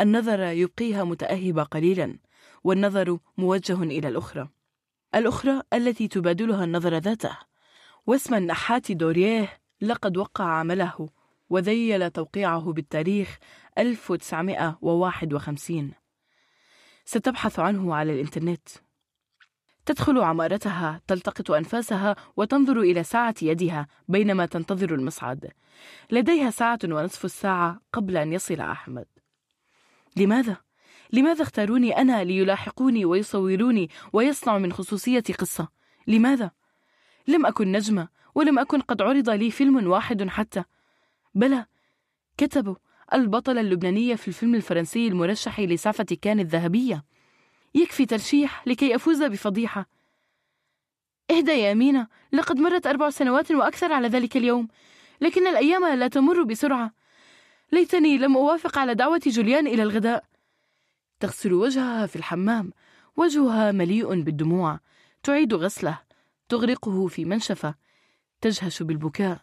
[0.00, 2.18] النظر يبقيها متأهبة قليلا
[2.64, 4.48] والنظر موجه إلى الأخرى.
[5.14, 7.38] الأخرى التي تبادلها النظر ذاته.
[8.06, 11.08] واسم النحات دوريه لقد وقع عمله
[11.50, 13.38] وذيل توقيعه بالتاريخ
[13.78, 15.92] 1951
[17.04, 18.68] ستبحث عنه على الإنترنت
[19.86, 25.50] تدخل عمارتها تلتقط أنفاسها وتنظر إلى ساعة يدها بينما تنتظر المصعد
[26.10, 29.06] لديها ساعة ونصف الساعة قبل أن يصل أحمد
[30.16, 30.56] لماذا؟
[31.12, 35.68] لماذا اختاروني أنا ليلاحقوني ويصوروني ويصنعوا من خصوصيتي قصة؟
[36.06, 36.50] لماذا؟
[37.28, 40.64] لم أكن نجمة ولم أكن قد عرض لي فيلم واحد حتى.
[41.34, 41.66] بلى
[42.38, 42.74] كتبوا
[43.12, 47.04] البطلة اللبنانية في الفيلم الفرنسي المرشح لسعفة كان الذهبية.
[47.74, 49.88] يكفي ترشيح لكي أفوز بفضيحة.
[51.30, 54.68] إهدى يا أمينة لقد مرت أربع سنوات وأكثر على ذلك اليوم
[55.20, 56.92] لكن الأيام لا تمر بسرعة.
[57.72, 60.24] ليتني لم أوافق على دعوة جوليان إلى الغداء.
[61.20, 62.72] تغسل وجهها في الحمام
[63.16, 64.80] وجهها مليء بالدموع
[65.22, 65.98] تعيد غسله
[66.48, 67.74] تغرقه في منشفة.
[68.42, 69.40] تجهش بالبكاء.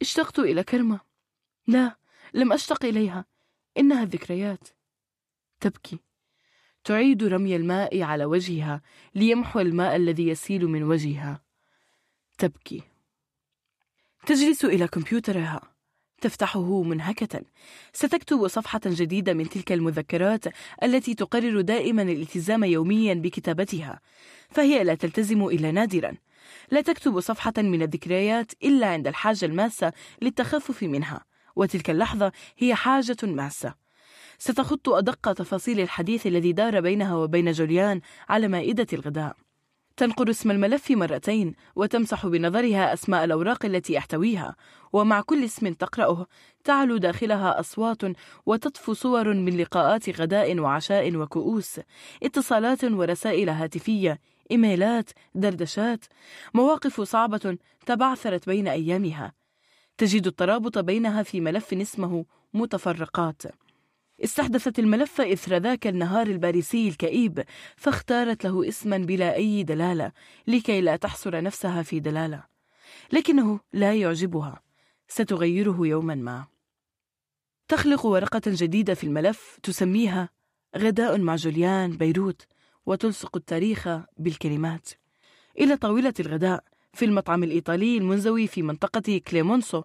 [0.00, 1.00] اشتقت إلى كرمة.
[1.66, 1.96] لا
[2.34, 3.24] لم أشتق إليها.
[3.78, 4.68] إنها الذكريات
[5.60, 5.98] تبكي.
[6.84, 8.82] تعيد رمي الماء على وجهها
[9.14, 11.42] ليمحو الماء الذي يسيل من وجهها.
[12.38, 12.82] تبكي.
[14.26, 15.60] تجلس إلى كمبيوترها.
[16.20, 17.42] تفتحه منهكة.
[17.92, 20.44] ستكتب صفحة جديدة من تلك المذكرات
[20.82, 24.00] التي تقرر دائما الالتزام يوميا بكتابتها
[24.50, 26.16] فهي لا تلتزم إلا نادرا.
[26.70, 29.92] لا تكتب صفحة من الذكريات إلا عند الحاجة الماسة
[30.22, 31.24] للتخفف منها
[31.56, 33.74] وتلك اللحظة هي حاجة ماسة.
[34.38, 39.36] ستخط أدق تفاصيل الحديث الذي دار بينها وبين جوليان على مائدة الغداء.
[39.96, 44.56] تنقر اسم الملف مرتين وتمسح بنظرها أسماء الأوراق التي يحتويها
[44.92, 46.26] ومع كل اسم تقرأه
[46.64, 48.02] تعلو داخلها أصوات
[48.46, 51.80] وتطفو صور من لقاءات غداء وعشاء وكؤوس
[52.22, 56.04] اتصالات ورسائل هاتفية إيميلات دردشات
[56.54, 59.32] مواقف صعبة تبعثرت بين أيامها.
[59.98, 63.42] تجد الترابط بينها في ملف اسمه متفرقات.
[64.24, 67.44] استحدثت الملف إثر ذاك النهار الباريسي الكئيب
[67.76, 70.12] فاختارت له اسما بلا أي دلالة
[70.46, 72.44] لكي لا تحصر نفسها في دلالة.
[73.12, 74.62] لكنه لا يعجبها.
[75.08, 76.46] ستغيره يوما ما.
[77.68, 80.28] تخلق ورقة جديدة في الملف تسميها
[80.76, 82.46] غداء مع جوليان بيروت.
[82.86, 83.88] وتلصق التاريخ
[84.18, 84.88] بالكلمات.
[85.60, 89.82] إلى طاولة الغداء في المطعم الإيطالي المنزوي في منطقة كليمونسو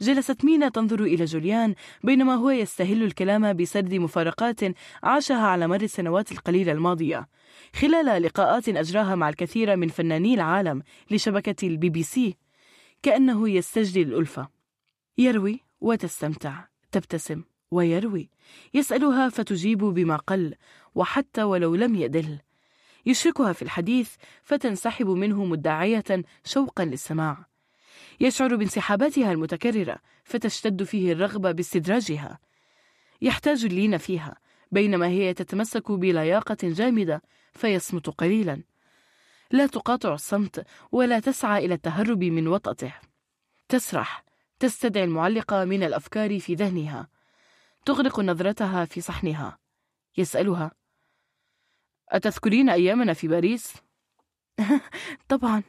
[0.00, 1.74] جلست مينا تنظر إلى جوليان
[2.04, 4.60] بينما هو يستهل الكلام بسرد مفارقات
[5.02, 7.28] عاشها على مر السنوات القليلة الماضية.
[7.74, 12.36] خلال لقاءات أجراها مع الكثير من فناني العالم لشبكة البي بي سي
[13.02, 14.48] كأنه يستجدي الألفة.
[15.18, 18.30] يروي وتستمتع تبتسم ويروي.
[18.74, 20.54] يسألها فتجيب بما قل
[20.94, 22.38] وحتى ولو لم يدل.
[23.06, 27.46] يشركها في الحديث فتنسحب منه مدعية شوقا للسماع.
[28.20, 32.38] يشعر بانسحاباتها المتكررة فتشتد فيه الرغبة باستدراجها.
[33.22, 34.36] يحتاج اللين فيها
[34.72, 37.22] بينما هي تتمسك بلياقة جامدة
[37.52, 38.62] فيصمت قليلا.
[39.50, 42.94] لا تقاطع الصمت ولا تسعى إلى التهرب من وطأته
[43.68, 44.24] تسرح
[44.58, 47.08] تستدعي المعلق من الأفكار في ذهنها.
[47.84, 49.58] تغرق نظرتها في صحنها.
[50.18, 50.72] يسألها
[52.10, 53.74] أتذكرين أيامنا في باريس؟
[55.28, 55.62] طبعا.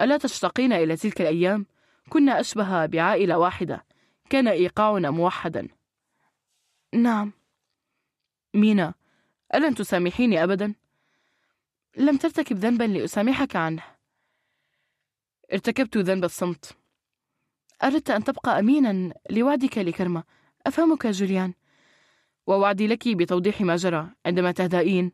[0.00, 1.66] ألا تشتاقين إلى تلك الأيام؟
[2.08, 3.84] كنا أشبه بعائلة واحدة.
[4.30, 5.68] كان إيقاعنا موحدا.
[6.94, 7.32] نعم.
[8.54, 8.94] مينا
[9.54, 10.74] ألن تسامحيني أبدا؟
[11.96, 13.82] لم ترتكب ذنبا لأسامحك عنه.
[15.52, 16.76] ارتكبت ذنب الصمت.
[17.84, 20.24] أردت أن تبقى أمينا لوعدك لكرمة.
[20.66, 21.54] أفهمك جوليان.
[22.46, 25.12] ووعدي لك بتوضيح ما جرى عندما تهدئين.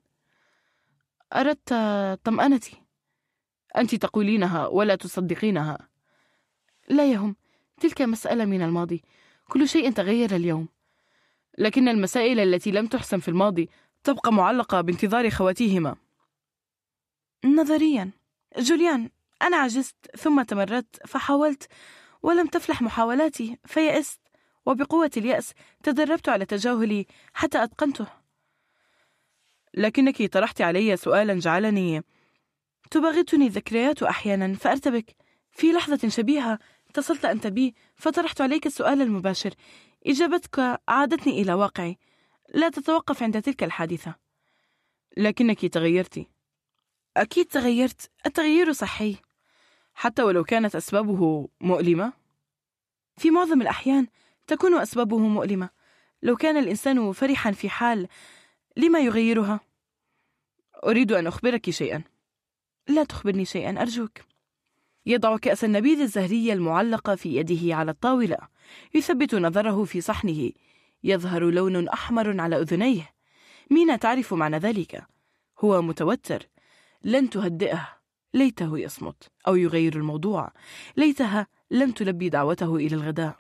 [1.35, 1.74] أردت
[2.24, 2.77] طمأنتي.
[3.77, 5.89] أنت تقولينها ولا تصدقينها.
[6.89, 7.36] لا يهم
[7.81, 9.02] تلك مسألة من الماضي.
[9.48, 10.69] كل شيء تغير اليوم.
[11.59, 13.70] لكن المسائل التي لم تحسم في الماضي
[14.05, 15.97] تبقى معلقة بانتظار خواتيهما.
[17.44, 18.11] نظريا.
[18.59, 19.11] جوليان
[19.43, 21.69] أنا عجزت ثم تمردت فحاولت
[22.23, 24.20] ولم تفلح محاولاتي فيأست
[24.66, 25.52] وبقوة اليأس
[25.82, 28.23] تدربت على تجاهلي حتى أتقنته.
[29.74, 32.02] لكنك طرحت علي سؤالا جعلني
[32.90, 35.16] تباغتني الذكريات أحيانا فأرتبك.
[35.51, 36.59] في لحظة شبيهة
[36.90, 39.55] اتصلت أنت بي فطرحت عليك السؤال المباشر.
[40.06, 41.98] إجابتك عادتني إلى واقعي.
[42.55, 44.14] لا تتوقف عند تلك الحادثة.
[45.16, 46.26] لكنك تغيرت.
[47.16, 48.10] أكيد تغيرت.
[48.26, 49.16] التغيير صحي.
[49.94, 52.12] حتى ولو كانت أسبابه مؤلمة.
[53.16, 54.06] في معظم الأحيان
[54.46, 55.70] تكون أسبابه مؤلمة.
[56.22, 58.09] لو كان الإنسان فرحا في حال
[58.76, 59.60] لما يغيرها؟
[60.84, 62.02] أريد أن أخبرك شيئا.
[62.88, 64.18] لا تخبرني شيئا أرجوك.
[65.06, 68.38] يضع كأس النبيذ الزهري المعلقة في يده على الطاولة
[68.94, 70.51] يثبت نظره في صحنه.
[71.05, 73.14] يظهر لون أحمر على أذنيه.
[73.70, 75.06] مينا تعرف معنى ذلك.
[75.60, 76.48] هو متوتر.
[77.02, 77.88] لن تهدئه.
[78.34, 80.52] ليته يصمت أو يغير الموضوع.
[80.96, 83.36] ليتها لم تلبي دعوته إلى الغداء.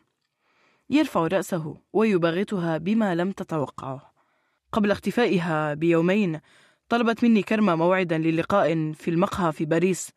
[0.90, 4.13] يرفع رأسه ويباغتها بما لم تتوقعه.
[4.74, 6.40] قبل اختفائها بيومين
[6.88, 10.10] طلبت مني كرمة موعدا للقاء في المقهى في باريس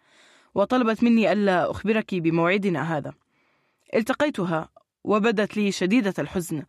[0.56, 3.14] وطلبت مني ألا أخبرك بموعدنا هذا.
[3.96, 4.70] التقيتها
[5.04, 6.64] وبدت لي شديدة الحزن.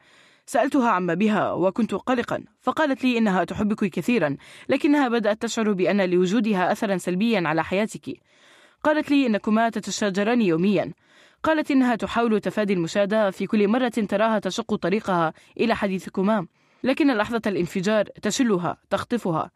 [0.46, 4.36] سألتها عما بها وكنت قلقا فقالت لي إنها تحبك كثيرا
[4.68, 8.20] لكنها بدأت تشعر بأن لوجودها أثرا سلبيا على حياتك.
[8.84, 10.92] قالت لي إنكما تتشاجران يوميا.
[11.42, 16.46] قالت إنها تحاول تفادي المشاهدة في كل مرة تراها تشق طريقها إلى حديثكما.
[16.84, 19.50] لكن لحظة الانفجار تشلها تخطفها.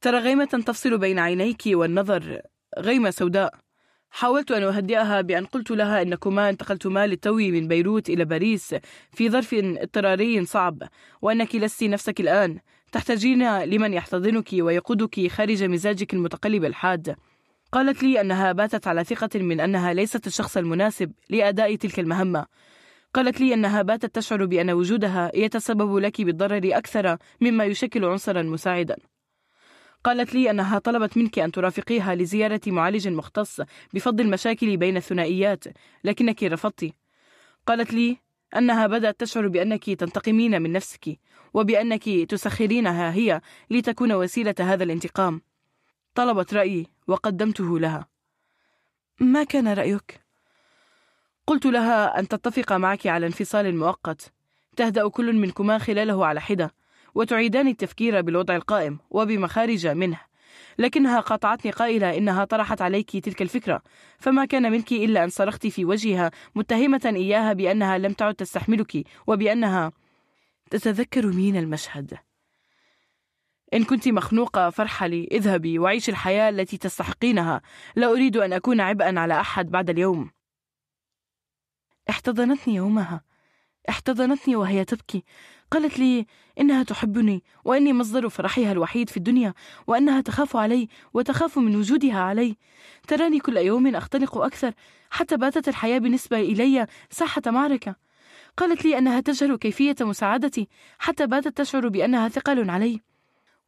[0.00, 2.40] ترى غيمة تفصل بين عينيك والنظر.
[2.78, 3.54] غيمة سوداء.
[4.10, 8.74] حاولت أن أهدئها بأن قلت لها أنكما انتقلتما للتو من بيروت إلى باريس
[9.12, 10.82] في ظرف اضطراري صعب
[11.22, 12.58] وأنك لست نفسك الآن.
[12.92, 17.16] تحتاجين لمن يحتضنك ويقودك خارج مزاجك المتقلب الحاد.
[17.72, 22.46] قالت لي أنها باتت على ثقة من أنها ليست الشخص المناسب لأداء تلك المهمة.
[23.14, 28.96] قالت لي أنها باتت تشعر بأن وجودها يتسبب لك بالضرر أكثر مما يشكل عنصرا مساعدا.
[30.04, 33.60] قالت لي أنها طلبت منك أن ترافقيها لزيارة معالج مختص
[33.94, 35.64] بفض المشاكل بين الثنائيات
[36.04, 36.92] لكنك رفضت.
[37.66, 38.16] قالت لي
[38.56, 41.18] أنها بدأت تشعر بأنك تنتقمين من نفسك
[41.54, 45.42] وبأنك تسخرينها هي لتكون وسيلة هذا الانتقام.
[46.14, 48.08] طلبت رأيي وقدمته لها.
[49.20, 50.25] ما كان رأيك؟
[51.46, 54.32] قلت لها أن تتفق معك على انفصال مؤقت.
[54.76, 56.74] تهدأ كل منكما خلاله على حدة
[57.14, 60.20] وتعيدان التفكير بالوضع القائم وبمخارج منه.
[60.78, 63.82] لكنها قاطعتني قائلة إنها طرحت عليك تلك الفكرة
[64.18, 69.92] فما كان منك إلا أن صرخت في وجهها متهمة إياها بأنها لم تعد تستحملك وبأنها
[70.70, 72.18] تتذكر مين المشهد.
[73.74, 77.60] إن كنت مخنوقة فارحلي اذهبي وعيشي الحياة التي تستحقينها.
[77.96, 80.35] لا أريد أن أكون عبئا على أحد بعد اليوم.
[82.10, 83.24] احتضنتني يومها.
[83.88, 85.24] احتضنتني وهي تبكي.
[85.70, 86.26] قالت لي
[86.60, 89.54] إنها تحبني وإني مصدر فرحها الوحيد في الدنيا
[89.86, 92.56] وأنها تخاف علي وتخاف من وجودها علي.
[93.08, 94.72] تراني كل يوم أختلق أكثر
[95.10, 97.96] حتى باتت الحياة بالنسبة إلي ساحة معركة.
[98.56, 100.68] قالت لي أنها تجهل كيفية مساعدتي
[100.98, 103.00] حتى باتت تشعر بأنها ثقل علي.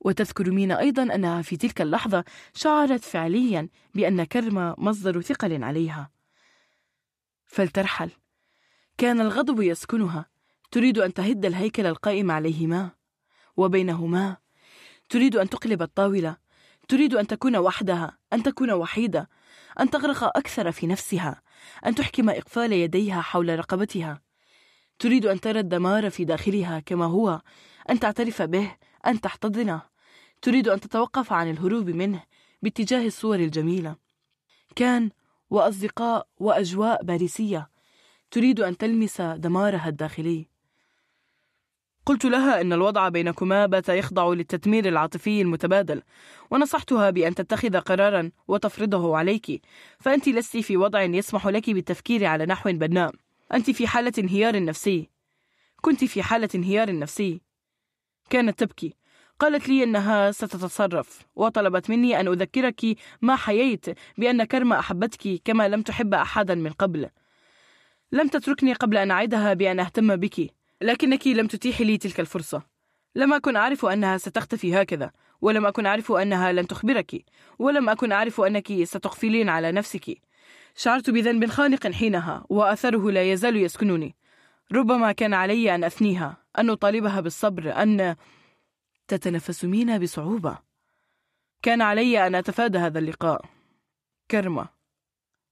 [0.00, 2.24] وتذكر مينا أيضا أنها في تلك اللحظة
[2.54, 6.10] شعرت فعليا بأن كرمة مصدر ثقل عليها.
[7.46, 8.10] فلترحل.
[8.98, 10.26] كان الغضب يسكنها.
[10.70, 12.90] تريد أن تهد الهيكل القائم عليهما.
[13.56, 14.36] وبينهما
[15.08, 16.36] تريد أن تقلب الطاولة.
[16.88, 19.28] تريد أن تكون وحدها أن تكون وحيدة
[19.80, 21.42] أن تغرق أكثر في نفسها
[21.86, 24.20] أن تحكم إقفال يديها حول رقبتها.
[24.98, 27.40] تريد أن ترى الدمار في داخلها كما هو
[27.90, 28.76] أن تعترف به
[29.06, 29.82] أن تحتضنه.
[30.42, 32.22] تريد أن تتوقف عن الهروب منه
[32.62, 33.96] باتجاه الصور الجميلة.
[34.76, 35.10] كان
[35.50, 37.77] وأصدقاء وأجواء باريسية
[38.30, 40.48] تريد أن تلمس دمارها الداخلي.
[42.06, 46.02] قلت لها أن الوضع بينكما بات يخضع للتتمير العاطفي المتبادل
[46.50, 49.62] ونصحتها بأن تتخذ قرارا وتفرضه عليك
[49.98, 53.12] فأنت لست في وضع يسمح لك بالتفكير على نحو بناء.
[53.54, 55.10] أنت في حالة انهيار نفسي.
[55.80, 57.40] كنت في حالة انهيار نفسي.
[58.30, 58.94] كانت تبكي.
[59.40, 63.86] قالت لي أنها ستتصرف وطلبت مني أن أذكرك ما حييت
[64.18, 67.08] بأن كرمة أحبتك كما لم تحب أحدا من قبل.
[68.12, 72.62] لم تتركني قبل أن أعدها بأن أهتم بك لكنك لم تتيحي لي تلك الفرصة.
[73.14, 75.10] لم أكن أعرف أنها ستختفي هكذا
[75.40, 77.24] ولم أكن أعرف أنها لن تخبرك
[77.58, 80.18] ولم أكن أعرف أنك ستقفلين على نفسك.
[80.74, 84.16] شعرت بذنب خانق حينها وأثره لا يزال يسكنني.
[84.72, 88.16] ربما كان علي أن أثنيها أن أطالبها بالصبر أن
[89.08, 90.58] تتنفس مينا بصعوبة.
[91.62, 93.44] كان علي أن أتفادى هذا اللقاء.
[94.30, 94.68] كرمة.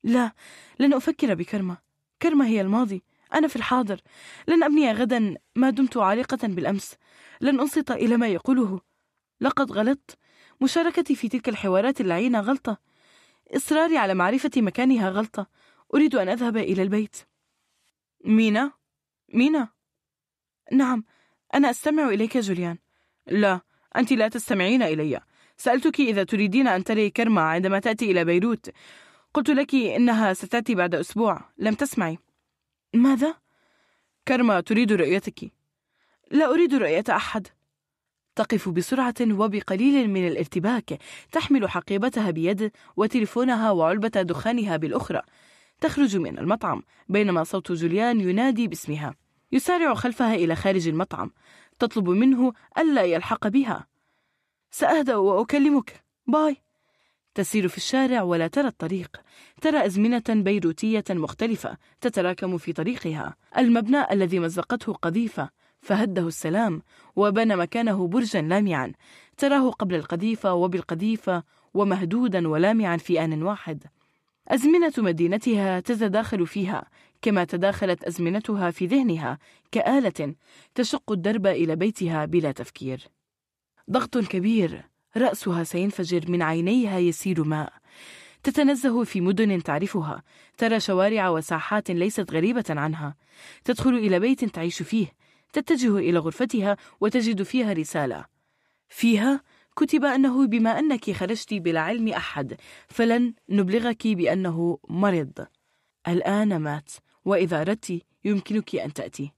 [0.04, 0.32] لا
[0.78, 1.85] لن أفكر بكرمة.
[2.22, 3.02] كرمة هي الماضي
[3.34, 4.00] أنا في الحاضر.
[4.48, 6.96] لن أبني غدا ما دمت عالقة بالأمس.
[7.40, 8.80] لن أنصت إلى ما يقوله.
[9.40, 10.18] لقد غلطت.
[10.60, 12.78] مشاركتي في تلك الحوارات اللعينة غلطة.
[13.56, 15.46] إصراري على معرفة مكانها غلطة.
[15.94, 17.16] أريد أن أذهب إلى البيت.
[18.24, 18.72] مينا؟
[19.34, 19.68] مينا؟
[20.72, 21.04] نعم
[21.54, 22.78] أنا أستمع إليك جوليان.
[23.26, 23.60] لا
[23.96, 25.20] أنت لا تستمعين إلي.
[25.56, 28.70] سألتك إذا تريدين أن تري كرمة عندما تأتي إلى بيروت.
[29.36, 31.40] قلت لك إنها ستأتي بعد أسبوع.
[31.58, 32.18] لم تسمعي.
[32.94, 33.34] ماذا؟
[34.28, 35.52] كرمة تريد رؤيتك.
[36.30, 37.46] لا أريد رؤية أحد.
[38.36, 40.98] تقف بسرعة وبقليل من الارتباك.
[41.32, 45.22] تحمل حقيبتها بيد وتلفونها وعلبة دخانها بالأخرى.
[45.80, 49.14] تخرج من المطعم بينما صوت جوليان ينادي باسمها.
[49.52, 51.30] يسارع خلفها إلى خارج المطعم.
[51.78, 53.86] تطلب منه ألا يلحق بها.
[54.70, 56.04] سأهدأ وأكلمك.
[56.26, 56.65] باي.
[57.36, 59.20] تسير في الشارع ولا ترى الطريق.
[59.60, 63.36] ترى أزمنة بيروتية مختلفة تتراكم في طريقها.
[63.58, 65.50] المبنى الذي مزقته قذيفة
[65.80, 66.82] فهده السلام
[67.16, 68.92] وبنى مكانه برجا لامعا.
[69.36, 71.42] تراه قبل القذيفة وبالقذيفة
[71.74, 73.84] ومهدودا ولامعا في آن واحد.
[74.48, 76.84] أزمنة مدينتها تتداخل فيها
[77.22, 79.38] كما تداخلت أزمنتها في ذهنها
[79.72, 80.34] كآلة
[80.74, 83.08] تشق الدرب إلى بيتها بلا تفكير.
[83.90, 84.95] ضغط كبير.
[85.16, 87.72] رأسها سينفجر من عينيها يسيل ماء.
[88.42, 90.22] تتنزه في مدن تعرفها.
[90.58, 93.16] ترى شوارع وساحات ليست غريبة عنها.
[93.64, 95.12] تدخل إلى بيت تعيش فيه.
[95.52, 98.24] تتجه إلى غرفتها وتجد فيها رسالة.
[98.88, 99.40] فيها
[99.76, 102.56] كتب أنه بما أنك خرجت بلا علم أحد
[102.88, 105.46] فلن نبلغك بأنه مرض
[106.08, 106.90] الآن مات
[107.24, 109.32] وإذا أردت يمكنك أن تأتي.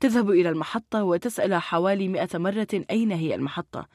[0.00, 3.88] تذهب إلى المحطة وتسأل حوالي مئة مرة أين هي المحطة.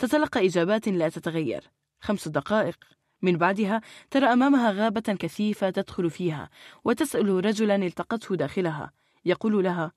[0.00, 1.70] تتلقى إجابات لا تتغير.
[2.00, 2.76] خمس دقائق.
[3.22, 6.50] من بعدها ترى أمامها غابة كثيفة تدخل فيها
[6.84, 8.92] وتسأل رجلا التقته داخلها.
[9.24, 9.92] يقول لها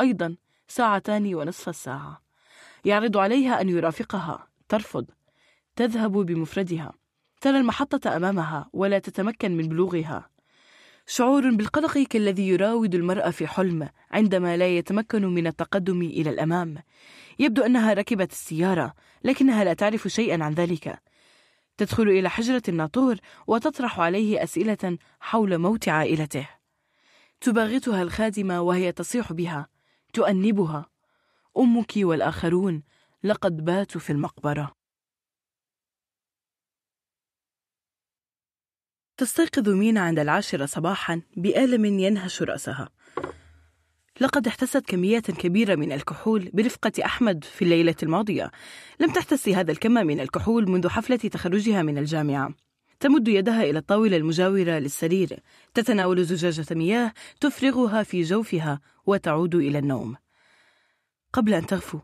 [0.00, 0.36] أيضا
[0.68, 2.22] ساعتان ونصف الساعة.
[2.84, 4.48] يعرض عليها أن يرافقها.
[4.68, 5.06] ترفض.
[5.76, 6.92] تذهب بمفردها.
[7.40, 10.30] ترى المحطة أمامها ولا تتمكن من بلوغها.
[11.10, 16.78] شعور بالقلق كالذي يراود المرأة في حلم عندما لا يتمكن من التقدم إلى الأمام.
[17.38, 18.94] يبدو أنها ركبت السيارة
[19.24, 21.02] لكنها لا تعرف شيئا عن ذلك.
[21.76, 23.16] تدخل إلى حجرة الناطور
[23.46, 26.48] وتطرح عليه أسئلة حول موت عائلته.
[27.40, 29.68] تباغتها الخادمة وهي تصيح بها.
[30.12, 30.86] تؤنبها.
[31.58, 32.82] أمك والآخرون
[33.24, 34.77] لقد باتوا في المقبرة.
[39.18, 42.88] تستيقظ مينا عند العاشرة صباحا بألم ينهش رأسها.
[44.20, 48.50] لقد احتست كميات كبيرة من الكحول برفقة أحمد في الليلة الماضية.
[49.00, 52.54] لم تحتس هذا الكم من الكحول منذ حفلة تخرجها من الجامعة.
[53.00, 55.40] تمد يدها إلى الطاولة المجاورة للسرير.
[55.74, 60.16] تتناول زجاجة مياه تفرغها في جوفها وتعود إلى النوم.
[61.32, 61.98] قبل أن تغفو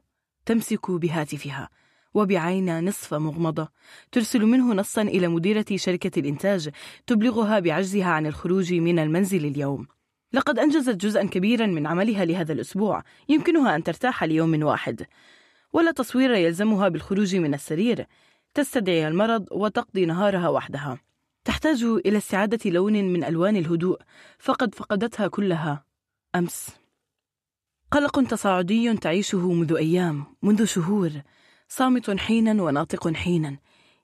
[0.46, 1.68] تمسك بهاتفها.
[2.14, 3.68] وبعين نصف مغمضة.
[4.12, 6.70] ترسل منه نصا إلى مديرة شركة الإنتاج
[7.06, 9.86] تبلغها بعجزها عن الخروج من المنزل اليوم.
[10.32, 13.02] لقد أنجزت جزءا كبيرا من عملها لهذا الأسبوع.
[13.28, 15.06] يمكنها أن ترتاح ليوم واحد.
[15.72, 18.06] ولا تصوير يلزمها بالخروج من السرير.
[18.54, 20.98] تستدعي المرض وتقضي نهارها وحدها.
[21.44, 23.98] تحتاج إلى استعادة لون من ألوان الهدوء.
[24.38, 25.84] فقد فقدتها كلها.
[26.34, 26.68] أمس.
[27.90, 31.10] قلق تصاعدي تعيشه منذ أيام منذ شهور.
[31.68, 33.56] صامت حينا وناطق حينا.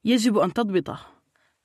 [0.05, 1.01] يجب أن تضبطه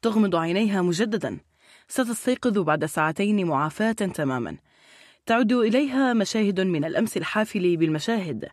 [0.01, 1.39] تغمض عينيها مجددا.
[1.87, 4.57] ستستيقظ بعد ساعتين معافاة تماما.
[5.25, 8.49] تعود إليها مشاهد من الأمس الحافل بالمشاهد.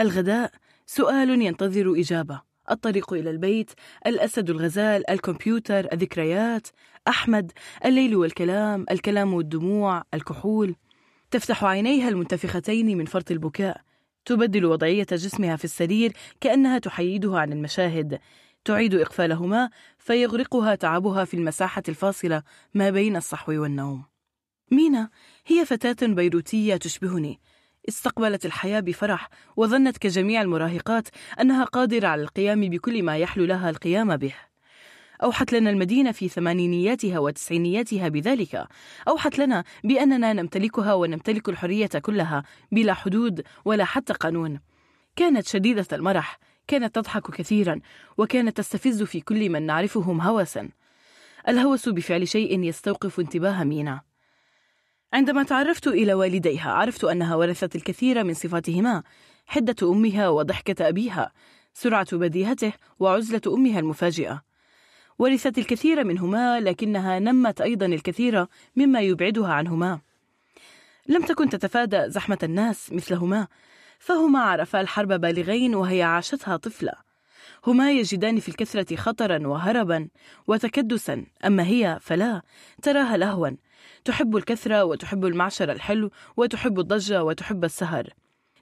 [0.00, 0.52] الغداء.
[0.86, 2.42] سؤال ينتظر إجابة.
[2.70, 3.70] الطريق إلى البيت.
[4.06, 5.10] الأسد الغزال.
[5.10, 5.92] الكمبيوتر.
[5.92, 6.66] الذكريات.
[7.08, 7.52] أحمد.
[7.84, 8.86] الليل والكلام.
[8.90, 10.02] الكلام والدموع.
[10.14, 10.74] الكحول.
[11.30, 13.80] تفتح عينيها المنتفختين من فرط البكاء.
[14.24, 18.20] تبدل وضعية جسمها في السرير كأنها تحيده عن المشاهد.
[18.64, 22.42] تعيد إقفالهما فيغرقها تعبها في المساحة الفاصلة
[22.74, 24.04] ما بين الصحو والنوم.
[24.72, 25.10] مينا
[25.46, 27.40] هي فتاة بيروتية تشبهني.
[27.88, 31.08] استقبلت الحياة بفرح وظنت كجميع المراهقات
[31.40, 34.34] أنها قادرة على القيام بكل ما يحلو لها القيام به.
[35.22, 38.66] أوحت لنا المدينة في ثمانينياتها وتسعينياتها بذلك.
[39.08, 42.42] أوحت لنا بأننا نمتلكها ونمتلك الحرية كلها
[42.72, 44.60] بلا حدود ولا حتى قانون.
[45.16, 47.80] كانت شديدة المرح كانت تضحك كثيرا
[48.18, 50.68] وكانت تستفز في كل من نعرفهم هوسا
[51.48, 54.00] الهوس بفعل شيء يستوقف انتباه مينا.
[55.12, 59.02] عندما تعرفت إلى والديها عرفت أنها ورثت الكثير من صفاتهما
[59.46, 61.32] حدة أمها وضحكة أبيها
[61.74, 64.49] سرعة بديهته وعزلة أمها المفاجئة.
[65.20, 70.00] ورثت الكثير منهما لكنها نمت أيضا الكثير مما يبعدها عنهما.
[71.08, 73.46] لم تكن تتفادى زحمة الناس مثلهما
[73.98, 76.92] فهما عرفا الحرب بالغين وهي عاشتها طفلة
[77.66, 80.08] هما يجدان في الكثرة خطرا وهربا
[80.46, 82.42] وتكدسا أما هي فلا
[82.82, 83.50] تراها لهوا.
[84.04, 88.08] تحب الكثرة وتحب المعشر الحلو وتحب الضجة وتحب السهر.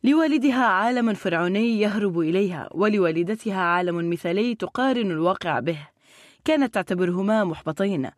[0.05, 5.98] لوالدها عالم فرعوني يهرب إليها ولوالدتها عالم مثالي تقارن الواقع به.
[6.45, 8.11] كانت تعتبرهما محبطين.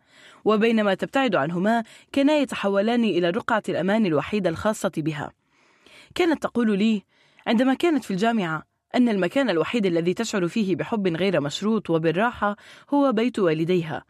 [0.45, 5.33] وبينما تبتعد عنهما كانا يتحولان إلى رقعة الأمان الوحيدة الخاصة بها.
[6.15, 7.03] كانت تقول لي
[7.47, 8.63] عندما كانت في الجامعة
[8.95, 12.57] أن المكان الوحيد الذي تشعر فيه بحب غير مشروط وبالراحة
[12.95, 14.05] هو بيت والديها.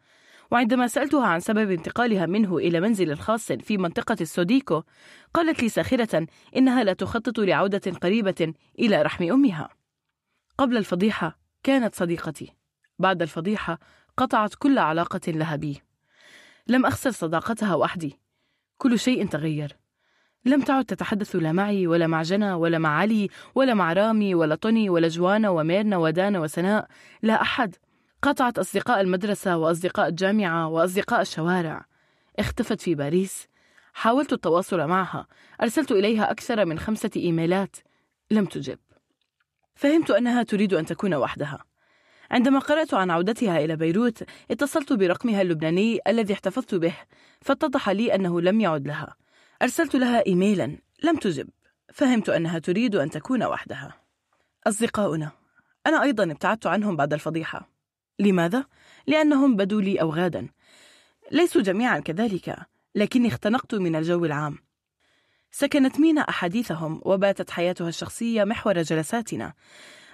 [0.51, 4.83] وعندما سألتها عن سبب انتقالها منه إلى منزل خاص في منطقة السوديكو
[5.35, 6.27] قالت لي ساخرة
[6.57, 9.69] إنها لا تخطط لعودة قريبة إلى رحم أمها.
[10.59, 12.53] قبل الفضيحة كانت صديقتي.
[12.99, 13.79] بعد الفضيحة
[14.21, 15.83] قطعت كل علاقة لها بي
[16.67, 18.21] لم أخسر صداقتها وحدي
[18.79, 19.77] كل شيء تغير.
[20.45, 24.55] لم تعد تتحدث لا معي ولا مع جنى ولا مع علي ولا مع رامي ولا
[24.55, 26.89] طوني ولا جوانا وميرنا ودانا وسناء.
[27.23, 27.77] لا أحد.
[28.23, 31.85] قطعت أصدقاء المدرسة وأصدقاء الجامعة وأصدقاء الشوارع.
[32.39, 33.49] اختفت في باريس.
[33.93, 35.27] حاولت التواصل معها.
[35.63, 37.77] أرسلت إليها أكثر من خمسة إيميلات.
[38.31, 38.79] لم تجب.
[39.75, 41.70] فهمت أنها تريد أن تكون وحدها.
[42.31, 46.95] عندما قرأت عن عودتها إلى بيروت اتصلت برقمها اللبناني الذي احتفظت به
[47.41, 49.17] فاتضح لي أنه لم يعد لها.
[49.63, 51.49] أرسلت لها إيميلا لم تجب.
[51.93, 53.95] فهمت أنها تريد أن تكون وحدها.
[54.67, 55.31] أصدقاؤنا
[55.87, 57.71] أنا أيضا ابتعدت عنهم بعد الفضيحة.
[58.19, 58.65] لماذا؟
[59.07, 60.49] لأنهم بدوا لي أوغادا.
[61.33, 62.57] ليسوا جميعا كذلك
[62.95, 64.59] لكني اختنقت من الجو العام.
[65.51, 69.53] سكنت مينا أحاديثهم وباتت حياتها الشخصية محور جلساتنا.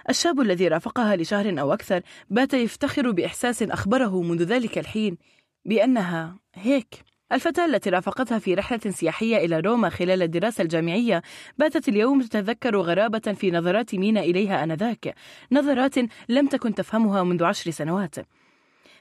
[0.09, 5.17] الشاب الذي رافقها لشهر أو أكثر بات يفتخر بإحساس أخبره منذ ذلك الحين
[5.65, 7.03] بأنها هيك.
[7.31, 11.21] الفتاة التي رافقتها في رحلة سياحية إلى روما خلال الدراسة الجامعية
[11.57, 15.15] باتت اليوم تتذكر غرابة في نظرات مينا إليها آنذاك
[15.51, 15.95] نظرات
[16.29, 18.15] لم تكن تفهمها منذ عشر سنوات.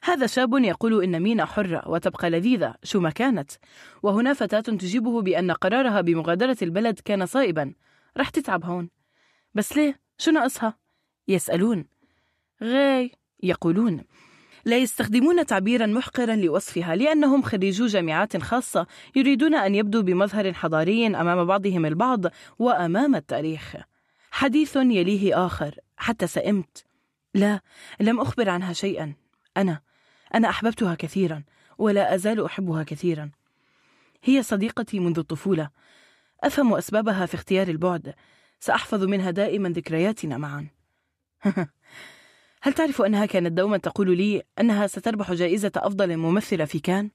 [0.03, 3.51] هذا شاب يقول إن مينا حرة وتبقى لذيذة شو ما كانت.
[4.03, 7.75] وهنا فتاة تجيبه بأن قرارها بمغادرة البلد كان صائبا.
[8.19, 8.91] رح تتعب هون.
[9.55, 10.86] بس ليه؟ شو ناقصها؟
[11.29, 11.85] يسألون.
[12.63, 13.11] غي
[13.43, 14.05] يقولون
[14.65, 18.87] لا يستخدمون تعبيرا محقرا لوصفها لأنهم خريجو جامعات خاصة
[19.17, 22.21] يريدون أن يبدوا بمظهر حضاري أمام بعضهم البعض
[22.59, 23.77] وأمام التاريخ.
[24.31, 26.85] حديث يليه آخر حتى سئمت.
[27.35, 27.61] لا
[28.01, 29.15] لم أخبر عنها شيئا.
[29.57, 29.81] أنا
[30.35, 31.43] أنا أحببتها كثيرا
[31.79, 33.31] ولا أزال أحبها كثيرا.
[34.25, 35.71] هي صديقتي منذ الطفولة.
[36.45, 38.15] أفهم أسبابها في اختيار البعد.
[38.61, 40.76] سأحفظ منها دائما ذكرياتنا معا.
[42.63, 47.11] هل تعرف أنها كانت دوما تقول لي أنها ستربح جائزة أفضل ممثلة في كان؟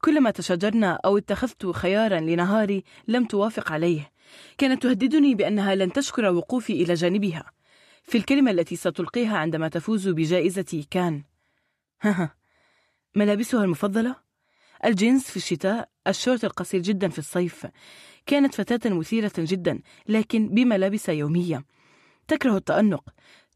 [0.00, 4.12] كلما تشاجرنا أو اتخذت خيارا لنهاري لم توافق عليه.
[4.58, 7.52] كانت تهددني بأنها لن تشكر وقوفي إلى جانبها.
[8.02, 11.22] في الكلمة التي ستلقيها عندما تفوز بجائزة كان.
[12.02, 12.34] ها
[13.16, 14.16] ملابسها المفضلة؟
[14.84, 17.66] الجينز في الشتاء الشورت القصير جدا في الصيف.
[18.26, 21.64] كانت فتاة مثيرة جدا لكن بملابس يومية.
[22.30, 23.04] تكره التأنق.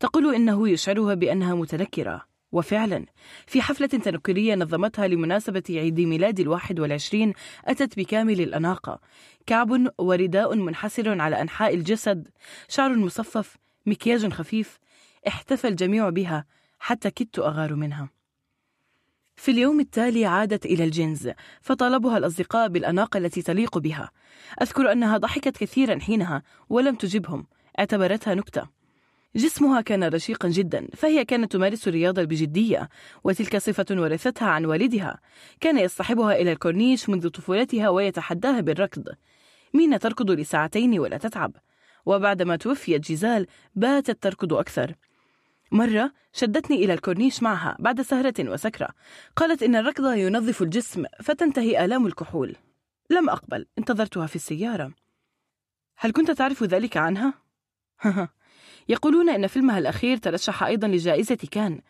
[0.01, 2.23] تقول إنه يشعرها بأنها متنكرة.
[2.53, 3.07] وفعلا
[3.47, 7.33] في حفلة تنكرية نظمتها لمناسبة عيد ميلاد الواحد والعشرين
[7.65, 9.01] أتت بكامل الأناقة.
[9.47, 12.29] كعب ورداء منحسر على أنحاء الجسد.
[12.69, 13.57] شعر مصفف
[13.87, 14.79] مكياج خفيف.
[15.29, 16.45] احتفى الجميع بها
[16.79, 18.09] حتى كدت أغار منها.
[19.37, 21.31] في اليوم التالي عادت إلى الجنز
[21.61, 24.11] فطالبها الأصدقاء بالأناقة التي تليق بها.
[24.63, 27.47] أذكر أنها ضحكت كثيرا حينها ولم تجبهم.
[27.79, 28.69] اعتبرتها نكتة.
[29.37, 32.89] جسمها كان رشيقا جدا فهي كانت تمارس الرياضة بجدية
[33.25, 35.21] وتلك صفة ورثتها عن والدها.
[35.61, 39.09] كان يصطحبها إلى الكورنيش منذ طفولتها ويتحداها بالركض.
[39.75, 41.53] مينا تركض لساعتين ولا تتعب؟
[42.07, 44.95] وبعدما توفيت جيزال باتت تركض أكثر.
[45.73, 48.89] مرة شدتني إلى الكورنيش معها بعد سهرة وسكرة.
[49.37, 52.57] قالت إن الركض ينظف الجسم فتنتهي آلام الكحول.
[53.11, 54.93] لم أقبل انتظرتها في السيارة.
[55.97, 57.44] هل كنت تعرف ذلك عنها؟
[58.89, 61.81] يقولون إن فيلمها الأخير ترشح أيضا لجائزة كان.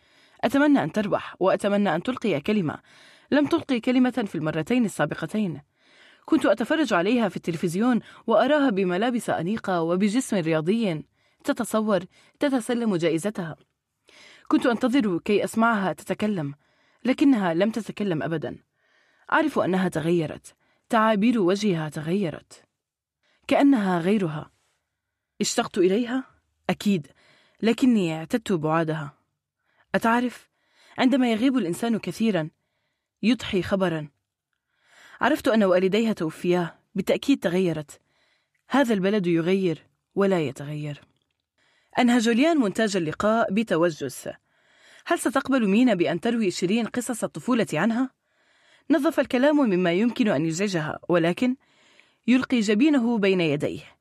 [0.41, 2.79] أتمنى أن تربح وأتمنى أن تلقي كلمة.
[3.31, 5.61] لم تلقي كلمة في المرتين السابقتين.
[6.25, 11.05] كنت أتفرج عليها في التلفزيون وأراها بملابس أنيقة وبجسم رياضي
[11.43, 11.99] تتصور
[12.39, 13.55] تتسلم جائزتها.
[14.47, 16.53] كنت أنتظر كي أسمعها تتكلم
[17.05, 18.57] لكنها لم تتكلم أبدا.
[19.33, 20.55] أعرف أنها تغيرت.
[20.89, 22.63] تعابير وجهها تغيرت.
[23.47, 24.54] كأنها غيرها.
[25.41, 26.23] اشتقت إليها؟
[26.69, 27.07] أكيد
[27.61, 29.17] لكني اعتدت بعادها.
[29.95, 30.49] أتعرف؟
[30.97, 32.49] عندما يغيب الإنسان كثيرا
[33.23, 34.07] يضحي خبرا.
[35.21, 38.01] عرفت أن والديها توفيا بالتأكيد تغيرت.
[38.69, 39.83] هذا البلد يغير
[40.15, 41.01] ولا يتغير.
[41.99, 44.29] أنهى جوليان مونتاج اللقاء بتوجس.
[45.05, 48.09] هل ستقبل مينا بأن تروي شيرين قصص الطفولة عنها؟
[48.89, 51.55] نظف الكلام مما يمكن أن يزعجها ولكن
[52.27, 53.94] يلقي جبينه بين يديه.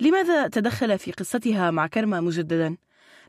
[0.00, 2.76] لماذا تدخل في قصتها مع كرمة مجددا؟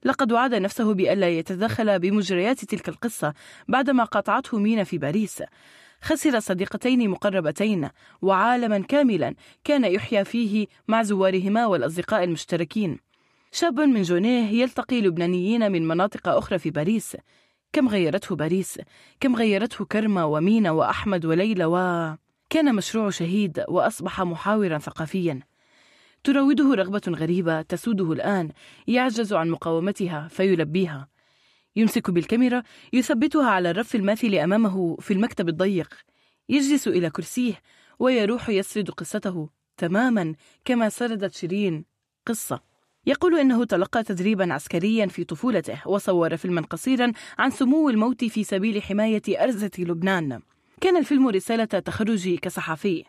[0.04, 3.34] لقد وعد نفسه بألا يتدخل بمجريات تلك القصة
[3.68, 5.44] بعدما قاطعته مينا في باريس.
[6.02, 7.90] خسر صديقتين مقربتين
[8.22, 13.00] وعالما كاملا كان يحيا فيه مع زوارهما والأصدقاء المشتركين.
[13.52, 17.18] شاب من جونيه يلتقي لبنانيين من مناطق أخرى في باريس.
[17.74, 18.80] كم غيرته باريس؟
[19.20, 21.78] كم غيرته كرمة ومينا وأحمد وليلى و...
[22.50, 25.40] كان مشروع شهيد وأصبح محاورا ثقافيا.
[26.24, 28.52] تراوده رغبة غريبة تسوده الآن
[28.88, 31.08] يعجز عن مقاومتها فيلبيها.
[31.76, 32.64] يمسك بالكاميرا
[32.94, 35.94] يثبتها على الرف الماثل أمامه في المكتب الضيق.
[36.50, 37.62] يجلس إلى كرسيه
[38.00, 40.36] ويروح يسرد قصته تماما
[40.66, 41.86] كما سردت شيرين
[42.26, 42.62] قصة.
[43.06, 48.84] يقول إنه تلقى تدريبا عسكريا في طفولته وصور فيلما قصيرا عن سمو الموت في سبيل
[48.84, 50.42] حماية أرزة لبنان.
[50.82, 53.04] كان الفيلم رسالة تخرجي كصحفي.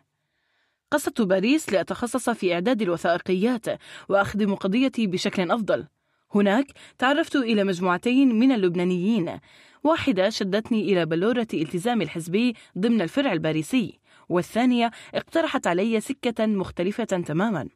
[0.90, 3.66] قصدت باريس لأتخصص في إعداد الوثائقيات
[4.08, 5.86] وأخدم قضيتي بشكل أفضل.
[6.34, 6.66] هناك
[6.98, 9.40] تعرفت إلى مجموعتين من اللبنانيين.
[9.84, 13.98] واحدة شدتني إلى بلورة التزام الحزبي ضمن الفرع الباريسي
[14.28, 17.68] والثانية اقترحت علي سكة مختلفة تماما.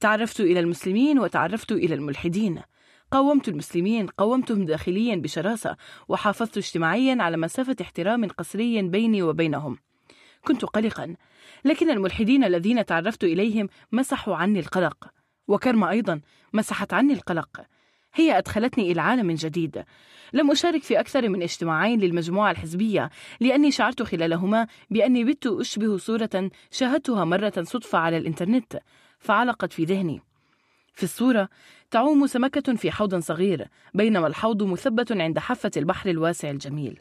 [0.00, 2.62] تعرفت إلى المسلمين وتعرفت إلى الملحدين.
[3.10, 5.76] قاومت المسلمين قاومتهم داخليا بشراسة
[6.08, 9.78] وحافظت اجتماعيا على مسافة احترام قصري بيني وبينهم.
[10.44, 11.16] كنت قلقا.
[11.64, 15.08] لكن الملحدين الذين تعرفت إليهم مسحوا عني القلق.
[15.48, 16.20] وكرمة أيضا
[16.52, 17.60] مسحت عني القلق.
[18.14, 19.84] هي أدخلتني إلى عالم جديد.
[20.32, 23.10] لم أشارك في أكثر من اجتماعين للمجموعة الحزبية
[23.40, 28.80] لأني شعرت خلالهما بأني بت أشبه صورة شاهدتها مرة صدفة على الإنترنت
[29.18, 30.20] فعلقت في ذهني.
[30.94, 31.48] في الصورة
[31.90, 37.00] تعوم سمكة في حوض صغير بينما الحوض مثبت عند حافة البحر الواسع الجميل.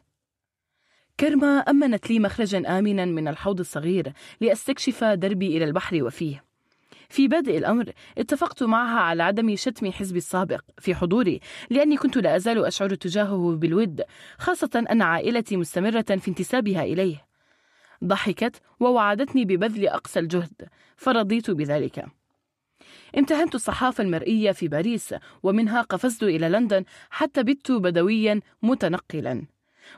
[1.19, 6.43] كرمة أمنت لي مخرجا آمنا من الحوض الصغير لأستكشف دربي إلى البحر وفيه.
[7.09, 11.39] في بدء الأمر اتفقت معها على عدم شتم حزبي السابق في حضوري
[11.69, 14.01] لأني كنت لا أزال أشعر تجاهه بالود
[14.37, 17.25] خاصة أن عائلتي مستمرة في انتسابها إليه.
[18.03, 22.05] ضحكت ووعدتني ببذل أقصى الجهد فرضيت بذلك.
[23.17, 29.45] امتهنت الصحافة المرئية في باريس ومنها قفزت إلى لندن حتى بت بدويا متنقلا.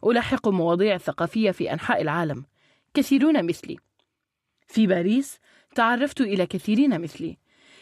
[0.06, 2.45] ألاحق مواضيع ثقافية في أنحاء العالم.
[2.94, 3.78] كثيرون مثلي.
[4.68, 5.40] في باريس
[5.76, 7.38] تعرفت إلى كثيرين مثلي.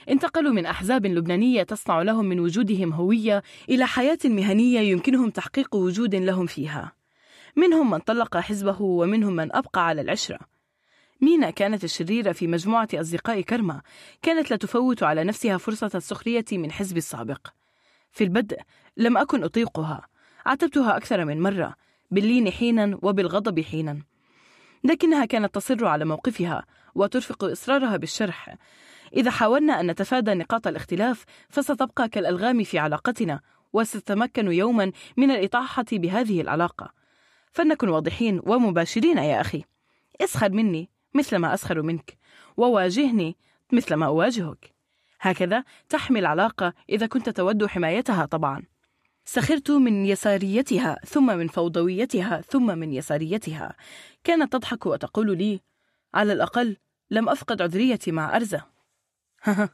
[0.10, 6.16] انتقلوا من أحزاب لبنانية تصنع لهم من وجودهم هوية إلى حياة مهنية يمكنهم تحقيق وجود
[6.16, 6.92] لهم فيها.
[7.56, 10.40] منهم من طلق حزبه ومنهم من أبقى على العشرة.
[11.22, 13.82] مينا كانت الشريرة في مجموعة أصدقاء كرمة
[14.22, 17.48] كانت لا تفوت على نفسها فرصة السخرية من حزب السابق.
[18.12, 18.60] في البدء
[18.98, 20.08] لم أكن أطيقها.
[20.46, 21.76] عاتبتها أكثر من مرة.
[22.12, 24.02] باللين حينا وبالغضب حينا.
[24.84, 26.66] لكنها كانت تصر على موقفها
[26.96, 28.56] وترفق إصرارها بالشرح.
[29.14, 33.42] إذا حاولنا أن نتفادى نقاط الاختلاف فستبقى كالألغام في علاقتنا
[33.74, 36.94] وستتمكن يوما من الإطاحة بهذه العلاقة.
[37.52, 39.64] فلنكن واضحين ومباشرين يا أخي.
[40.22, 42.18] اسخر مني مثل ما أسخر منك
[42.58, 43.38] وواجهني
[43.72, 44.74] مثل ما أواجهك.
[45.22, 48.71] هكذا تحمي العلاقة إذا كنت تود حمايتها طبعا.
[49.26, 53.76] سخرت من يساريتها ثم من فوضويتها ثم من يساريتها.
[54.24, 55.60] كانت تضحك وتقول لي
[56.14, 56.78] على الأقل
[57.12, 58.64] لم أفقد عذريتي مع أرزة.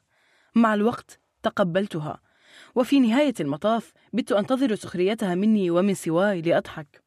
[0.56, 2.22] مع الوقت تقبلتها.
[2.76, 7.04] وفي نهاية المطاف بت أنتظر سخريتها مني ومن سواي لأضحك.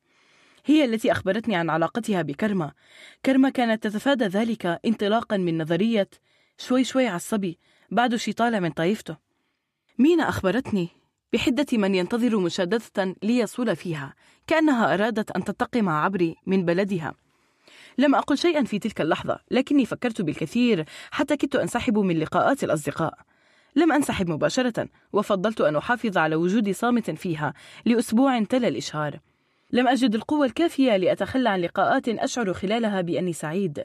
[0.64, 2.72] هي التي أخبرتني عن علاقتها بكرمة.
[3.24, 6.08] كرمة كانت تتفادى ذلك انطلاقا من نظرية
[6.58, 7.58] شوي شوي عصبي
[7.90, 9.16] بعد شي طالع من طايفته.
[9.98, 10.99] مينا أخبرتني
[11.32, 14.14] بحدة من ينتظر مشادثة ليصول فيها
[14.46, 17.14] كأنها أرادت أن تنتقم عبري من بلدها.
[17.98, 23.14] لم أقل شيئا في تلك اللحظة لكني فكرت بالكثير حتى كدت أنسحب من لقاءات الأصدقاء.
[23.76, 27.54] لم أنسحب مباشرة وفضلت أن أحافظ على وجود صامت فيها
[27.86, 29.20] لأسبوع تلا الإشهار.
[29.72, 33.84] لم أجد القوة الكافية لأتخلى عن لقاءات أشعر خلالها بأني سعيد.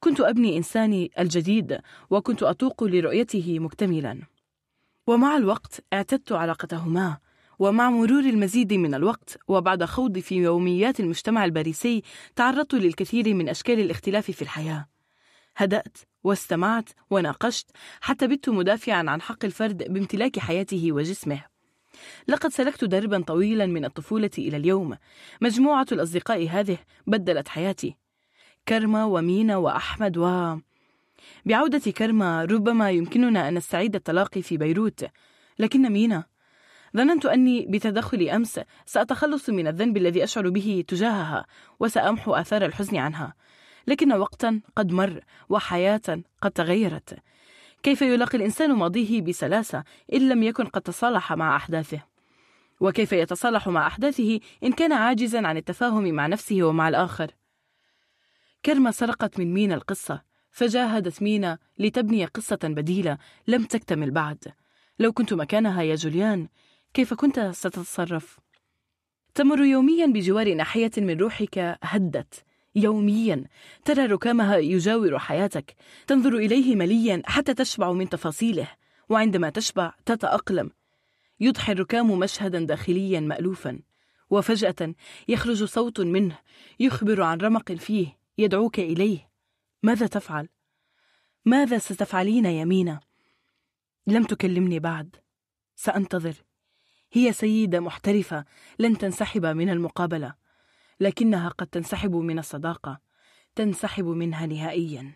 [0.00, 1.78] كنت أبني إنساني الجديد
[2.10, 4.35] وكنت أتوق لرؤيته مكتملا.
[5.06, 7.18] ومع الوقت اعتدت علاقتهما
[7.58, 12.02] ومع مرور المزيد من الوقت وبعد خوضي في يوميات المجتمع الباريسي
[12.36, 14.86] تعرضت للكثير من أشكال الاختلاف في الحياة.
[15.56, 17.70] هدأت واستمعت وناقشت
[18.00, 21.44] حتى بت مدافعا عن حق الفرد بامتلاك حياته وجسمه.
[22.28, 24.96] لقد سلكت دربا طويلا من الطفولة إلى اليوم.
[25.40, 27.96] مجموعة الأصدقاء هذه بدلت حياتي.
[28.68, 30.56] كرمة ومينا وأحمد و
[31.44, 35.06] بعودة كرمة ربما يمكننا أن نستعيد التلاقي في بيروت.
[35.58, 36.24] لكن مينا
[36.96, 41.46] ظننت أني بتدخل أمس سأتخلص من الذنب الذي أشعر به تجاهها
[41.80, 43.34] وسأمحو آثار الحزن عنها.
[43.86, 47.18] لكن وقتا قد مر وحياة قد تغيرت.
[47.82, 52.00] كيف يلاقي الإنسان ماضيه بسلاسة إن لم يكن قد تصالح مع أحداثه؟
[52.80, 57.30] وكيف يتصالح مع أحداثه إن كان عاجزا عن التفاهم مع نفسه ومع الآخر؟
[58.64, 60.22] كرمة سرقت من مينا القصة.
[60.56, 64.44] فجاهدت مينا لتبني قصة بديلة لم تكتمل بعد.
[64.98, 66.48] لو كنت مكانها يا جوليان
[66.94, 68.38] كيف كنت ستتصرف؟
[69.34, 72.44] تمر يوميا بجوار ناحية من روحك هدت.
[72.74, 73.44] يوميا
[73.84, 75.74] ترى ركامها يجاور حياتك.
[76.06, 78.68] تنظر إليه مليا حتى تشبع من تفاصيله
[79.08, 80.70] وعندما تشبع تتأقلم.
[81.40, 83.78] يضحي الركام مشهدا داخليا مألوفا.
[84.30, 84.94] وفجأة
[85.28, 86.38] يخرج صوت منه
[86.80, 89.35] يخبر عن رمق فيه يدعوك إليه.
[89.82, 90.48] ماذا تفعل؟
[91.44, 93.00] ماذا ستفعلين يا مينا؟
[94.06, 95.16] لم تكلمني بعد.
[95.76, 96.34] سأنتظر.
[97.12, 98.44] هي سيدة محترفة
[98.78, 100.34] لن تنسحب من المقابلة
[101.00, 103.00] لكنها قد تنسحب من الصداقة
[103.54, 105.12] تنسحب منها نهائيا.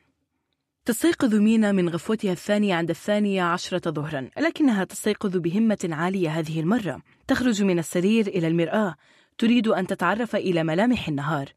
[0.85, 7.03] تستيقظ مينا من غفوتها الثانية عند الثانية عشرة ظهرا لكنها تستيقظ بهمة عالية هذه المرة.
[7.27, 8.97] تخرج من السرير إلى المرآة.
[9.39, 11.53] تريد أن تتعرف إلى ملامح النهار.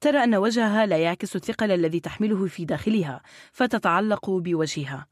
[0.00, 3.22] ترى أن وجهها لا يعكس الثقل الذي تحمله في داخلها
[3.52, 5.06] فتتعلق بوجهها.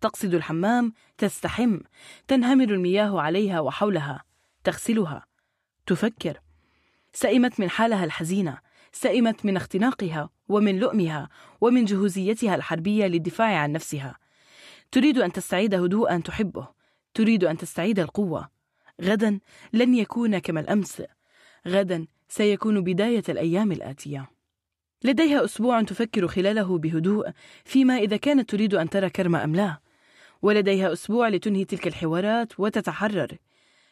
[0.00, 1.80] تقصد الحمام تستحم
[2.28, 4.24] تنهمر المياه عليها وحولها
[4.64, 5.26] تغسلها.
[5.86, 6.40] تفكر.
[7.12, 8.58] سئمت من حالها الحزينة
[8.92, 11.28] سئمت من اختناقها ومن لؤمها
[11.60, 14.18] ومن جهوزيتها الحربية للدفاع عن نفسها.
[14.92, 16.68] تريد أن تستعيد هدوءا تحبه.
[17.14, 18.48] تريد أن تستعيد القوة.
[19.02, 19.40] غدا
[19.72, 21.02] لن يكون كما الأمس.
[21.68, 22.06] غدا
[22.36, 24.30] سيكون بداية الأيام الآتية.
[25.04, 27.30] لديها أسبوع تفكر خلاله بهدوء
[27.64, 29.78] فيما إذا كانت تريد أن ترى كرم أم لا.
[30.42, 33.36] ولديها أسبوع لتنهي تلك الحوارات وتتحرر.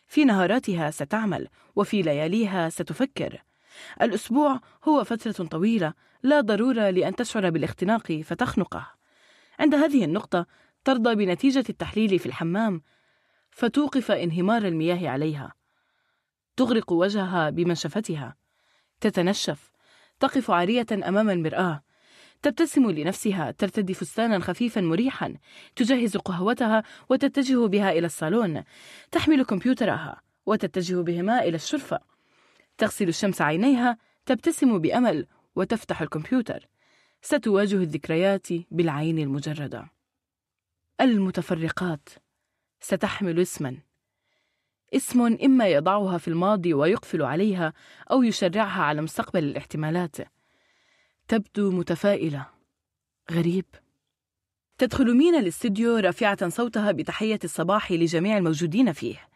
[0.06, 3.42] في نهاراتها ستعمل وفي لياليها ستفكر.
[4.02, 8.86] الأسبوع هو فترة طويلة لا ضرورة لأن تشعر بالاختناق فتخنقه.
[9.58, 10.46] عند هذه النقطة
[10.84, 12.82] ترضى بنتيجة التحليل في الحمام
[13.50, 15.61] فتوقف انهمار المياه عليها.
[16.56, 18.36] تغرق وجهها بمنشفتها.
[19.00, 19.72] تتنشف.
[20.20, 21.82] تقف عارية أمام المرآة.
[22.42, 23.50] تبتسم لنفسها.
[23.50, 25.34] ترتدي فستانا خفيفا مريحا.
[25.76, 28.62] تجهز قهوتها وتتجه بها إلى الصالون.
[29.10, 32.00] تحمل كمبيوترها وتتجه بهما إلى الشرفة.
[32.78, 33.98] تغسل الشمس عينيها.
[34.26, 35.26] تبتسم بأمل
[35.56, 36.68] وتفتح الكمبيوتر.
[37.22, 39.90] ستواجه الذكريات بالعين المجردة.
[41.00, 42.08] المتفرقات.
[42.80, 43.91] ستحمل اسما.
[44.94, 47.72] اسم إما يضعها في الماضي ويقفل عليها
[48.10, 50.16] أو يشرعها على مستقبل الاحتمالات.
[51.28, 52.46] تبدو متفائلة.
[53.30, 53.64] غريب.
[54.78, 59.28] تدخل مينا الاستديو رافعة صوتها بتحية الصباح لجميع الموجودين فيه.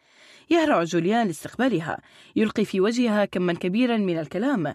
[0.50, 1.98] يهرع جوليان لاستقبالها.
[2.36, 4.74] يلقي في وجهها كما كبيرا من الكلام.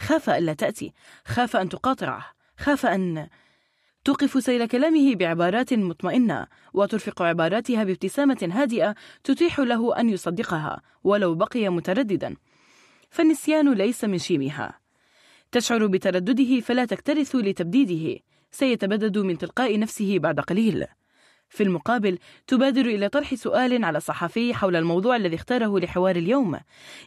[0.00, 0.92] خاف ألا تأتي.
[1.26, 2.24] خاف أن تقاطعه.
[2.58, 3.28] خاف أن
[4.04, 11.68] توقف سيل كلامه بعبارات مطمئنة وترفق عباراتها بابتسامة هادئة تتيح له أن يصدقها ولو بقي
[11.68, 12.36] مترددا.
[13.10, 14.78] فالنسيان ليس من شيمها.
[15.52, 18.20] تشعر بتردده فلا تكترث لتبديده
[18.50, 20.84] سيتبدد من تلقاء نفسه بعد قليل.
[21.48, 26.58] في المقابل تبادر إلى طرح سؤال على الصحفي حول الموضوع الذي اختاره لحوار اليوم.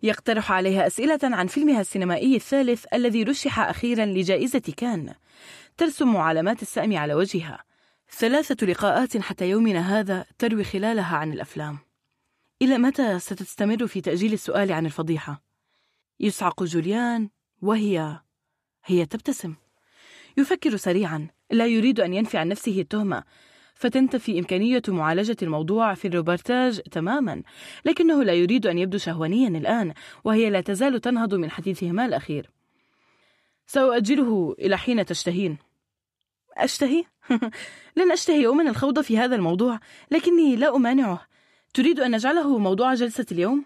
[0.04, 5.14] يقترح عليها أسئلة عن فيلمها السينمائي الثالث الذي رشح أخيرا لجائزة كان.
[5.78, 7.64] ترسم علامات السأم على وجهها.
[8.12, 11.78] ثلاثة لقاءات حتى يومنا هذا تروي خلالها عن الأفلام.
[12.62, 15.42] إلى متى ستستمر في تأجيل السؤال عن الفضيحة؟
[16.20, 17.30] يصعق جوليان
[17.62, 18.20] وهي
[18.86, 19.56] هي تبتسم.
[20.38, 23.24] يفكر سريعا لا يريد أن ينفي عن نفسه التهمة.
[23.74, 27.44] فتنتفي إمكانية معالجة الموضوع في الروبرتاج تماما.
[27.86, 29.94] لكنه لا يريد أن يبدو شهوانيا الآن
[30.24, 32.50] وهي لا تزال تنهض من حديثهما الأخير.
[33.68, 35.65] سأؤجله إلى حين تشتهين.
[36.58, 37.04] أشتهي؟
[37.98, 39.80] لن أشتهي يوما الخوض في هذا الموضوع
[40.12, 41.28] لكني لا أمانعه.
[41.74, 43.66] تريد أن نجعله موضوع جلسة اليوم؟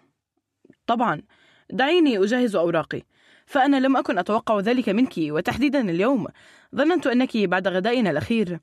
[0.88, 1.22] طبعا.
[1.70, 3.02] دعيني أجهز أوراقي.
[3.46, 6.28] فأنا لم أكن أتوقع ذلك منك وتحديدا اليوم.
[6.76, 8.60] ظننت أنك بعد غدائنا الأخير.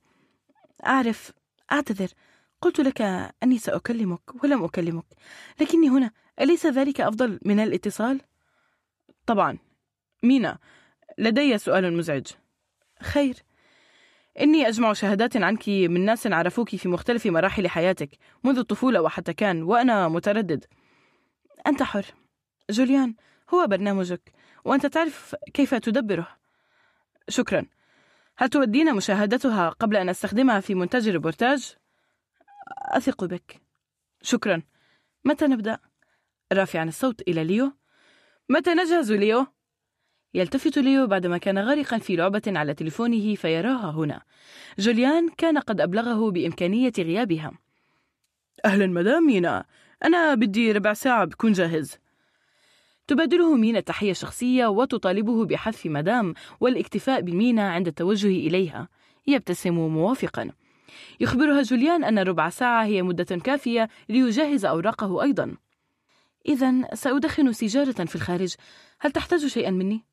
[0.87, 1.33] أعرف.
[1.73, 2.09] أعتذر.
[2.61, 3.03] قلت لك
[3.43, 5.05] أني سأكلمك ولم أكلمك.
[5.61, 6.11] لكني هنا.
[6.41, 8.21] أليس ذلك أفضل من الاتصال؟
[9.27, 9.59] طبعا.
[10.23, 10.59] مينا
[11.19, 12.27] لدي سؤال مزعج.
[13.03, 13.46] خير.
[14.41, 18.11] إني أجمع شهادات عنك من ناس عرفوك في مختلف مراحل حياتك
[18.45, 20.65] منذ الطفولة وحتى كان وأنا متردد.
[21.67, 22.05] أنت حر.
[22.71, 23.15] جوليان
[23.55, 24.33] هو برنامجك
[24.65, 26.29] وأنت تعرف كيف تدبره.
[27.29, 27.67] شكرا.
[28.39, 31.75] هل تودين مشاهدتها قبل أن أستخدمها في مونتاج الريبورتاج؟
[32.93, 33.61] أثق بك.
[34.23, 34.63] شكرا.
[35.25, 35.79] متى نبدأ؟
[36.53, 37.73] رافعا الصوت إلى ليو.
[38.49, 39.47] متى نجهز ليو؟
[40.37, 44.23] يلتفت ليو بعدما كان غارقا في لعبة على تليفونه فيراها هنا.
[44.79, 47.53] جوليان كان قد أبلغه بإمكانية غيابها.
[48.65, 49.65] أهلا مدام مينا
[50.05, 51.97] أنا بدي ربع ساعة بكون جاهز.
[53.07, 58.89] تبادله مينا تحية شخصية وتطالبه بحذف مدام والاكتفاء بمينا عند التوجه إليها.
[59.27, 60.51] يبتسم موافقا.
[61.21, 65.57] يخبرها جوليان أن ربع ساعة هي مدة كافية ليجهز أوراقه أيضا.
[66.49, 68.55] إذا سأدخن سيجارة في الخارج.
[69.01, 70.05] هل تحتاج شيئا مني؟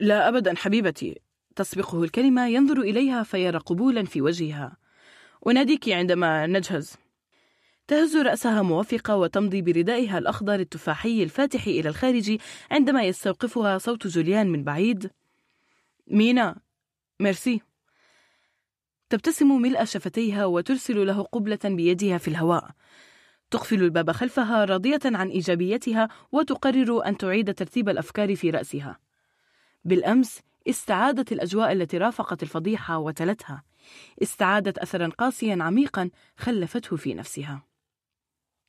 [0.00, 1.20] لا أبدا حبيبتي.
[1.56, 4.76] تسبقه الكلمة ينظر إليها فيرى قبولا في وجهها.
[5.46, 6.96] أناديك عندما نجهز.
[7.86, 12.38] تهز رأسها موافقة وتمضي بردائها الأخضر التفاحي الفاتح إلى الخارج
[12.70, 15.10] عندما يستوقفها صوت جوليان من بعيد.
[16.06, 16.56] مينا
[17.20, 17.60] ميرسي.
[19.10, 22.70] تبتسم ملء شفتيها وترسل له قبلة بيدها في الهواء.
[23.50, 29.09] تقفل الباب خلفها راضية عن إيجابيتها وتقرر أن تعيد ترتيب الأفكار في رأسها.
[29.84, 33.62] بالأمس استعادت الأجواء التي رافقت الفضيحة وتلتها.
[34.22, 37.62] استعادت أثرا قاسيا عميقا خلفته في نفسها.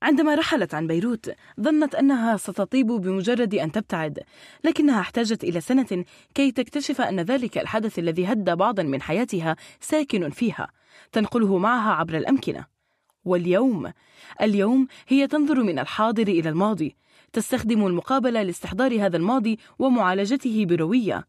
[0.02, 1.32] عندما رحلت عن بيروت
[1.62, 4.20] ظنت أنها ستطيب بمجرد أن تبتعد
[4.64, 10.30] لكنها احتاجت إلى سنة كي تكتشف أن ذلك الحدث الذي هد بعضا من حياتها ساكن
[10.30, 10.72] فيها
[11.12, 12.66] تنقله معها عبر الأمكنة.
[13.26, 13.94] واليوم؟
[14.42, 16.96] اليوم هي تنظر من الحاضر إلى الماضي
[17.34, 21.28] تستخدم المقابلة لاستحضار هذا الماضي ومعالجته بروية.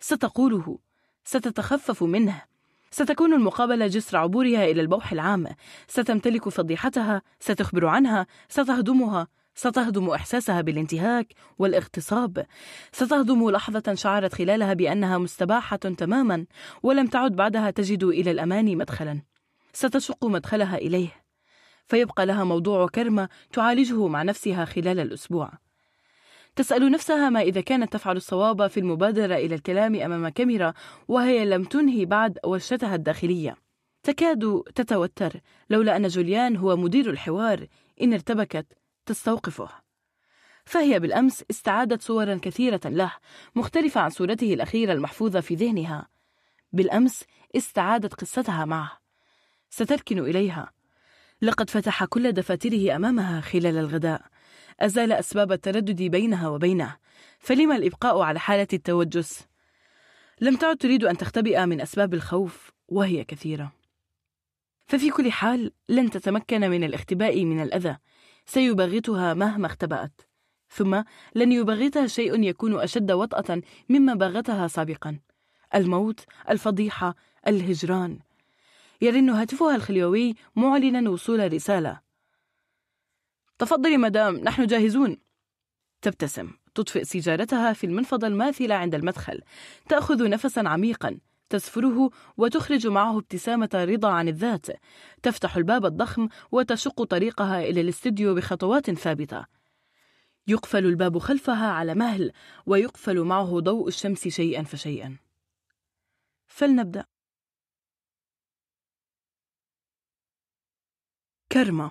[0.00, 0.78] ستقوله.
[1.24, 2.42] ستتخفف منه.
[2.90, 5.46] ستكون المقابلة جسر عبورها إلى البوح العام.
[5.88, 7.22] ستمتلك فضيحتها.
[7.40, 8.26] ستخبر عنها.
[8.48, 12.46] ستهدمها ستهدم إحساسها بالانتهاك والاغتصاب.
[12.92, 16.46] ستهدم لحظة شعرت خلالها بأنها مستباحة تماما
[16.82, 19.22] ولم تعد بعدها تجد إلى الأمان مدخلا.
[19.72, 21.21] ستشق مدخلها إليه.
[21.92, 25.52] فيبقى لها موضوع كرمة تعالجه مع نفسها خلال الأسبوع.
[26.56, 30.74] تسأل نفسها ما إذا كانت تفعل الصواب في المبادرة إلى الكلام أمام كاميرا
[31.08, 33.56] وهي لم تنهي بعد ورشتها الداخلية.
[34.02, 35.40] تكاد تتوتر
[35.70, 37.66] لولا أن جوليان هو مدير الحوار
[38.02, 38.66] إن ارتبكت
[39.06, 39.68] تستوقفه.
[40.64, 43.12] فهي بالأمس استعادت صورا كثيرة له
[43.54, 46.08] مختلفة عن صورته الأخيرة المحفوظة في ذهنها.
[46.72, 47.24] بالأمس
[47.56, 48.98] استعادت قصتها معه.
[49.70, 50.72] ستركن إليها.
[51.42, 54.22] لقد فتح كل دفاتره أمامها خلال الغداء.
[54.80, 56.96] أزال أسباب التردد بينها وبينه.
[57.38, 59.46] فلما الإبقاء على حالة التوجس؟
[60.40, 63.72] لم تعد تريد أن تختبئ من أسباب الخوف وهي كثيرة.
[64.86, 67.96] ففي كل حال لن تتمكن من الاختباء من الأذى.
[68.46, 70.20] سيبغتها مهما اختبأت.
[70.70, 71.02] ثم
[71.34, 75.18] لن يبغتها شيء يكون أشد وطأة مما باغتها سابقا.
[75.74, 76.20] الموت
[76.50, 77.14] الفضيحة
[77.46, 78.18] الهجران.
[79.02, 82.00] يرن هاتفها الخليوي معلنا وصول رسالة.
[83.58, 85.16] تفضلي مدام نحن جاهزون.
[86.02, 86.50] تبتسم.
[86.74, 89.40] تطفئ سيجارتها في المنفضة الماثلة عند المدخل.
[89.88, 91.18] تأخذ نفسا عميقا.
[91.50, 94.66] تسفره وتخرج معه ابتسامة رضا عن الذات.
[95.22, 99.44] تفتح الباب الضخم وتشق طريقها إلى الاستديو بخطوات ثابتة.
[100.46, 102.32] يقفل الباب خلفها على مهل
[102.66, 105.16] ويقفل معه ضوء الشمس شيئا فشيئا.
[106.46, 107.11] فلنبدأ.
[111.52, 111.90] كرمة.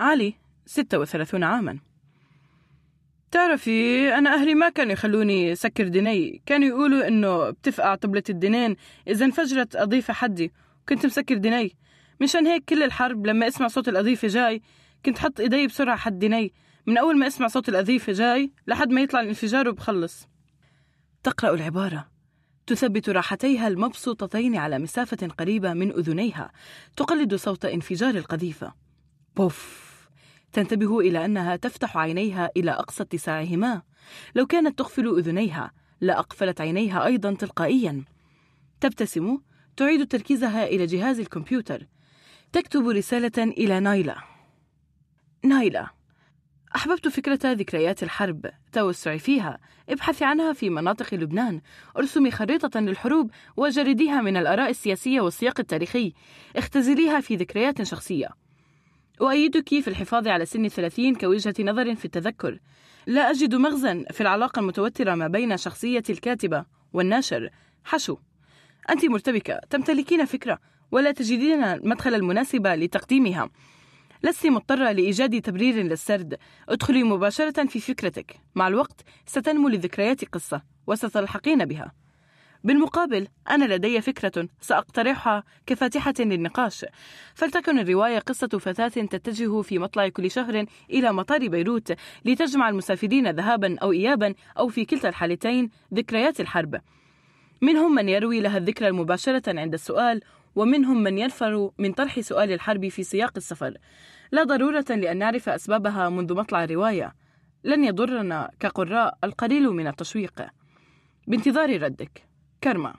[0.00, 0.34] علي
[0.66, 1.78] ستة وثلاثون عاما.
[3.30, 6.42] تعرفي أنا أهلي ما كانوا يخلوني سكر ديني.
[6.46, 8.76] كانوا يقولوا إنه بتفقع طبلة الدينين
[9.08, 10.52] إذا انفجرت أضيفة حدي.
[10.82, 11.76] وكنت مسكر ديني.
[12.20, 14.62] مشان هيك كل الحرب لما أسمع صوت الأضيفة جاي
[15.04, 16.52] كنت حط إيدي بسرعة حد ديني.
[16.86, 20.28] من أول ما أسمع صوت الأضيفة جاي لحد ما يطلع الانفجار وبخلص.
[21.22, 22.13] تقرأ العبارة.
[22.66, 26.52] تثبت راحتيها المبسوطتين على مسافة قريبة من أذنيها.
[26.96, 28.74] تقلد صوت انفجار القذيفة.
[29.36, 29.84] بوف.
[30.52, 33.82] تنتبه إلى أنها تفتح عينيها إلى أقصى اتساعهما.
[34.34, 38.04] لو كانت تغفل أذنيها لأقفلت عينيها أيضا تلقائيا.
[38.80, 39.38] تبتسم.
[39.76, 41.86] تعيد تركيزها إلى جهاز الكمبيوتر.
[42.52, 44.16] تكتب رسالة إلى نايلا.
[45.44, 45.88] نايلا.
[46.76, 48.46] أحببت فكرة ذكريات الحرب.
[48.72, 49.58] توسعي فيها.
[49.88, 51.60] ابحثي عنها في مناطق لبنان.
[51.96, 56.12] ارسمي خريطة للحروب وجرديها من الآراء السياسية والسياق التاريخي.
[56.56, 58.28] اختزليها في ذكريات شخصية.
[59.20, 62.58] أؤيدك في الحفاظ على سن الثلاثين كوجهة نظر في التذكر.
[63.06, 67.50] لا أجد مغزى في العلاقة المتوترة ما بين شخصية الكاتبة والناشر.
[67.84, 68.16] حشو.
[68.90, 69.60] أنت مرتبكة.
[69.70, 70.58] تمتلكين فكرة.
[70.90, 73.50] ولا تجدين المدخل المناسب لتقديمها.
[74.24, 76.38] لست مضطرة لإيجاد تبرير للسرد.
[76.68, 78.36] ادخلي مباشرة في فكرتك.
[78.54, 81.92] مع الوقت ستنمو لذكريات قصة وستلحقين بها.
[82.64, 86.84] بالمقابل أنا لدي فكرة سأقترحها كفاتحة للنقاش.
[87.34, 91.92] فلتكن الرواية قصة فتاة تتجه في مطلع كل شهر إلى مطار بيروت
[92.24, 96.80] لتجمع المسافرين ذهابا أو إيابا أو في كلتا الحالتين ذكريات الحرب.
[97.62, 100.20] منهم من يروي لها الذكرى المباشرة عند السؤال
[100.56, 103.78] ومنهم من ينفر من طرح سؤال الحرب في سياق السفر.
[104.32, 107.14] لا ضرورة لأن نعرف أسبابها منذ مطلع الرواية.
[107.64, 110.46] لن يضرنا كقراء القليل من التشويق.
[111.26, 112.28] بانتظار ردك.
[112.64, 112.94] كرما.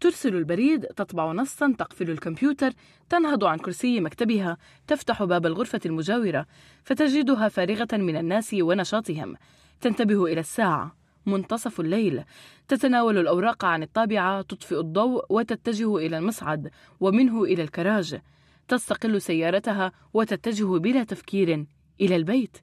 [0.00, 2.70] ترسل البريد تطبع نصا تقفل الكمبيوتر
[3.08, 4.56] تنهض عن كرسي مكتبها
[4.86, 6.46] تفتح باب الغرفة المجاورة
[6.84, 9.36] فتجدها فارغة من الناس ونشاطهم.
[9.80, 10.97] تنتبه إلى الساعة.
[11.28, 12.24] منتصف الليل.
[12.68, 18.20] تتناول الأوراق عن الطابعة تطفئ الضوء وتتجه إلى المصعد ومنه إلى الكراج.
[18.68, 21.66] تستقل سيارتها وتتجه بلا تفكير
[22.00, 22.56] إلى البيت.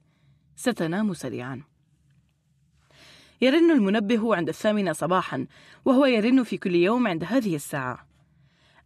[0.56, 1.62] ستنام سريعا.
[3.40, 5.46] يرن المنبه عند الثامنة صباحا
[5.84, 8.06] وهو يرن في كل يوم عند هذه الساعة.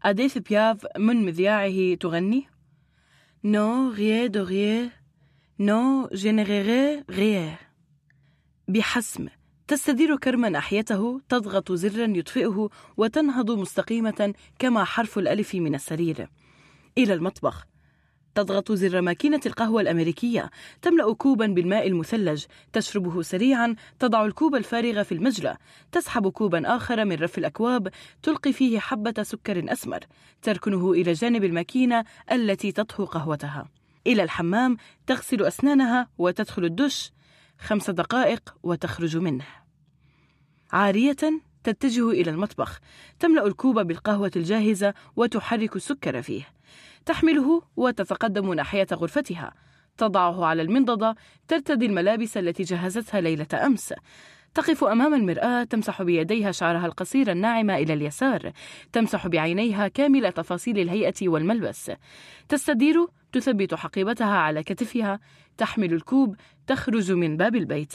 [0.02, 2.46] أديث بياف من مذياعه تغني؟
[3.44, 4.92] non rien de rien
[5.58, 7.60] non je ne regrette rien
[8.68, 9.28] بحسم.
[9.70, 16.28] تستدير كرما ناحيته تضغط زرا يطفئه وتنهض مستقيمة كما حرف الألف من السرير.
[16.98, 17.66] إلى المطبخ.
[18.34, 20.50] تضغط زر ماكينة القهوة الأمريكية.
[20.82, 22.44] تملأ كوبا بالماء المثلج.
[22.72, 23.74] تشربه سريعا.
[23.98, 25.56] تضع الكوب الفارغ في المجلى.
[25.92, 27.88] تسحب كوبا آخر من رف الأكواب.
[28.22, 30.00] تلقي فيه حبة سكر أسمر.
[30.42, 33.68] تركنه إلى جانب الماكينة التي تطهو قهوتها.
[34.06, 34.76] إلى الحمام.
[35.06, 37.12] تغسل أسنانها وتدخل الدش.
[37.58, 39.59] خمس دقائق وتخرج منه.
[40.72, 41.16] عارية
[41.64, 42.80] تتجه إلى المطبخ
[43.18, 46.48] تملأ الكوب بالقهوة الجاهزة وتحرك السكر فيه.
[47.06, 49.54] تحمله وتتقدم ناحية غرفتها.
[49.96, 51.16] تضعه على المنضدة
[51.48, 53.94] ترتدي الملابس التي جهزتها ليلة أمس.
[54.54, 58.52] تقف أمام المرآة تمسح بيديها شعرها القصير الناعم إلى اليسار.
[58.92, 61.92] تمسح بعينيها كامل تفاصيل الهيئة والملبس.
[62.48, 65.20] تستدير تثبت حقيبتها على كتفها.
[65.56, 66.36] تحمل الكوب
[66.66, 67.94] تخرج من باب البيت.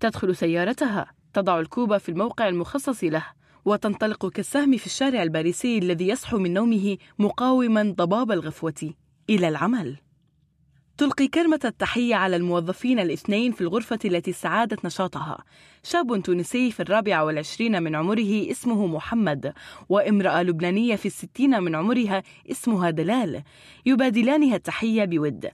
[0.00, 1.17] تدخل سيارتها.
[1.34, 3.24] تضع الكوب في الموقع المخصص له
[3.64, 8.94] وتنطلق كالسهم في الشارع الباريسي الذي يصحو من نومه مقاوما ضباب الغفوة.
[9.30, 9.96] إلى العمل.
[10.98, 15.44] تلقي كلمة التحية على الموظفين الاثنين في الغرفة التي استعادت نشاطها.
[15.82, 19.52] شاب تونسي في الرابع والعشرين من عمره اسمه محمد
[19.88, 23.42] وامرأة لبنانية في الستين من عمرها اسمها دلال.
[23.86, 25.48] يبادلانها التحية بود.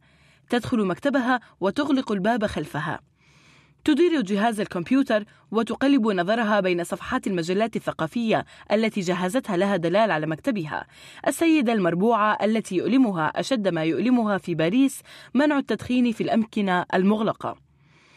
[0.50, 3.00] تدخل مكتبها وتغلق الباب خلفها.
[3.84, 10.86] تدير جهاز الكمبيوتر وتقلب نظرها بين صفحات المجلات الثقافية التي جهزتها لها دلال على مكتبها.
[11.26, 15.00] السيدة المربوعة التي يؤلمها أشد ما يؤلمها في باريس
[15.34, 17.56] منع التدخين في الأمكنة المغلقة.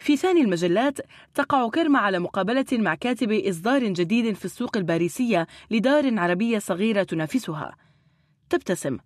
[0.00, 0.98] في ثاني المجلات
[1.34, 7.76] تقع كرمة على مقابلة مع كاتب إصدار جديد في السوق الباريسية لدار عربية صغيرة تنافسها.
[8.50, 8.98] تبتسم.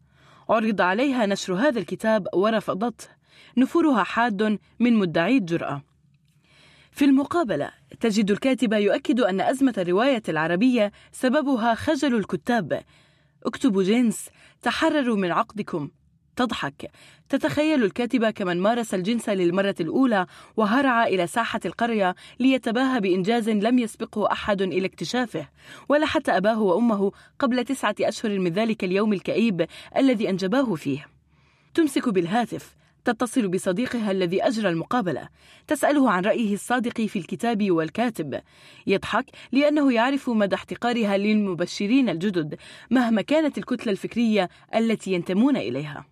[0.49, 3.09] عرض عليها نشر هذا الكتاب ورفضته.
[3.57, 5.92] نفورها حاد من مدعي الجرأة.
[6.93, 7.71] في المقابلة
[8.01, 12.83] تجد الكاتب يؤكد أن أزمة الرواية العربية سببها خجل الكتاب.
[13.47, 14.29] اكتبوا جنس
[14.63, 15.91] تحرروا من عقدكم.
[16.37, 16.91] تضحك.
[17.29, 24.33] تتخيل الكاتبة كمن مارس الجنس للمرة الأولى وهرع إلى ساحة القرية ليتباهى بإنجاز لم يسبقه
[24.33, 25.49] أحد إلى اكتشافه.
[25.89, 29.67] ولا حتى أباه وأمه قبل تسعة أشهر من ذلك اليوم الكئيب
[29.97, 31.07] الذي أنجباه فيه.
[31.75, 32.82] تمسك بالهاتف.
[33.05, 35.29] تتصل بصديقها الذي أجرى المقابلة.
[35.67, 38.41] تسأله عن رأيه الصادق في الكتاب والكاتب.
[38.87, 42.59] يضحك لأنه يعرف مدى احتقارها للمبشرين الجدد
[42.91, 46.05] مهما كانت الكتلة الفكرية التي ينتمون إليها.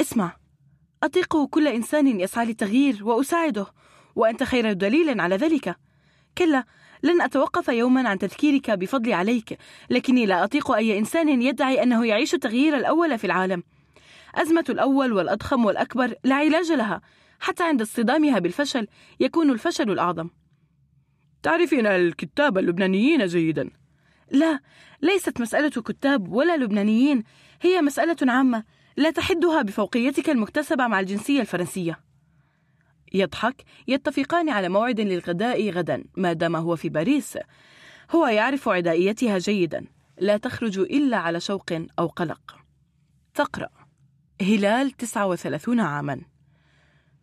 [0.00, 0.36] اسمع
[1.02, 3.66] أطيق كل إنسان يسعى للتغيير وأساعده
[4.16, 5.76] وأنت خير دليل على ذلك.
[6.38, 6.64] كلا
[7.02, 9.58] لن أتوقف يوما عن تذكيرك بفضلي عليك
[9.90, 13.62] لكني لا أطيق أي إنسان يدعي أنه يعيش التغيير الأول في العالم.
[14.36, 17.00] أزمة الأول والأضخم والأكبر لا علاج لها.
[17.40, 18.86] حتى عند اصطدامها بالفشل
[19.20, 20.30] يكون الفشل الأعظم.
[21.42, 23.70] تعرفين الكتاب اللبنانيين جيدا.
[24.30, 24.60] لا
[25.02, 27.22] ليست مسألة كتاب ولا لبنانيين
[27.62, 28.64] هي مسألة عامة
[28.96, 32.00] لا تحدها بفوقيتك المكتسبة مع الجنسية الفرنسية.
[33.14, 37.38] يضحك يتفقان على موعد للغداء غدا ما دام هو في باريس.
[38.10, 39.86] هو يعرف عدائيتها جيدا.
[40.18, 42.56] لا تخرج إلا على شوق أو قلق.
[43.34, 43.85] تقرأ.
[44.42, 46.20] هلال 39 عاما.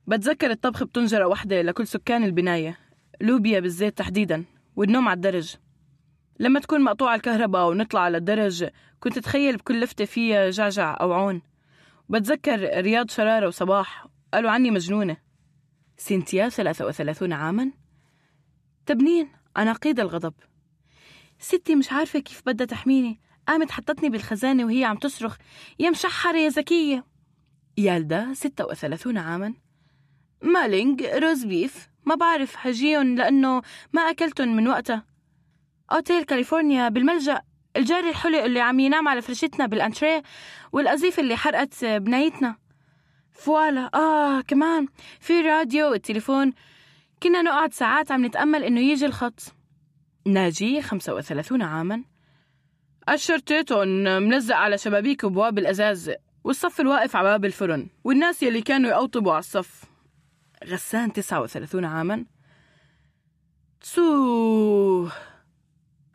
[0.07, 2.80] بتذكر الطبخ بطنجرة واحدة لكل سكان البناية
[3.22, 4.45] لوبيا بالزيت تحديدا
[4.76, 5.56] والنوم على الدرج.
[6.40, 8.69] لما تكون مقطوعة الكهرباء ونطلع على الدرج
[8.99, 11.41] كنت أتخيل بكل لفتة فيها جعجع أو عون.
[12.10, 15.18] بتذكر رياض شرارة وصباح قالوا عني مجنونة.
[15.98, 17.72] سينتيا 33 عاما؟
[18.85, 20.34] تبنين عناقيد الغضب.
[21.40, 23.22] ستي مش عارفة كيف بدها تحميني.
[23.48, 25.38] قامت حطتني بالخزانة وهي عم تصرخ
[25.80, 27.06] يا مشحرة يا ذكية
[27.78, 29.53] يالدا 36 عاما.
[30.41, 31.88] مالينج roast beef.
[32.06, 33.61] ما بعرف هجيهم لأنه
[33.94, 35.06] ما أكلتن من وقتها.
[35.91, 37.41] Hotel California بالملجأ.
[37.78, 40.24] الجاري الحلق اللي عم ينام على فرشتنا بالأنتريه
[40.72, 42.56] والقذيفة اللي حرقت بنايتنا
[43.32, 44.88] فوالا آه كمان.
[45.20, 46.53] في راديو والتليفون.
[47.24, 49.56] كنا نقعد ساعات عم نتأمل إنه يجي الخط.
[50.28, 52.03] ناجي 35 عاما.
[53.09, 56.11] الشرطيتهم ملزق على شبابيك وبواب الأزاز
[56.43, 59.84] والصف الواقف على باب الفرن والناس يلي كانوا يقوطبوا على الصف.
[60.65, 62.25] غسان 39 عاما.
[63.81, 65.11] تسوه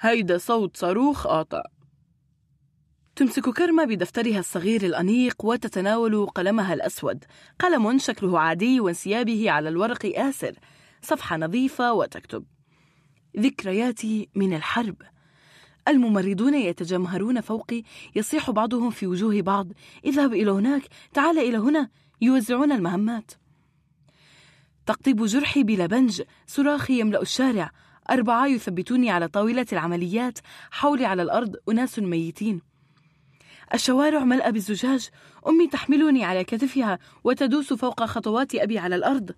[0.01, 1.63] هيدا صوت صاروخ قاطع.
[3.17, 7.25] تمسك كرمة بدفترها الصغير الأنيق وتتناول قلمها الأسود.
[7.59, 10.55] قلم شكله عادي وانسيابه على الورق آسر.
[11.03, 12.45] صفحة نظيفة وتكتب.
[13.39, 14.97] ذكرياتي من الحرب.
[15.89, 17.83] الممرضون يتجمهرون فوقي
[18.17, 19.69] يصيح بعضهم في وجوه بعض.
[20.05, 20.83] اذهب إلى هناك
[21.13, 21.89] تعال إلى هنا
[22.21, 23.33] يوزعون المهمات.
[24.87, 27.71] تقطيب جرحي بلا بنج صراخي يملأ الشارع.
[28.11, 30.39] أربعة يثبتوني على طاولة العمليات
[30.71, 32.61] حولي على الأرض أناس ميتين.
[33.75, 35.09] الشوارع ملأى بالزجاج.
[35.49, 39.31] أمي تحملني على كتفها وتدوس فوق خطوات أبي على الأرض.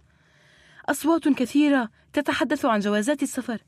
[0.88, 3.62] أصوات كثيرة تتحدث عن جوازات السفر.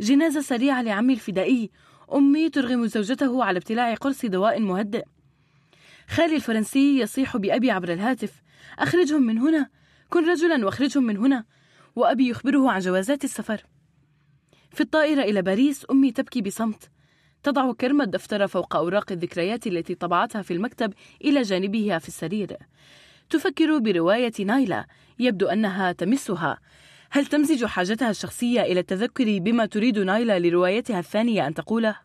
[0.00, 1.70] جنازة سريعة لعمي الفدائي.
[2.14, 5.04] أمي ترغم زوجته على ابتلاع قرص دواء مهدئ.
[6.08, 8.42] خالي الفرنسي يصيح بأبي عبر الهاتف
[8.78, 9.68] أخرجهم من هنا
[10.10, 11.44] كن رجلا واخرجهم من هنا
[11.96, 13.66] وأبي يخبره عن جوازات السفر.
[14.70, 16.90] في الطائرة إلى باريس أمي تبكي بصمت.
[17.42, 20.92] تضع كرم الدفتر فوق أوراق الذكريات التي طبعتها في المكتب
[21.24, 22.56] إلى جانبها في السرير.
[23.30, 24.86] تفكر برواية نايلا
[25.18, 26.58] يبدو أنها تمسها
[27.14, 31.96] هل تمزج حاجتها الشخصية إلى التذكر بما تريد نايلا لروايتها الثانية أن تقوله؟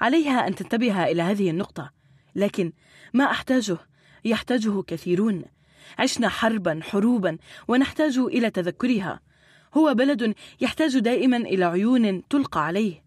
[0.00, 1.90] عليها أن تنتبه إلى هذه النقطة
[2.34, 2.72] لكن
[3.14, 3.76] ما أحتاجه؟
[4.24, 5.44] يحتاجه كثيرون.
[5.98, 9.20] عشنا حربا حروبا ونحتاج إلى تذكرها.
[9.74, 13.04] هو بلد يحتاج دائما إلى عيون تلقى عليه.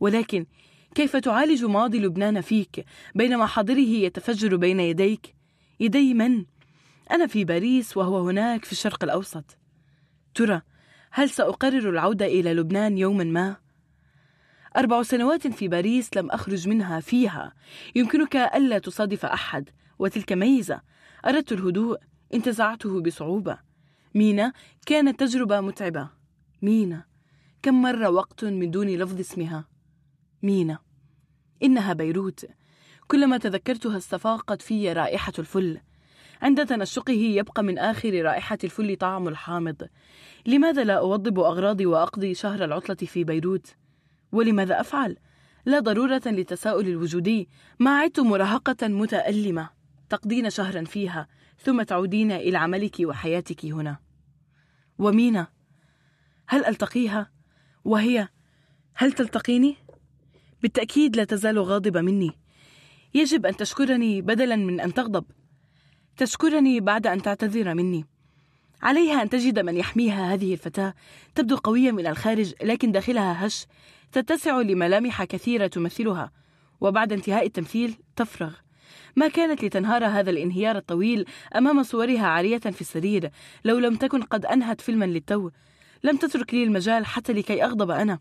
[0.00, 0.46] ولكن
[0.94, 2.84] كيف تعالج ماضي لبنان فيك
[3.14, 5.34] بينما حاضره يتفجر بين يديك؟
[5.80, 6.44] يدي من؟
[7.10, 9.44] أنا في باريس وهو هناك في الشرق الأوسط.
[10.34, 10.62] ترى
[11.10, 13.56] هل سأقرر العودة إلى لبنان يوما ما؟
[14.76, 17.52] أربع سنوات في باريس لم أخرج منها فيها.
[17.94, 19.70] يمكنك ألا تصادف أحد.
[19.98, 20.80] وتلك ميزة.
[21.26, 21.98] أردت الهدوء.
[22.34, 23.58] انتزعته بصعوبة.
[24.14, 24.52] مينا
[24.86, 26.08] كانت تجربة متعبة.
[26.62, 27.04] مينا
[27.62, 29.64] كم مر وقت من دون لفظ اسمها؟
[30.42, 30.78] مينا
[31.62, 32.46] إنها بيروت.
[33.06, 35.80] كلما تذكرتها استفاقت في رائحة الفل.
[36.42, 39.88] عند تنشقه يبقى من آخر رائحة الفل طعم الحامض
[40.46, 43.74] لماذا لا أوضب أغراضي وأقضي شهر العطلة في بيروت؟
[44.32, 45.16] ولماذا أفعل؟
[45.66, 47.48] لا ضرورة للتساؤل الوجودي
[47.78, 49.70] ما عدت مراهقة متألمة
[50.08, 53.98] تقضين شهرا فيها ثم تعودين إلى عملك وحياتك هنا
[54.98, 55.46] ومينا
[56.46, 57.30] هل ألتقيها؟
[57.84, 58.28] وهي
[58.94, 59.76] هل تلتقيني؟
[60.62, 62.30] بالتأكيد لا تزال غاضبة مني
[63.14, 65.24] يجب أن تشكرني بدلا من أن تغضب
[66.16, 68.04] تشكرني بعد أن تعتذر مني.
[68.82, 70.94] عليها أن تجد من يحميها هذه الفتاة.
[71.34, 73.66] تبدو قوية من الخارج لكن داخلها هش.
[74.12, 76.30] تتسع لملامح كثيرة تمثلها.
[76.80, 78.54] وبعد انتهاء التمثيل تفرغ.
[79.16, 81.26] ما كانت لتنهار هذا الانهيار الطويل
[81.56, 83.30] أمام صورها عارية في السرير
[83.64, 85.50] لو لم تكن قد أنهت فيلما للتو.
[86.04, 88.18] لم تترك لي المجال حتى لكي أغضب أنا.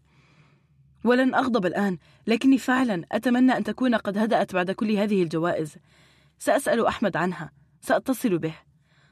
[1.04, 1.98] ولن أغضب الآن
[2.28, 5.78] لكني فعلا أتمنى أن تكون قد هدأت بعد كل هذه الجوائز.
[6.40, 7.59] سأسأل أحمد عنها.
[7.82, 8.56] سأتصل به.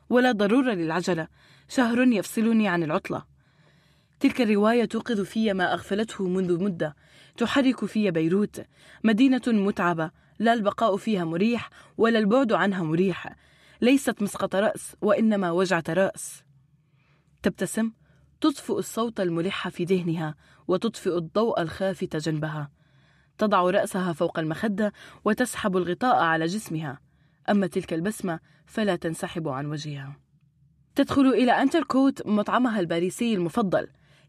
[0.09, 1.27] ولا ضرورة للعجلة.
[1.69, 3.25] شهر يفصلني عن العطلة.
[4.19, 6.95] تلك الرواية توقظ في ما أغفلته منذ مدة.
[7.37, 8.65] تحرك في بيروت.
[9.03, 10.11] مدينة متعبة.
[10.39, 13.35] لا البقاء فيها مريح ولا البعد عنها مريح.
[13.81, 16.43] ليست مسقط رأس وإنما وجعة رأس.
[17.43, 17.91] تبتسم.
[18.41, 20.35] تطفئ الصوت الملح في ذهنها
[20.67, 22.71] وتطفئ الضوء الخافت جنبها.
[23.37, 24.93] تضع رأسها فوق المخدة
[25.25, 27.06] وتسحب الغطاء على جسمها.
[27.49, 30.15] أما تلك البسمة فلا تنسحب عن وجهها.
[30.95, 33.87] تدخل إلى أنتركوت مطعمها الباريسي المفضل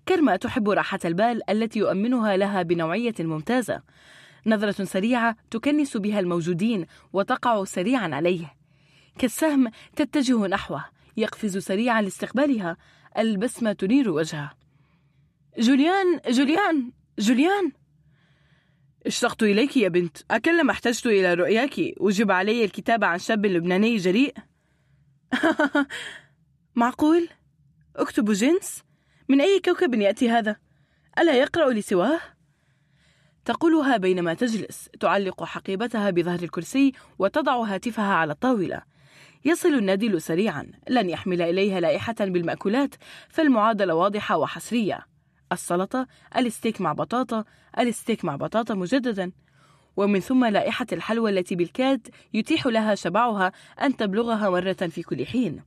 [0.08, 3.82] كرما تحب راحة البال التي يؤمنها لها بنوعية ممتازة.
[4.46, 8.54] نظرة سريعة تكنس بها الموجودين وتقع سريعا عليه.
[9.18, 10.84] كالسهم تتجه نحوه
[11.16, 12.76] يقفز سريعا لاستقبالها
[13.18, 14.50] البسمة تنير وجهه
[15.58, 17.72] جوليان جوليان جوليان!
[19.09, 24.35] اشتقت إليك يا بنت أكلما احتجت إلى رؤياك وجب علي الكتابة عن شاب لبناني جريء
[26.74, 27.28] معقول؟
[27.97, 28.82] أكتب جنس؟
[29.28, 30.56] من أي كوكب يأتي هذا؟
[31.18, 32.20] ألا يقرأ لسواه؟
[33.44, 38.82] تقولها بينما تجلس تعلق حقيبتها بظهر الكرسي وتضع هاتفها على الطاولة
[39.44, 42.94] يصل النادل سريعا لن يحمل إليها لائحة بالمأكولات
[43.28, 45.06] فالمعادلة واضحة وحصرية
[45.52, 46.06] السلطة
[46.36, 47.44] الستيك مع بطاطا
[47.78, 49.32] الستيك مع بطاطا مجددا.
[49.96, 53.52] ومن ثم لائحة الحلوى التي بالكاد يتيح لها شبعها
[53.82, 55.62] أن تبلغها مرة في كل حين.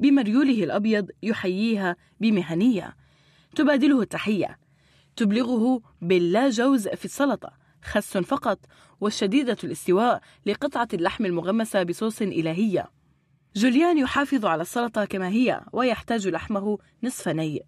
[0.00, 2.96] بمريوله الأبيض يحييها بمهنية.
[3.56, 4.58] تبادله التحية.
[5.16, 7.52] تبلغه باللا جوز في السلطة.
[7.82, 8.58] خس فقط.
[9.00, 12.90] والشديدة الاستواء لقطعة اللحم المغمسة بصوص إلهية.
[13.56, 17.64] جوليان يحافظ على السلطة كما هي ويحتاج لحمه نصف نيء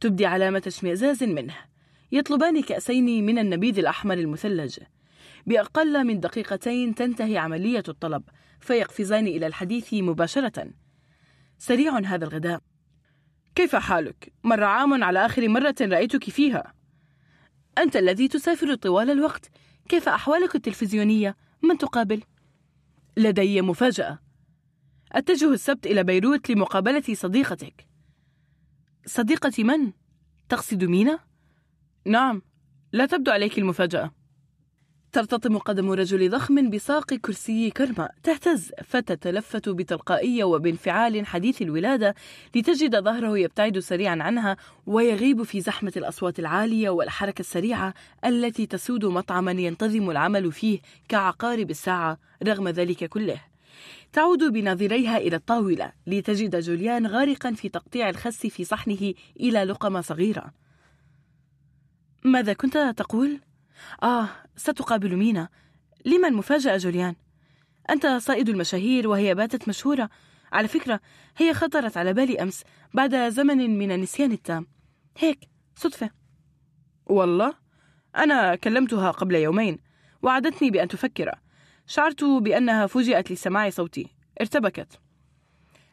[0.00, 1.54] تبدي علامة اشمئزاز منه.
[2.12, 4.78] يطلبان كأسين من النبيذ الأحمر المثلج
[5.46, 8.22] بأقل من دقيقتين تنتهي عملية الطلب
[8.60, 10.70] فيقفزان إلى الحديث مباشرة
[11.58, 12.60] سريع هذا الغداء
[13.54, 16.74] كيف حالك؟ مر عام على آخر مرة رأيتك فيها
[17.78, 19.50] أنت الذي تسافر طوال الوقت
[19.88, 22.22] كيف أحوالك التلفزيونية؟ من تقابل؟
[23.16, 24.18] لدي مفاجأة
[25.12, 27.86] أتجه السبت إلى بيروت لمقابلة صديقتك
[29.06, 29.92] صديقة من؟
[30.48, 31.25] تقصد مينا؟
[32.06, 32.42] نعم.
[32.92, 34.10] لا تبدو عليك المفاجأة.
[35.12, 42.14] ترتطم قدم رجل ضخم بساق كرسي كرمة تهتز فتتلفت بتلقائية وبانفعال حديث الولادة
[42.56, 44.56] لتجد ظهره يبتعد سريعا عنها
[44.86, 52.18] ويغيب في زحمة الأصوات العالية والحركة السريعة التي تسود مطعما ينتظم العمل فيه كعقارب الساعة
[52.42, 53.40] رغم ذلك كله.
[54.12, 60.65] تعود بناظريها إلى الطاولة لتجد جوليان غارقا في تقطيع الخس في صحنه إلى لقمة صغيرة.
[62.26, 63.40] ماذا كنت تقول؟
[64.02, 65.48] آه ستقابل مينا.
[66.04, 67.14] لما المفاجأة جوليان؟
[67.90, 70.10] أنت صائد المشاهير وهي باتت مشهورة.
[70.52, 71.00] على فكرة
[71.36, 74.66] هي خطرت على بالي أمس بعد زمن من النسيان التام.
[75.18, 76.10] هيك صدفة.
[77.06, 77.54] والله؟
[78.16, 79.78] أنا كلمتها قبل يومين
[80.22, 81.30] وعدتني بأن تفكر.
[81.86, 84.08] شعرت بأنها فوجئت لسماع صوتي.
[84.40, 85.00] ارتبكت.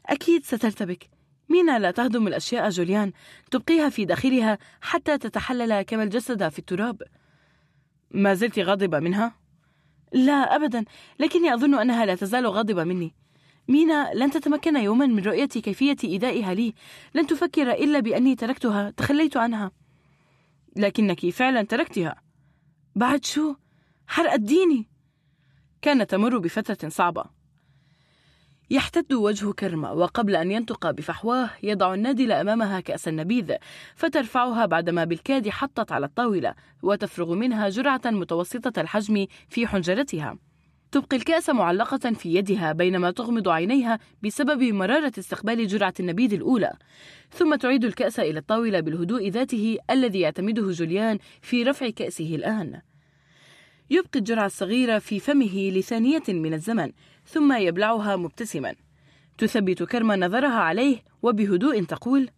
[0.06, 1.13] أكيد سترتبك.
[1.50, 3.12] مينا لا تهضم الأشياء جوليان.
[3.52, 7.04] تبقيها في داخلها حتى تتحلل كما الجسد في التراب.
[8.12, 9.36] ما زلت غاضبة منها؟
[10.14, 10.86] لا أبدا.
[11.20, 13.14] لكني أظن أنها لا تزال غاضبة مني.
[13.68, 16.74] مينا لن تتمكن يوما من رؤية كيفية إيذائها لي.
[17.16, 18.90] لن تفكر إلا بأني تركتها.
[18.90, 19.72] تخليت عنها.
[20.76, 22.16] لكنك فعلا تركتها.
[22.96, 23.56] بعد شو؟
[24.08, 24.90] حرقت ديني
[25.82, 27.43] كانت تمر بفترة صعبة.
[28.70, 33.54] يحتد وجه كرمة وقبل أن ينطق بفحواه يضع النادل أمامها كأس النبيذ
[33.96, 36.54] فترفعها بعدما بالكاد حطت على الطاولة
[36.84, 40.38] وتفرغ منها جرعة متوسطة الحجم في حنجرتها.
[40.92, 46.74] تبقي الكأس معلقة في يدها بينما تغمض عينيها بسبب مرارة استقبال جرعة النبيذ الأولى.
[47.32, 52.82] ثم تعيد الكأس إلى الطاولة بالهدوء ذاته الذي يعتمده جوليان في رفع كأسه الآن.
[53.90, 56.92] يبقي الجرعة الصغيرة في فمه لثانية من الزمن.
[57.26, 58.76] ثم يبلعها مبتسما
[59.38, 62.30] تثبت كرما نظرها عليه وبهدوء تقول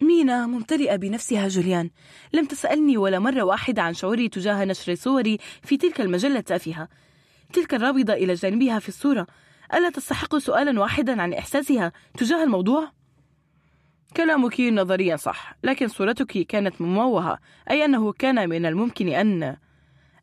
[0.00, 1.90] مينا ممتلئة بنفسها جوليان
[2.32, 6.88] لم تسألني ولا مرة واحدة عن شعوري تجاه نشر صوري في تلك المجلة التافهة
[7.52, 9.26] تلك الرابضة إلى جانبها في الصورة
[9.74, 12.92] ألا تستحق سؤالا واحدا عن إحساسها تجاه الموضوع؟
[14.16, 17.38] كلامك نظريا صح لكن صورتك كانت مموهة
[17.70, 19.42] أي أنه كان من الممكن أن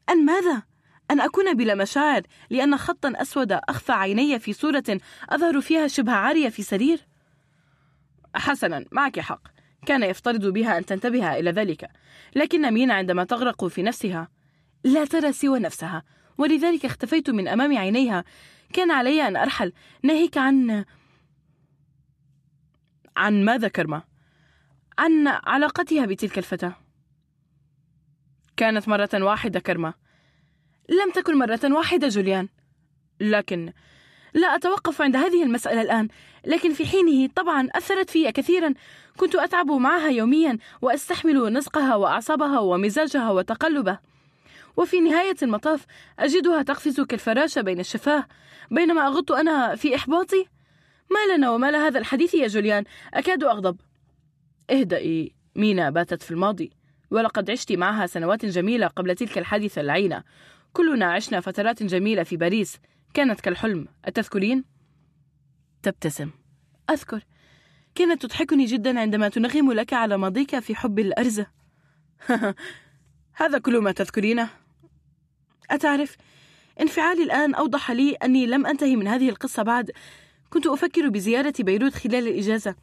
[0.10, 0.64] أن ماذا؟
[1.12, 4.84] أن أكون بلا مشاعر لأن خطا أسود أخفى عيني في صورة
[5.30, 7.00] أظهر فيها شبه عارية في سرير؟
[8.36, 9.42] حسنا معك حق.
[9.86, 11.90] كان يفترض بها أن تنتبه إلى ذلك.
[12.36, 14.30] لكن مينا عندما تغرق في نفسها؟
[14.84, 16.04] لا ترى سوى نفسها.
[16.38, 18.24] ولذلك اختفيت من أمام عينيها.
[18.74, 19.74] كان علي أن أرحل.
[20.04, 20.86] ناهيك عن
[23.18, 24.04] عن ماذا كرمة؟
[24.98, 26.76] عن علاقتها بتلك الفتاة.
[28.58, 29.94] كانت مرة واحدة كرمة
[30.92, 32.48] لم تكن مرة واحدة جوليان.
[33.20, 33.74] لكن
[34.34, 36.08] لا أتوقف عند هذه المسألة الآن
[36.46, 38.74] لكن في حينه طبعا أثرت في كثيرا.
[39.18, 44.00] كنت أتعب معها يوميا وأستحمل نزقها وأعصابها ومزاجها وتقلبه.
[44.78, 45.86] وفي نهاية المطاف
[46.20, 48.26] أجدها تقفز كالفراشة بين الشفاه
[48.72, 50.46] بينما أغط أنا في إحباطي.
[51.10, 53.78] ما لنا وما لهذا الحديث يا جوليان أكاد أغضب.
[54.70, 56.72] اهدئي مينا باتت في الماضي
[57.12, 60.24] ولقد عشت معها سنوات جميلة قبل تلك الحادثة اللعينة
[60.74, 62.80] كلنا عشنا فترات جميلة في باريس.
[63.14, 63.88] كانت كالحلم.
[64.06, 64.64] أتذكرين؟
[65.84, 66.30] تبتسم.
[66.90, 67.24] أذكر.
[67.96, 71.48] كانت تضحكني جدا عندما تنغم لك على ماضيك في حب الأرزة.
[73.42, 74.50] هذا كل ما تذكرينه.
[75.72, 76.18] أتعرف
[76.82, 79.92] انفعالي الآن أوضح لي أني لم أنتهي من هذه القصة بعد.
[80.50, 82.76] كنت أفكر بزيارة بيروت خلال الإجازة.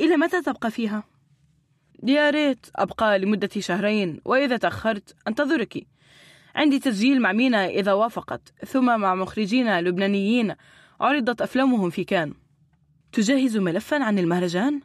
[0.00, 1.04] إلى متى تبقى فيها؟
[2.02, 5.86] يا ريت أبقى لمدة شهرين وإذا تأخرت أنتظرك.
[6.54, 10.54] عندي تسجيل مع مينا إذا وافقت ثم مع مخرجين لبنانيين
[11.00, 12.34] عرضت أفلامهم في كان.
[13.12, 14.80] تجهز ملفا عن المهرجان؟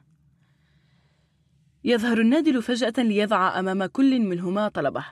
[1.84, 5.06] يظهر النادل فجأة ليضع أمام كل منهما طلبه.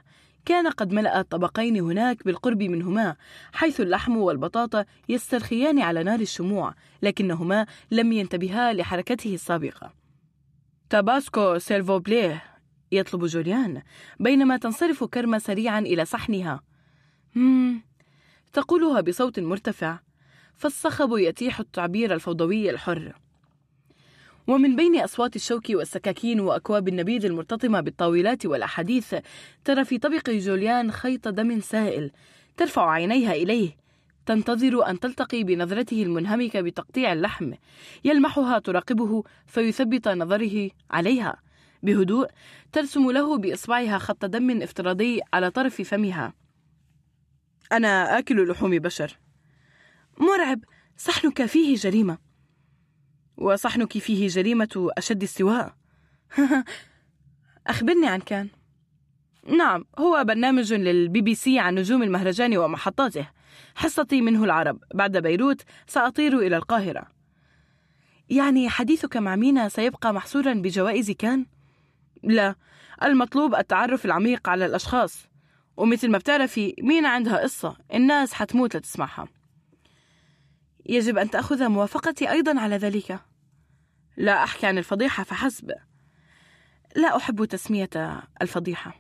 [0.45, 3.15] كان قد ملأ الطبقين هناك بالقرب منهما
[3.53, 9.93] حيث اللحم والبطاطا يسترخيان على نار الشموع لكنهما لم ينتبها لحركته السابقة.
[10.89, 12.56] تاباسكو s'il vous plaît.
[12.91, 13.81] يطلب جوليان
[14.19, 16.61] بينما تنصرف كرمة سريعا إلى صحنها.
[17.35, 17.81] مم.
[18.53, 19.99] تقولها بصوت مرتفع
[20.55, 23.13] فالصخب يتيح التعبير الفوضوي الحر.
[24.47, 29.15] ومن بين أصوات الشوك والسكاكين وأكواب النبيذ المرتطمة بالطاولات والأحاديث
[29.65, 32.11] ترى في طبق جوليان خيط دم سائل
[32.57, 33.77] ترفع عينيها إليه
[34.25, 37.53] تنتظر أن تلتقي بنظرته المنهمكة بتقطيع اللحم
[38.03, 41.46] يلمحها تراقبه فيثبت نظره عليها.
[41.83, 42.27] بهدوء
[42.71, 46.33] ترسم له بإصبعها خط دم افتراضي على طرف فمها.
[47.71, 49.17] أنا آكل لحوم بشر.
[50.17, 50.59] مرعب
[50.97, 52.17] صحنك فيه جريمة.
[53.37, 55.75] وصحنك فيه جريمة أشد استواء.
[57.67, 58.49] أخبرني عن كان.
[59.57, 63.29] نعم هو برنامج للبي بي سي عن نجوم المهرجان ومحطاته.
[63.75, 64.79] حصتي منه العرب.
[64.93, 67.07] بعد بيروت سأطير إلى القاهرة.
[68.29, 71.45] يعني حديثك مع مينا سيبقى محصورا بجوائز كان؟
[72.23, 72.55] لا
[73.03, 75.27] المطلوب التعرف العميق على الأشخاص.
[75.77, 79.27] ومثل ما بتعرفي مينا عندها قصة؟ الناس حتموت لتسمعها.
[80.85, 83.19] يجب أن تأخذ موافقتي أيضا على ذلك.
[84.17, 85.71] لا أحكي عن الفضيحة فحسب.
[86.95, 87.89] لا أحب تسمية
[88.41, 88.95] الفضيحة.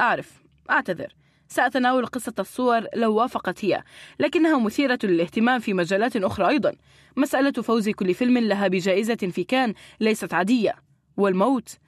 [0.00, 1.14] أعرف أعتذر.
[1.48, 3.84] سأتناول قصة الصور لو وافقت هي
[4.20, 6.76] لكنها مثيرة للاهتمام في مجالات أخرى أيضا.
[7.16, 10.74] مسألة فوز كل فيلم لها بجائزة في كان ليست عادية.
[11.16, 11.78] والموت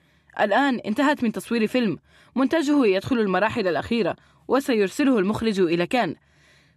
[0.40, 1.98] الآن انتهت من تصوير فيلم
[2.36, 4.16] منتجه يدخل المراحل الأخيرة
[4.48, 6.16] وسيرسله المخرج إلى كان.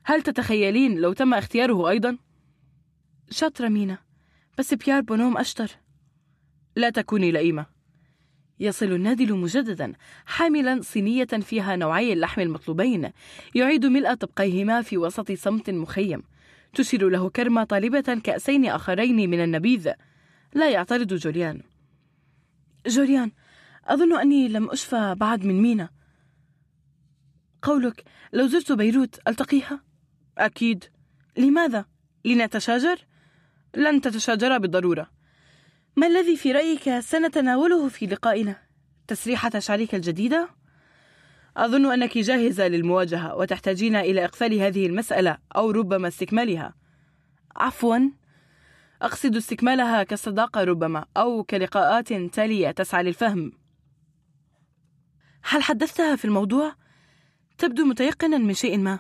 [0.04, 2.18] هل تتخيلين لو تم اختياره أيضا؟
[3.32, 3.98] شاطرة مينا
[4.58, 5.72] بس بيار بونوم أشطر.
[6.76, 7.66] لا تكوني لئيمة.
[8.60, 9.94] يصل النادل مجددا
[10.26, 13.12] حاملا صينية فيها نوعي اللحم المطلوبين
[13.56, 16.24] يعيد ملء طبقيهما في وسط صمت مخيم.
[16.74, 19.92] تشير له كرمة طالبة كأسين آخرين من النبيذ.
[20.54, 21.62] لا يعترض جوليان.
[22.88, 23.32] جوليان
[23.90, 25.90] أظن أني لم أشفى بعد من مينا
[27.62, 28.04] قولك
[28.34, 29.84] لو زرت بيروت ألتقيها؟
[30.38, 30.84] أكيد
[31.38, 31.86] لماذا؟
[32.26, 33.06] لنتشاجر؟
[33.76, 35.10] لن تتشاجرا بالضرورة
[35.96, 38.56] ما الذي في رأيك سنتناوله في لقائنا؟
[39.08, 40.50] تسريحة شعرك الجديدة؟
[41.58, 46.74] أظن أنك جاهزة للمواجهة وتحتاجين إلى إقفال هذه المسألة أو ربما استكمالها
[47.56, 48.00] عفوا
[49.02, 53.52] أقصد استكمالها كصداقة ربما أو كلقاءات تالية تسعى للفهم
[55.44, 56.76] هل حدثتها في الموضوع؟
[57.58, 59.00] تبدو متيقنا من شيء ما.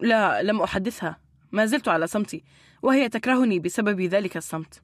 [0.00, 1.20] لا لم أحدثها.
[1.52, 2.44] ما زلت على صمتي
[2.82, 4.82] وهي تكرهني بسبب ذلك الصمت.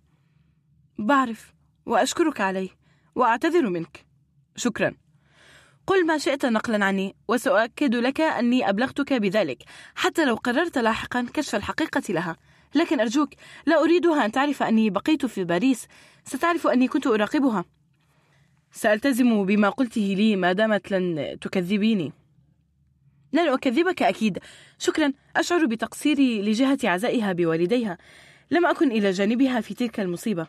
[0.98, 1.52] بعرف
[1.86, 2.68] وأشكرك عليه
[3.14, 4.06] وأعتذر منك.
[4.56, 4.94] شكرا.
[5.86, 9.62] قل ما شئت نقلا عني وسأؤكد لك أني أبلغتك بذلك
[9.94, 12.36] حتى لو قررت لاحقا كشف الحقيقة لها.
[12.74, 13.30] لكن أرجوك
[13.66, 15.86] لا أريدها أن تعرف أني بقيت في باريس.
[16.24, 17.64] ستعرف أني كنت أراقبها.
[18.72, 22.12] سألتزم بما قلته لي ما دامت لن تكذبيني.
[23.32, 24.38] لن أكذبك أكيد.
[24.78, 27.98] شكرا أشعر بتقصيري لجهة عزائها بوالديها.
[28.50, 30.46] لم أكن إلى جانبها في تلك المصيبة.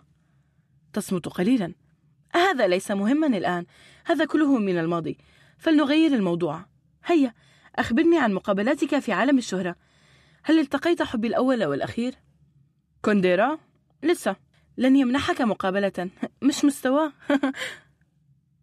[0.94, 1.74] تصمت قليلا.
[2.34, 3.66] هذا ليس مهما الآن.
[4.06, 5.18] هذا كله من الماضي.
[5.58, 6.66] فلنغير الموضوع.
[7.06, 7.34] هيا
[7.76, 9.76] أخبرني عن مقابلاتك في عالم الشهرة.
[10.44, 12.16] هل التقيت حبي الأول والأخير؟
[13.02, 13.58] كونديرا؟
[14.04, 14.36] لسه.
[14.78, 16.10] لن يمنحك مقابلة.
[16.42, 17.14] مش مستواه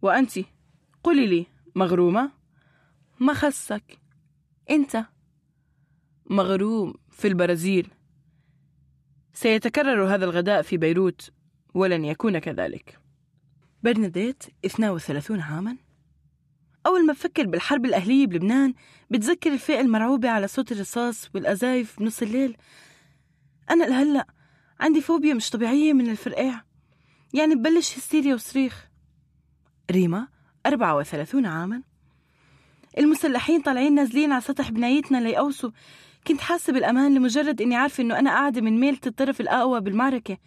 [0.01, 0.39] وأنت
[1.03, 1.45] قولي لي
[1.75, 2.31] مغرومة؟
[3.19, 3.99] ما خصك.
[4.69, 5.05] أنت
[6.29, 7.87] مغروم في البرازيل.
[9.33, 11.31] سيتكرر هذا الغداء في بيروت
[11.73, 12.99] ولن يكون كذلك.
[13.83, 15.77] برناديت 32 عاما.
[16.85, 18.73] أول ما بفكر بالحرب الأهلية بلبنان
[19.09, 22.57] بتذكر الفئة المرعوبة على صوت الرصاص والأزايف بنص الليل.
[23.69, 24.27] أنا لهلأ
[24.79, 26.65] عندي فوبيا مش طبيعية من الفرقاع.
[27.33, 28.88] يعني ببلش هستيريا وصريخ.
[29.91, 30.27] ريما
[30.65, 31.83] 34 عاما.
[32.97, 35.71] المسلحين طالعين نازلين على سطح بنايتنا ليقوصوا
[36.27, 40.37] كنت حاسة بالأمان لمجرد إني عارفة إنه أنا قاعدة من ميلة الطرف الأقوى بالمعركة.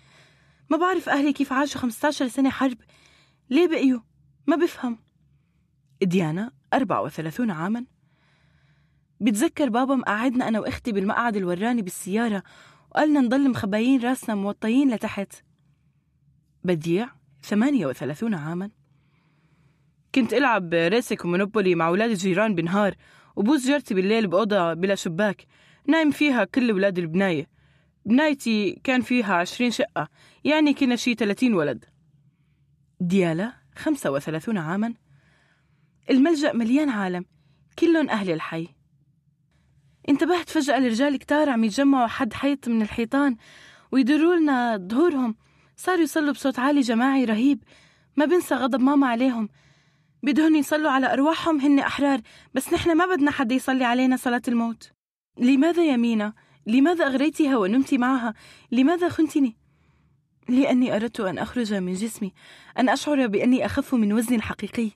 [0.71, 2.79] ما بعرف أهلي كيف عاشوا 15 سنة حرب.
[3.51, 4.01] ليه بقيوا؟
[4.47, 4.99] ما بفهم.
[6.03, 7.85] ديانا 34 عاما.
[9.21, 12.43] بتذكر بابا مقعدنا أنا وأختي بالمقعد الوراني بالسيارة
[12.91, 15.33] وقالنا نضل مخبيين راسنا موطيين لتحت.
[16.65, 17.09] بديع
[17.43, 18.71] 38 عاما.
[20.15, 22.95] كنت ألعب ريسك ومونوبولي مع أولاد الجيران بنهار
[23.37, 25.47] وبوس جارتي بالليل بأوضة بلا شباك.
[25.87, 27.49] نايم فيها كل أولاد البناية.
[28.07, 30.09] بنايتي كان فيها عشرين شقة
[30.45, 31.85] يعني كنا شي 30 ولد.
[33.01, 34.95] ديالا 35 عاما.
[36.11, 37.25] الملجأ مليان عالم
[37.79, 38.69] كلهم أهل الحي.
[40.09, 43.37] انتبهت فجأة لرجال كتار عم يتجمعوا حد حيط من الحيطان
[43.93, 45.37] ويدروا لنا ظهورهم.
[45.77, 47.65] صاروا يصلوا بصوت عالي جماعي رهيب.
[48.17, 49.49] ما بنسى غضب ماما عليهم.
[50.23, 52.21] بدهم يصلوا على أرواحهم هن أحرار
[52.55, 54.93] بس نحن ما بدنا حد يصلي علينا صلاة الموت
[55.39, 56.33] لماذا يا مينا؟
[56.67, 58.35] لماذا أغريتها ونمت معها؟
[58.73, 59.57] لماذا خنتني؟
[60.49, 62.33] لأني أردت أن أخرج من جسمي
[62.79, 64.91] أن أشعر بأني أخف من وزني الحقيقي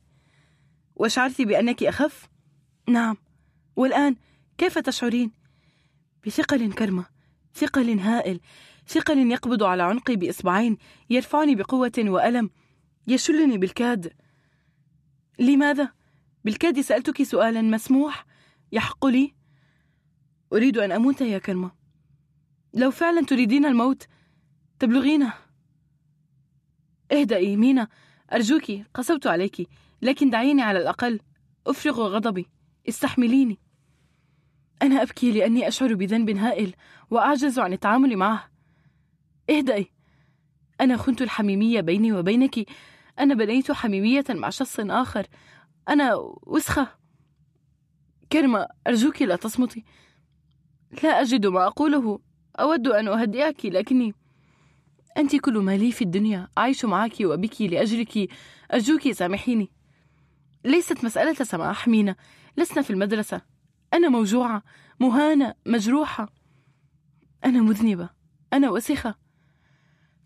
[0.97, 2.29] وشعرت بأنك أخف؟
[2.89, 3.17] نعم
[3.77, 4.17] والآن
[4.59, 5.31] كيف تشعرين؟
[6.27, 7.07] بثقل كرمة
[7.55, 8.41] ثقل هائل
[8.89, 10.77] ثقل يقبض على عنقي بإصبعين
[11.11, 12.51] يرفعني بقوة وألم
[13.09, 14.13] يشلني بالكاد
[15.39, 15.93] لماذا؟
[16.45, 18.27] بالكاد سألتك سؤالا مسموح.
[18.73, 19.35] يحق لي؟
[20.53, 21.71] أريد أن أموت يا كرمة
[22.75, 24.07] لو فعلا تريدين الموت
[24.79, 25.33] تبلغينه.
[27.13, 27.89] اهدئي مينا.
[28.33, 28.65] أرجوك
[28.95, 29.69] قسوت عليك
[30.03, 31.21] لكن دعيني على الأقل.
[31.67, 32.47] أفرغ غضبي.
[32.89, 33.59] استحمليني.
[34.83, 36.75] أنا أبكي لأني أشعر بذنب هائل
[37.11, 38.51] وأعجز عن التعامل معه.
[39.51, 39.91] اهدئي.
[40.81, 42.69] أنا خنت الحميمية بيني وبينك
[43.19, 45.27] أنا بنيت حميمية مع شخص آخر.
[45.89, 46.89] أنا وسخة.
[48.33, 49.85] كرمة أرجوك لا تصمتي.
[51.03, 52.21] لا أجد ما أقوله.
[52.61, 54.15] أود أن أهدئك لكني
[55.17, 56.49] أنت كل ما لي في الدنيا.
[56.59, 58.29] أعيش معك وبك لأجلك.
[58.75, 59.71] أرجوك سامحيني.
[60.65, 62.17] ليست مسألة سماح مينا.
[62.57, 63.41] لسنا في المدرسة.
[63.95, 64.63] أنا موجوعة
[65.01, 66.33] مهانة مجروحة.
[67.45, 68.11] أنا مذنبة.
[68.53, 69.26] أنا وسخة.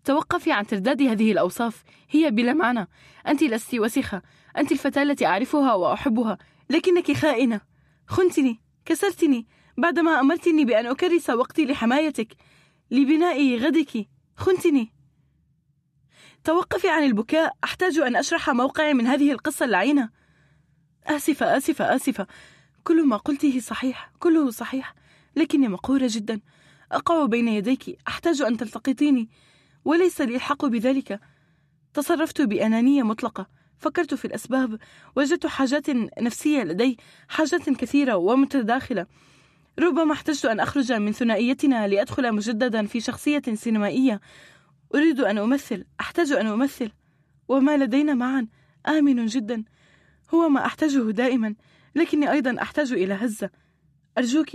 [0.05, 1.83] توقفي عن ترداد هذه الأوصاف.
[2.09, 2.87] هي بلا معنى.
[3.27, 4.21] أنت لست وسخة
[4.57, 6.37] أنت الفتاة التي أعرفها وأحبها.
[6.69, 7.61] لكنك خائنة.
[8.07, 8.61] خنتني.
[8.85, 9.47] كسرتني.
[9.77, 12.35] بعدما أمرتني بأن أكرس وقتي لحمايتك.
[12.91, 14.07] لبناء غدك.
[14.35, 14.93] خنتني.
[16.43, 17.53] توقفي عن البكاء.
[17.63, 20.09] أحتاج أن أشرح موقعي من هذه القصة اللعينة.
[21.05, 22.27] آسفة آسفة آسفة.
[22.83, 24.11] كل ما قلته صحيح.
[24.19, 24.95] كله صحيح.
[25.35, 26.41] لكني مقهورة جدا.
[26.91, 27.97] أقع بين يديك.
[28.07, 29.29] أحتاج أن تلتقطيني.
[29.85, 31.19] وليس لي الحق بذلك.
[31.93, 33.47] تصرفت بأنانية مطلقة.
[33.77, 34.79] فكرت في الأسباب.
[35.15, 35.89] وجدت حاجات
[36.21, 39.05] نفسية لدي حاجات كثيرة ومتداخلة.
[39.79, 44.21] ربما احتجت أن أخرج من ثنائيتنا لأدخل مجددا في شخصية سينمائية.
[44.95, 45.85] أريد أن أمثل.
[45.99, 46.91] أحتاج أن أمثل.
[47.47, 48.47] وما لدينا معا.
[48.87, 49.63] آمن جدا.
[50.33, 51.55] هو ما أحتاجه دائما.
[51.95, 53.49] لكني أيضا أحتاج إلى هزة.
[54.17, 54.49] أرجوك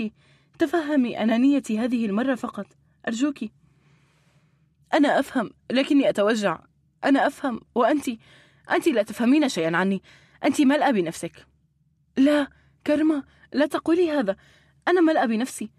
[0.58, 2.66] تفهمي أنانيتي هذه المرة فقط.
[3.08, 3.38] أرجوك.
[4.96, 6.58] أنا أفهم لكني أتوجع.
[7.04, 7.60] أنا أفهم.
[7.74, 8.08] وأنت
[8.70, 10.02] أنت لا تفهمين شيئا عني.
[10.44, 11.46] أنت ملأة بنفسك.
[12.16, 12.48] لا
[12.86, 14.36] كرمة لا تقولي هذا.
[14.88, 15.70] أنا ملأة بنفسي.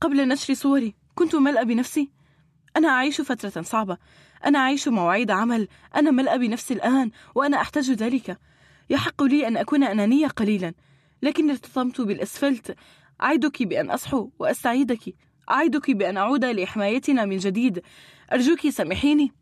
[0.00, 2.10] قبل نشر صوري كنت ملأة بنفسي.
[2.76, 3.98] أنا أعيش فترة صعبة.
[4.44, 5.68] أنا أعيش مواعيد عمل.
[5.96, 8.38] أنا ملأة بنفسي الآن وأنا أحتاج ذلك.
[8.90, 10.74] يحق لي أن أكون أنانية قليلا.
[11.22, 12.76] لكني ارتطمت بالأسفلت.
[13.22, 15.14] أعدك بأن أصحو وأستعيدك.
[15.50, 17.82] أعدك بأن أعود لحمايتنا من جديد.
[18.32, 19.32] أرجوك سامحيني.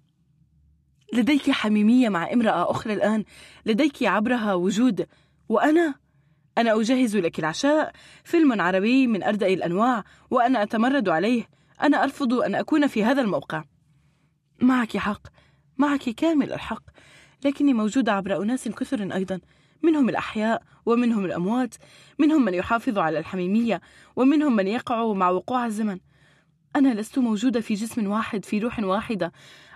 [1.12, 3.24] لديك حميمية مع امرأة أخرى الآن.
[3.66, 5.06] لديك عبرها وجود.
[5.48, 5.94] وأنا
[6.58, 7.92] أنا أجهز لك العشاء.
[8.24, 11.48] فيلم عربي من أردأ الأنواع وأنا أتمرد عليه.
[11.82, 13.64] أنا أرفض أن أكون في هذا الموقع.
[14.60, 15.22] معك حق.
[15.78, 16.82] معك كامل الحق.
[17.44, 19.40] لكني موجودة عبر أناس كثر أيضا.
[19.82, 21.74] منهم الأحياء ومنهم الأموات
[22.18, 23.80] منهم من يحافظ على الحميمية
[24.16, 25.98] ومنهم من يقع مع وقوع الزمن.
[26.76, 29.32] أنا لست موجودة في جسم واحد في روح واحدة.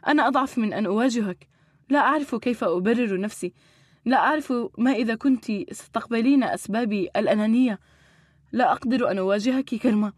[0.07, 1.49] أنا أضعف من أن أواجهك.
[1.89, 3.53] لا أعرف كيف أبرر نفسي.
[4.05, 7.79] لا أعرف ما إذا كنت ستقبلين أسبابي الأنانية.
[8.53, 10.12] لا أقدر أن أواجهك كلمة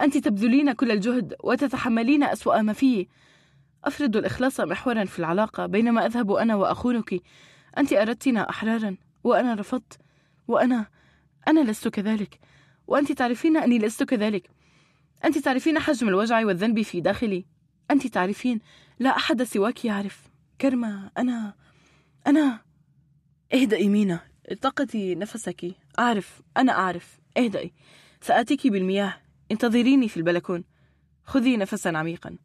[0.00, 3.06] أنت تبذلين كل الجهد وتتحملين أسوأ ما فيه.
[3.84, 7.22] أفرض الإخلاص محورا في العلاقة بينما أذهب أنا وأخونك.
[7.78, 10.00] أنت أردتنا أحرارا وأنا رفضت
[10.48, 10.86] وأنا
[11.48, 12.40] أنا لست كذلك.
[12.86, 14.50] وأنت تعرفين أني لست كذلك.
[15.24, 17.44] أنت تعرفين حجم الوجع والذنب في داخلي.
[17.90, 18.60] أنت تعرفين
[18.98, 20.22] لا أحد سواك يعرف.
[20.60, 21.54] كرمة أنا
[22.26, 22.60] أنا
[23.54, 24.20] اهدئي مينا.
[24.50, 25.74] التقطي نفسك.
[25.98, 27.20] أعرف أنا أعرف.
[27.36, 27.72] اهدئي.
[28.20, 29.14] سآتيك بالمياه.
[29.52, 30.64] انتظريني في البلكون.
[31.24, 32.38] خذي نفسا عميقا.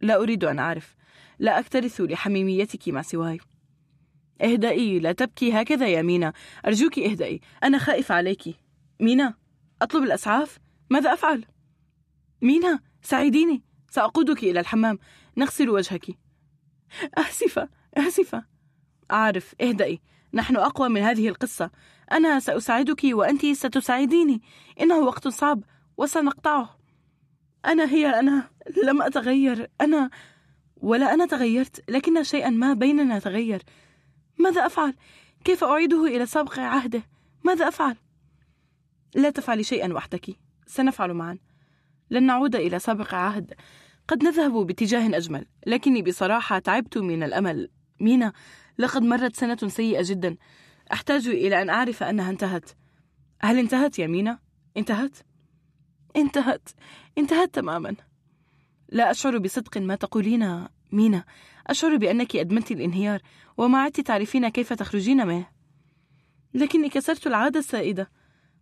[0.00, 0.96] لا أريد أن أعرف.
[1.38, 3.40] لا أكترث لحميميتك مع سواي.
[4.42, 5.52] اهدئي لا تبكي.
[5.52, 6.32] هكذا يا مينا.
[6.66, 8.42] أرجوك اهدئي أنا خائف عليك.
[9.00, 9.34] مينا
[9.82, 10.58] أطلب الأسعاف؟
[10.90, 11.44] ماذا أفعل؟
[12.42, 13.62] مينا ساعديني.
[13.90, 14.98] سأقودك إلى الحمام.
[15.36, 16.06] نغسل وجهك.
[17.14, 18.44] آسفة آسفة.
[19.10, 20.00] أعرف اهدئي
[20.34, 21.70] نحن أقوى من هذه القصة.
[22.12, 24.42] أنا سأساعدك وأنت ستساعديني.
[24.80, 25.64] إنه وقت صعب
[25.96, 26.78] وسنقطعه.
[27.66, 28.50] أنا هي أنا
[28.84, 29.70] لم أتغير.
[29.80, 30.10] أنا
[30.76, 33.62] ولا أنا تغيرت لكن شيئا ما بيننا تغير.
[34.40, 34.94] ماذا أفعل؟
[35.44, 37.02] كيف أعيده إلى سابق عهده؟
[37.44, 37.96] ماذا أفعل؟
[39.14, 40.36] لا تفعلي شيئا وحدك
[40.66, 41.38] سنفعل معا
[42.10, 43.54] لن نعود إلى سابق عهد
[44.08, 47.70] قد نذهب باتجاه أجمل لكني بصراحة تعبت من الأمل
[48.00, 48.32] مينا
[48.78, 50.36] لقد مرت سنة سيئة جدا
[50.92, 52.70] أحتاج إلى أن أعرف أنها انتهت
[53.40, 54.38] هل انتهت يا مينا؟
[54.76, 55.16] انتهت؟
[56.16, 56.68] انتهت
[57.18, 57.96] انتهت تماما
[58.88, 61.24] لا أشعر بصدق ما تقولين مينا
[61.70, 63.22] أشعر بأنك أدمنت الانهيار
[63.56, 65.46] وما عدت تعرفين كيف تخرجين منه
[66.54, 68.10] لكني كسرت العادة السائدة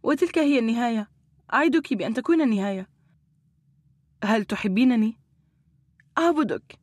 [0.02, 1.08] وتلك هي النهاية.
[1.54, 2.88] أعدك بأن تكون النهاية.
[4.24, 5.18] هل تحبينني؟
[6.18, 6.78] أعبدك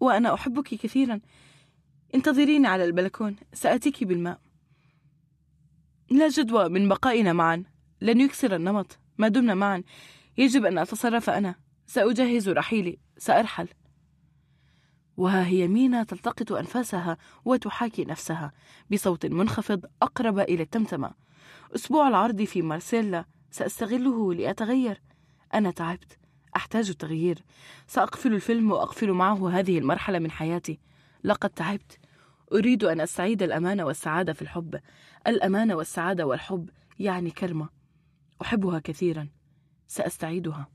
[0.00, 1.20] وأنا أحبك كثيرا.
[2.14, 4.40] انتظريني على البلكون سأتيك بالماء.
[6.10, 7.64] لا جدوى من بقائنا معا.
[8.00, 8.98] لن يكسر النمط.
[9.18, 9.82] ما دمنا معا.
[10.38, 11.54] يجب أن أتصرف أنا.
[11.86, 12.98] سأجهز رحيلي.
[13.18, 13.68] سأرحل.
[15.16, 18.52] وها هي مينا تلتقط أنفاسها وتحاكي نفسها
[18.92, 21.10] بصوت منخفض أقرب إلى التمتمة.
[21.74, 25.02] أسبوع العرض في مارسيلا سأستغله لأتغير.
[25.54, 26.18] أنا تعبت.
[26.56, 27.44] أحتاج التغيير.
[27.86, 30.80] سأقفل الفيلم وأقفل معه هذه المرحلة من حياتي.
[31.24, 31.98] لقد تعبت.
[32.52, 34.80] أريد أن أستعيد الأمان والسعادة في الحب.
[35.26, 37.68] الأمان والسعادة والحب يعني كلمة
[38.42, 39.28] أحبها كثيرا.
[39.88, 40.68] سأستعيدها.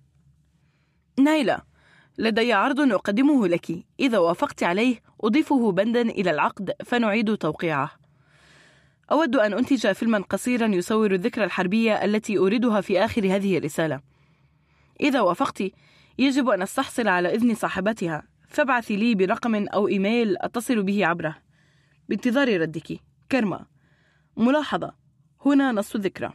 [1.20, 1.77] نايلة!
[2.18, 3.86] لدي عرض أقدمه لك.
[4.00, 7.92] إذا وافقت عليه أضيفه بندا إلى العقد فنعيد توقيعه.
[9.12, 14.02] أود أن أنتج فيلما قصيرا يصور الذكرى الحربية التي أريدها في آخر هذه الرسالة.
[15.02, 15.64] إذا وافقت
[16.18, 18.24] يجب أن أستحصل على إذن صاحبتها.
[18.48, 21.36] فابعثي لي برقم أو إيميل أتصل به عبره.
[22.10, 23.00] بانتظار ردك.
[23.32, 23.66] كرمة
[24.38, 24.94] ملاحظة.
[25.46, 26.34] هنا نص الذكرى.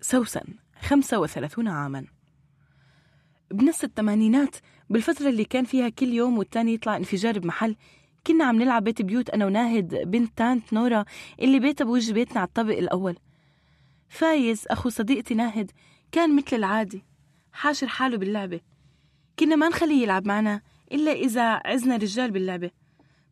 [0.00, 0.44] سوسن.
[0.80, 2.06] خمسة وثلاثون عاما.
[3.52, 4.56] بنص الثمانينات
[4.90, 7.76] بالفترة اللي كان فيها كل يوم والتاني يطلع انفجار بمحل
[8.26, 11.04] كنا عم نلعب بيت بيوت أنا وناهد بنت تانت نورا
[11.40, 13.16] اللي بيتها بوجه بيتنا على الطابق الأول.
[14.08, 15.70] فايز أخو صديقتي ناهد
[16.12, 17.04] كان مثل العادي
[17.52, 18.60] حاشر حاله باللعبة.
[19.38, 20.60] كنا ما نخليه يلعب معنا
[20.92, 22.70] إلا إذا عزنا رجال باللعبة.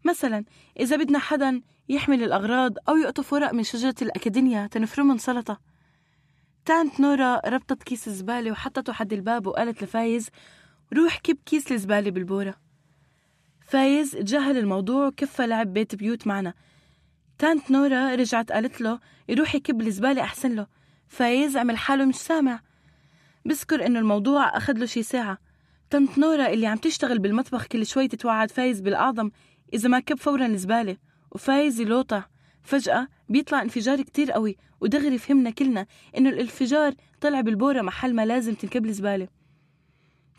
[0.05, 0.45] مثلا
[0.81, 5.70] إذا بدنا حدا يحمل الأغراض أو يقطف ورق من شجرة الأكيدنيا تنفرمهم سلطة.
[6.71, 10.31] تانت نورا ربطت كيس الزبالة وحطته حد الباب وقالت لفايز
[10.97, 12.55] روح كب كيس الزبالة بالبورة.
[13.61, 16.55] فايز تجاهل الموضوع وكفى لعب بيت بيوت معنا.
[17.39, 20.67] تانت نورا رجعت قالت له يروح يكب الزبالة أحسن له.
[21.09, 22.61] فايز عمل حاله مش سامع.
[23.45, 25.39] بذكر إنه الموضوع أخذ له شي ساعة.
[25.91, 29.31] تنت نورا اللي عم تشتغل بالمطبخ كل شوي تتوعد فايز بالأعظم
[29.75, 30.97] إذا ما كب فورا الزبالة.
[31.31, 32.23] وفايز يلوطع.
[32.63, 38.55] فجأة بيطلع انفجار كتير قوي ودغري فهمنا كلنا إنه الانفجار طلع بالبورة محل ما لازم
[38.55, 39.29] تنكب الزبالة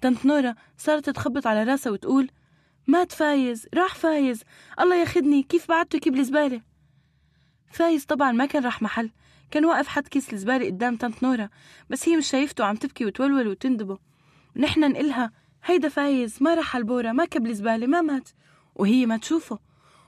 [0.02, 2.30] تنت نورا صارت تخبط على راسها وتقول
[2.88, 4.44] مات فايز راح فايز
[4.80, 6.62] الله ياخدني كيف بعدته يكب الزبالة
[7.72, 9.12] فايز طبعا ما كان راح محل
[9.52, 11.50] كان واقف حد كيس الزبالة قدام تنت نورا
[11.90, 13.98] بس هي مش شايفته عم تبكي وتولول وتندبه.
[14.56, 15.32] ونحن نقلها
[15.64, 18.30] هيدا فايز ما راح البورة ما كب الزبالة ما مات.
[18.76, 19.60] وهي ما تشوفه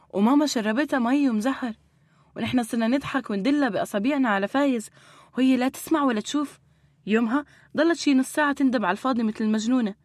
[0.10, 1.74] وماما شربتها مي ومزهر.
[2.36, 4.90] ونحن صرنا نضحك وندلها بأصابيعنا على فايز.
[5.38, 6.60] وهي لا تسمع ولا تشوف.
[7.06, 7.46] يومها
[7.78, 9.96] ضلت شي نص ساعة تندب على الفاضي مثل المجنونة.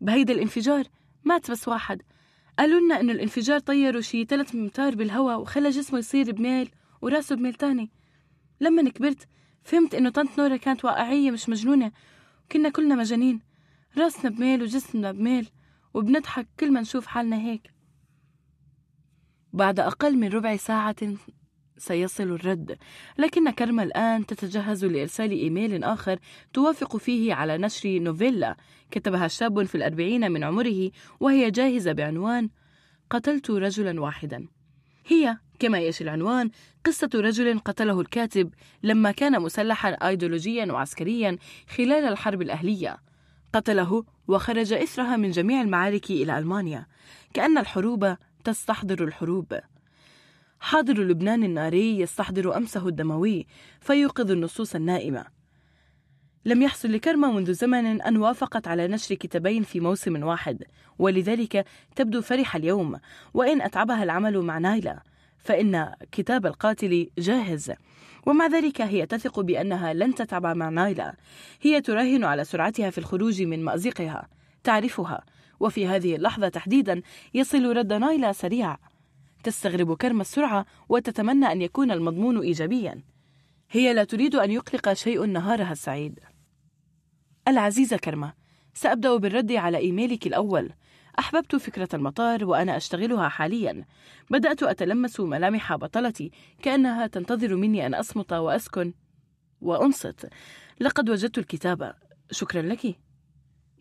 [0.00, 0.84] بهيدا الانفجار
[1.24, 2.02] مات بس واحد.
[2.58, 6.70] قالوا لنا إنه الانفجار طيروا شي ثلاث أمتار بالهواء وخلى جسمه يصير بميل
[7.02, 7.90] وراسه بميل تاني.
[8.60, 9.28] لما كبرت
[9.64, 11.92] فهمت إنه طنط نورا كانت واقعية مش مجنونة.
[12.44, 13.40] وكنا كلنا مجانين.
[13.98, 15.48] راسنا بميل وجسمنا بميل
[15.94, 17.70] وبنضحك كل ما نشوف حالنا هيك.
[19.52, 20.96] بعد أقل من ربع ساعة
[21.80, 22.78] سيصل الرد.
[23.18, 26.18] لكن كرمة الآن تتجهز لإرسال إيميل آخر
[26.52, 28.56] توافق فيه على نشر نوفيلا.
[28.90, 32.50] كتبها شاب في الأربعين من عمره وهي جاهزة بعنوان
[33.10, 34.48] قتلت رجلا واحدا.
[35.06, 36.50] هي كما يشي العنوان
[36.84, 38.50] قصة رجل قتله الكاتب
[38.82, 41.38] لما كان مسلحا أيديولوجيا وعسكريا
[41.76, 42.96] خلال الحرب الأهلية.
[43.52, 46.86] قتله وخرج إثرها من جميع المعارك إلى ألمانيا.
[47.34, 49.60] كأن الحروب تستحضر الحروب.
[50.60, 53.46] حاضر لبنان الناري يستحضر أمسه الدموي
[53.80, 55.24] فيوقظ النصوص النائمة.
[56.44, 60.64] لم يحصل لكرمة منذ زمن أن وافقت على نشر كتابين في موسم واحد
[60.98, 61.66] ولذلك
[61.96, 62.98] تبدو فرحة اليوم.
[63.34, 65.00] وإن أتعبها العمل مع نايلة
[65.38, 67.72] فإن كتاب القاتل جاهز.
[68.26, 71.12] ومع ذلك هي تثق بأنها لن تتعب مع نايلة
[71.62, 74.28] هي تراهن على سرعتها في الخروج من مأزقها
[74.64, 75.24] تعرفها.
[75.60, 77.02] وفي هذه اللحظة تحديدا
[77.34, 78.76] يصل رد نايلة سريع.
[79.42, 83.02] تستغرب كرم السرعة وتتمنى أن يكون المضمون إيجابيا.
[83.70, 86.20] هي لا تريد أن يقلق شيء نهارها السعيد.
[87.48, 88.32] العزيزة كرمة
[88.74, 90.72] سأبدأ بالرد على إيميلك الأول.
[91.18, 93.84] أحببت فكرة المطار وأنا أشتغلها حاليا.
[94.30, 96.30] بدأت أتلمس ملامح بطلتي
[96.62, 98.92] كأنها تنتظر مني أن أصمت وأسكن
[99.60, 100.28] وأنصت.
[100.80, 101.94] لقد وجدت الكتابة
[102.30, 102.96] شكرا لك.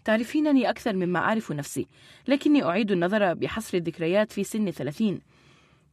[0.06, 1.88] تعرفينني أكثر مما أعرف نفسي
[2.28, 5.22] لكني أعيد النظر بحصر الذكريات في سن ثلاثين.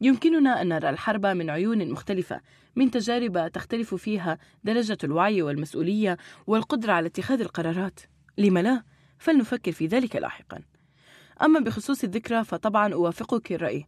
[0.01, 2.41] يمكننا أن نرى الحرب من عيون مختلفة
[2.75, 6.17] من تجارب تختلف فيها درجة الوعي والمسؤولية
[6.47, 7.99] والقدرة على اتخاذ القرارات.
[8.37, 8.83] لم لا؟
[9.19, 10.61] فلنفكر في ذلك لاحقا.
[11.41, 13.87] أما بخصوص الذكرى فطبعا أوافقك الرأي.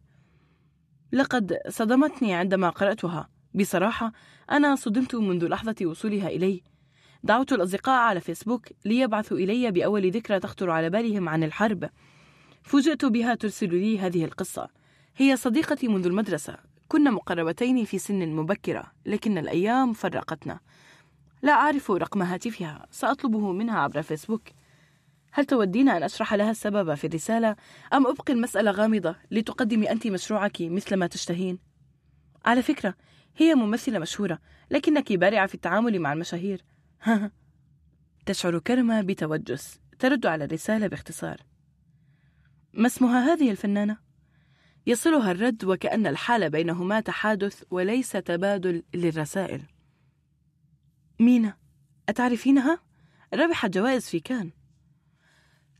[1.12, 3.28] لقد صدمتني عندما قرأتها.
[3.54, 4.12] بصراحة
[4.50, 6.62] أنا صدمت منذ لحظة وصولها إلي.
[7.22, 11.90] دعوت الأصدقاء على فيسبوك ليبعثوا إلي بأول ذكرى تخطر على بالهم عن الحرب.
[12.62, 14.79] فوجئت بها ترسل لي هذه القصة.
[15.20, 16.56] هي صديقتي منذ المدرسة.
[16.88, 20.60] كنا مقربتين في سن مبكرة لكن الأيام فرقتنا.
[21.42, 24.48] لا أعرف رقم هاتفها سأطلبه منها عبر فيسبوك.
[25.32, 27.56] هل تودين أن أشرح لها السبب في الرسالة؟
[27.92, 31.58] أم أبقي المسألة غامضة لتقدمي أنت مشروعك مثل ما تشتهين؟
[32.44, 32.94] على فكرة
[33.36, 34.38] هي ممثلة مشهورة
[34.70, 36.64] لكنك بارعة في التعامل مع المشاهير.
[38.26, 41.36] تشعر كرمة بتوجس ترد على الرسالة باختصار.
[42.72, 44.09] ما اسمها هذه الفنانة؟
[44.90, 49.62] يصلها الرد وكأن الحال بينهما تحادث وليس تبادل للرسائل
[51.20, 51.56] مينا
[52.08, 52.80] أتعرفينها؟
[53.34, 54.50] ربحت جوائز في كان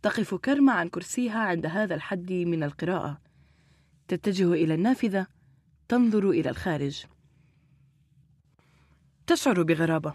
[0.02, 3.20] تقف كرمة عن كرسيها عند هذا الحد من القراءة
[4.08, 5.26] تتجه إلى النافذة
[5.88, 7.04] تنظر إلى الخارج
[9.26, 10.14] تشعر بغرابة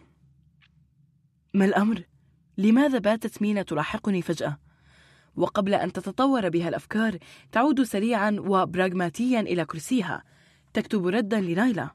[1.54, 2.04] ما الأمر؟
[2.58, 4.65] لماذا باتت مينا تلاحقني فجأة؟
[5.36, 7.18] وقبل أن تتطور بها الأفكار
[7.52, 10.24] تعود سريعا وبراغماتيا إلى كرسيها.
[10.74, 11.90] تكتب ردا لنايلا.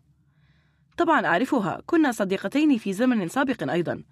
[0.97, 4.02] طبعا أعرفها كنا صديقتين في زمن سابق أيضا.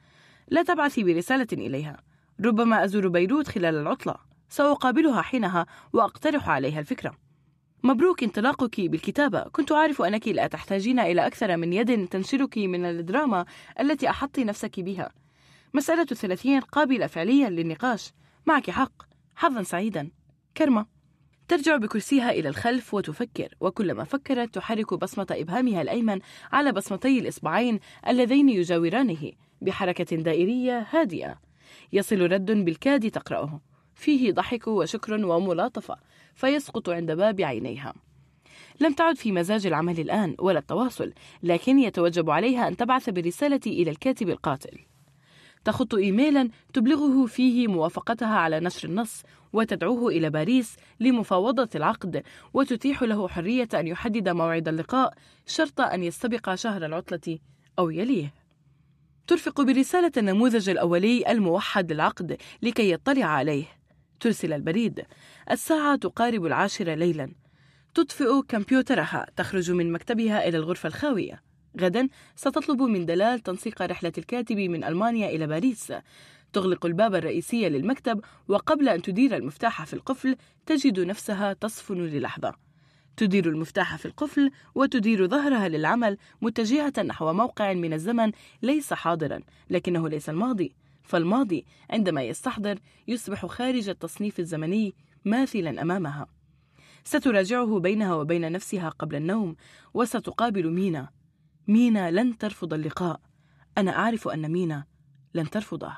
[0.48, 1.96] لا تبعثي برسالة إليها.
[2.44, 4.14] ربما أزور بيروت خلال العطلة.
[4.48, 7.14] سأقابلها حينها وأقترح عليها الفكرة.
[7.82, 9.40] مبروك انطلاقك بالكتابة.
[9.40, 13.44] كنت أعرف أنك لا تحتاجين إلى أكثر من يد تنشرك من الدراما
[13.80, 15.10] التي أحطت نفسك بها.
[15.74, 18.12] مسألة الثلاثين قابلة فعليا للنقاش.
[18.46, 19.07] معك حق.
[19.38, 20.10] حظا سعيدا.
[20.56, 20.86] كرمة.
[21.48, 26.20] ترجع بكرسيها إلى الخلف وتفكر وكلما فكرت تحرك بصمة إبهامها الأيمن
[26.52, 31.40] على بصمتي الإصبعين اللذين يجاورانه بحركة دائرية هادئة.
[31.92, 33.60] يصل رد بالكاد تقرأه.
[33.94, 35.96] فيه ضحك وشكر وملاطفة
[36.34, 37.94] فيسقط عند باب عينيها.
[38.80, 43.90] لم تعد في مزاج العمل الآن ولا التواصل لكن يتوجب عليها أن تبعث بالرسالة إلى
[43.90, 44.78] الكاتب القاتل.
[45.64, 49.22] تخط إيميلا تبلغه فيه موافقتها على نشر النص
[49.52, 52.22] وتدعوه إلى باريس لمفاوضة العقد
[52.54, 55.14] وتتيح له حرية أن يحدد موعد اللقاء
[55.46, 57.38] شرط أن يستبق شهر العطلة
[57.78, 58.34] أو يليه.
[59.26, 63.64] ترفق برسالة النموذج الأولي الموحد للعقد لكي يطلع عليه.
[64.20, 65.02] ترسل البريد.
[65.50, 67.32] الساعة تقارب العاشرة ليلا.
[67.94, 71.47] تطفئ كمبيوترها تخرج من مكتبها إلى الغرفة الخاوية.
[71.80, 75.92] غدا ستطلب من دلال تنسيق رحلة الكاتب من ألمانيا إلى باريس.
[76.52, 82.54] تغلق الباب الرئيسي للمكتب وقبل أن تدير المفتاح في القفل تجد نفسها تصفن للحظة.
[83.16, 88.32] تدير المفتاح في القفل وتدير ظهرها للعمل متجهة نحو موقع من الزمن
[88.62, 89.40] ليس حاضرا
[89.70, 90.74] لكنه ليس الماضي.
[91.02, 96.26] فالماضي عندما يستحضر يصبح خارج التصنيف الزمني ماثلا أمامها.
[97.04, 99.56] ستراجعه بينها وبين نفسها قبل النوم
[99.94, 101.17] وستقابل مينا.
[101.68, 103.20] مينا لن ترفض اللقاء.
[103.78, 104.84] أنا أعرف أن مينا
[105.34, 105.92] لن ترفضه.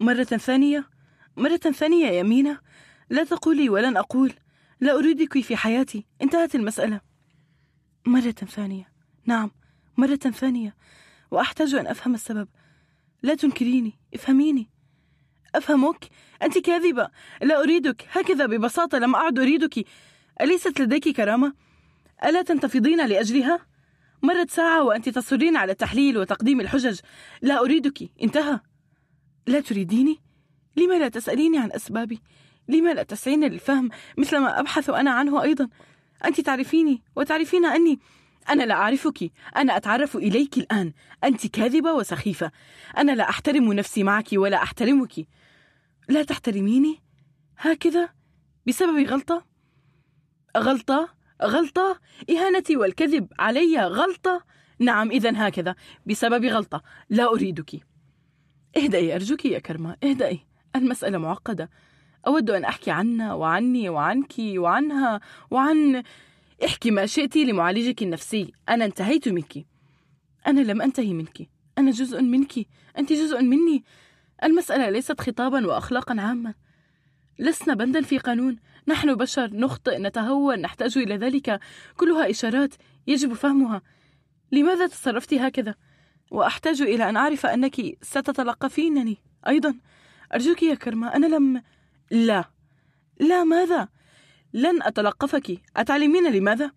[0.00, 0.90] مرة ثانية
[1.36, 2.60] مرة ثانية يا مينا.
[3.10, 4.32] لا تقولي ولن أقول.
[4.80, 6.06] لا أريدك في حياتي.
[6.22, 7.00] انتهت المسألة.
[8.06, 8.92] مرة ثانية.
[9.24, 9.50] نعم
[9.96, 10.76] مرة ثانية.
[11.30, 12.48] وأحتاج أن أفهم السبب.
[13.22, 13.98] لا تنكريني.
[14.14, 14.70] افهميني.
[15.54, 16.08] أفهمك؟
[16.42, 17.10] أنت كاذبة.
[17.42, 18.08] لا أريدك.
[18.10, 19.86] هكذا ببساطة لم أعد أريدك.
[20.40, 21.65] أليست لديك كرامة؟
[22.24, 23.66] ألا تنتفضين لأجلها؟
[24.22, 27.00] مرت ساعة وأنت تصرين على التحليل وتقديم الحجج.
[27.42, 28.10] لا أريدك.
[28.22, 28.60] انتهى.
[29.46, 30.20] لا تريديني؟
[30.76, 32.22] لما لا تسأليني عن أسبابي؟
[32.68, 35.68] لما لا تسعين للفهم مثل ما أبحث أنا عنه أيضا؟
[36.24, 37.98] أنت تعرفيني وتعرفين أني
[38.48, 39.32] أنا لا أعرفك.
[39.56, 40.92] أنا أتعرف إليك الآن.
[41.24, 42.50] أنت كاذبة وسخيفة.
[42.98, 45.26] أنا لا أحترم نفسي معك ولا أحترمك.
[46.08, 47.02] لا تحترميني؟
[47.58, 48.08] هكذا؟
[48.66, 49.46] بسبب غلطة؟
[50.56, 52.00] غلطة؟ غلطة؟
[52.30, 54.44] إهانتي والكذب علي غلطة؟
[54.78, 55.74] نعم إذا هكذا.
[56.06, 56.82] بسبب غلطة.
[57.10, 57.80] لا أريدك.
[58.76, 59.96] اهدئي أرجوك يا كرمة.
[60.04, 60.40] اهدئي.
[60.76, 61.70] المسألة معقدة.
[62.26, 66.02] أود أن أحكي عنا وعني وعنك وعنها وعن
[66.64, 68.52] احكي ما شئت لمعالجك النفسي.
[68.68, 69.66] أنا انتهيت منك.
[70.46, 71.48] أنا لم أنتهي منك.
[71.78, 72.52] أنا جزء منك.
[72.98, 73.84] أنت جزء مني.
[74.44, 76.54] المسألة ليست خطابا وأخلاقا عامة
[77.38, 78.56] لسنا بندا في قانون.
[78.88, 81.60] نحن بشر نخطئ نتهور نحتاج إلى ذلك.
[81.96, 82.74] كلها إشارات
[83.06, 83.82] يجب فهمها.
[84.52, 85.74] لماذا تصرفت هكذا؟
[86.30, 89.16] وأحتاج إلى أن أعرف أنك ستتلقفينني.
[89.46, 89.74] أيضا
[90.34, 91.62] أرجوك يا كرمة أنا لم
[92.10, 92.44] لا.
[93.20, 93.88] لا ماذا؟
[94.52, 95.62] لن أتلقفك.
[95.76, 96.70] أتعلمين لماذا؟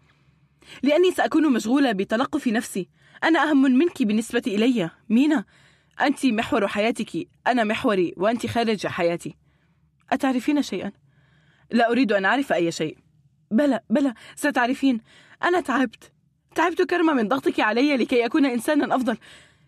[0.83, 2.89] لأني سأكون مشغولة بتلقف نفسي.
[3.23, 4.89] أنا أهم منك بالنسبة إلي.
[5.09, 5.45] مينا
[6.01, 7.27] أنت محور حياتك.
[7.47, 9.35] أنا محوري وأنت خارج حياتي.
[10.11, 10.91] أتعرفين شيئا؟
[11.72, 12.98] لا أريد أن أعرف أي شيء.
[13.51, 15.01] بلى بلى ستعرفين.
[15.43, 16.11] أنا تعبت.
[16.56, 19.17] تعبت كرمة من ضغطك علي لكي أكون إنسانا أفضل.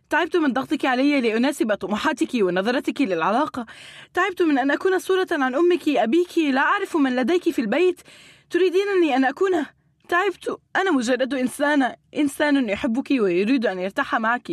[0.10, 3.66] تعبت من ضغطك علي لأناسب طموحاتك ونظرتك للعلاقة.
[4.14, 6.38] تعبت من أن أكون صورة عن أمك أبيك.
[6.38, 8.02] لا أعرف من لديك في البيت.
[8.50, 9.52] تريدينني أن أكون
[10.10, 10.60] تعبت.
[10.76, 11.96] أنا مجرد إنسانة.
[12.18, 14.52] إنسان يحبك ويريد أن يرتاح معك.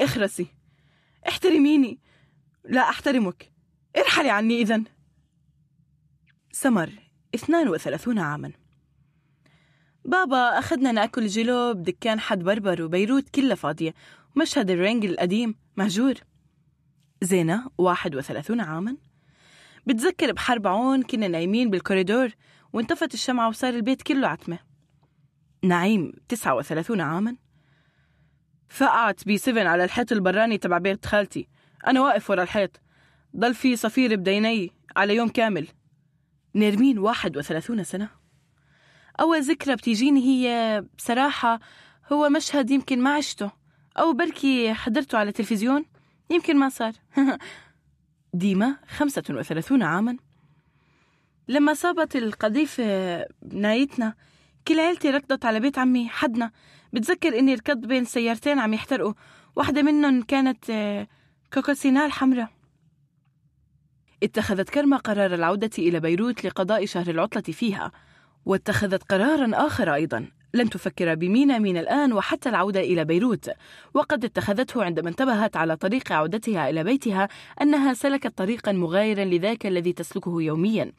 [0.00, 0.46] اخرسي.
[1.28, 1.98] احترميني.
[2.64, 3.52] لا أحترمك.
[3.96, 4.84] ارحلي عني إذن.
[6.62, 6.90] سمر
[7.34, 8.52] 32 عاما.
[10.04, 13.94] بابا أخذنا نأكل جلو بدكان حد بربر وبيروت كلها فاضية.
[14.36, 16.14] مشهد الرينج القديم مهجور.
[17.22, 18.96] زينة 31 عاما.
[19.86, 22.30] بتذكر بحرب عون كنا نايمين بالكوريدور
[22.72, 24.58] وانطفت الشمعة وصار البيت كله عتمة.
[25.64, 27.36] نعيم 39 عاما.
[28.68, 31.48] فقعت B7 على الحيط البراني تبع بيت خالتي.
[31.86, 32.80] أنا واقف ورا الحيط.
[33.36, 35.68] ضل في صفير بديني على يوم كامل.
[36.54, 38.08] نيرمين 31 سنة.
[39.20, 41.60] أول ذكرى بتيجيني هي بصراحة
[42.12, 43.50] هو مشهد يمكن ما عشته
[43.98, 45.84] أو بركي حضرته على التلفزيون
[46.30, 46.92] يمكن ما صار.
[48.34, 50.16] ديما 35 عاما.
[51.48, 52.84] لما صابت القذيفة
[53.42, 54.14] بنايتنا
[54.68, 56.50] كل عيلتي ركضت على بيت عمي حدنا.
[56.92, 59.14] بتذكر إني ركضت بين سيارتين عم يحترقوا.
[59.56, 60.64] واحدة منهم كانت
[61.52, 62.59] كوكوسينال حمراء.
[64.22, 67.92] اتخذت كرمة قرار العودة إلى بيروت لقضاء شهر العطلة فيها
[68.46, 70.26] واتخذت قرارا آخر أيضا.
[70.54, 73.50] لن تفكر بمينا من الآن وحتى العودة إلى بيروت.
[73.94, 77.28] وقد اتخذته عندما انتبهت على طريق عودتها إلى بيتها
[77.62, 80.92] أنها سلكت طريقا مغايرا لذاك الذي تسلكه يوميا.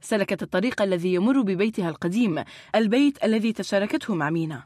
[0.00, 4.62] سلكت الطريق الذي يمر ببيتها القديم البيت الذي تشاركته مع مينا.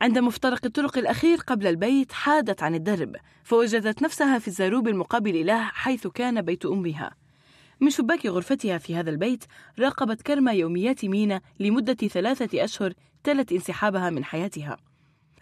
[0.00, 5.62] عند مفترق الطرق الأخير قبل البيت حادت عن الدرب فوجدت نفسها في الزاروب المقابل له
[5.62, 7.19] حيث كان بيت أمها.
[7.80, 9.44] من شباك غرفتها في هذا البيت
[9.78, 12.92] راقبت كرمة يوميات مينا لمدة ثلاثة أشهر
[13.24, 14.76] تلت انسحابها من حياتها.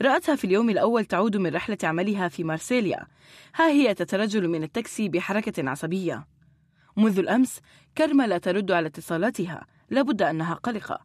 [0.02, 3.06] رأتها في اليوم الأول تعود من رحلة عملها في مارسيليا.
[3.54, 6.26] ها هي تترجل من التاكسي بحركة عصبية.
[6.96, 7.60] منذ الأمس
[7.98, 9.66] كرمة لا ترد على اتصالاتها.
[9.90, 11.00] لابد أنها قلقة.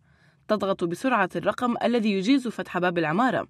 [0.47, 3.47] تضغط بسرعة الرقم الذي يجيز فتح باب العمارة.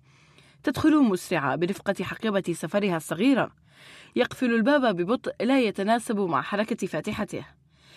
[0.63, 3.51] تدخل مسرعة برفقة حقيبة سفرها الصغيرة.
[4.15, 7.45] يقفل الباب ببطء لا يتناسب مع حركة فاتحته.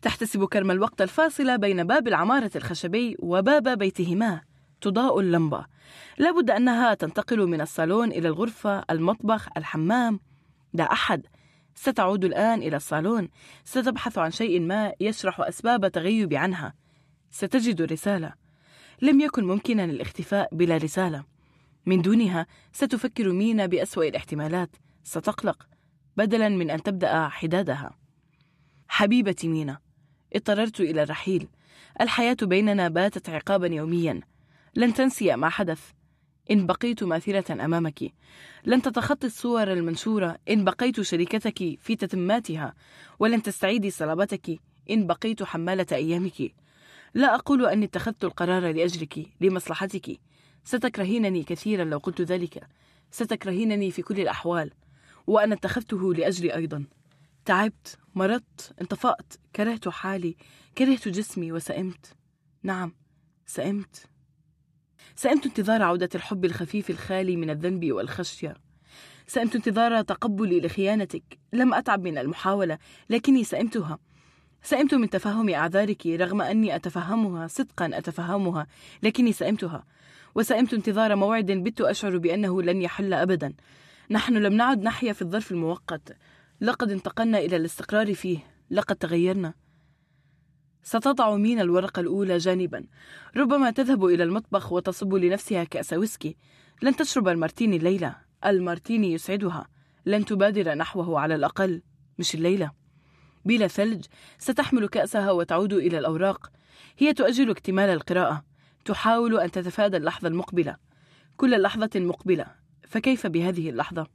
[0.03, 4.41] تحتسب كرم الوقت الفاصل بين باب العمارة الخشبي وباب بيتهما.
[4.81, 5.67] تضاء اللمبة.
[6.19, 10.21] لابد أنها تنتقل من الصالون إلى الغرفة المطبخ الحمام.
[10.73, 11.27] لا أحد.
[11.75, 13.29] ستعود الآن إلى الصالون.
[13.65, 16.75] ستبحث عن شيء ما يشرح أسباب تغيب عنها.
[17.31, 18.33] ستجد رسالة
[19.03, 21.25] لم يكن ممكنا الاختفاء بلا رسالة.
[21.87, 24.77] من دونها ستفكر مينا بأسوأ الاحتمالات.
[25.05, 25.67] ستقلق.
[26.17, 27.97] بدلا من أن تبدأ حدادها.
[28.89, 29.86] حبيبتي مينا
[30.37, 31.49] اضطررت إلى الرحيل.
[32.01, 34.21] الحياة بيننا باتت عقابا يوميا.
[34.75, 35.81] لن تنسي ما حدث.
[36.51, 38.13] إن بقيت ماثلة أمامك.
[38.65, 40.39] لن تتخطي الصور المنشورة.
[40.51, 42.75] إن بقيت شريكتك في تتماتها.
[43.19, 44.59] ولن تستعيدي صلابتك.
[44.91, 46.53] إن بقيت حمالة أيامك.
[47.15, 50.19] لا أقول أني اتخذت القرار لأجلك لمصلحتك.
[50.65, 52.67] ستكرهينني كثيرا لو قلت ذلك.
[53.11, 54.71] ستكرهينني في كل الأحوال.
[55.27, 56.85] وأنا اتخذته لأجلي أيضا.
[57.47, 60.37] تعبت مرضت انطفأت كرهت حالي
[60.79, 62.17] كرهت جسمي وسئمت.
[62.63, 62.95] نعم
[63.47, 64.07] سئمت.
[65.17, 68.57] سئمت انتظار عودة الحب الخفيف الخالي من الذنب والخشية.
[69.27, 71.39] سئمت انتظار تقبلي لخيانتك.
[71.53, 72.79] لم أتعب من المحاولة
[73.11, 73.99] لكني سئمتها.
[74.63, 78.67] سئمت من تفهم أعذارك رغم أني أتفهمها صدقا أتفهمها
[79.03, 79.85] لكني سئمتها.
[80.35, 83.55] وسئمت انتظار موعد بت أشعر بأنه لن يحل أبدا.
[84.11, 86.17] نحن لم نعد نحيا في الظرف المؤقت.
[86.61, 88.39] لقد انتقلنا إلى الاستقرار فيه.
[88.71, 89.55] لقد تغيرنا.
[90.83, 92.87] ستضع مينا الورقة الأولى جانبا.
[93.37, 96.37] ربما تذهب إلى المطبخ وتصب لنفسها كأس ويسكي.
[96.83, 98.17] لن تشرب المارتيني الليلة.
[98.45, 99.69] المارتيني يسعدها.
[100.07, 101.83] لن تبادر نحوه على الأقل.
[102.19, 102.71] مش الليلة.
[103.45, 104.05] بلا ثلج
[104.39, 106.51] ستحمل كأسها وتعود إلى الأوراق.
[106.99, 108.45] هي تؤجل اكتمال القراءة.
[108.85, 110.77] تحاول أن تتفادى اللحظة المقبلة.
[111.37, 112.47] كل لحظة مقبلة.
[112.89, 114.07] فكيف بهذه اللحظة؟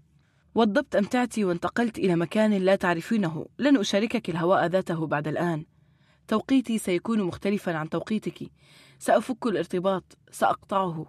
[0.55, 3.45] وضبت أمتعتي وانتقلت إلى مكان لا تعرفينه.
[3.59, 5.65] لن أشاركك الهواء ذاته بعد الآن.
[6.27, 8.51] توقيتي سيكون مختلفا عن توقيتك.
[8.99, 10.17] سأفك الارتباط.
[10.31, 11.05] سأقطعه.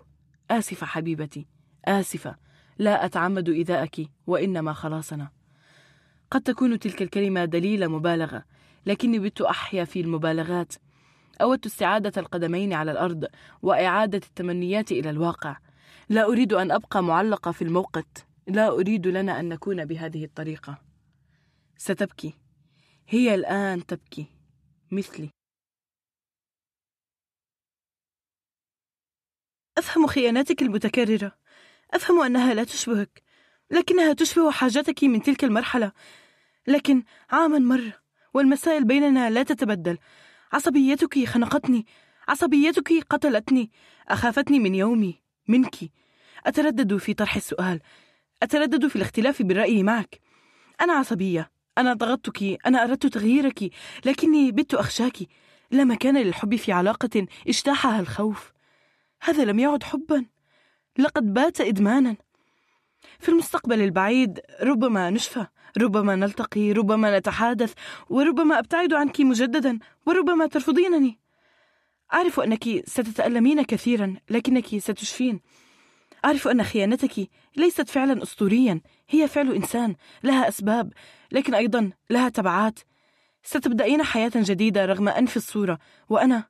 [0.51, 1.47] آسفة حبيبتي.
[1.85, 2.37] آسفة.
[2.79, 5.31] لا أتعمد إيذاءك وإنما خلاصنا.
[6.31, 8.45] قد تكون تلك الكلمة دليل مبالغة
[8.87, 10.73] لكني بت أحيا في المبالغات.
[11.41, 13.27] أودت استعادة القدمين على الأرض
[13.63, 15.57] وإعادة التمنيات إلى الواقع.
[16.09, 18.32] لا أريد أن أبقى معلقة في الموقت.
[18.47, 20.83] لا أريد لنا أن نكون بهذه الطريقة.
[21.77, 22.35] ستبكي.
[23.09, 24.27] هي الآن تبكي.
[24.91, 25.31] مثلي.
[29.79, 31.33] أفهم خياناتك المتكررة.
[31.95, 33.23] أفهم أنها لا تشبهك.
[33.71, 35.93] لكنها تشبه حاجتك من تلك المرحلة.
[36.67, 38.01] لكن عاما مر
[38.35, 39.99] والمسائل بيننا لا تتبدل.
[40.53, 41.87] عصبيتك خنقتني.
[42.29, 43.71] عصبيتك قتلتني.
[44.09, 45.23] أخافتني من يومي.
[45.49, 45.77] منك.
[46.47, 47.81] أتردد في طرح السؤال.
[48.43, 50.21] أتردد في الاختلاف بالرأي معك.
[50.81, 51.51] أنا عصبية.
[51.79, 52.59] أنا ضغطتك.
[52.67, 53.71] أنا أردت تغييرك.
[54.05, 55.17] لكني بت أخشاك.
[55.71, 58.53] لا مكان للحب في علاقة اجتاحها الخوف.
[59.23, 60.27] هذا لم يعد حبا.
[60.99, 62.17] لقد بات إدمانا.
[63.19, 65.47] في المستقبل البعيد ربما نشفى.
[65.79, 66.73] ربما نلتقي.
[66.73, 67.75] ربما نتحادث.
[68.11, 69.79] وربما أبتعد عنك مجددا.
[70.07, 71.19] وربما ترفضينني.
[72.15, 74.17] أعرف أنك ستتألمين كثيرا.
[74.31, 75.41] لكنك ستشفين.
[76.25, 80.93] أعرف أن خيانتك ليست فعلا أسطوريا هي فعل إنسان لها أسباب
[81.33, 82.81] لكن أيضا لها تبعات.
[83.43, 85.79] ستبدأين حياة جديدة رغم أنف الصورة
[86.09, 86.45] وأنا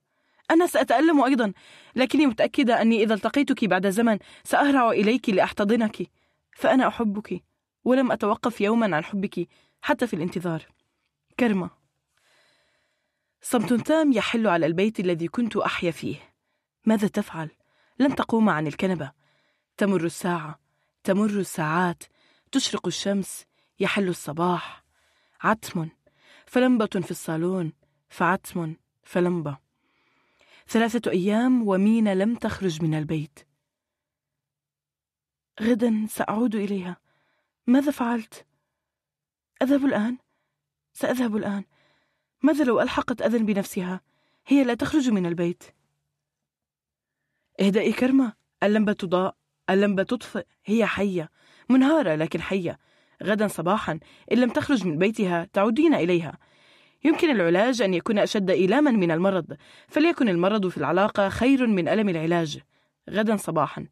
[0.51, 1.53] أنا سأتألم أيضا
[1.97, 6.11] لكني متأكدة أني إذا التقيتك بعد زمن سأهرع إليك لأحتضنك.
[6.57, 7.43] فأنا أحبك
[7.85, 9.49] ولم أتوقف يوما عن حبك
[9.83, 10.67] حتى في الانتظار.
[11.41, 11.71] كرمة.
[13.43, 16.17] صمت تام يحل على البيت الذي كنت أحيا فيه.
[16.87, 17.51] ماذا تفعل؟
[17.99, 19.13] لن تقوم عن الكنبة.
[19.83, 20.61] تمر الساعة
[21.05, 22.03] تمر الساعات
[22.53, 23.47] تشرق الشمس
[23.81, 24.85] يحل الصباح.
[25.41, 25.89] عتم
[26.47, 27.73] فلمبة في الصالون
[28.09, 29.59] فعتم فلمبة.
[30.69, 33.39] ثلاثة أيام ومينا لم تخرج من البيت.
[35.61, 36.97] غدا سأعود إليها.
[37.67, 38.47] ماذا فعلت؟
[39.63, 40.19] أذهب الآن؟
[40.93, 41.65] سأذهب الآن.
[42.43, 44.01] ماذا لو ألحقت أذى بنفسها؟
[44.47, 45.65] هي لا تخرج من البيت.
[47.61, 48.33] اهدئي كرمة.
[48.63, 49.42] اللمبة تضاء.
[49.71, 50.45] اللمبة تطفئ.
[50.65, 51.31] هي حية.
[51.69, 52.79] منهارة لكن حية.
[53.23, 53.99] غدا صباحا.
[54.33, 56.39] إن لم تخرج من بيتها تعودين إليها.
[57.05, 59.57] يمكن العلاج أن يكون أشد إيلاما من المرض
[59.89, 62.59] فليكن المرض في العلاقة خير من ألم العلاج.
[63.11, 63.87] غدا صباحا.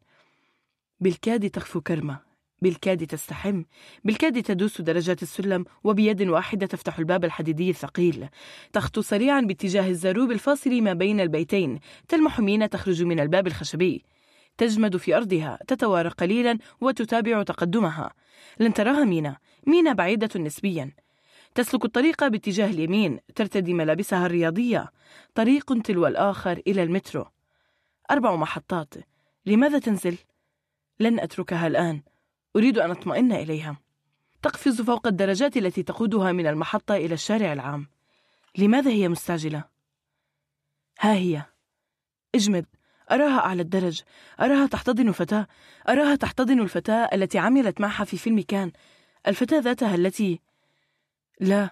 [0.99, 2.19] بالكاد تخفو كرمة.
[2.61, 3.63] بالكاد تستحم.
[4.03, 8.27] بالكاد تدوس درجات السلم وبيد واحدة تفتح الباب الحديدي الثقيل.
[8.73, 11.79] تخطو سريعا باتجاه الزروب الفاصل ما بين البيتين.
[12.07, 14.03] تلمح مينا تخرج من الباب الخشبي.
[14.57, 18.13] تجمد في أرضها تتوارى قليلا وتتابع تقدمها.
[18.59, 19.37] لن تراها مينا.
[19.67, 20.91] مينا بعيدة نسبيا.
[21.55, 24.91] تسلك الطريق باتجاه اليمين ترتدي ملابسها الرياضية.
[25.35, 27.25] طريق تلو الآخر إلى المترو.
[28.11, 28.93] أربع محطات.
[29.45, 30.17] لماذا تنزل؟
[30.99, 32.01] لن أتركها الآن.
[32.55, 33.77] أريد أن أطمئن إليها.
[34.41, 37.87] تقفز فوق الدرجات التي تقودها من المحطة إلى الشارع العام.
[38.57, 39.63] لماذا هي مستعجلة؟
[40.99, 41.43] ها هي.
[42.35, 42.65] اجمد.
[43.11, 44.01] أراها أعلى الدرج.
[44.39, 45.47] أراها تحتضن فتاة
[45.89, 48.71] أراها تحتضن الفتاة التي عملت معها في فيلم كان.
[49.27, 50.39] الفتاة ذاتها التي
[51.39, 51.69] لا.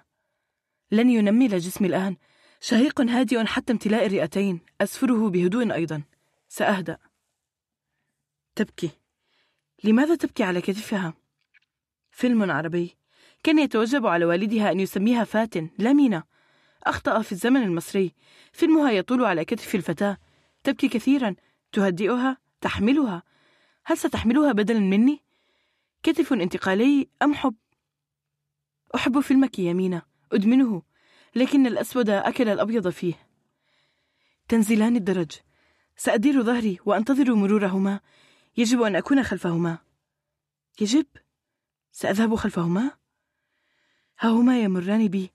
[0.91, 2.16] لن ينمل جسمي الآن.
[2.61, 4.59] شهيق هادئ حتى امتلاء الرئتين.
[4.82, 6.01] أسفره بهدوء أيضا.
[6.49, 6.98] سأهدأ.
[8.56, 8.90] تبكي.
[9.83, 11.14] لماذا تبكي على كتفها؟
[12.11, 12.98] فيلم عربي.
[13.43, 16.24] كان يتوجب على والدها أن يسميها فاتن لا مينا.
[16.83, 18.14] أخطأ في الزمن المصري.
[18.53, 20.17] فيلمها يطول على كتف الفتاة.
[20.63, 21.35] تبكي كثيرا
[21.71, 23.23] تهدئها تحملها.
[23.85, 25.23] هل ستحملها بدلا مني؟
[26.03, 27.55] كتف انتقالي أم حب؟
[28.95, 30.81] أحب فيلمك يا مينا أدمنه
[31.35, 33.13] لكن الأسود أكل الأبيض فيه.
[34.47, 35.31] تنزلان الدرج.
[35.95, 37.99] سأدير ظهري وأنتظر مرورهما.
[38.57, 39.77] يجب أن أكون خلفهما.
[40.81, 41.05] يجب؟
[41.91, 42.91] سأذهب خلفهما؟
[44.19, 45.31] ها هما يمران بي.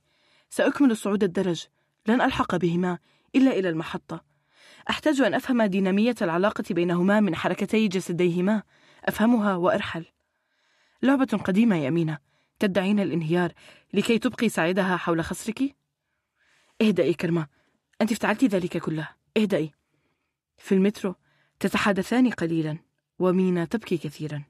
[0.50, 1.66] سأكمل صعود الدرج.
[2.06, 2.98] لن ألحق بهما
[3.34, 4.33] إلا إلى المحطة.
[4.90, 8.62] أحتاج أن أفهم دينامية العلاقة بينهما من حركتي جسديهما.
[9.04, 10.04] أفهمها وأرحل.
[11.02, 12.18] لعبة قديمة يا أمينة
[12.58, 13.52] تدعين الانهيار
[13.94, 15.76] لكي تبقي سعيدها حول خصرك؟
[16.82, 17.46] اهدئي كرمة.
[18.00, 19.08] أنت افتعلت ذلك كله.
[19.36, 19.72] اهدئي
[20.58, 21.14] في المترو
[21.60, 22.78] تتحادثان قليلا
[23.18, 24.42] ومينا تبكي كثيرا.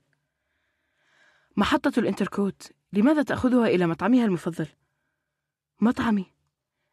[1.56, 4.68] محطة الإنتركوت لماذا تأخذها إلى مطعمها المفضل؟
[5.80, 6.26] مطعمي.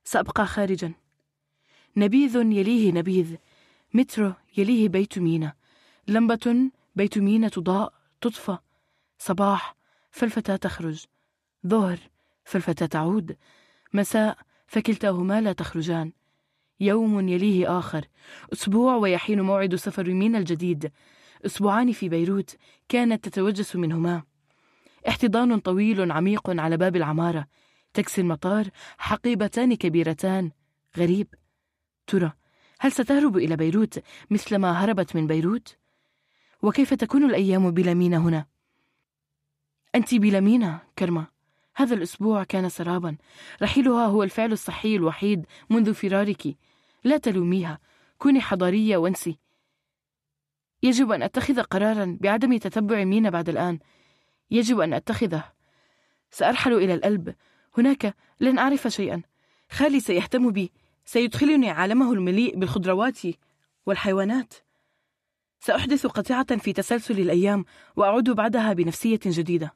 [0.04, 0.94] سأبقى خارجا.
[1.98, 3.36] نبيذ يليه نبيذ
[3.94, 5.54] مترو يليه بيت مينا
[6.08, 8.58] لمبة بيت مينا تضاء تطفى
[9.18, 9.76] صباح
[10.12, 11.06] فالفتاة تخرج
[11.68, 12.00] ظهر
[12.44, 13.38] فالفتاة تعود
[13.94, 14.38] مساء
[14.68, 16.12] فكلتاهما لا تخرجان
[16.80, 18.06] يوم يليه آخر
[18.54, 20.92] أسبوع ويحين موعد سفر مينا الجديد
[21.46, 22.56] أسبوعان في بيروت
[22.90, 24.24] كانت تتوجس منهما.
[25.08, 27.48] احتضان طويل عميق على باب العمارة
[27.94, 30.52] تاكسي المطار حقيبتان كبيرتان
[30.98, 31.28] غريب.
[32.12, 32.34] ترى
[32.80, 34.00] هل ستهرب إلى بيروت
[34.30, 35.78] مثلما هربت من بيروت؟
[36.62, 38.46] وكيف تكون الأيام بلا مينا هنا؟
[39.96, 41.28] أنت بلا مينا كرمة.
[41.76, 43.18] هذا الأسبوع كان سرابا.
[43.62, 46.58] رحيلها هو الفعل الصحي الوحيد منذ فرارك.
[47.04, 47.80] لا تلوميها.
[48.18, 49.38] كوني حضارية وانسي.
[50.84, 53.80] يجب أن أتخذ قرارا بعدم تتبع مينا بعد الآن.
[54.52, 55.44] يجب أن أتخذه.
[56.32, 57.36] سأرحل إلى الألب.
[57.78, 59.22] هناك لن أعرف شيئا.
[59.72, 60.72] خالي سيهتم بي.
[61.06, 63.20] سيدخلني عالمه المليء بالخضروات
[63.86, 64.54] والحيوانات.
[65.60, 67.66] سأحدث قطيعة في تسلسل الأيام
[67.96, 69.74] وأعود بعدها بنفسية جديدة.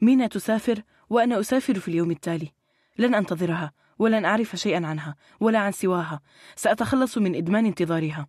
[0.00, 2.52] مينا تسافر وأنا أسافر في اليوم التالي.
[2.98, 6.20] لن أنتظرها ولن أعرف شيئا عنها ولا عن سواها.
[6.56, 8.28] سأتخلص من إدمان انتظارها.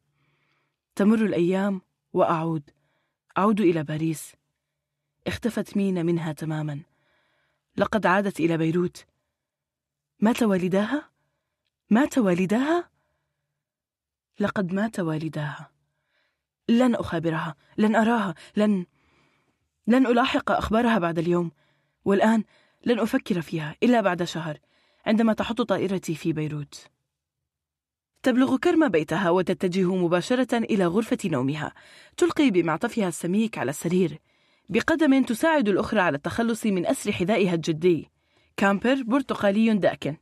[0.96, 1.82] تمر الأيام
[2.14, 2.70] وأعود.
[3.38, 4.34] أعود إلى باريس.
[5.28, 6.80] اختفت مينا منها تماما.
[7.78, 9.06] لقد عادت إلى بيروت.
[10.20, 11.13] مات والداها؟
[11.94, 12.90] مات والداها؟
[14.40, 15.72] لقد مات والداها.
[16.70, 18.86] لن أخابرها لن أراها لن
[19.88, 21.52] لن ألاحق أخبارها بعد اليوم.
[22.06, 22.44] والآن
[22.86, 24.58] لن أفكر فيها إلا بعد شهر
[25.06, 26.88] عندما تحط طائرتي في بيروت.
[28.24, 31.74] تبلغ كرمة بيتها وتتجه مباشرة إلى غرفة نومها.
[32.18, 34.20] تلقي بمعطفها السميك على السرير.
[34.70, 38.10] بقدم تساعد الأخرى على التخلص من أسر حذائها الجدي.
[38.58, 40.18] كامبر برتقالي داكن.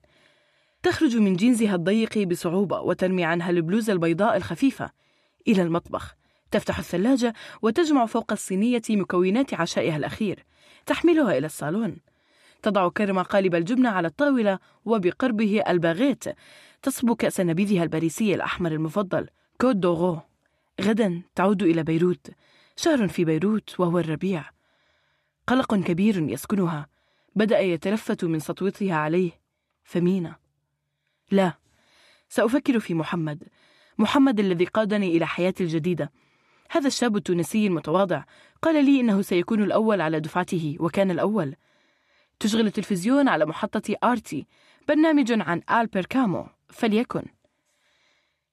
[0.83, 4.91] تخرج من جينزها الضيق بصعوبة وترمي عنها البلوزة البيضاء الخفيفة.
[5.47, 6.15] إلى المطبخ.
[6.51, 10.45] تفتح الثلاجة وتجمع فوق الصينية مكونات عشائها الأخير.
[10.85, 11.97] تحملها إلى الصالون.
[12.63, 16.23] تضع كرم قالب الجبنة على الطاولة وبقربه الباغيت.
[16.81, 19.27] تصب كأس نبيذها الباريسي الأحمر المفضل
[19.61, 20.19] كوت دوغو
[20.81, 22.31] غدا تعود إلى بيروت.
[22.75, 24.43] شهر في بيروت وهو الربيع.
[25.47, 26.87] قلق كبير يسكنها.
[27.35, 29.31] بدأ يتلفت من سطوتها عليه.
[29.83, 30.40] فمينا.
[31.31, 31.53] لا
[32.29, 33.43] سأفكر في محمد.
[33.97, 36.11] محمد الذي قادني إلى حياتي الجديدة.
[36.71, 38.23] هذا الشاب التونسي المتواضع.
[38.61, 41.55] قال لي إنه سيكون الأول على دفعته وكان الأول.
[42.39, 44.47] تشغل التلفزيون على محطة آرتي
[44.87, 46.47] برنامج عن آلبر كامو.
[46.69, 47.23] فليكن.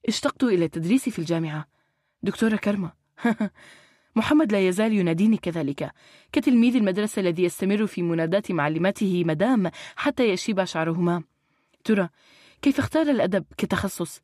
[0.09, 1.69] اشتقت إلى التدريس في الجامعة.
[2.23, 2.93] دكتورة كرمة.
[4.17, 5.93] محمد لا يزال يناديني كذلك.
[6.33, 11.23] كتلميذ المدرسة الذي يستمر في منادات معلماته مدام حتى يشيب شعرهما.
[11.85, 12.09] ترى
[12.63, 14.21] كيف اختار الأدب كتخصص؟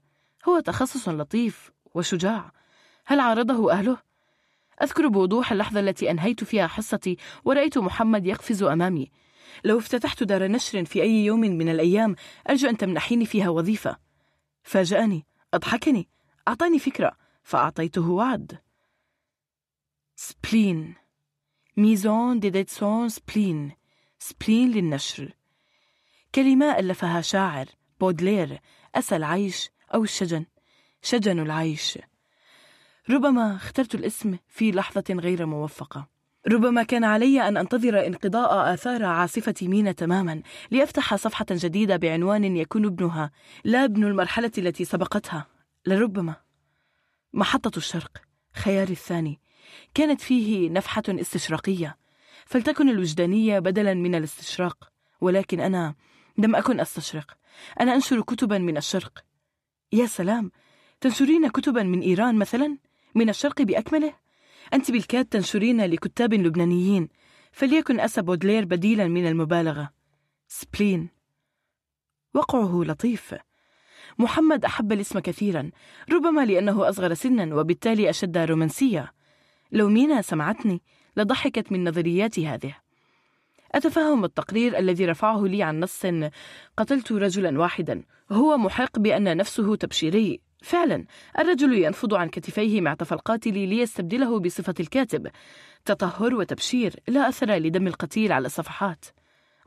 [0.48, 2.52] هو تخصص لطيف وشجاع.
[3.06, 3.98] هل عارضه أهله؟
[4.82, 9.10] أذكر بوضوح اللحظة التي أنهيت فيها حصتي ورأيت محمد يقفز أمامي.
[9.64, 12.16] لو افتتحت دار نشر في أي يوم من الأيام
[12.50, 13.96] أرجو أن تمنحيني فيها وظيفة.
[14.62, 16.08] فاجأني أضحكني
[16.48, 18.58] أعطاني فكرة فأعطيته وعد.
[20.16, 20.94] Spleen.
[21.76, 23.72] Maison d'édition Spleen.
[24.18, 25.32] Spleen للنشر.
[26.34, 27.66] كلمة ألفها شاعر.
[28.00, 28.60] بودلير
[28.94, 30.44] أسى العيش أو الشجن
[31.02, 31.98] شجن العيش.
[33.10, 36.08] ربما اخترت الاسم في لحظة غير موفقة.
[36.48, 42.84] ربما كان علي أن أنتظر انقضاء آثار عاصفة مينا تماما لأفتح صفحة جديدة بعنوان يكون
[42.86, 43.30] ابنها
[43.64, 45.46] لا ابن المرحلة التي سبقتها.
[45.86, 46.36] لربما
[47.32, 48.22] محطة الشرق
[48.54, 49.40] خياري الثاني
[49.94, 51.96] كانت فيه نفحة استشراقية.
[52.46, 54.90] فلتكن الوجدانية بدلا من الاستشراق
[55.20, 55.94] ولكن أنا
[56.38, 57.36] لم أكن أستشرق.
[57.80, 59.24] أنا أنشر كتبا من الشرق.
[59.92, 60.50] يا سلام
[61.00, 62.78] تنشرين كتبا من إيران مثلا؟
[63.14, 64.14] من الشرق بأكمله؟
[64.74, 67.08] أنت بالكاد تنشرين لكتاب لبنانيين
[67.52, 69.90] فليكن أسى بودلير بديلا من المبالغة.
[70.48, 71.08] Spleen.
[72.34, 73.34] وقعه لطيف.
[74.18, 75.70] محمد أحب الاسم كثيرا
[76.12, 79.12] ربما لأنه أصغر سنا وبالتالي أشد رومانسية.
[79.72, 80.82] لو مينا سمعتني
[81.16, 82.83] لضحكت من نظرياتي هذه.
[83.74, 86.06] أتفهم التقرير الذي رفعه لي عن نص
[86.76, 88.02] قتلت رجلا واحدا.
[88.32, 90.40] هو محق بأن نفسه تبشيري.
[90.62, 91.04] فعلا
[91.38, 95.28] الرجل ينفض عن كتفيه معطف القاتل ليستبدله بصفة الكاتب.
[95.84, 99.04] تطهر وتبشير لا أثر لدم القتيل على الصفحات.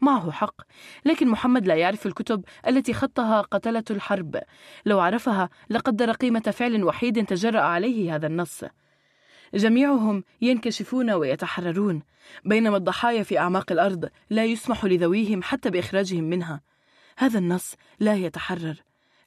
[0.01, 0.61] معه حق
[1.05, 4.39] لكن محمد لا يعرف الكتب التي خطها قتلة الحرب.
[4.85, 8.63] لو عرفها لقدر قيمة فعل وحيد تجرأ عليه هذا النص.
[9.53, 12.01] جميعهم ينكشفون ويتحررون
[12.45, 16.61] بينما الضحايا في أعماق الأرض لا يسمح لذويهم حتى بإخراجهم منها.
[17.17, 18.75] هذا النص لا يتحرر.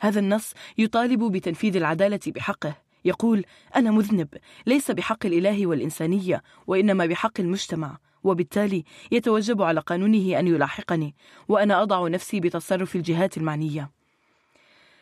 [0.00, 2.74] هذا النص يطالب بتنفيذ العدالة بحقه.
[3.04, 3.44] يقول
[3.76, 4.28] أنا مذنب
[4.66, 7.98] ليس بحق الإله والإنسانية وإنما بحق المجتمع.
[8.24, 11.14] وبالتالي يتوجب على قانونه أن يلاحقني
[11.48, 13.90] وأنا أضع نفسي بتصرف الجهات المعنية.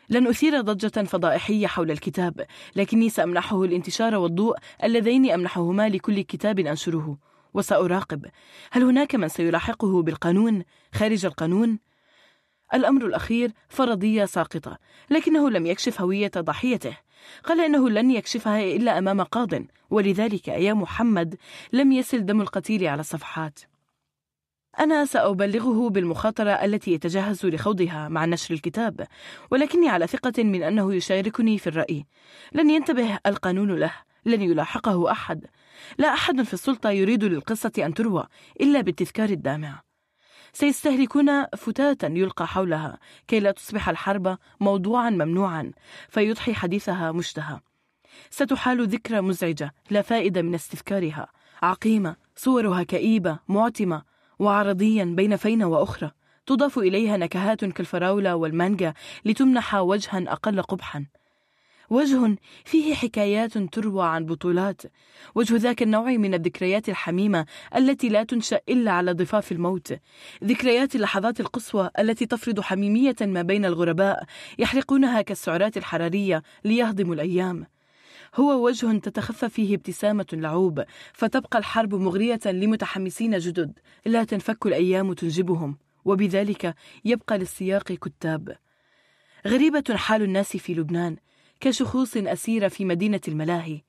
[0.09, 7.17] لن أثير ضجة فضائحية حول الكتاب لكني سأمنحه الانتشار والضوء اللذين أمنحهما لكل كتاب أنشره.
[7.53, 8.25] وسأراقب
[8.71, 10.63] هل هناك من سيلاحقه بالقانون؟
[10.93, 11.79] خارج القانون؟
[12.73, 14.77] الأمر الأخير فرضية ساقطة
[15.09, 16.97] لكنه لم يكشف هوية ضحيته.
[17.43, 19.49] قال إنه لن يكشفها إلا أمام قاض
[19.89, 21.35] ولذلك يا محمد
[21.73, 23.59] لم يسل دم القتيل على الصفحات.
[24.79, 29.07] أنا سأبلغه بالمخاطرة التي يتجهز لخوضها مع نشر الكتاب
[29.51, 32.05] ولكني على ثقة من أنه يشاركني في الرأي.
[32.53, 33.91] لن ينتبه القانون له
[34.25, 35.45] لن يلاحقه أحد.
[35.97, 38.27] لا أحد في السلطة يريد للقصة أن تروى
[38.61, 39.81] إلا بالتذكار الدامع.
[40.53, 45.71] سيستهلكون فتاة يلقى حولها كي لا تصبح الحرب موضوعا ممنوعا
[46.09, 47.59] فيضحي حديثها مشتهى.
[48.29, 51.27] ستحال ذكرى مزعجة لا فائدة من استذكارها.
[51.61, 54.08] عقيمة صورها كئيبة معتمة
[54.39, 56.11] وعرضيا بين فين وأخرى
[56.45, 58.93] تضاف إليها نكهات كالفراولة والمانجا
[59.25, 61.05] لتمنح وجها أقل قبحا.
[61.89, 62.35] وجه
[62.65, 64.81] فيه حكايات تروى عن بطولات
[65.35, 67.45] وجه ذاك النوع من الذكريات الحميمة
[67.75, 69.93] التي لا تنشأ إلا على ضفاف الموت
[70.43, 74.23] ذكريات اللحظات القصوى التي تفرض حميمية ما بين الغرباء
[74.59, 77.65] يحرقونها كالسعرات الحرارية ليهضموا الأيام.
[78.35, 80.83] هو وجه تتخفى فيه ابتسامة لعوب
[81.13, 86.75] فتبقى الحرب مغرية لمتحمسين جدد لا تنفك الأيام تنجبهم وبذلك
[87.05, 88.57] يبقى للسياق كتاب.
[89.47, 91.17] غريبة حال الناس في لبنان
[91.59, 93.81] كشخوص أسيرة في مدينة الملاهي.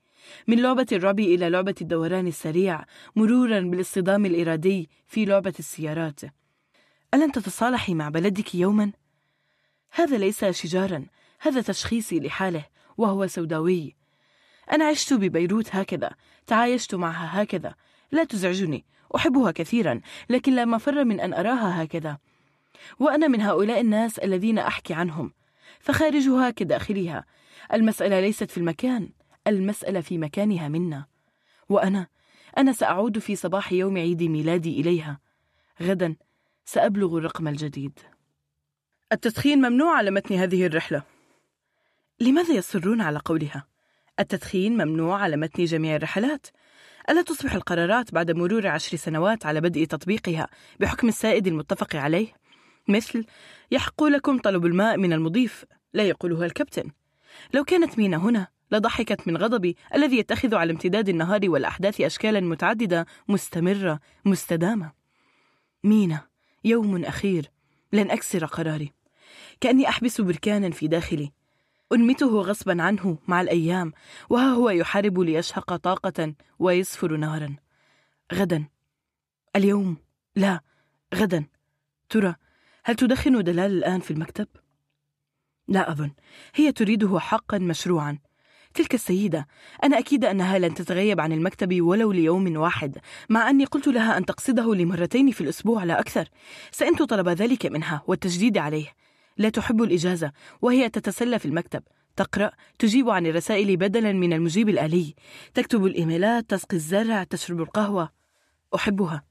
[0.47, 6.19] من لعبة الرعب إلى لعبة الدوران السريع مرورا بالاصطدام الإرادي في لعبة السيارات.
[7.13, 8.91] ألن تتصالحي مع بلدك يوما؟
[9.91, 11.05] هذا ليس شجارا
[11.39, 12.65] هذا تشخيصي لحاله
[12.97, 14.00] وهو سوداوي.
[14.71, 16.11] أنا عشت ببيروت هكذا
[16.47, 17.75] تعايشت معها هكذا.
[18.11, 18.85] لا تزعجني
[19.15, 22.17] أحبها كثيرا لكن لا مفر من أن أراها هكذا.
[22.99, 25.33] وأنا من هؤلاء الناس الذين أحكي عنهم
[25.79, 27.25] فخارجها كداخلها.
[27.73, 29.09] المسألة ليست في المكان
[29.47, 31.05] المسألة في مكانها منا.
[31.69, 32.07] وأنا
[32.57, 35.19] أنا سأعود في صباح يوم عيد ميلادي إليها.
[35.81, 36.15] غدا
[36.65, 37.99] سأبلغ الرقم الجديد.
[39.11, 41.03] التدخين ممنوع على متن هذه الرحلة.
[42.19, 43.70] لماذا يصرون على قولها؟
[44.19, 46.47] التدخين ممنوع على متن جميع الرحلات.
[47.09, 50.47] ألا تصبح القرارات بعد مرور عشر سنوات على بدء تطبيقها
[50.79, 52.27] بحكم السائد المتفق عليه؟
[52.87, 53.25] مثل
[53.71, 56.91] يحق لكم طلب الماء من المضيف لا يقولها الكابتن.
[57.53, 63.05] لو كانت مينا هنا لضحكت من غضبي الذي يتخذ على امتداد النهار والأحداث أشكالا متعددة
[63.27, 64.91] مستمرة مستدامة.
[65.83, 66.27] مينا
[66.63, 67.51] يوم أخير.
[67.93, 68.91] لن أكسر قراري.
[69.61, 71.31] كأني أحبس بركانا في داخلي.
[71.93, 73.93] أنمته غصبا عنه مع الأيام
[74.29, 77.55] وها هو يحارب ليشهق طاقة ويصفر نارا.
[78.33, 78.65] غدا.
[79.55, 79.97] اليوم.
[80.35, 80.61] لا.
[81.15, 81.45] غدا.
[82.09, 82.35] ترى
[82.83, 84.47] هل تدخن دلال الآن في المكتب؟
[85.67, 86.11] لا أظن.
[86.55, 88.17] هي تريده حقا مشروعا.
[88.73, 89.47] تلك السيدة.
[89.83, 92.97] أنا أكيد أنها لن تتغيب عن المكتب ولو ليوم واحد
[93.29, 96.29] مع أني قلت لها أن تقصده لمرتين في الأسبوع لا أكثر.
[96.71, 99.00] سأنت طلب ذلك منها والتجديد عليه.
[99.37, 101.83] لا تحب الإجازة وهي تتسلى في المكتب.
[102.15, 105.15] تقرأ تجيب عن الرسائل بدلا من المجيب الآلي.
[105.53, 108.09] تكتب الإيميلات تسقي الزرع تشرب القهوة.
[108.75, 109.23] أحبها.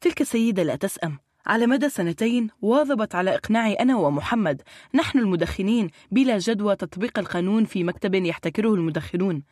[0.00, 1.18] تلك السيدة لا تسأم.
[1.46, 4.62] على مدى سنتين واظبت على إقناعي أنا ومحمد.
[4.94, 9.42] نحن المدخنين بلا جدوى تطبيق القانون في مكتب يحتكره المدخنون.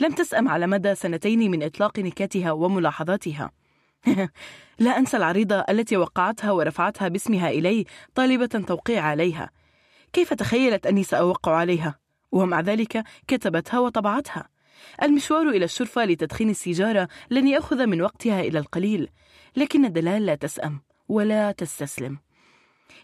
[0.00, 3.50] لم تسأم على مدى سنتين من إطلاق نكاتها وملاحظاتها.
[4.78, 9.50] لا أنسى العريضة التي وقعتها ورفعتها باسمها إلي طالبة توقيع عليها.
[10.12, 11.98] كيف تخيلت أني سأوقع عليها؟
[12.32, 14.48] ومع ذلك كتبتها وطبعتها.
[15.02, 19.08] المشوار إلى الشرفة لتدخين السيجارة لن يأخذ من وقتها إلى القليل
[19.56, 22.18] لكن دلال لا تسأم ولا تستسلم.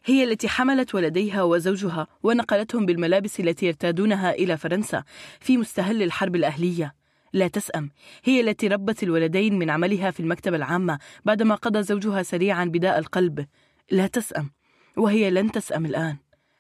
[0.05, 5.05] هي التي حملت ولديها وزوجها ونقلتهم بالملابس التي يرتادونها إلى فرنسا
[5.41, 7.02] في مستهل الحرب الأهلية.
[7.33, 7.91] لا تسأم.
[8.25, 13.47] هي التي ربت الولدين من عملها في المكتبة العامة بعدما قضى زوجها سريعا بداء القلب.
[13.91, 14.51] لا تسأم.
[14.97, 16.17] وهي لن تسأم الآن.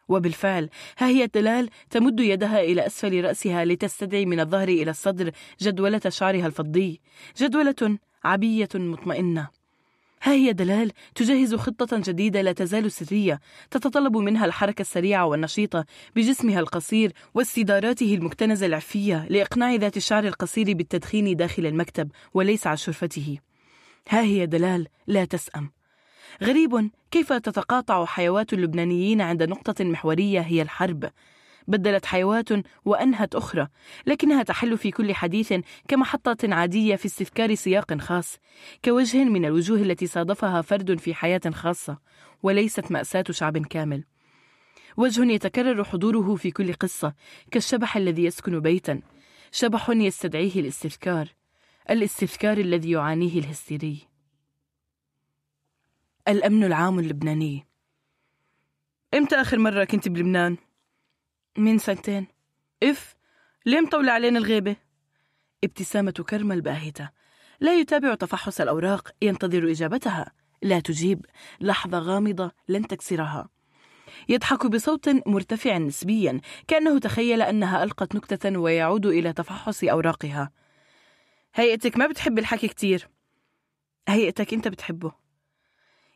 [0.08, 6.00] وبالفعل ها هي دلال تمد يدها إلى أسفل رأسها لتستدعي من الظهر إلى الصدر جدولة
[6.08, 7.00] شعرها الفضي.
[7.36, 9.61] جدولة عبية مطمئنة.
[10.22, 13.40] ها هي دلال تجهز خطة جديدة لا تزال سرية.
[13.70, 15.84] تتطلب منها الحركة السريعة والنشيطة
[16.16, 23.38] بجسمها القصير واستداراته المكتنزة العفية لإقناع ذات الشعر القصير بالتدخين داخل المكتب وليس على شرفته.
[24.08, 25.70] ها هي دلال لا تسأم.
[26.42, 31.10] غريب كيف تتقاطع حيوات اللبنانيين عند نقطة محورية هي الحرب؟
[31.68, 32.48] بدلت حيوات
[32.84, 33.68] وأنهت أخرى
[34.06, 35.54] لكنها تحل في كل حديث
[35.88, 38.38] كمحطة عادية في استذكار سياق خاص
[38.84, 41.98] كوجه من الوجوه التي صادفها فرد في حياة خاصة
[42.42, 44.04] وليست مأساة شعب كامل.
[44.96, 47.14] وجه يتكرر حضوره في كل قصة
[47.50, 49.02] كالشبح الذي يسكن بيتا
[49.52, 51.28] شبح يستدعيه الاستذكار
[51.90, 53.98] الاستذكار الذي يعانيه الهستيري.
[56.28, 57.66] الأمن العام اللبناني.
[59.14, 60.56] إمتى آخر مرة كنت بلبنان؟
[61.58, 62.26] من سنتين.
[62.82, 63.14] إف
[63.66, 64.76] ليه مطولة علينا الغيبة؟
[65.64, 67.10] ابتسامة كرمة الباهتة.
[67.60, 70.32] لا يتابع تفحص الأوراق ينتظر إجابتها.
[70.62, 71.26] لا تجيب
[71.60, 73.48] لحظة غامضة لن تكسرها.
[74.28, 80.50] يضحك بصوت مرتفع نسبيا كأنه تخيل أنها ألقت نكتة ويعود إلى تفحص أوراقها.
[81.54, 83.08] هيئتك ما بتحب الحكي كتير.
[84.08, 85.21] هيئتك أنت بتحبه.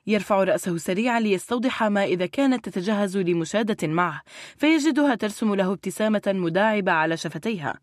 [0.06, 4.22] يرفع رأسه سريعا ليستوضح ما إذا كانت تتجهز لمشادة معه
[4.56, 7.80] فيجدها ترسم له ابتسامة مداعبة على شفتيها.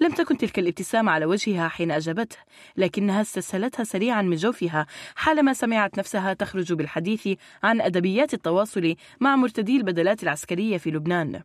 [0.00, 2.36] لم تكن تلك الابتسامة على وجهها حين أجابته
[2.76, 7.28] لكنها استسهلتها سريعا من جوفها حالما سمعت نفسها تخرج بالحديث
[7.62, 11.42] عن أدبيات التواصل مع مرتدي البدلات العسكرية في لبنان.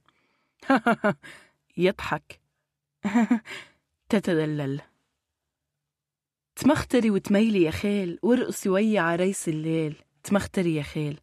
[1.78, 2.40] يضحك.
[4.10, 4.82] تتدلل
[6.56, 9.96] تمختري وتميلي يا خيل وارقصي ويا عريس الليل.
[10.28, 11.20] تمختري يا خيل.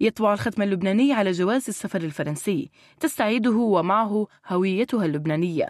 [0.00, 2.70] يطبع الختم اللبناني على جواز السفر الفرنسي.
[3.00, 5.68] تستعيده ومعه هويتها اللبنانية.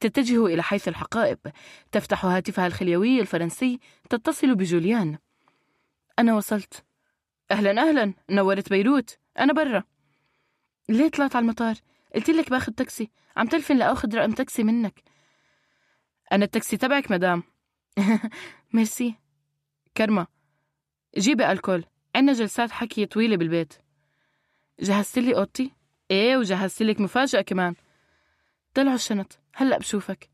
[0.00, 1.38] تتجه إلى حيث الحقائب.
[1.92, 3.80] تفتح هاتفها الخليوي الفرنسي.
[4.10, 5.18] تتصل بجوليان.
[6.18, 6.84] أنا وصلت.
[7.50, 8.14] أهلا أهلا.
[8.30, 9.18] نورت بيروت.
[9.38, 9.84] أنا برا.
[10.88, 11.74] ليه طلعت على المطار؟
[12.14, 13.10] قلت لك باخذ تاكسي.
[13.36, 15.02] عم تلفن لأخذ رقم تاكسي منك.
[16.32, 17.42] أنا التاكسي تبعك مدام.
[18.74, 19.14] ميرسي.
[19.96, 20.41] كرمة.
[21.18, 21.84] جيبي alcool.
[22.16, 23.74] عنا جلسات حكي طويلة بالبيت.
[24.80, 25.72] جهزت لي أوضتي؟
[26.10, 27.74] إيه وجهزت لك مفاجأة كمان.
[28.74, 29.38] طلعوا الشنط.
[29.54, 30.30] هلأ بشوفك.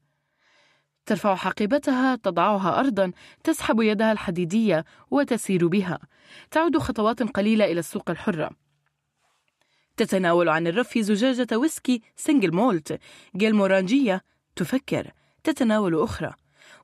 [1.07, 3.13] ترفع حقيبتها تضعها أرضا
[3.45, 5.99] تسحب يدها الحديدية وتسير بها.
[6.51, 8.51] تعود خطوات قليلة إلى السوق الحرة.
[9.97, 13.01] تتناول عن الرف زجاجة ويسكي single malt.
[13.37, 14.25] Glenmorangie
[14.57, 15.13] تفكر.
[15.45, 16.35] تتناول أخرى.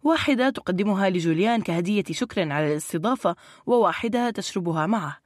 [0.04, 5.18] واحدة تقدمها لجوليان كهدية شكر على الاستضافة وواحدة تشربها معه.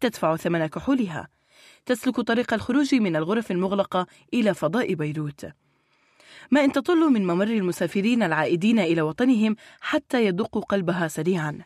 [0.00, 1.28] تدفع ثمن كحولها.
[1.86, 5.46] تسلك طريق الخروج من الغرف المغلقة إلى فضاء بيروت.
[6.50, 11.58] ما إن تطل من ممر المسافرين العائدين إلى وطنهم حتى يدق قلبها سريعا.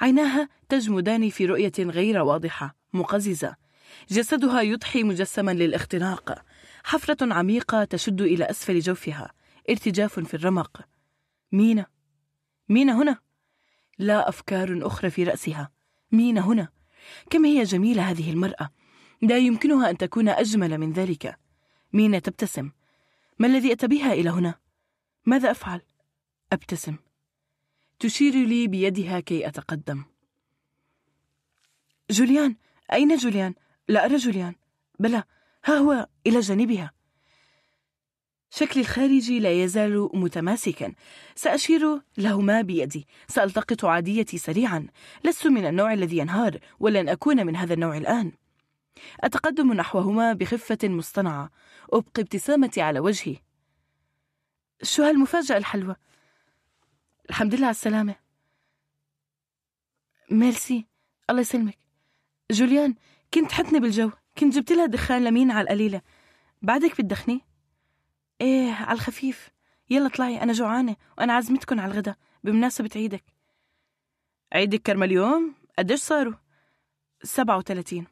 [0.00, 3.56] عيناها تجمدان في رؤية غير واضحة مقززة.
[4.10, 6.42] جسدها يضحي مجسما للاختناق.
[6.84, 9.32] حفرة عميقة تشد إلى أسفل جوفها.
[9.70, 10.89] ارتجاف في الرمق.
[11.52, 11.84] مين
[12.68, 13.18] مين هنا.
[13.98, 15.70] لا أفكار أخرى في رأسها.
[16.12, 16.68] مين هنا.
[17.30, 18.70] كم هي جميلة هذه المرأة.
[19.22, 21.38] لا يمكنها أن تكون أجمل من ذلك.
[21.92, 22.70] مينا تبتسم.
[23.38, 24.54] ما الذي أتى بها إلى هنا؟
[25.26, 25.82] ماذا أفعل؟
[26.52, 26.96] أبتسم.
[27.98, 30.04] تشير لي بيدها كي أتقدم.
[32.10, 32.56] جوليان
[32.92, 33.54] أين جوليان؟
[33.88, 34.54] لا أرى جوليان.
[34.98, 35.24] بلى
[35.64, 36.92] ها هو إلى جانبها.
[38.50, 40.94] شكلي الخارجي لا يزال متماسكا.
[41.34, 43.06] سأشير لهما بيدي.
[43.28, 44.86] سألتقط عاديتي سريعا.
[45.24, 48.32] لست من النوع الذي ينهار ولن أكون من هذا النوع الآن.
[49.20, 51.50] أتقدم نحوهما بخفة مصطنعة.
[51.92, 53.36] أبقي ابتسامتي على وجهي.
[54.82, 55.96] شو هالمفاجأة الحلوة؟
[57.30, 58.14] الحمد لله على السلامة.
[60.30, 60.86] ميرسي.
[61.30, 61.78] الله يسلمك.
[62.50, 62.94] جوليان
[63.34, 64.10] كنت حتني بالجو.
[64.38, 66.02] كنت جبت لها دخان لمين على القليلة.
[66.62, 67.49] بعدك بتدخني؟
[68.40, 69.50] إيه على الخفيف.
[69.90, 73.24] يلا طلعي أنا جوعانة وأنا عزمتكن على الغدا بمناسبة عيدك.
[74.52, 76.34] عيدك كرم اليوم؟ قديش صاروا؟
[77.22, 78.06] سبعة وثلاثين.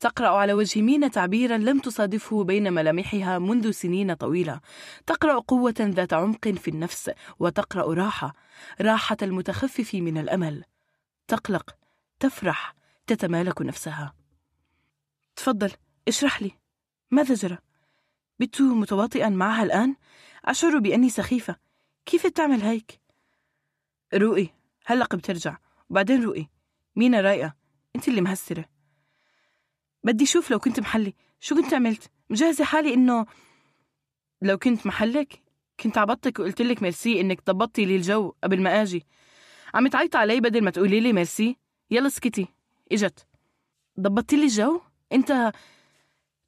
[0.00, 4.60] تقرأ على وجه مينا تعبيرا لم تصادفه بين ملامحها منذ سنين طويلة.
[5.06, 8.34] تقرأ قوة ذات عمق في النفس وتقرأ راحة
[8.80, 10.64] راحة المتخفف من الأمل.
[11.28, 11.76] تقلق
[12.20, 12.74] تفرح
[13.06, 14.14] تتمالك نفسها.
[15.36, 15.72] تفضل
[16.08, 16.50] اشرح لي
[17.10, 17.58] ماذا جرى؟
[18.40, 19.96] بت متواطئا معها الآن؟
[20.44, 21.56] أشعر بأني سخيفة.
[22.06, 23.00] كيف تعمل هيك؟
[24.14, 24.48] روقي
[24.86, 25.56] هلق بترجع
[25.90, 26.46] وبعدين روقي
[26.96, 27.54] مينا رايقة.
[27.96, 28.64] أنت اللي مهسرة.
[30.04, 31.14] بدي شوف لو كنت محلي.
[31.40, 33.26] شو كنت عملت؟ مجهزة حالي إنه
[34.42, 35.42] لو كنت محلك
[35.80, 39.06] كنت عبطك وقلت لك ميرسي إنك ضبطتي لي الجو قبل ما آجي.
[39.74, 41.56] عم تعيط علي بدل ما تقولي لي ميرسي.
[41.90, 42.48] يلا اسكتي
[42.92, 43.26] إجت.
[44.00, 44.80] ضبطتي لي الجو؟
[45.12, 45.52] أنت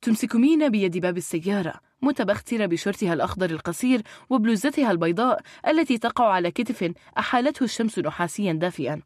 [0.03, 6.93] تمسك مينا بيد باب السيارة متبخترة بشورتها الأخضر القصير وبلوزتها البيضاء التي تقع على كتف
[7.19, 9.03] أحالته الشمس نحاسيا دافئا.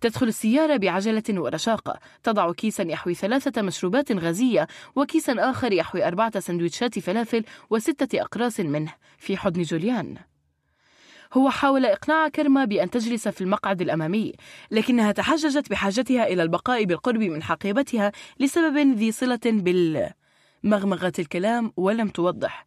[0.00, 6.98] تدخل السيارة بعجلة ورشاقة تضع كيسا يحوي ثلاثة مشروبات غازية وكيسا آخر يحوي أربعة سندويتشات
[6.98, 8.94] فلافل وستة أقراص منه.
[9.18, 10.16] في حضن جوليان.
[11.32, 14.32] هو حاول إقناع كرمة بأن تجلس في المقعد الأمامي
[14.70, 20.12] لكنها تحججت بحاجتها إلى البقاء بالقرب من حقيبتها لسبب ذي صلة بال
[20.64, 22.64] مغمغت الكلام ولم توضح.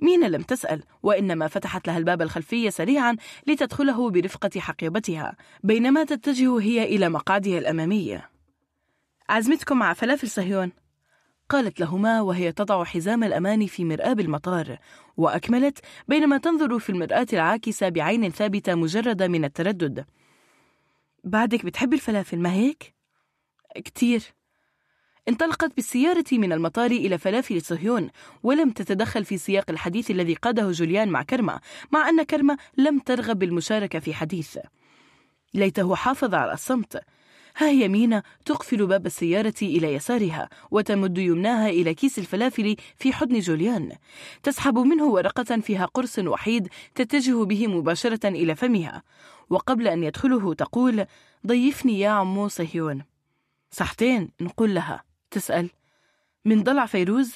[0.00, 6.84] مينا لم تسأل وإنما فتحت لها الباب الخلفي سريعا لتدخله برفقة حقيبتها بينما تتجه هي
[6.84, 8.20] إلى مقعدها الأمامي
[9.28, 10.72] عزمتكم مع فلافل صهيون؟
[11.48, 14.78] قالت لهما وهي تضع حزام الأمان في مرآة المطار
[15.16, 15.78] وأكملت
[16.08, 20.04] بينما تنظر في المرآة العاكسة بعين ثابتة مجردة من التردد.
[21.24, 22.94] بعدك بتحب الفلافل ما هيك؟
[23.76, 24.22] كتير.
[25.28, 28.10] انطلقت بالسيارة من المطار إلى فلافل صهيون
[28.42, 31.60] ولم تتدخل في سياق الحديث الذي قاده جوليان مع كرمة
[31.92, 34.58] مع أن كرمة لم ترغب بالمشاركة في حديث.
[35.54, 37.02] ليته حافظ على الصمت.
[37.56, 43.38] ها هي مينا تقفل باب السيارة إلى يسارها وتمد يمناها إلى كيس الفلافل في حضن
[43.38, 43.92] جوليان.
[44.42, 49.02] تسحب منه ورقة فيها قرص وحيد تتجه به مباشرة إلى فمها.
[49.50, 51.06] وقبل أن يدخله تقول
[51.46, 53.02] ضيفني يا عمو صهيون.
[53.70, 55.07] صحتين نقول لها.
[55.30, 55.70] تسأل
[56.44, 57.34] منطلع فيروز؟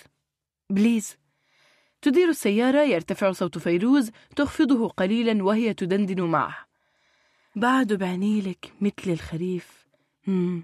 [0.70, 1.16] Please.
[2.02, 6.56] تدير السيارة يرتفع صوت فيروز تخفضه قليلا وهي تدندن معه.
[7.56, 9.86] بعد بعنيلك مثل الخريف.
[10.26, 10.62] مم.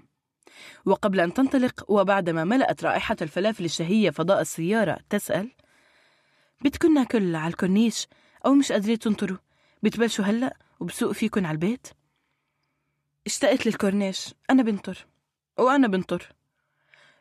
[0.85, 5.51] وقبل أن تنطلق وبعدما ملأت رائحة الفلافل الشهية فضاء السيارة تسأل
[6.61, 8.07] بدكن ناكل على الكورنيش
[8.45, 9.37] أو مش قادرين تنطروا؟
[9.83, 11.87] بتبلشوا هلأ وبسوق فيكن على البيت؟
[13.25, 15.07] اشتقت للكورنيش أنا بنطر
[15.59, 16.33] وأنا بنطر.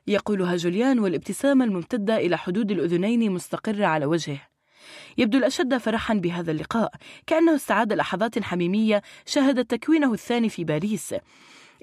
[0.09, 4.41] يقولها جوليان والابتسامة الممتدة إلى حدود الأذنين مستقرة على وجهه.
[5.19, 6.93] يبدو الأشد فرحا بهذا اللقاء
[7.27, 11.15] كأنه استعاد لحظات حميمية شهدت تكوينه الثاني في باريس.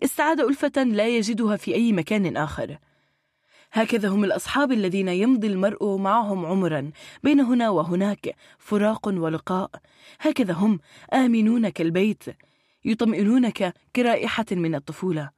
[0.03, 2.77] استعاد ألفة لا يجدها في أي مكان آخر.
[3.71, 6.91] هكذا هم الأصحاب الذين يمضي المرء معهم عمرا
[7.23, 9.71] بين هنا وهناك فراق ولقاء.
[10.19, 10.79] هكذا هم
[11.13, 12.23] آمنون كالبيت
[12.85, 15.29] يطمئنونك كرائحة من الطفولة.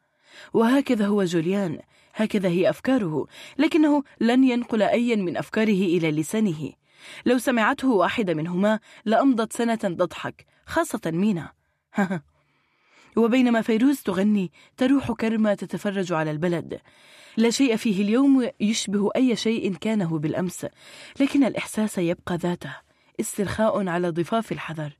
[0.53, 1.79] وهكذا هو جوليان
[2.17, 6.71] هكذا هي أفكاره لكنه لن ينقل أيا من أفكاره إلى لسانه.
[7.25, 11.51] لو سمعته واحدة منهما لأمضت سنة تضحك خاصة مينا.
[13.17, 16.79] وبينما فيروز تغني تروح كرمة تتفرج على البلد.
[17.37, 20.67] لا شيء فيه اليوم يشبه أي شيء كانه بالأمس
[21.19, 22.75] لكن الإحساس يبقى ذاته
[23.19, 24.97] استرخاء على ضفاف الحذر.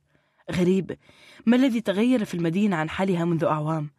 [0.52, 0.98] غريب
[1.46, 3.97] ما الذي تغير في المدينة عن حالها منذ أعوام؟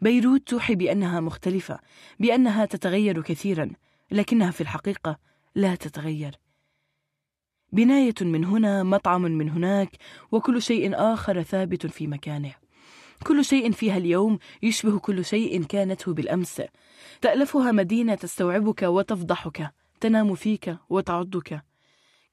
[0.00, 1.80] بيروت توحي بأنها مختلفة
[2.20, 3.70] بأنها تتغير كثيرا
[4.10, 5.18] لكنها في الحقيقة
[5.54, 6.38] لا تتغير.
[7.72, 9.96] بناية من هنا مطعم من هناك
[10.32, 12.54] وكل شيء آخر ثابت في مكانه.
[13.26, 16.62] كل شيء فيها اليوم يشبه كل شيء كانته بالأمس.
[17.20, 19.70] تألفها مدينة تستوعبك وتفضحك
[20.00, 21.62] تنام فيك وتعضك.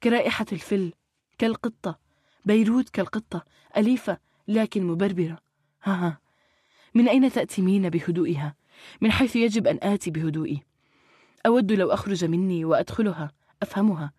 [0.04, 0.94] كرائحة الفل
[1.38, 2.00] كالقطة.
[2.46, 3.46] بيروت كالقطة
[3.78, 5.38] أليفة لكن مبربرة.
[5.84, 6.27] ها ها.
[6.96, 8.56] من أين تأتي بهدوئها؟
[9.02, 10.64] من حيث يجب أن آتي بهدوئي.
[11.46, 14.12] أود لو أخرج مني وأدخلها أفهمها.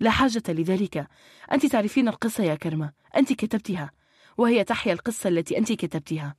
[0.00, 1.08] لا حاجة لذلك.
[1.52, 2.92] أنت تعرفين القصة يا كرمة.
[3.16, 3.90] أنت كتبتها
[4.38, 6.36] وهي تحيا القصة التي أنت كتبتها.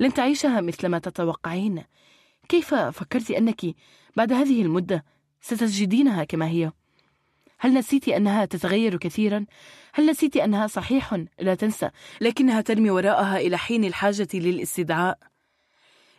[0.00, 1.82] لن تعيشها مثل ما تتوقعين.
[2.48, 3.60] كيف فكرت أنك
[4.16, 5.04] بعد هذه المدة
[5.40, 6.72] ستجدينها كما هي؟
[7.64, 9.46] هل نسيت أنها تتغير كثيرا؟
[9.92, 11.90] هل نسيت أنها صحيح؟ لا تنسى.
[12.20, 15.18] لكنها ترمي وراءها إلى حين الحاجة للاستدعاء؟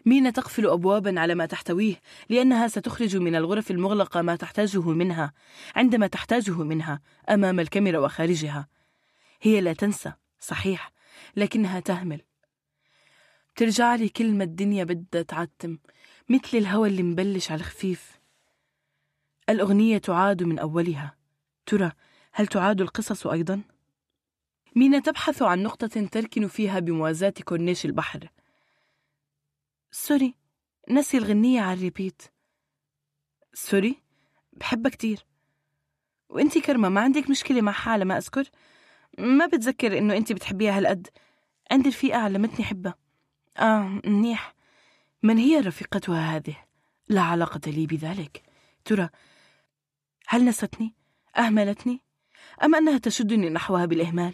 [0.06, 5.34] مينا تقفل أبوابا على ما تحتويه؟ لأنها ستخرج من الغرف المغلقة ما تحتاجه منها.
[5.76, 8.68] عندما تحتاجه منها أمام الكاميرا وخارجها.
[9.42, 10.14] هي لا تنسى.
[10.40, 10.92] صحيح.
[11.36, 12.22] لكنها تهمل.
[13.56, 15.78] ترجع لي كلمة الدنيا بدها تعتم.
[16.30, 18.20] مثل الهوى اللي مبلش على الخفيف.
[19.50, 21.25] الأغنية تعاد من أولها.
[21.66, 21.92] ترى
[22.32, 23.62] هل تعاد القصص أيضا؟
[24.76, 28.30] مينا تبحث عن نقطة تركن فيها بموازاة كورنيش البحر.
[29.92, 30.36] Sorry
[30.90, 32.22] نسيت الغنية على ال repeat.
[33.54, 34.04] Sorry
[34.54, 35.26] بحبها كتير.
[36.30, 38.50] وانتي كرمة ما عندك مشكلة مع حالة ما أذكر.
[39.20, 41.08] ما بتذكر إنه انتي بتحبيها هالقد.
[41.72, 42.96] عندي رفيقة علمتني حبها.
[43.58, 44.56] آه منيح.
[45.24, 46.58] من هي رفيقتها هذه؟
[47.08, 48.44] لا علاقة لي بذلك.
[48.86, 49.10] ترى
[50.28, 50.96] هل نستني؟
[51.38, 52.02] أهملتني؟
[52.64, 54.34] أم أنها تشدني نحوها بالإهمال؟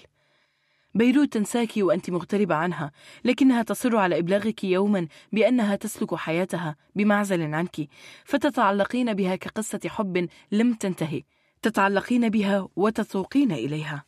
[0.95, 2.91] بيروت تنساك وأنت مغتربة عنها
[3.25, 7.87] لكنها تصر على إبلاغك يوما بأنها تسلك حياتها بمعزل عنك
[8.25, 11.23] فتتعلقين بها كقصة حب لم تنتهي
[11.61, 14.05] تتعلقين بها وتسوقين إليها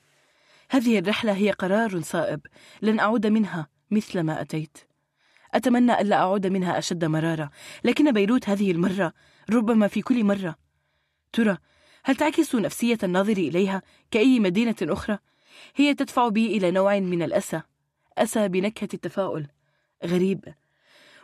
[0.69, 2.41] هذه الرحلة هي قرار صائب
[2.81, 4.77] لن أعود منها مثل ما أتيت
[5.53, 7.49] أتمنى ألا أعود منها أشد مرارة
[7.83, 9.13] لكن بيروت هذه المرة
[9.49, 10.55] ربما في كل مرة
[11.33, 11.57] ترى
[12.03, 15.17] هل تعكس نفسية الناظر إليها كأي مدينة أخرى؟
[15.75, 17.61] هي تدفع بي إلى نوع من الأسى
[18.17, 19.47] أسى بنكهة التفاؤل.
[20.05, 20.53] غريب.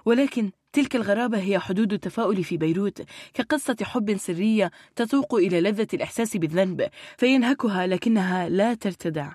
[0.06, 3.02] ولكن تلك الغرابة هي حدود التفاؤل في بيروت
[3.34, 9.34] كقصة حب سرية تتوق إلى لذة الإحساس بالذنب فينهكها لكنها لا ترتدع.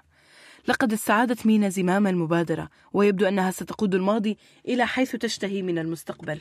[0.68, 6.40] لقد استعادت مينا زمام المبادرة ويبدو أنها ستقود الماضي إلى حيث تشتهي من المستقبل.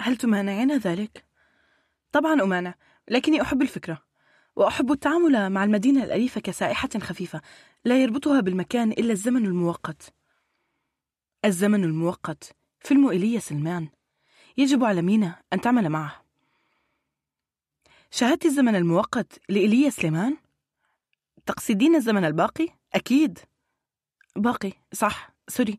[0.00, 1.24] هل تمانعين ذلك؟
[2.12, 2.74] طبعا أمانع.
[3.10, 4.02] لكني أحب الفكرة
[4.56, 7.40] وأحب التعامل مع المدينة الأليفة كسائحة خفيفة
[7.84, 10.14] لا يربطها بالمكان إلا الزمن المؤقت.
[11.44, 13.88] الزمن المؤقت فيلم إيليا سلمان.
[14.56, 16.24] يجب على مينا أن تعمل معه.
[18.10, 20.36] شاهدت الزمن المؤقت لإيليا سليمان؟
[21.46, 23.38] تقصدين الزمن الباقي؟ أكيد.
[24.36, 25.78] باقي صح sorry.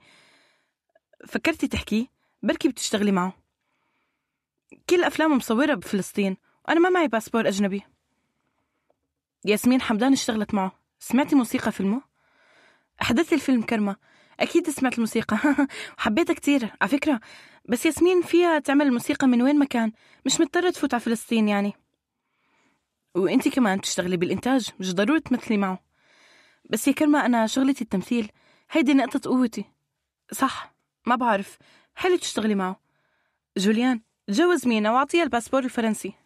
[1.27, 2.09] فكرتي تحكي
[2.43, 3.33] بركي بتشتغلي معه.
[4.89, 6.37] كل أفلامه مصورة بفلسطين
[6.71, 7.83] وأنا ما معي passeport أجنبي.
[9.45, 10.71] ياسمين حمدان اشتغلت معه.
[10.99, 12.01] سمعتي موسيقى فيلمه؟
[13.01, 13.95] أحدث الفيلم كرمة.
[14.39, 15.37] أكيد سمعت الموسيقى.
[15.97, 17.19] وحبيتها كتير على فكرة.
[17.65, 19.91] بس ياسمين فيها تعمل الموسيقى من وين ما كان.
[20.25, 21.73] مش مضطرة تفوت على فلسطين يعني.
[23.15, 25.79] وإنتي كمان تشتغلي بالإنتاج مش ضروري تمثلي معه.
[26.69, 28.31] بس يا كرمة أنا شغلتي التمثيل.
[28.71, 29.65] هيدي نقطة قوتي.
[30.31, 30.73] صح
[31.05, 31.57] ما بعرف.
[31.95, 32.79] حلو تشتغلي معه.
[33.57, 36.20] جوليان تجوز مينا وأعطيها ال passeport الفرنسي.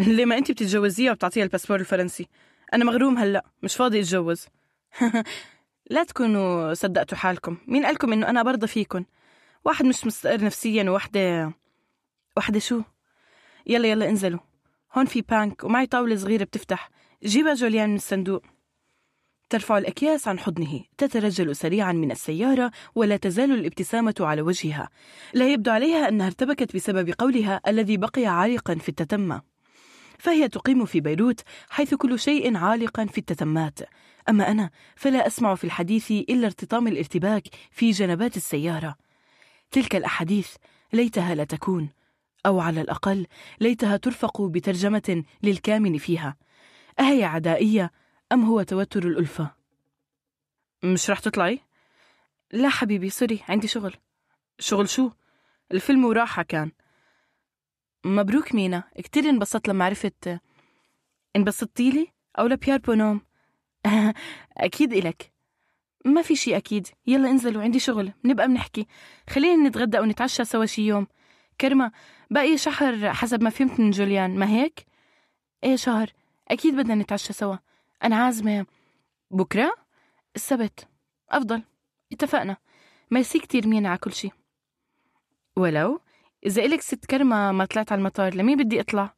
[0.00, 2.28] ليه ما انت بتتجوزيها وبتعطيها ال passeport الفرنسي؟
[2.74, 4.46] أنا مغروم هلأ مش فاضي أتجوز.
[5.90, 7.56] لا تكونوا صدقتوا حالكم.
[7.66, 9.04] مين قالكم إنه أنا برضى فيكم
[9.64, 11.52] واحد مش مستقر نفسيا وواحدة
[12.36, 12.82] واحدة شو؟
[13.66, 14.40] يلا يلا انزلوا.
[14.94, 16.90] هون في بانك ومعي طاولة صغيرة بتفتح.
[17.24, 18.42] جيبها جوليان من الصندوق.
[19.50, 20.84] ترفع الأكياس عن حضنه.
[20.98, 24.88] تترجل سريعا من السيارة ولا تزال الابتسامة على وجهها.
[25.34, 29.50] لا يبدو عليها أنها ارتبكت بسبب قولها الذي بقي عالقا في التتمة.
[30.20, 31.40] فهي تقيم في بيروت
[31.70, 33.78] حيث كل شيء عالق في التتمات
[34.28, 38.96] أما أنا فلا أسمع في الحديث إلا ارتطام الارتباك في جنبات السيارة
[39.70, 40.54] تلك الأحاديث
[40.92, 41.88] ليتها لا تكون
[42.46, 43.26] أو على الأقل
[43.60, 46.36] ليتها ترفق بترجمة للكامن فيها
[47.00, 47.90] أهي عدائية
[48.32, 49.50] أم هو توتر الألفة؟
[50.82, 51.60] مش رح تطلعي؟
[52.52, 53.94] لا حبيبي سوري عندي شغل
[54.58, 55.10] شغل شو؟
[55.72, 56.72] الفيلم وراحة كان
[58.04, 58.84] مبروك مينا.
[58.96, 60.40] كتير انبسطت لما عرفت.
[61.36, 63.20] انبسطتي لي؟ أو لبيار بونوم.
[64.56, 65.32] أكيد إلك.
[66.04, 66.88] ما في شي أكيد.
[67.06, 68.12] يلا انزلوا عندي شغل.
[68.24, 68.86] نبقى بنحكي.
[69.30, 71.06] خلينا نتغدى أو نتعشى سوا شي يوم.
[71.60, 71.92] كرمة
[72.30, 74.86] باقي شهر حسب ما فهمت من جوليان؟ ما هيك؟
[75.64, 76.10] إيه شهر؟
[76.48, 77.56] أكيد بدنا نتعشى سوا.
[78.04, 78.66] أنا عازمة.
[79.30, 79.74] بكرة؟
[80.36, 80.88] السبت.
[81.30, 81.62] أفضل.
[82.12, 82.56] اتفقنا.
[83.10, 84.30] ميرسي كتير مينا على كل شي.
[85.56, 86.00] ولو؟
[86.46, 89.14] إذا إلك ست كرمة ما طلعت على المطار لمين بدي أطلع؟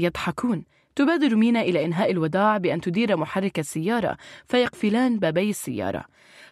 [0.00, 0.64] يضحكون.
[0.96, 6.04] تبادر مينا إلى إنهاء الوداع بأن تدير محرك السيارة فيقفلان بابي السيارة.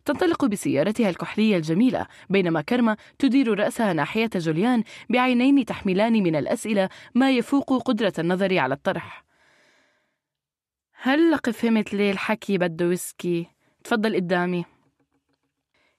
[0.05, 7.31] تنطلق بسيارتها الكحلية الجميلة بينما كرمة تدير رأسها ناحية جوليان بعينين تحملان من الأسئلة ما
[7.31, 9.25] يفوق قدرة النظر على الطرح.
[11.03, 13.47] هلق فهمت ليه الحكي بده ويسكي؟
[13.85, 14.65] تفضل قدامي.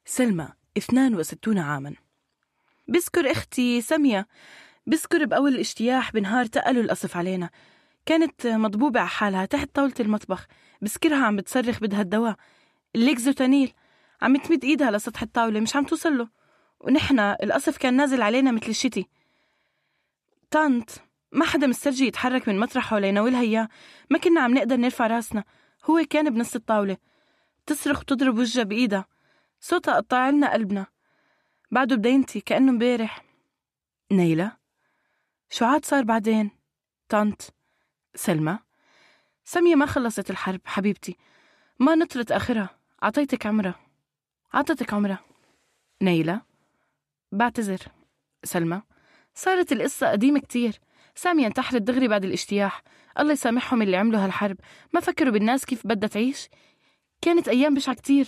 [0.05, 2.06] سلمى 62 عاماً.
[2.87, 4.27] بذكر أختي سمية.
[4.87, 7.49] بذكر بأول الاجتياح بنهار تقلوا القصف علينا.
[8.05, 10.45] كانت مضبوبة على حالها تحت طاولة المطبخ.
[10.81, 12.35] بذكرها عم بتصرخ بدها الدواء.
[12.95, 13.73] الليكزوتانيل
[14.21, 16.29] عم تمد إيدها لسطح الطاولة مش عم توصل له.
[16.79, 19.07] ونحن القصف كان نازل علينا مثل الشتي.
[20.51, 20.89] طنط
[21.31, 23.69] ما حدا مسترجي يتحرك من مطرحه ليناولها إياه.
[24.09, 25.43] ما كنا عم نقدر نرفع راسنا.
[25.85, 26.97] هو كان بنص الطاولة.
[27.65, 29.05] تصرخ وتضرب وجهها بإيدها.
[29.59, 30.85] صوتها قطع لنا قلبنا.
[31.71, 33.23] بعده بدينتي كأنه مبارح
[34.11, 34.51] نيلة
[35.49, 36.51] شو عاد صار بعدين؟
[37.09, 37.53] طنط
[38.15, 38.59] سلمى.
[39.43, 41.17] سمية ما خلصت الحرب حبيبتي.
[41.79, 42.69] ما نطرت آخرها.
[43.01, 43.79] عطيتك عمرها.
[44.53, 45.19] عطتك عمرها.
[46.01, 46.41] نيلة
[47.31, 47.79] بعتذر.
[48.43, 48.81] سلمى
[49.35, 50.79] صارت القصة قديمة كتير.
[51.15, 52.83] سامية انتحرت دغري بعد الاجتياح.
[53.19, 54.57] الله يسامحهم اللي عملوا هالحرب.
[54.93, 56.49] ما فكروا بالناس كيف بدها تعيش.
[57.21, 58.27] كانت أيام بشعة كتير.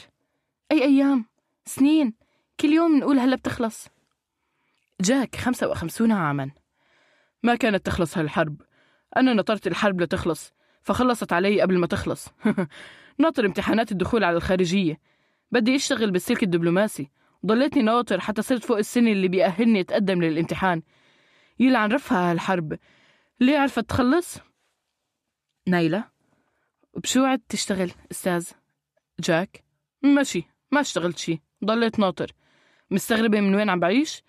[0.71, 1.25] أي أيام؟
[1.65, 2.13] سنين.
[2.59, 3.87] كل يوم نقول هلا بتخلص.
[5.01, 6.51] جاك خمسة وخمسون عاما.
[7.43, 8.61] ما كانت تخلص هالحرب.
[9.17, 12.27] أنا نطرت الحرب لتخلص فخلصت علي قبل ما تخلص.
[13.19, 14.99] ناطر امتحانات الدخول على الخارجية.
[15.51, 17.09] بدي أشتغل بالسلك الدبلوماسي.
[17.45, 20.81] ضليتني ناطر حتى صرت فوق السن اللي بيأهلني أتقدم للامتحان.
[21.59, 22.79] يلعن رفها هالحرب.
[23.39, 24.37] ليه عرفت تخلص؟
[25.67, 26.03] نايلة
[26.95, 28.47] بشو عد تشتغل أستاذ؟
[29.19, 29.63] جاك
[30.01, 31.41] ماشي ما اشتغلت شي.
[31.65, 32.31] ضليت ناطر.
[32.91, 34.23] مستغربة من وين عم بعيش؟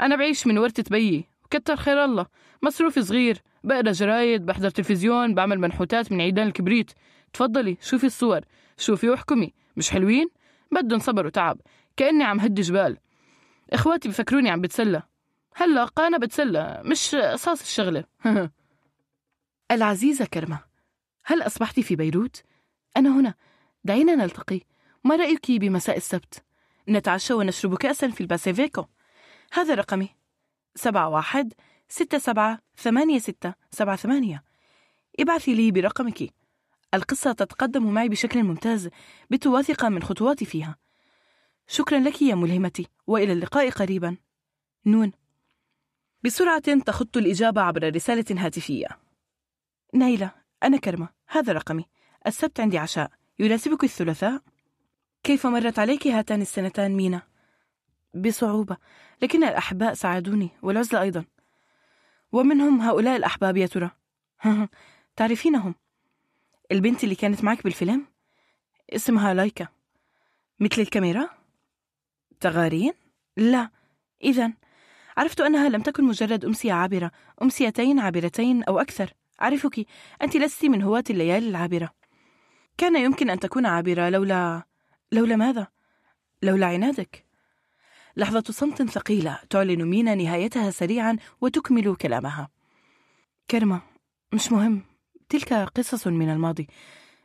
[0.00, 2.26] أنا بعيش من ورثة بيي وكتر خير الله
[2.62, 6.90] مصروفي صغير بقرأ جرايد بحضر تلفزيون بعمل منحوتات من عيدان الكبريت
[7.32, 8.40] تفضلي شوفي الصور
[8.78, 10.28] شوفي واحكمي مش حلوين؟
[10.72, 11.60] بدهم صبر وتعب
[11.96, 12.96] كأني عم هد جبال
[13.72, 15.02] إخواتي بفكروني عم بتسلى
[15.54, 18.04] هلا قانا بتسلى مش قصاص الشغلة
[19.70, 20.58] العزيزة كرمة
[21.24, 22.42] هل أصبحت في بيروت؟
[22.96, 23.34] أنا هنا
[23.84, 24.60] دعينا نلتقي
[25.04, 26.45] ما رأيك بمساء السبت؟
[26.88, 28.84] نتعشى ونشرب كأسا في الباسيفيكو
[29.52, 30.08] هذا رقمي.
[30.74, 31.52] سبعة واحد
[31.88, 34.44] ستة سبعة ثمانية ستة سبعة ثمانية.
[35.20, 36.34] ابعثي لي برقمك.
[36.94, 38.88] القصة تتقدم معي بشكل ممتاز
[39.30, 40.76] بتواثق من خطواتي فيها.
[41.66, 44.16] شكرا لك يا ملهمتي وإلى اللقاء قريبا.
[44.86, 45.12] نون.
[46.24, 48.86] بسرعة تخط الإجابة عبر رسالة هاتفية.
[49.94, 50.30] نايلة
[50.62, 51.08] أنا كرمة.
[51.28, 51.84] هذا رقمي.
[52.26, 53.10] السبت عندي عشاء.
[53.38, 54.42] يناسبك الثلاثاء؟
[55.26, 57.22] كيف مرت عليك هاتان السنتان مينا؟
[58.14, 58.76] بصعوبة
[59.22, 61.24] لكن الأحباء ساعدوني والعزلة أيضا.
[62.32, 63.90] ومنهم هؤلاء الأحباب يا ترى.
[65.16, 65.74] تعرفينهم؟
[66.72, 68.06] البنت اللي كانت معك بالفيلم؟
[68.90, 69.68] اسمها لايكا.
[70.60, 71.28] مثل الكاميرا؟
[72.40, 72.92] تغارين؟
[73.36, 73.70] لا.
[74.24, 74.52] إذا
[75.16, 77.10] عرفت أنها لم تكن مجرد أمسية عابرة
[77.42, 79.12] أمسيتين عابرتين أو أكثر.
[79.42, 79.86] أعرفك
[80.22, 81.90] أنت لست من هواة الليالي العابرة.
[82.78, 84.62] كان يمكن أن تكون عابرة لولا
[85.12, 85.66] لولا ماذا؟
[86.42, 87.26] لولا عنادك.
[88.16, 92.48] لحظة صمت ثقيلة تعلن مينا نهايتها سريعا وتكمل كلامها.
[93.50, 93.82] كرمة
[94.32, 94.82] مش مهم.
[95.28, 96.68] تلك قصص من الماضي.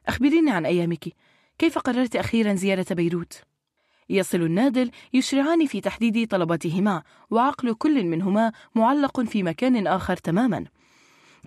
[0.08, 1.08] أخبريني عن أيامك.
[1.58, 3.43] كيف قررت أخيرا زيارة بيروت؟
[4.10, 10.66] يصل النادل يشرعان في تحديد طلباتهما وعقل كل منهما معلق في مكان آخر تماما.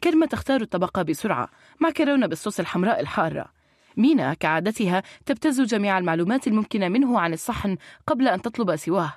[0.05, 3.54] كرمة تختار الطبق بسرعة مع كرونة بالصوص الحمراء الحارة.
[3.97, 9.13] مينا كعادتها تبتز جميع المعلومات الممكنة منه عن الصحن قبل أن تطلب سواه.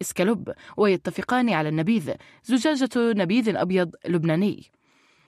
[0.00, 2.12] إسكالوب ويتفقان على النبيذ
[2.44, 4.70] زجاجة نبيذ أبيض لبناني.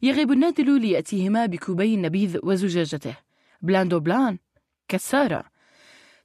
[0.02, 3.16] يغيب النادل ليأتيهما بكوبي النبيذ وزجاجته.
[3.62, 4.38] Blanc de blancs
[4.88, 5.44] كسارة.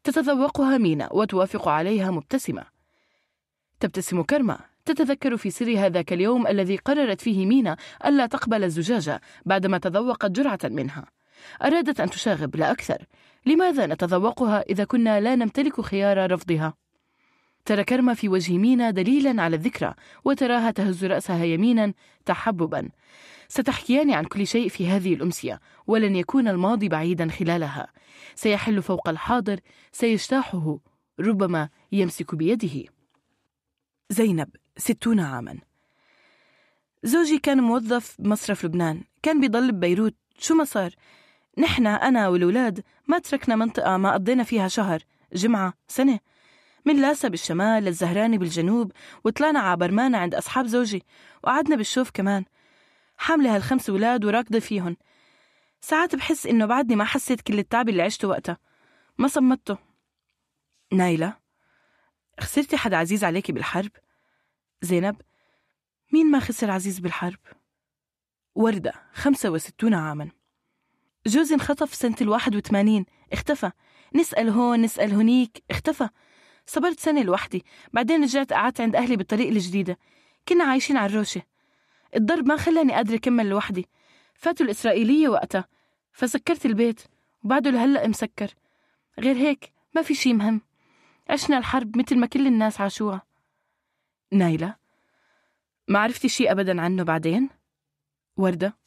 [0.03, 2.63] تتذوقها مينا وتوافق عليها مبتسمة.
[3.79, 4.59] تبتسم كرمة.
[4.85, 10.59] تتذكر في سر هذاك اليوم الذي قررت فيه مينا ألا تقبل الزجاجة بعدما تذوقت جرعة
[10.63, 11.05] منها.
[11.61, 13.05] أرادت أن تشاغب لا أكثر.
[13.45, 16.73] لماذا نتذوقها إذا كنا لا نمتلك خيار رفضها؟
[17.65, 19.93] ترى كرمة في وجه مينا دليلا على الذكرى
[20.25, 21.93] وتراها تهز رأسها يمينا
[22.25, 22.89] تحببا.
[23.47, 27.87] ستحكيان عن كل شيء في هذه الأمسية ولن يكون الماضي بعيدا خلالها.
[28.35, 29.59] سيحل فوق الحاضر
[29.91, 30.79] سيجتاحه
[31.19, 32.83] ربما يمسك بيده.
[34.09, 35.57] زينب ستون عاما.
[37.03, 39.03] زوجي كان موظف بمصرف لبنان.
[39.23, 40.15] كان بيضل ببيروت.
[40.39, 40.95] شو ما صار؟
[41.57, 45.03] نحن أنا والولاد ما تركنا منطقة ما قضينا فيها شهر
[45.33, 46.19] جمعة سنة.
[46.85, 48.91] من لاسا بالشمال للزهراني بالجنوب
[49.23, 51.03] وطلعنا على برمانة عند أصحاب زوجي
[51.43, 52.45] وقعدنا بالشوف كمان.
[53.17, 54.95] حاملة هالخمس ولاد وراكضة فيهن
[55.81, 58.57] ساعات بحس إنه بعدني ما حسيت كل التعب اللي عشته وقتها.
[59.17, 59.77] ما صمته
[60.93, 61.37] نايلة
[62.39, 63.91] خسرتي حد عزيز عليكي بالحرب؟
[64.81, 65.21] زينب
[66.13, 67.39] مين ما خسر عزيز بالحرب؟
[68.55, 70.29] وردة خمسة وستون عاما.
[71.27, 73.05] جوزي انخطف سنة الواحد وثمانين.
[73.33, 73.71] اختفى.
[74.15, 75.63] نسأل هون نسأل هنيك.
[75.71, 76.09] اختفى.
[76.65, 77.65] صبرت سنة لوحدي.
[77.93, 79.97] بعدين رجعت قعدت عند أهلي بالطريق الجديدة.
[80.47, 81.41] كنا عايشين على الروشة.
[82.15, 83.87] الضرب ما خلاني قادرة أكمل لوحدي.
[84.33, 85.65] فاتوا الإسرائيلية وقتها.
[86.11, 87.01] فسكرت البيت.
[87.43, 88.53] وبعده لهلأ مسكر.
[89.19, 90.61] غير هيك ما في شي مهم.
[91.29, 93.21] عشنا الحرب مثل ما كل الناس عاشوها.
[94.31, 94.75] نايلة
[95.87, 97.49] ما عرفتي شيء أبدا عنه بعدين؟
[98.37, 98.77] وردة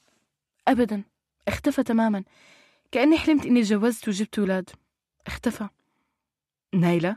[0.69, 1.03] أبدا.
[1.49, 2.25] اختفى تماما.
[2.93, 4.71] كأني حلمت إني تجوزت وجبت أولاد.
[5.27, 5.69] اختفى.
[6.75, 7.17] نايلة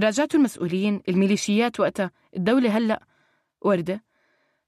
[0.00, 2.10] راجعتوا المسؤولين الميليشيات وقتها.
[2.36, 3.02] الدولة هلأ.
[3.60, 4.02] وردة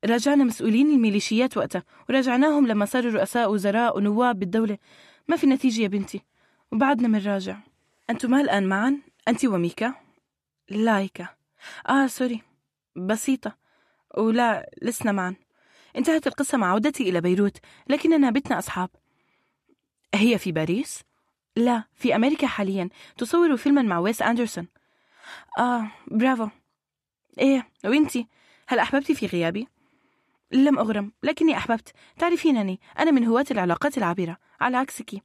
[0.04, 1.82] راجعنا مسؤولين الميليشيات وقتها.
[2.08, 4.78] وراجعناهم لما صاروا رؤساء وزراء ونواب بالدولة.
[5.28, 6.22] ما في نتيجة يا بنتي.
[6.72, 7.56] وبعدنا منراجع
[8.10, 9.94] أنتما الآن معا؟ أنت وميكا؟
[10.70, 11.28] لايكا
[11.88, 12.42] آه sorry.
[12.96, 13.56] بسيطة.
[14.16, 15.34] ولا لسنا معا.
[15.96, 17.56] انتهت القصة مع عودتي إلى بيروت
[17.88, 18.90] لكننا بتنا أصحاب.
[20.14, 21.02] هي في باريس؟
[21.56, 24.68] لا في أمريكا حاليا تصور فيلما مع ويس أندرسون.
[25.58, 26.48] آه برافو.
[27.38, 28.28] إيه وإنتي؟
[28.66, 29.68] هل أحببتي في غيابي؟
[30.52, 31.92] لم أغرم لكني أحببت.
[32.18, 34.36] تعرفينني أنا من هواة العلاقات العابرة.
[34.60, 35.22] على عكسك.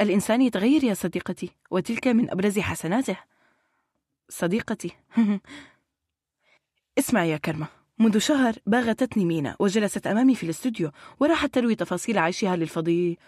[0.00, 3.16] الإنسان يتغير يا صديقتي وتلك من أبرز حسناته.
[4.28, 4.90] صديقتي.
[6.98, 7.83] اسمع يا كرمة.
[7.98, 10.90] منذ شهر باغتتني مينا وجلست أمامي في الاستوديو
[11.20, 13.18] وراحت تروي تفاصيل عيشها للفضي.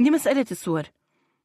[0.00, 0.82] لمسألة الصور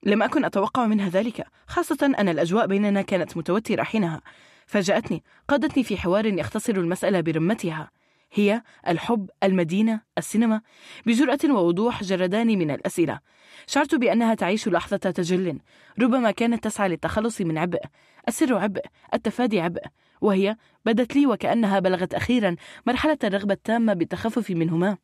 [0.04, 4.22] لم أكن أتوقع منها ذلك خاصة أن الأجواء بيننا كانت متوترة حينها.
[4.66, 7.92] فاجأتني قادتني في حوار يختصر المسألة برمتها.
[8.34, 10.62] هي الحب المدينة السينما.
[11.06, 13.20] بجرأة ووضوح جرداني من الأسئلة.
[13.68, 15.60] شعرت بأنها تعيش لحظة تجل
[16.00, 17.82] ربما كانت تسعى للتخلص من عبء.
[18.28, 19.82] السر عبء التفادي عبء.
[20.24, 22.56] وهي بدت لي وكأنها بلغت أخيرا
[22.88, 24.98] مرحلة الرغبة التامة بالتخفف منهما.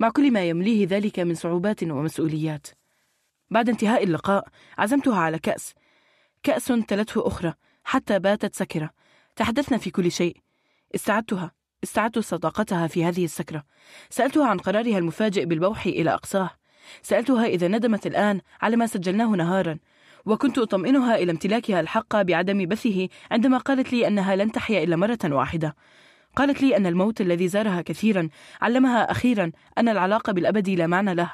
[0.00, 2.66] مع كل ما يمليه ذلك من صعوبات ومسؤوليات.
[3.50, 5.74] بعد انتهاء اللقاء عزمتها على كأس.
[6.42, 7.54] كأس تلته أخرى
[7.84, 8.90] حتى باتت سكرة
[9.36, 10.36] تحدثنا في كل شيء.
[10.94, 11.50] استعدتها.
[11.84, 13.64] استعدت صداقتها في هذه السكرة
[14.10, 16.50] سألتها عن قرارها المفاجئ بالبوح إلى أقصاه.
[17.02, 19.78] سألتها إذا ندمت الآن على ما سجلناه نهارا.
[20.26, 25.18] وكنت أطمئنها إلى امتلاكها الحق بعدم بثه عندما قالت لي أنها لن تحيا إلا مرة
[25.24, 25.76] واحدة.
[26.36, 28.28] قالت لي أن الموت الذي زارها كثيرا
[28.60, 31.30] علمها أخيرا أن العلاقة بالأبد لا معنى له.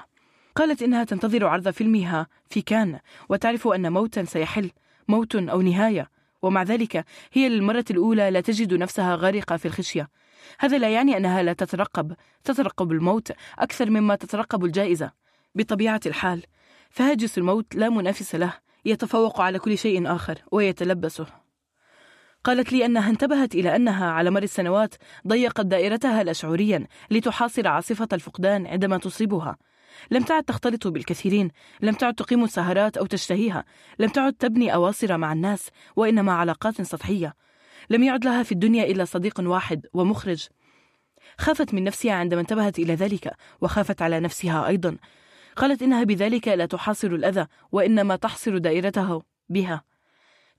[0.54, 2.98] قالت إنها تنتظر عرض فيلمها في كان
[3.28, 4.70] وتعرف أن موتا سيحل
[5.08, 6.10] موت أو نهاية
[6.42, 10.08] ومع ذلك هي للمرة الأولى لا تجد نفسها غارقة في الخشية.
[10.58, 15.10] هذا لا يعني أنها لا تترقب تترقب الموت أكثر مما تترقب الجائزة.
[15.54, 16.42] بطبيعة الحال
[16.90, 18.61] فهاجس الموت لا منافس له.
[18.84, 21.26] يتفوق على كل شيء آخر ويتلبسه.
[22.44, 24.94] قالت لي أنها انتبهت إلى أنها على مر السنوات
[25.28, 29.56] ضيقت دائرتها لا شعوريا لتحاصر عاصفة الفقدان عندما تصيبها.
[30.10, 33.64] لم تعد تختلط بالكثيرين لم تعد تقيم السهرات أو تشتهيها
[33.98, 37.34] لم تعد تبني أواصر مع الناس وإنما علاقات سطحية.
[37.90, 40.48] لم يعد لها في الدنيا إلا صديق واحد ومخرج.
[41.38, 44.96] خافت من نفسها عندما انتبهت إلى ذلك وخافت على نفسها أيضا.
[45.56, 49.84] قالت إنها بذلك لا تحاصر الأذى وإنما تحصر دائرته بها.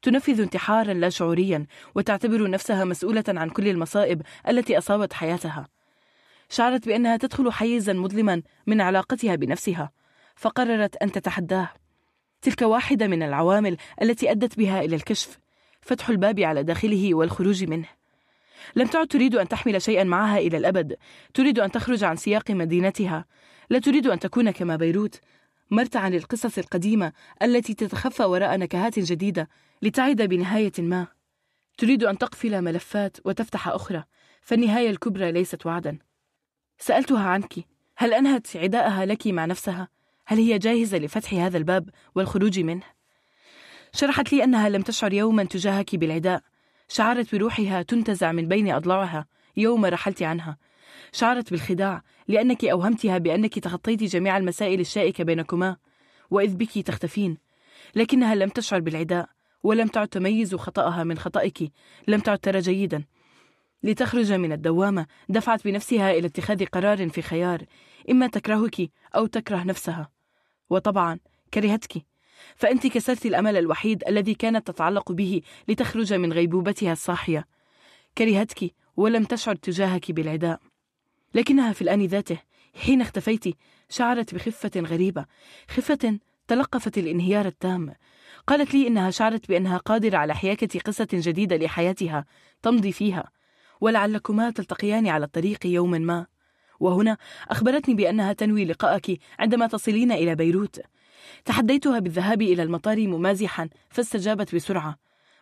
[0.01, 1.65] تنفذ انتحارا لا شعوريا
[1.95, 5.67] وتعتبر نفسها مسؤولة عن كل المصائب التي أصابت حياتها.
[6.49, 9.91] شعرت بأنها تدخل حيزا مظلما من علاقتها بنفسها
[10.35, 11.69] فقررت أن تتحداه.
[12.41, 15.39] تلك واحدة من العوامل التي أدت بها إلى الكشف
[15.81, 17.87] فتح الباب على داخله والخروج منه.
[18.75, 20.95] لم تعد تريد أن تحمل شيئا معها إلى الأبد
[21.33, 23.25] تريد أن تخرج عن سياق مدينتها.
[23.69, 25.19] لا تريد أن تكون كما بيروت.
[25.71, 29.49] مرتعا للقصص القديمة التي تتخفى وراء نكهات جديدة
[29.81, 31.07] لتعد بنهاية ما.
[31.77, 34.03] تريد أن تقفل ملفات وتفتح أخرى
[34.41, 35.97] فالنهاية الكبرى ليست وعدا.
[36.77, 37.53] سألتها عنك
[37.97, 39.87] هل أنهت عداءها لك مع نفسها؟
[40.25, 42.83] هل هي جاهزة لفتح هذا الباب والخروج منه؟
[43.93, 46.41] شرحت لي أنها لم تشعر يوما تجاهك بالعداء.
[46.87, 49.25] شعرت بروحها تنتزع من بين أضلاعها.
[49.57, 50.57] يوم رحلت عنها
[51.11, 52.03] شعرت بالخداع.
[52.27, 55.77] لأنك أوهمتها بأنك تخطيت جميع المسائل الشائكة بينكما
[56.31, 57.37] وإذ بك تختفين.
[57.95, 59.29] لكنها لم تشعر بالعداء
[59.63, 61.59] ولم تعد تميز خطأها من خطأك.
[62.07, 63.03] لم تعد ترى جيدا.
[63.83, 67.65] لتخرج من الدوامة دفعت بنفسها إلى اتخاذ قرار في خيار
[68.09, 70.09] إما تكرهك أو تكره نفسها.
[70.69, 71.19] وطبعا
[71.53, 72.05] كرهتك.
[72.55, 77.47] فأنت كسرت الأمل الوحيد الذي كانت تتعلق به لتخرج من غيبوبتها الصاحية.
[78.17, 80.72] كرهتك ولم تشعر تجاهك بالعداء.
[81.33, 82.37] لكنها في الآن ذاته.
[82.75, 83.43] حين اختفيت
[83.89, 85.25] شعرت بخفة غريبة
[85.69, 87.93] خفة تلقفت الانهيار التام.
[88.47, 92.25] قالت لي إنها شعرت بأنها قادرة على حياكة قصة جديدة لحياتها
[92.61, 93.31] تمضي فيها.
[93.81, 96.25] ولعلكما تلتقيان على الطريق يوما ما.
[96.79, 97.17] وهنا
[97.49, 100.81] أخبرتني بأنها تنوي لقاءك عندما تصلين إلى بيروت.
[101.45, 104.97] تحديتها بالذهاب إلى المطار ممازحا فاستجابت بسرعة.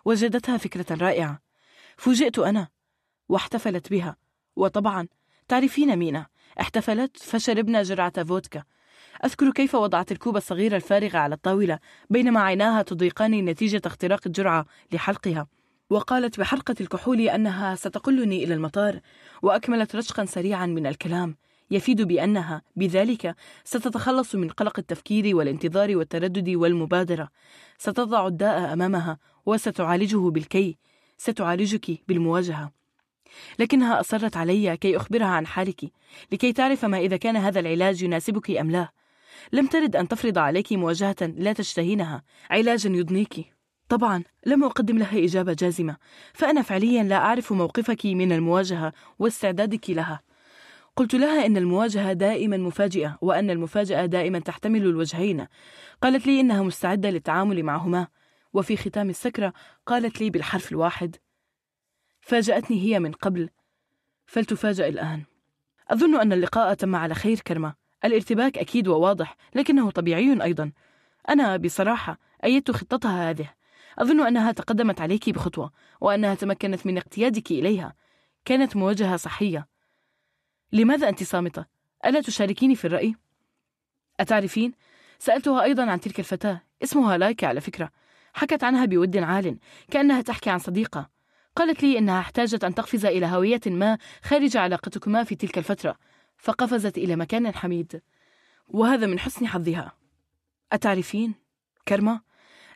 [0.06, 1.42] وجدتها فكرة رائعة.
[1.98, 2.68] فوجئت أنا
[3.30, 4.16] واحتفلت بها.
[4.56, 5.08] وطبعا
[5.52, 6.26] تعرفين مينا.
[6.60, 8.64] احتفلت فشربنا جرعة فودكا.
[9.26, 15.48] أذكر كيف وضعت الكوب الصغير الفارغ على الطاولة بينما عيناها تضيقان نتيجة اختراق الجرعة لحلقها.
[15.90, 19.00] وقالت بحرقة الكحول أنها ستقلني إلى المطار
[19.42, 21.38] وأكملت رشقا سريعا من الكلام.
[21.72, 27.30] يفيد بأنها بذلك ستتخلص من قلق التفكير والانتظار والتردد والمبادرة.
[27.78, 30.78] ستضع الداء أمامها وستعالجه بالكي.
[31.18, 32.81] ستعالجك بالمواجهة.
[33.60, 35.92] لكنها أصرت علي كي أخبرها عن حالك
[36.32, 38.90] لكي تعرف ما إذا كان هذا العلاج يناسبك أم لا.
[39.54, 43.54] لم ترد أن تفرض عليك مواجهة لا تشتهينها علاجا يضنيك.
[43.90, 45.98] طبعا لم أقدم لها إجابة جازمة
[46.34, 50.22] فأنا فعليا لا أعرف موقفك من المواجهة واستعدادك لها.
[50.96, 55.48] قلت لها إن المواجهة دائما مفاجئة وأن المفاجأة دائما تحتمل الوجهين.
[56.02, 58.08] قالت لي إنها مستعدة للتعامل معهما.
[58.54, 59.54] وفي ختام السكرة
[59.86, 61.16] قالت لي بالحرف الواحد
[62.22, 63.50] فاجأتني هي من قبل.
[64.26, 65.24] فلتفاجأ الآن.
[65.88, 67.74] أظن أن اللقاء تم على خير كرمة.
[68.06, 70.72] الارتباك أكيد وواضح لكنه طبيعي أيضا.
[71.30, 73.54] أنا بصراحة أيدت خطتها هذه.
[74.00, 77.94] أظن أنها تقدمت عليك بخطوة وأنها تمكنت من اقتيادك إليها.
[78.46, 79.68] كانت مواجهة صحية.
[80.72, 81.66] لماذا أنت صامتة؟
[82.06, 83.16] ألا تشاركيني في الرأي؟
[84.20, 84.74] أتعرفين؟
[85.20, 86.62] سألتها أيضا عن تلك الفتاة.
[86.84, 87.92] اسمها لايكا على فكرة.
[88.34, 89.60] حكت عنها بود عال
[89.92, 91.10] كأنها تحكي عن صديقة.
[91.56, 95.96] قالت لي إنها احتاجت أن تقفز إلى هوية ما خارج علاقتكما في تلك الفترة
[96.38, 98.02] فقفزت إلى مكان حميد.
[98.68, 99.92] وهذا من حسن حظها.
[100.72, 101.34] أتعرفين؟
[101.88, 102.22] كرمة؟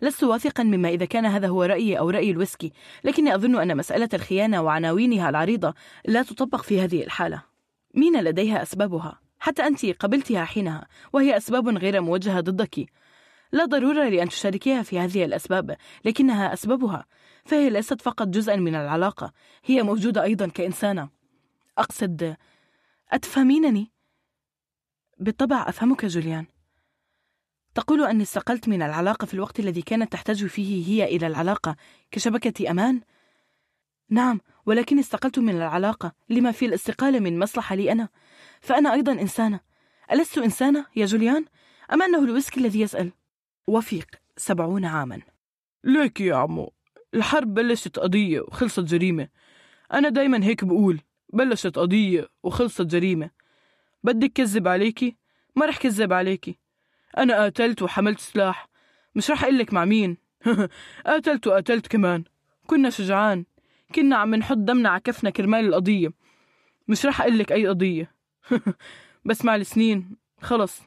[0.02, 2.72] لست واثقا مما إذا كان هذا هو رأيي أو رأي الويسكي
[3.04, 5.74] لكني أظن أن مسألة الخيانة وعناوينها العريضة
[6.06, 7.44] لا تطبق في هذه الحالة.
[7.94, 12.86] مين لديها أسبابها؟ حتى أنت قبلتها حينها وهي أسباب غير موجهة ضدك.
[13.52, 17.06] لا ضرورة لأن تشاركيها في هذه الأسباب لكنها أسبابها.
[17.46, 19.34] فهي ليست فقط جزءا من العلاقة
[19.66, 21.10] هي موجودة أيضا كإنسانة
[21.78, 22.36] أقصد
[23.12, 23.92] أتفهمينني؟
[25.20, 26.46] بالطبع أفهمك جوليان
[27.76, 31.76] تقول أني استقلت من العلاقة في الوقت الذي كانت تحتاج فيه هي إلى العلاقة
[32.12, 33.02] كشبكة أمان؟
[34.10, 38.10] نعم ولكن استقلت من العلاقة لما في الاستقالة من مصلحة لي أنا
[38.62, 39.60] فأنا أيضا إنسانة
[40.12, 41.46] ألست إنسانة يا جوليان؟
[41.94, 43.12] أم أنه الويسكي الذي يسأل؟
[43.68, 44.08] وفيق
[44.38, 45.22] سبعون عاما
[45.84, 46.75] ليك يا عمو
[47.16, 49.28] الحرب بلشت قضية وخلصت جريمة.
[49.94, 51.00] أنا دايما هيك بقول
[51.34, 53.30] بلشت قضية وخلصت جريمة.
[54.04, 55.16] بدك كذب عليكي؟
[55.56, 56.58] ما رح كذب عليكي.
[57.18, 58.70] أنا قاتلت وحملت سلاح.
[59.16, 60.18] مش رح أقلك مع مين.
[61.06, 62.24] قاتلت وقاتلت كمان.
[62.68, 63.46] كنا شجعان.
[63.96, 66.14] كنا عم نحط دمنا على كفنا كرمال القضية.
[66.88, 68.12] مش رح أقلك أي قضية.
[69.26, 70.82] بس مع السنين خلص.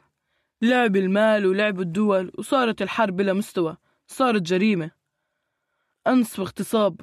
[0.61, 3.77] لعب المال ولعب الدول وصارت الحرب بلا مستوى.
[4.07, 4.98] صارت جريمة.
[6.07, 7.01] أنس واغتصاب.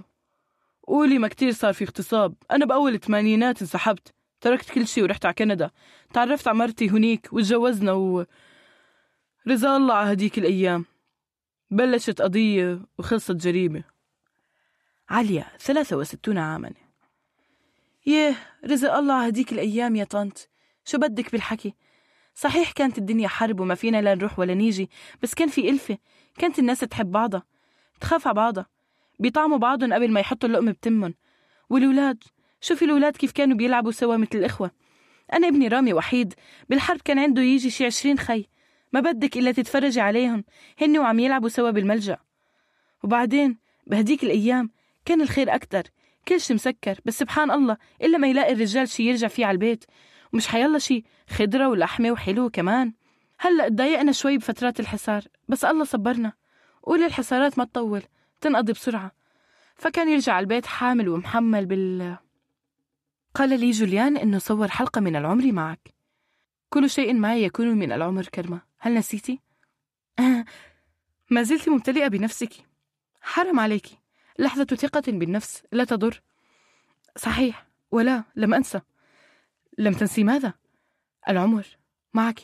[0.86, 2.34] قولي ما كتير صار في اغتصاب.
[2.50, 4.14] أنا بأول الثمانينات انسحبت.
[4.40, 5.70] تركت كل شي ورحت على كندا.
[6.12, 8.24] تعرفت على مرتي هنيك وتجوزنا و
[9.48, 10.84] رضا الله على هديك الأيام.
[11.70, 13.84] بلشت قضية وخلصت جريمة.
[15.08, 16.72] عليا ثلاثة وستون عاما.
[18.06, 20.48] يه رزق الله على هديك الأيام يا طنط.
[20.84, 21.74] شو بدك بالحكي؟
[22.34, 24.90] صحيح كانت الدنيا حرب وما فينا لا نروح ولا نيجي
[25.22, 25.98] بس كان في ألفة.
[26.38, 27.42] كانت الناس تحب بعضها
[28.00, 28.66] تخاف على بعضها.
[29.18, 31.14] بيطعموا بعضهم قبل ما يحطوا اللقمة بتمن
[31.70, 32.24] والولاد
[32.60, 34.70] شوفي الولاد كيف كانوا بيلعبوا سوا مثل الإخوة.
[35.32, 36.34] أنا ابني رامي وحيد
[36.68, 38.46] بالحرب كان عنده يجي شي عشرين خي.
[38.92, 40.44] ما بدك إلا تتفرجي عليهم
[40.80, 42.16] هن وعم يلعبوا سوا بالملجأ.
[43.04, 44.70] وبعدين بهديك الأيام
[45.04, 45.82] كان الخير أكتر.
[46.28, 49.84] كل شي مسكر بس سبحان الله إلا ما يلاقي الرجال شي يرجع فيه على البيت.
[50.32, 52.92] ومش حيلا شي خضرة ولحمة وحلو كمان.
[53.38, 56.32] هلأ تضايقنا شوي بفترات الحصار بس الله صبرنا.
[56.82, 58.02] قولي الحصارات ما تطول.
[58.40, 59.12] تنقضي بسرعة.
[59.76, 62.16] فكان يرجع البيت حامل ومحمل بال
[63.34, 65.94] قال لي جوليان إنه صور حلقة من العمر معك.
[66.68, 68.60] كل شيء معي يكون من العمر كرمة.
[68.78, 69.40] هل نسيتي؟
[71.30, 72.52] ما زلت ممتلئة بنفسك.
[73.20, 73.86] حرم عليك.
[74.38, 76.22] لحظة ثقة بالنفس لا تضر.
[77.16, 77.66] صحيح.
[77.90, 78.80] ولا لم أنسى.
[79.78, 80.52] لم تنسي ماذا؟
[81.28, 81.66] العمر
[82.14, 82.40] معك.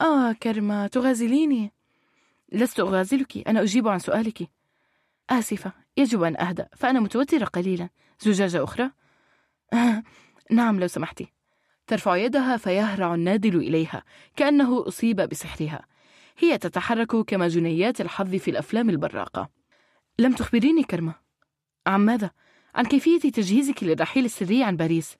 [0.00, 1.72] آه كرمة تغازليني.
[2.52, 3.48] لست أغازلك.
[3.48, 4.48] أنا أجيب عن سؤالك.
[5.30, 7.88] آسفة يجب أن أهدأ فأنا متوترة قليلا
[8.20, 8.90] زجاجة أخرى؟
[9.72, 10.02] آه
[10.50, 11.32] نعم لو سمحتي
[11.86, 14.04] ترفع يدها فيهرع النادل إليها
[14.36, 15.86] كأنه أصيب بسحرها
[16.38, 19.50] هي تتحرك كما جنيات الحظ في الأفلام البراقة
[20.18, 21.14] لم تخبريني كرمة
[21.86, 22.30] عن ماذا؟
[22.74, 25.16] عن كيفية تجهيزك للرحيل السري عن باريس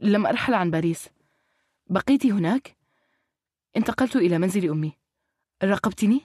[0.00, 1.08] لم أرحل عن باريس
[1.86, 2.76] بقيت هناك؟
[3.76, 4.92] انتقلت إلى منزل أمي
[5.62, 6.20] راقبتني؟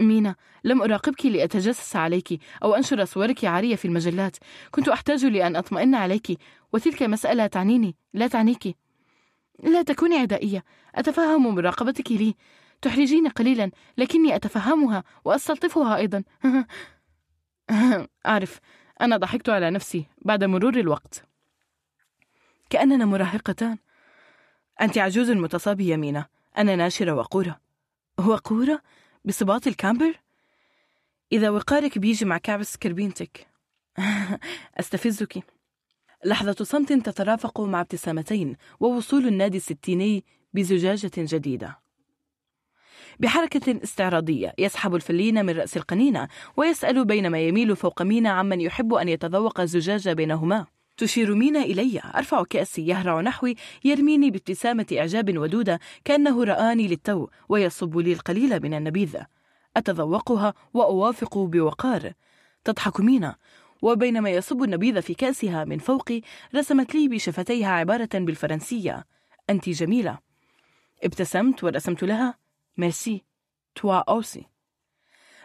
[0.00, 4.36] مينا لم أراقبك لأتجسس عليك أو أنشر صورك عارية في المجلات.
[4.70, 6.38] كنت أحتاج لأن أطمئن عليك
[6.72, 8.76] وتلك مسألة تعنيني لا تعنيك.
[9.62, 10.64] لا تكوني عدائية.
[10.94, 12.34] أتفهم مراقبتك لي.
[12.82, 16.24] تحرجيني قليلا لكني أتفهمها وأستلطفها أيضا.
[18.26, 18.60] أعرف
[19.00, 21.24] أنا ضحكت على نفسي بعد مرور الوقت.
[22.70, 23.78] كأننا مراهقتان.
[24.80, 26.26] أنت عجوز متصابية مينا.
[26.58, 27.60] أنا ناشرة وقورة.
[28.18, 28.82] وقورة
[29.24, 30.14] بصباط الكامبر؟
[31.32, 33.46] إذا وقارك بيجي مع كعب سكربينتك
[34.80, 35.42] أستفزك.
[36.24, 40.24] لحظة صمت تترافق مع ابتسامتين ووصول النادي الستيني
[40.54, 41.78] بزجاجة جديدة.
[43.20, 49.08] بحركة استعراضية يسحب الفلين من رأس القنينة ويسأل بينما يميل فوق مينا عمن يحب أن
[49.08, 50.66] يتذوق الزجاج بينهما.
[50.98, 52.00] تشير مينا إلي.
[52.14, 58.74] أرفع كأسي يهرع نحوي يرميني بابتسامة إعجاب ودودة كأنه رآني للتو ويصب لي القليل من
[58.74, 59.16] النبيذ.
[59.76, 62.12] أتذوقها وأوافق بوقار.
[62.64, 63.36] تضحك مينا.
[63.82, 66.20] وبينما يصب النبيذ في كأسها من فوقي
[66.54, 69.04] رسمت لي بشفتيها عبارة بالفرنسية.
[69.50, 70.18] أنت جميلة.
[71.04, 72.34] ابتسمت ورسمت لها.
[72.76, 73.24] ميرسي
[73.74, 74.44] توا أوسي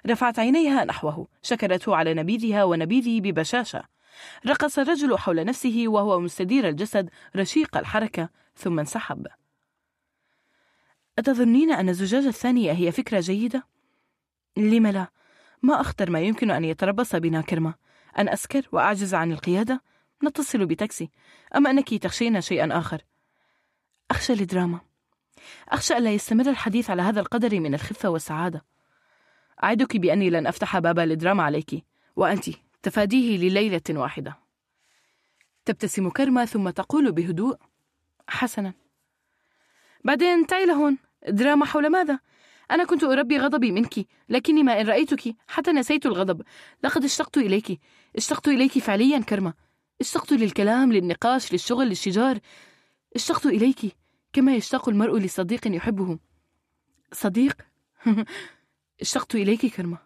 [0.08, 1.28] رفعت عينيها نحوه.
[1.42, 3.93] شكرته على نبيذها ونبيذي ببشاشة.
[4.48, 9.28] رقص الرجل حول نفسه وهو مستدير الجسد رشيق الحركة ثم انسحب.
[11.20, 13.68] أتظنين أن الزجاجة الثانية هي فكرة جيدة؟
[14.58, 15.08] لم لا؟
[15.62, 17.74] ما أخطر ما يمكن أن يتربص بنا كرمة.
[18.20, 19.82] أن أسكر وأعجز عن القيادة؟
[20.24, 21.10] نتصل بتاكسي.
[21.56, 23.02] أما أنك تخشين شيئا آخر؟
[24.12, 24.80] أخشى الدراما.
[25.70, 28.66] أخشى ألا يستمر الحديث على هذا القدر من الخفة والسعادة.
[29.64, 31.86] أعدك بأني لن أفتح باب الدراما عليك.
[32.16, 32.50] وأنت.
[32.84, 34.38] تفاديه لليلة واحدة.
[35.66, 37.58] تبتسم كرمة ثم تقول بهدوء
[38.28, 38.74] حسنا.
[40.04, 40.98] بعدين تعي لهون
[41.28, 42.20] دراما حول ماذا؟
[42.72, 46.42] أنا كنت أربي غضبي منك لكني ما إن رأيتك حتى نسيت الغضب.
[46.84, 47.80] لقد اشتقت إليك
[48.16, 49.54] اشتقت إليك فعليا كرمة
[50.02, 52.40] اشتقت للكلام للنقاش للشغل للشجار.
[53.16, 53.96] اشتقت إليك
[54.34, 56.20] كما يشتاق المرء لصديق يحبه.
[57.12, 57.58] صديق؟
[59.02, 59.98] اشتقت إليك كرمة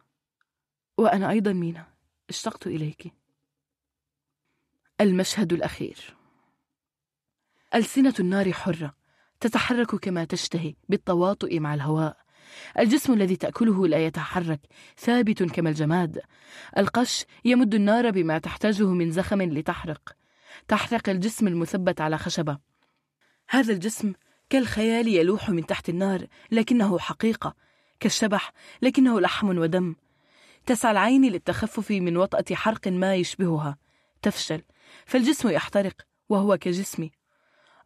[0.97, 1.96] وأنا أيضا مينا.
[2.29, 3.13] اشتقت إليك.
[5.01, 6.15] المشهد الأخير.
[7.75, 8.95] ألسنة النار حرة
[9.39, 12.17] تتحرك كما تشتهي بالتواطؤ مع الهواء.
[12.79, 14.59] الجسم الذي تأكله لا يتحرك
[14.97, 16.21] ثابت كما الجماد.
[16.77, 20.15] القش يمد النار بما تحتاجه من زخم لتحرق.
[20.67, 22.57] تحرق الجسم المثبت على خشبة.
[23.49, 24.13] هذا الجسم
[24.49, 27.55] كالخيال يلوح من تحت النار لكنه حقيقة
[27.99, 29.95] كالشبح لكنه لحم ودم.
[30.67, 33.77] تسعى العين للتخفف من وطأة حرق ما يشبهها.
[34.21, 34.61] تفشل.
[35.05, 37.11] فالجسم يحترق وهو كجسمي.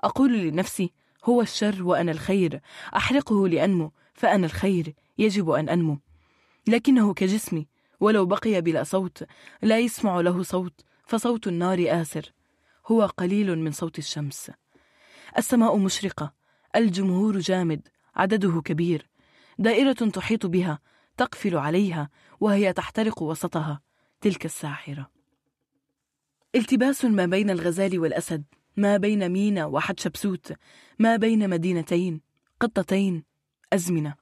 [0.03, 0.93] أقول لنفسي
[1.24, 2.61] هو الشر وأنا الخير.
[2.95, 4.93] أحرقه لأنمو فأنا الخير.
[5.18, 5.98] يجب أن أنمو.
[6.68, 7.68] لكنه كجسمي
[8.00, 9.24] ولو بقي بلا صوت
[9.61, 12.34] لا يسمع له صوت فصوت النار آسر.
[12.88, 14.51] هو قليل من صوت الشمس.
[15.38, 16.34] السماء مشرقة
[16.76, 19.10] الجمهور جامد عدده كبير.
[19.60, 20.80] دائرة تحيط بها
[21.22, 22.09] تقفل عليها
[22.40, 23.82] وهي تحترق وسطها.
[24.22, 25.11] تلك الساحرة.
[26.56, 28.43] التباس ما بين الغزال والأسد
[28.77, 30.53] ما بين مينا وحتشبسوت
[31.00, 32.22] ما بين مدينتين
[32.59, 33.24] قطتين
[33.74, 34.16] أزمنة.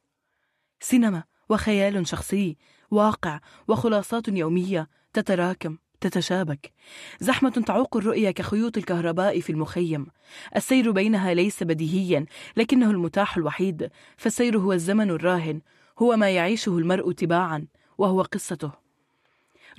[0.80, 2.58] سينما وخيال شخصي
[2.92, 6.74] واقع وخلاصات يومية تتراكم تتشابك.
[7.20, 10.08] زحمة تعوق الرؤية كخيوط الكهرباء في المخيم.
[10.56, 12.26] السير بينها ليس بديهيا
[12.58, 15.62] لكنه المتاح الوحيد فالسير هو الزمن الراهن.
[16.00, 18.72] هو ما يعيشه المرء تباعا وهو قصته.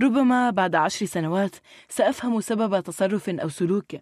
[0.02, 1.56] ربما بعد عشر سنوات
[1.88, 3.96] سأفهم سبب تصرف أو سلوك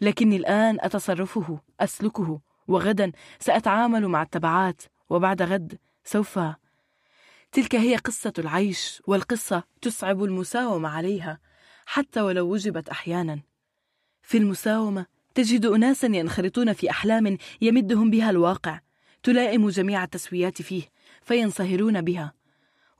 [0.00, 6.38] لكني الآن أتصرفه أسلكه وغدا سأتعامل مع التبعات وبعد غد سوف.
[7.52, 11.38] تلك هي قصة العيش والقصة تصعب المساومة عليها
[11.86, 13.40] حتى ولو وجبت أحيانا.
[14.22, 18.80] في المساومة تجد أناسا ينخرطون في أحلام يمدهم بها الواقع
[19.22, 20.82] تلائم جميع التسويات فيه
[21.28, 22.32] فينصهرون بها.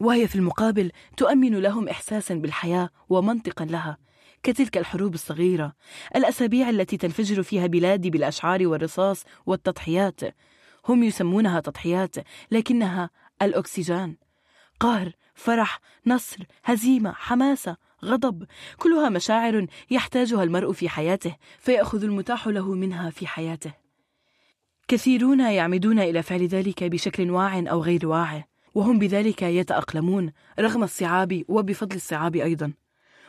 [0.01, 3.99] وهي في المقابل تؤمن لهم إحساسا بالحياة ومنطقا لها.
[4.43, 5.73] كتلك الحروب الصغيرة
[6.17, 10.21] الأسابيع التي تنفجر فيها بلادي بالأشعار والرصاص والتضحيات.
[10.89, 12.17] هم يسمونها تضحيات
[12.51, 13.11] لكنها
[13.43, 14.17] الأكسجين
[14.81, 22.75] قهر فرح نصر هزيمة حماسة غضب كلها مشاعر يحتاجها المرء في حياته فيأخذ المتاح له
[22.75, 23.88] منها في حياته.
[24.89, 28.45] كثيرون يعمدون إلى فعل ذلك بشكل واع أو غير واع
[28.75, 32.73] وهم بذلك يتأقلمون رغم الصعاب وبفضل الصعاب أيضا.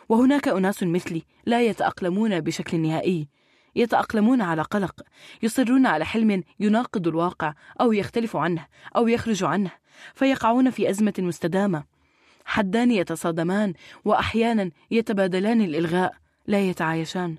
[0.10, 3.28] وهناك أناس مثلي لا يتأقلمون بشكل نهائي
[3.76, 5.02] يتأقلمون على قلق
[5.44, 8.66] يصرون على حلم يناقض الواقع أو يختلف عنه
[8.96, 9.72] أو يخرج عنه
[10.14, 11.84] فيقعون في أزمة مستدامة.
[12.46, 13.74] حدان يتصادمان
[14.06, 16.14] وأحيانا يتبادلان الإلغاء
[16.48, 17.36] لا يتعايشان.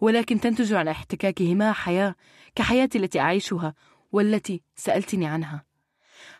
[0.00, 2.14] ولكن تنتج عن احتكاكهما حياة
[2.54, 3.74] كحياتي التي أعيشها
[4.12, 5.64] والتي سألتني عنها.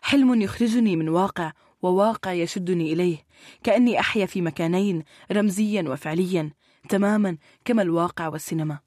[0.01, 3.17] حلم يخرجني من واقع وواقع يشدني إليه
[3.63, 6.51] كأني أحيا في مكانين رمزيا وفعليا
[6.89, 8.79] تماما كما الواقع والسينما.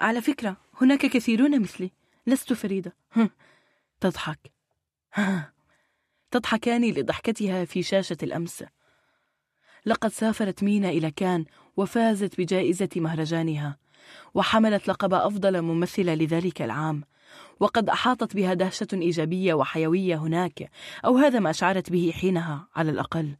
[0.00, 1.90] على فكرة هناك كثيرون مثلي.
[2.26, 2.96] لست فريدة.
[4.00, 4.52] تضحك.
[6.30, 8.64] تضحكان لضحكتها في شاشة الأمس.
[9.86, 11.44] لقد سافرت مينا إلى كان
[11.76, 13.78] وفازت بجائزة مهرجانها.
[14.34, 17.02] وحملت لقب أفضل ممثلة لذلك العام.
[17.60, 20.70] وقد أحاطت بها دهشة إيجابية وحيوية هناك
[21.04, 23.36] أو هذا ما شعرت به حينها على الأقل.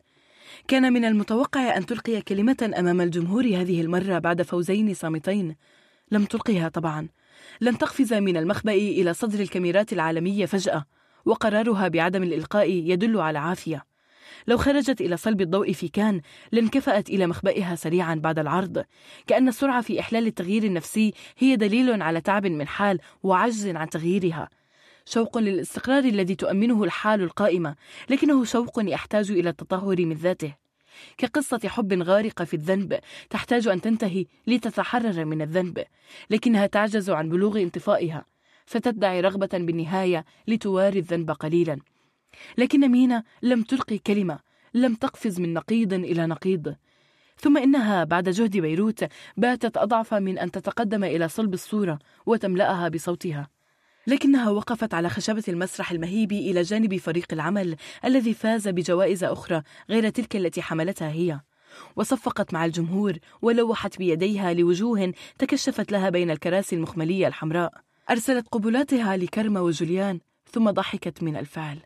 [0.68, 5.57] كان من المتوقع أن تلقي كلمة أمام الجمهور هذه المرة بعد فوزين صامتين.
[6.10, 7.09] لم تلقيها طبعا.
[7.60, 10.84] لن تقفز من المخبأ إلى صدر الكاميرات العالمية فجأة
[11.25, 13.93] وقرارها بعدم الإلقاء يدل على عافية.
[14.47, 16.21] لو خرجت إلى صلب الضوء في كان
[16.53, 18.85] لانكفأت إلى مخبئها سريعا بعد العرض.
[19.27, 24.49] كأن السرعة في إحلال التغيير النفسي هي دليل على تعب من حال وعجز عن تغييرها.
[25.07, 27.77] شوق للاستقرار الذي تؤمنه الحال القائمة
[28.11, 30.55] لكنه شوق يحتاج إلى التطهر من ذاته.
[31.19, 32.99] كقصة حب غارقة في الذنب
[33.31, 35.85] تحتاج أن تنتهي لتتحرر من الذنب
[36.31, 38.25] لكنها تعجز عن بلوغ انطفائها
[38.67, 41.79] فتدعي رغبة بالنهاية لتواري الذنب قليلا.
[42.59, 44.39] لكن مينا لم تلقي كلمة
[44.75, 46.75] لم تقفز من نقيض إلى نقيض.
[47.39, 49.05] ثم إنها بعد جهد بيروت
[49.37, 53.49] باتت أضعف من أن تتقدم إلى صلب الصورة وتملأها بصوتها.
[54.07, 60.09] لكنها وقفت على خشبة المسرح المهيب إلى جانب فريق العمل الذي فاز بجوائز أخرى غير
[60.09, 61.41] تلك التي حملتها هي.
[61.97, 67.73] وصفقت مع الجمهور ولوحت بيديها لوجوه تكشفت لها بين الكراسي المخملية الحمراء.
[68.11, 70.21] أرسلت قبلاتها لكرمة وجوليان
[70.53, 71.79] ثم ضحكت من الفعل.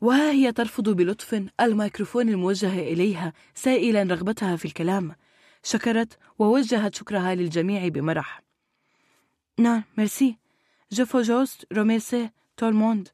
[0.00, 5.14] وها هي ترفض بلطف الميكروفون الموجه إليها سائلا رغبتها في الكلام.
[5.62, 8.42] شكرت ووجهت شكرها للجميع بمرح.
[9.58, 10.36] نعم merci
[10.92, 13.08] je veux juste remercier tout le monde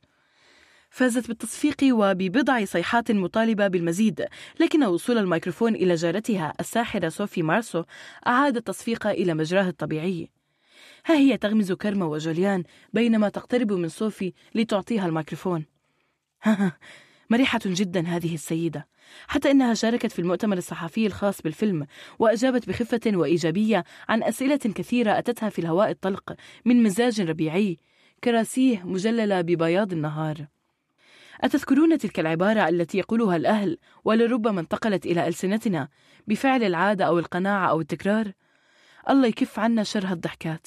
[0.91, 4.25] فازت بالتصفيق وببضع صيحات مطالبة بالمزيد
[4.61, 7.85] لكن وصول الميكروفون إلى جارتها الساحرة صوفي مارسو
[8.27, 10.31] أعاد التصفيق إلى مجراه الطبيعي.
[11.07, 15.76] ها هي تغمز كرمة وجوليان بينما تقترب من صوفي لتعطيها الميكروفون.
[17.31, 18.87] مريحة جدا هذه السيدة
[19.29, 21.87] حتى إنها شاركت في المؤتمر الصحفي الخاص بالفيلم
[22.19, 26.35] وأجابت بخفة وإيجابية عن أسئلة كثيرة أتتها في الهواء الطلق
[26.65, 27.79] من مزاج ربيعي
[28.25, 30.47] كراسيه مجللة ببياض النهار
[31.41, 35.89] أتذكرون تلك العبارة التي يقولها الأهل ولربما انتقلت إلى ألسنتنا
[36.27, 38.33] بفعل العادة أو القناعة أو التكرار؟
[39.11, 40.67] الله يكف عنا شر هالضحكات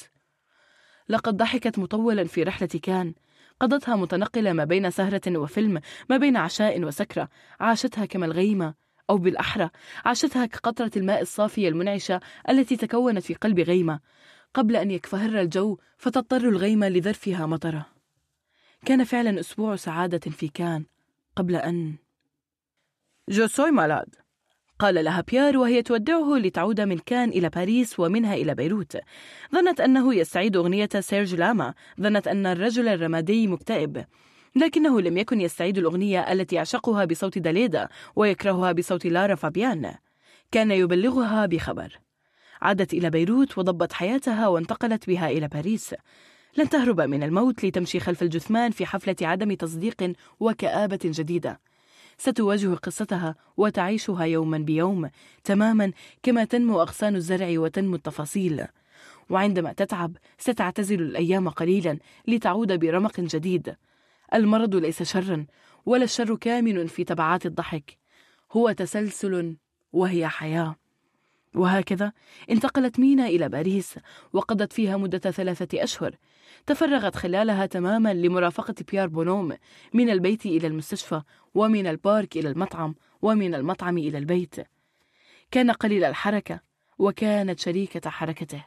[1.09, 3.13] لقد ضحكت مطولا في رحلة كان
[3.59, 7.29] قضتها متنقلة ما بين سهرة وفيلم ما بين عشاء وسكرة.
[7.59, 8.73] عاشتها كما الغيمة
[9.09, 9.69] أو بالأحرى.
[10.05, 13.99] عاشتها كقطرة الماء الصافية المنعشة التي تكونت في قلب غيمة.
[14.53, 17.85] قبل أن يكفهر الجو فتضطر الغيمة لذرفها مطرة.
[18.85, 20.85] كان فعلا أسبوع سعادة في كان
[21.35, 21.95] قبل أن
[23.29, 24.15] je suis malade
[24.79, 28.97] قال لها بيار وهي تودعه لتعود من كان إلى باريس ومنها إلى بيروت.
[29.55, 31.73] ظنت أنه يستعيد أغنية سيرج لاما.
[32.01, 34.05] ظنت أن الرجل الرمادي مكتئب.
[34.55, 39.95] لكنه لم يكن يستعيد الأغنية التي يعشقها بصوت داليدا ويكرهها بصوت لارا فابيان.
[40.51, 41.99] كان يبلغها بخبر.
[42.61, 45.95] عادت إلى بيروت وضبت حياتها وانتقلت بها إلى باريس.
[46.57, 51.68] لن تهرب من الموت لتمشي خلف الجثمان في حفلة عدم تصديق وكآبة جديدة.
[52.19, 55.09] ستواجه قصتها وتعيشها يوما بيوم
[55.43, 55.91] تماما
[56.23, 58.65] كما تنمو أغصان الزرع وتنمو التفاصيل.
[59.29, 63.75] وعندما تتعب ستعتزل الأيام قليلا لتعود برمق جديد.
[64.33, 65.45] المرض ليس شرا
[65.85, 67.97] ولا الشر كامن في تبعات الضحك.
[68.51, 69.57] هو تسلسل
[69.93, 70.75] وهي حياة.
[71.55, 72.11] وهكذا
[72.49, 73.95] انتقلت مينا إلى باريس
[74.33, 76.15] وقضت فيها مدة ثلاثة أشهر.
[76.65, 79.57] تفرغت خلالها تماما لمرافقة بيار بونوم
[79.93, 81.21] من البيت إلى المستشفى
[81.53, 84.55] ومن البارك إلى المطعم ومن المطعم إلى البيت.
[85.51, 86.59] كان قليل الحركة
[86.97, 88.65] وكانت شريكة حركته.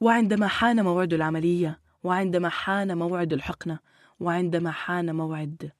[0.00, 3.78] وعندما حان موعد العملية وعندما حان موعد الحقنة
[4.20, 5.72] وعندما حان موعد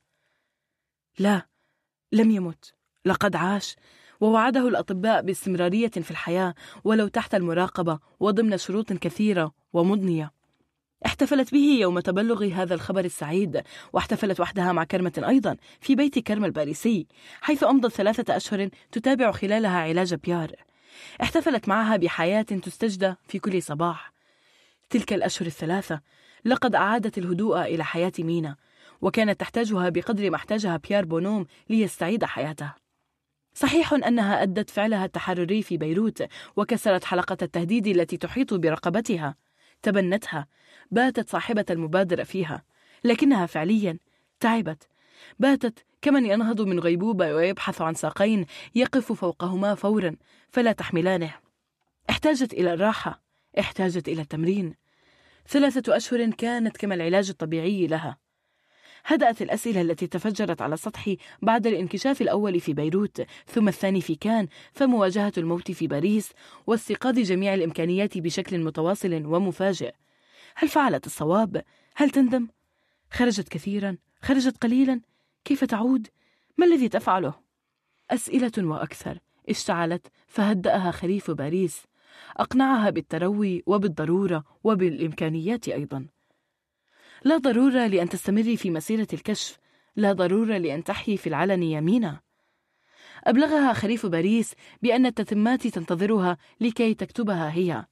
[1.19, 1.49] لا
[2.13, 2.75] لم يمت.
[3.05, 3.77] لقد عاش
[4.21, 10.38] ووعده الأطباء باستمرارية في الحياة ولو تحت المراقبة وضمن شروط كثيرة ومضنية.
[11.07, 13.63] احتفلت به يوم تبلغ هذا الخبر السعيد
[13.93, 17.07] واحتفلت وحدها مع كرمة أيضا في بيت كرم الباريسي
[17.41, 20.53] حيث أمضت ثلاثة أشهر تتابع خلالها علاج بيار.
[21.23, 24.13] احتفلت معها بحياة تستجدى في كل صباح.
[24.91, 26.01] تلك الأشهر الثلاثة
[26.45, 28.57] لقد أعادت الهدوء إلى حياة مينا
[29.01, 32.73] وكانت تحتاجها بقدر ما احتاجها بيار بونوم ليستعيد حياته
[33.55, 36.23] صحيح أنها أدت فعلها التحرري في بيروت
[36.57, 39.48] وكسرت حلقة التهديد التي تحيط برقبتها.
[39.83, 40.47] تبنتها
[40.91, 42.63] باتت صاحبة المبادرة فيها
[43.05, 43.99] لكنها فعليا
[44.41, 44.89] تعبت.
[45.39, 50.17] باتت كمن ينهض من غيبوبة ويبحث عن ساقين يقف فوقهما فورا
[50.49, 51.35] فلا تحملانه.
[52.11, 53.23] احتاجت إلى الراحة
[53.59, 54.75] احتاجت إلى التمرين.
[55.49, 58.19] ثلاثة أشهر كانت كما العلاج الطبيعي لها.
[59.09, 64.49] هدأت الأسئلة التي تفجرت على سطحي بعد الانكشاف الأول في بيروت ثم الثاني في كان
[64.73, 66.33] فمواجهة الموت في باريس
[66.67, 69.93] واستيقاظ جميع الإمكانيات بشكل متواصل ومفاجئ
[70.57, 71.63] هل فعلت الصواب؟
[71.97, 72.49] هل تندم؟
[73.11, 75.01] خرجت كثيرا؟ خرجت قليلا؟
[75.45, 76.07] كيف تعود؟
[76.59, 77.35] ما الذي تفعله؟
[78.11, 81.83] أسئلة وأكثر اشتعلت فهدأها خريف باريس
[82.37, 86.07] أقنعها بالتروي وبالضرورة وبالإمكانيات أيضا
[87.25, 89.59] لا ضرورة لأن تستمري في مسيرة الكشف.
[89.97, 92.21] لا ضرورة لأن تحيي في العلن يمينا
[93.25, 97.85] أبلغها خريف باريس بأن التتمات تنتظرها لكي تكتبها هي.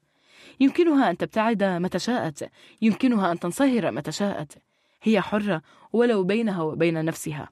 [0.60, 2.50] يمكنها أن تبتعد متى شاءت.
[2.82, 4.52] يمكنها أن تنصهر متى شاءت.
[5.02, 7.48] هي حرة ولو بينها وبين نفسها.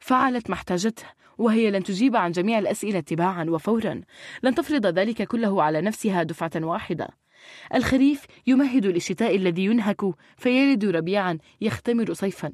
[0.00, 1.04] فعلت ما احتاجته
[1.38, 4.00] وهي لن تجيب عن جميع الأسئلة تباعا وفورا.
[4.42, 7.08] لن تفرض ذلك كله على نفسها دفعة واحدة.
[7.74, 10.00] الخريف يمهد للشتاء الذي ينهك
[10.36, 12.52] فيلد ربيعا يختمر صيفا.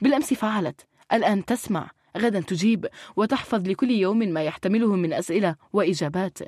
[0.00, 2.86] بالأمس فعلت الآن تسمع غدا تجيب
[3.16, 6.38] وتحفظ لكل يوم ما يحتمله من أسئلة وإجابات.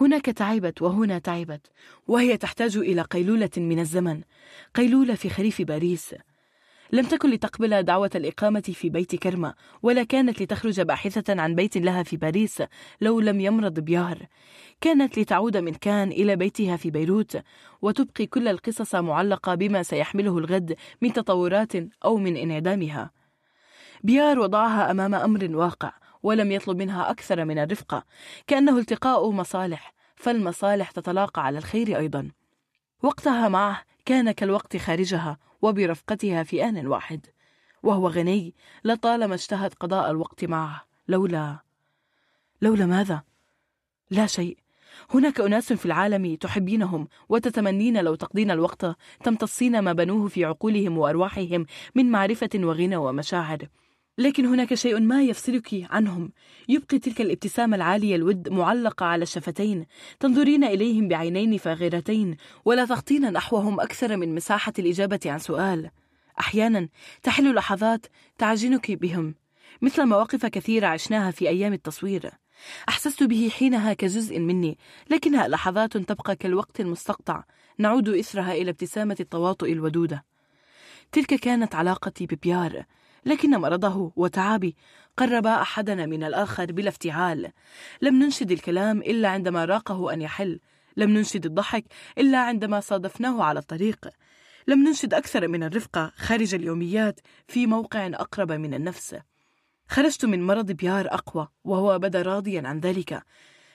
[0.00, 1.66] هناك تعبت وهنا تعبت
[2.08, 4.20] وهي تحتاج إلى قيلولة من الزمن
[4.74, 6.14] قيلولة في خريف باريس.
[6.92, 12.02] لم تكن لتقبل دعوة الإقامة في بيت كرمة ولا كانت لتخرج باحثة عن بيت لها
[12.02, 12.62] في باريس
[13.00, 14.26] لو لم يمرض بيار
[14.80, 17.42] كانت لتعود من كان إلى بيتها في بيروت
[17.82, 21.72] وتبقي كل القصص معلقة بما سيحمله الغد من تطورات
[22.04, 23.10] أو من انعدامها.
[24.04, 28.04] بيار وضعها أمام أمر واقع ولم يطلب منها أكثر من الرفقة
[28.46, 32.30] كأنه التقاء مصالح فالمصالح تتلاقى على الخير أيضا.
[33.02, 37.26] وقتها معه كان كالوقت خارجها وبرفقتها في آن واحد.
[37.82, 40.86] وهو غني لطالما اشتهت قضاء الوقت معه.
[41.08, 41.58] لولا
[42.62, 43.22] لولا ماذا؟
[44.10, 44.58] لا شيء.
[45.14, 48.86] هناك أناس في العالم تحبينهم وتتمنين لو تقضين الوقت
[49.24, 53.68] تمتصين ما بنوه في عقولهم وأرواحهم من معرفة وغنى ومشاعر.
[54.18, 56.32] لكن هناك شيء ما يفصلك عنهم.
[56.68, 59.86] يبقي تلك الابتسامة العالية الود معلقة على الشفتين
[60.20, 65.90] تنظرين إليهم بعينين فاغرتين ولا تخطين نحوهم أكثر من مساحة الإجابة عن سؤال.
[66.40, 66.88] أحيانا
[67.22, 68.06] تحل لحظات
[68.38, 69.34] تعجنك بهم
[69.82, 72.30] مثل مواقف كثيرة عشناها في أيام التصوير.
[72.88, 74.78] أحسست به حينها كجزء مني
[75.10, 77.44] لكنها لحظات تبقى كالوقت المستقطع.
[77.78, 80.24] نعود إثرها إلى ابتسامة التواطؤ الودودة.
[81.12, 82.84] تلك كانت علاقتي ببيار.
[83.26, 84.76] لكن مرضه وتعابي
[85.16, 87.52] قربا أحدنا من الآخر بلا افتعال.
[88.02, 90.60] لم ننشد الكلام إلا عندما راقه أن يحل.
[90.96, 91.84] لم ننشد الضحك
[92.18, 94.08] إلا عندما صادفناه على الطريق.
[94.68, 99.16] لم ننشد أكثر من الرفقة خارج اليوميات في موقع أقرب من النفس.
[99.88, 103.22] خرجت من مرض بيار أقوى وهو بدا راضيا عن ذلك.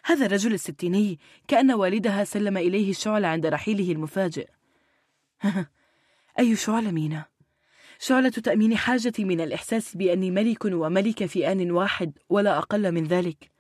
[0.06, 4.50] هذا الرجل الستيني كأن والدها سلم إليه الشعل عند رحيله المفاجئ.
[6.40, 7.37] أي شعل مينا؟
[8.00, 13.52] شعلة تأمين حاجتي من الإحساس بأني ملك وملكة في آن واحد ولا أقل من ذلك.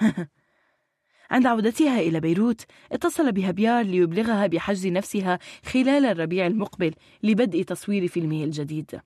[1.30, 8.08] عند عودتها إلى بيروت اتصل بها بيار ليبلغها بحجز نفسها خلال الربيع المقبل لبدء تصوير
[8.08, 9.00] فيلمه الجديد.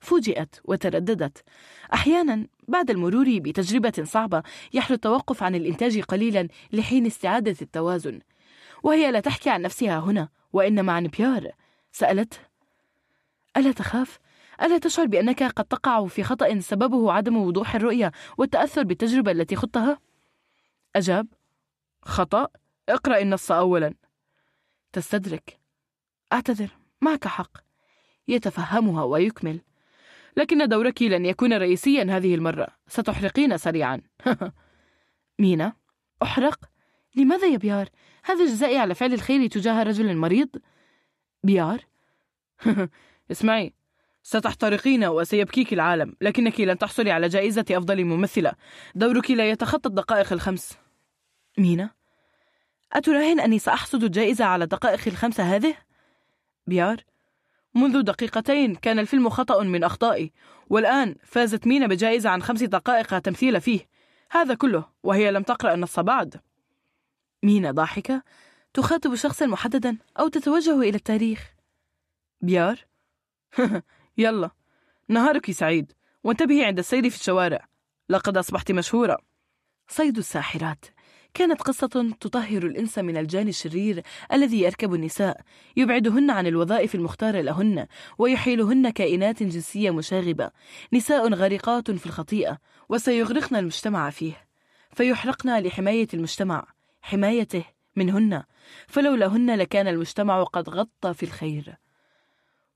[0.00, 1.42] فوجئت وترددت.
[1.94, 4.42] أحيانا بعد المرور بتجربة صعبة
[4.72, 8.20] يحلو التوقف عن الإنتاج قليلا لحين استعادة التوازن.
[8.82, 11.50] وهي لا تحكي عن نفسها هنا وإنما عن بيار.
[11.92, 12.47] سألته
[13.58, 14.18] ألا تخاف؟
[14.62, 19.98] ألا تشعر بأنك قد تقع في خطأ سببه عدم وضوح الرؤية والتأثر بالتجربة التي خضتها؟
[20.96, 21.26] أجاب
[22.02, 22.48] خطأ؟
[22.88, 23.94] اقرأ النص أولا
[24.92, 25.58] تستدرك
[26.32, 26.68] أعتذر
[27.00, 27.58] معك حق
[28.28, 29.60] يتفهمها ويكمل
[30.36, 34.00] لكن دورك لن يكون رئيسيا هذه المرة ستحرقين سريعا
[35.38, 35.72] مينا
[36.22, 36.58] أحرق؟
[37.16, 37.88] لماذا يا بيار؟
[38.24, 40.48] هذا جزائي على فعل الخير تجاه رجل مريض؟
[41.44, 41.84] بيار؟
[43.30, 43.74] اسمعي
[44.22, 48.52] ستحترقين وسيبكيك العالم لكنك لن تحصلي على جائزة أفضل ممثلة.
[48.94, 50.78] دورك لا يتخطى الدقائق الخمس.
[51.58, 51.90] مينا
[52.92, 55.74] أتراهن أني سأحصد الجائزة على الدقائق الخمسة هذه؟
[56.66, 57.04] بيار
[57.74, 60.32] منذ دقيقتين كان الفيلم خطأ من أخطائي
[60.70, 63.88] والآن فازت مينا بجائزة عن خمس دقائق تمثيل فيه.
[64.30, 66.40] هذا كله وهي لم تقرأ النص بعد.
[67.42, 68.22] مينا ضاحكة
[68.74, 71.54] تخاطب شخصا محددا أو تتوجه إلى التاريخ؟
[72.40, 72.87] بيار
[74.18, 74.50] يلا
[75.08, 75.92] نهارك سعيد
[76.24, 77.68] وانتبهي عند السير في الشوارع.
[78.08, 79.18] لقد أصبحت مشهورة.
[79.88, 80.84] صيد الساحرات.
[81.34, 84.02] كانت قصة تطهر الإنس من الجان الشرير
[84.32, 85.40] الذي يركب النساء
[85.76, 87.86] يبعدهن عن الوظائف المختارة لهن
[88.18, 90.50] ويحيلهن كائنات جنسية مشاغبة.
[90.92, 94.48] نساء غرقات في الخطيئة وسيغرقن المجتمع فيه.
[94.92, 96.66] فيحرقن لحماية المجتمع
[97.02, 97.64] حمايته
[97.96, 98.42] منهن.
[98.86, 101.78] فلولاهن لكان المجتمع قد غطى في الخير.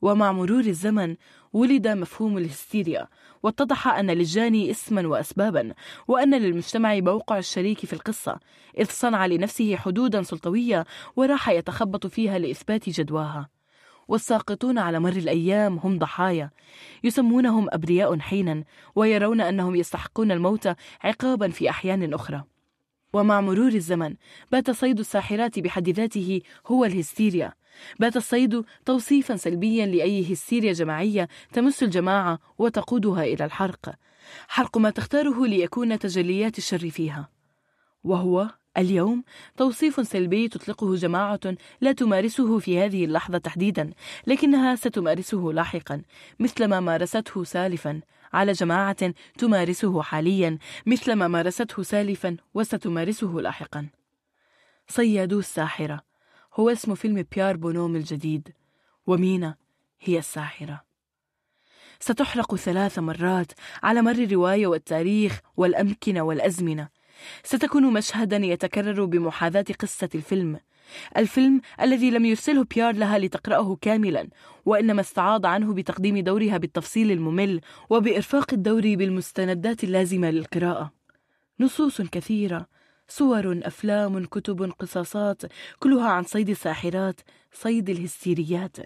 [0.03, 1.17] ومع مرور الزمن
[1.53, 3.09] ولد مفهوم الهستيريا
[3.43, 5.75] واتضح أن للجاني اسما وأسبابا
[6.09, 8.39] وأن للمجتمع موقع الشريك في القصة
[8.79, 13.49] إذ صنع لنفسه حدودا سلطوية وراح يتخبط فيها لإثبات جدواها.
[14.09, 16.51] والساقطون على مر الأيام هم ضحايا
[17.05, 18.65] يسمونهم أبرياء حينا
[18.95, 20.69] ويرون أنهم يستحقون الموت
[21.05, 22.45] عقابا في أحيان أخرى.
[23.13, 24.15] ومع مرور الزمن
[24.53, 27.53] بات صيد الساحرات بحد ذاته هو الهستيريا
[28.01, 33.95] بات الصيد توصيفا سلبيا لأي هستيريا جماعية تمس الجماعة وتقودها إلى الحرق
[34.49, 37.29] حرق ما تختاره ليكون تجليات الشر فيها.
[38.05, 39.25] وهو اليوم
[39.57, 41.41] توصيف سلبي تطلقه جماعة
[41.81, 43.91] لا تمارسه في هذه اللحظة تحديدا
[44.27, 46.03] لكنها ستمارسه لاحقا
[46.41, 48.01] مثل ما مارسته سالفا
[48.33, 53.89] على جماعة تمارسه حاليا مثل ما مارسته سالفا وستمارسه لاحقا.
[54.89, 56.12] صيادو الساحرة.
[56.55, 58.49] هو اسم فيلم بيار بونوم الجديد
[59.07, 59.55] ومينا
[60.01, 60.83] هي الساحرة.
[62.01, 66.89] ستحرق ثلاث مرات على مر الرواية والتاريخ والأمكنة والأزمنة.
[67.45, 70.61] ستكون مشهدا يتكرر بمحاذاة قصة الفيلم.
[71.17, 74.29] الفيلم الذي لم يرسله بيار لها لتقرأه كاملا
[74.67, 80.93] وإنما استعاض عنه بتقديم دورها بالتفصيل الممل وبإرفاق الدور بالمستندات اللازمة للقراءة.
[81.61, 82.67] نصوص كثيرة
[83.09, 85.43] صور أفلام كتب قصاصات
[85.79, 87.21] كلها عن صيد الساحرات
[87.53, 88.77] صيد الهستيريات.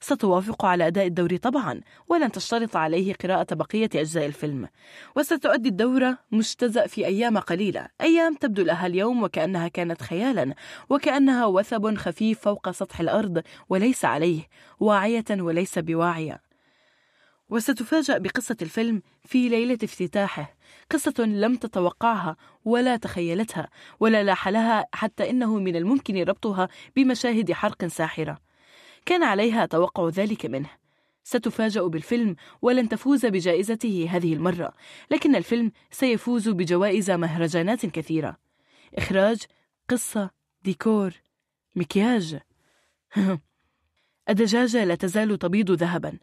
[0.00, 4.68] ستوافق على أداء الدور طبعا ولن تشترط عليه قراءة بقية أجزاء الفيلم.
[5.16, 7.88] وستؤدي الدورة مجتزأ في أيام قليلة.
[8.00, 10.54] أيام تبدو لها اليوم وكأنها كانت خيالا
[10.90, 14.48] وكأنها وثب خفيف فوق سطح الأرض وليس عليه
[14.80, 16.42] واعية وليس بواعية.
[17.50, 20.54] وستفاجأ بقصة الفيلم في ليلة افتتاحه.
[20.90, 23.68] قصة لم تتوقعها ولا تخيلتها
[24.00, 28.38] ولا لاح لها حتى إنه من الممكن ربطها بمشاهد حرق ساحرة.
[29.06, 30.70] كان عليها توقع ذلك منه.
[31.24, 34.72] ستفاجأ بالفيلم ولن تفوز بجائزته هذه المرة
[35.10, 38.36] لكن الفيلم سيفوز بجوائز مهرجانات كثيرة.
[38.94, 39.42] إخراج
[39.88, 40.30] قصة
[40.62, 41.12] ديكور
[41.76, 42.38] مكياج.
[44.28, 46.18] الدجاجة لا تزال تبيض ذهبا.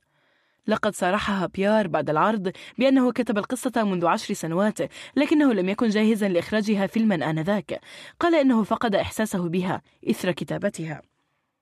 [0.67, 4.77] لقد صارحها بيار بعد العرض بأنه كتب القصة منذ عشر سنوات
[5.15, 7.81] لكنه لم يكن جاهزا لإخراجها فيلما آنذاك.
[8.19, 11.01] قال إنه فقد إحساسه بها إثر كتابتها.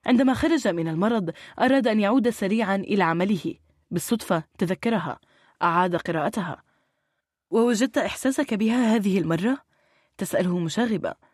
[0.05, 3.55] عندما خرج من المرض أراد أن يعود سريعا إلى عمله.
[3.91, 5.19] بالصدفة تذكرها.
[5.61, 6.63] أعاد قراءتها.
[7.49, 9.57] ووجدت إحساسك بها هذه المرة؟
[10.17, 11.28] تسأله مشاغبة.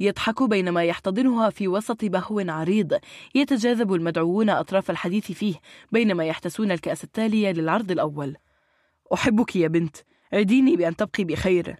[0.00, 2.98] يضحك بينما يحتضنها في وسط بهو عريض.
[3.34, 5.54] يتجاذب المدعوون أطراف الحديث فيه
[5.92, 8.36] بينما يحتسون الكأس التالية للعرض الأول.
[9.14, 9.96] أحبك يا بنت
[10.32, 11.76] عديني بأن تبقي بخير.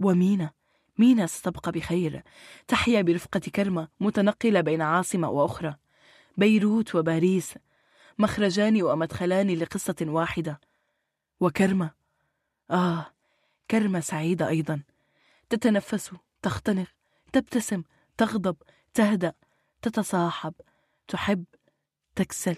[0.00, 0.50] ومينا
[0.98, 2.22] مينا ستبقى بخير.
[2.68, 5.74] تحيا برفقة كرمة متنقلة بين عاصمة وأخرى.
[6.36, 7.54] بيروت وباريس
[8.18, 10.60] مخرجان ومدخلان لقصة واحدة.
[11.40, 11.90] وكرمة
[12.70, 13.06] آه
[13.70, 14.82] كرمة سعيدة أيضا.
[15.50, 16.10] تتنفس.
[16.42, 16.88] تختنق
[17.32, 17.82] تبتسم
[18.16, 18.56] تغضب
[18.94, 19.34] تهدأ
[19.82, 20.54] تتصاحب
[21.08, 21.44] تحب
[22.16, 22.56] تكسل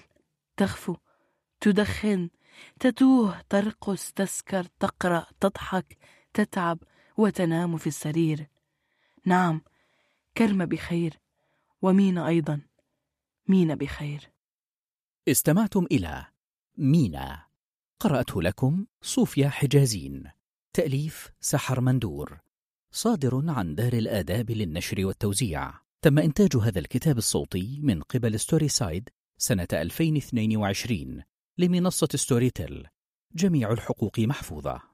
[0.56, 0.96] تخفو
[1.60, 2.30] تدخن
[2.80, 5.98] تتوه ترقص تسكر تقرأ تضحك
[6.34, 6.78] تتعب
[7.16, 8.48] وتنام في السرير.
[9.24, 9.62] نعم
[10.36, 11.20] كرم بخير
[11.82, 12.60] ومينا أيضا؟
[13.48, 14.30] مينا بخير؟
[15.28, 16.26] استمعتم إلى
[16.78, 17.46] مينا.
[18.00, 20.30] قرأته لكم صوفيا حجازين.
[20.72, 22.43] تأليف سحر مندور.
[22.96, 25.72] صادر عن دار الآداب للنشر والتوزيع.
[26.02, 29.08] تم إنتاج هذا الكتاب الصوتي من قبل Storyside
[29.38, 31.22] سنة 2022
[31.58, 32.86] لمنصة Storytel.
[33.34, 34.93] جميع الحقوق محفوظة.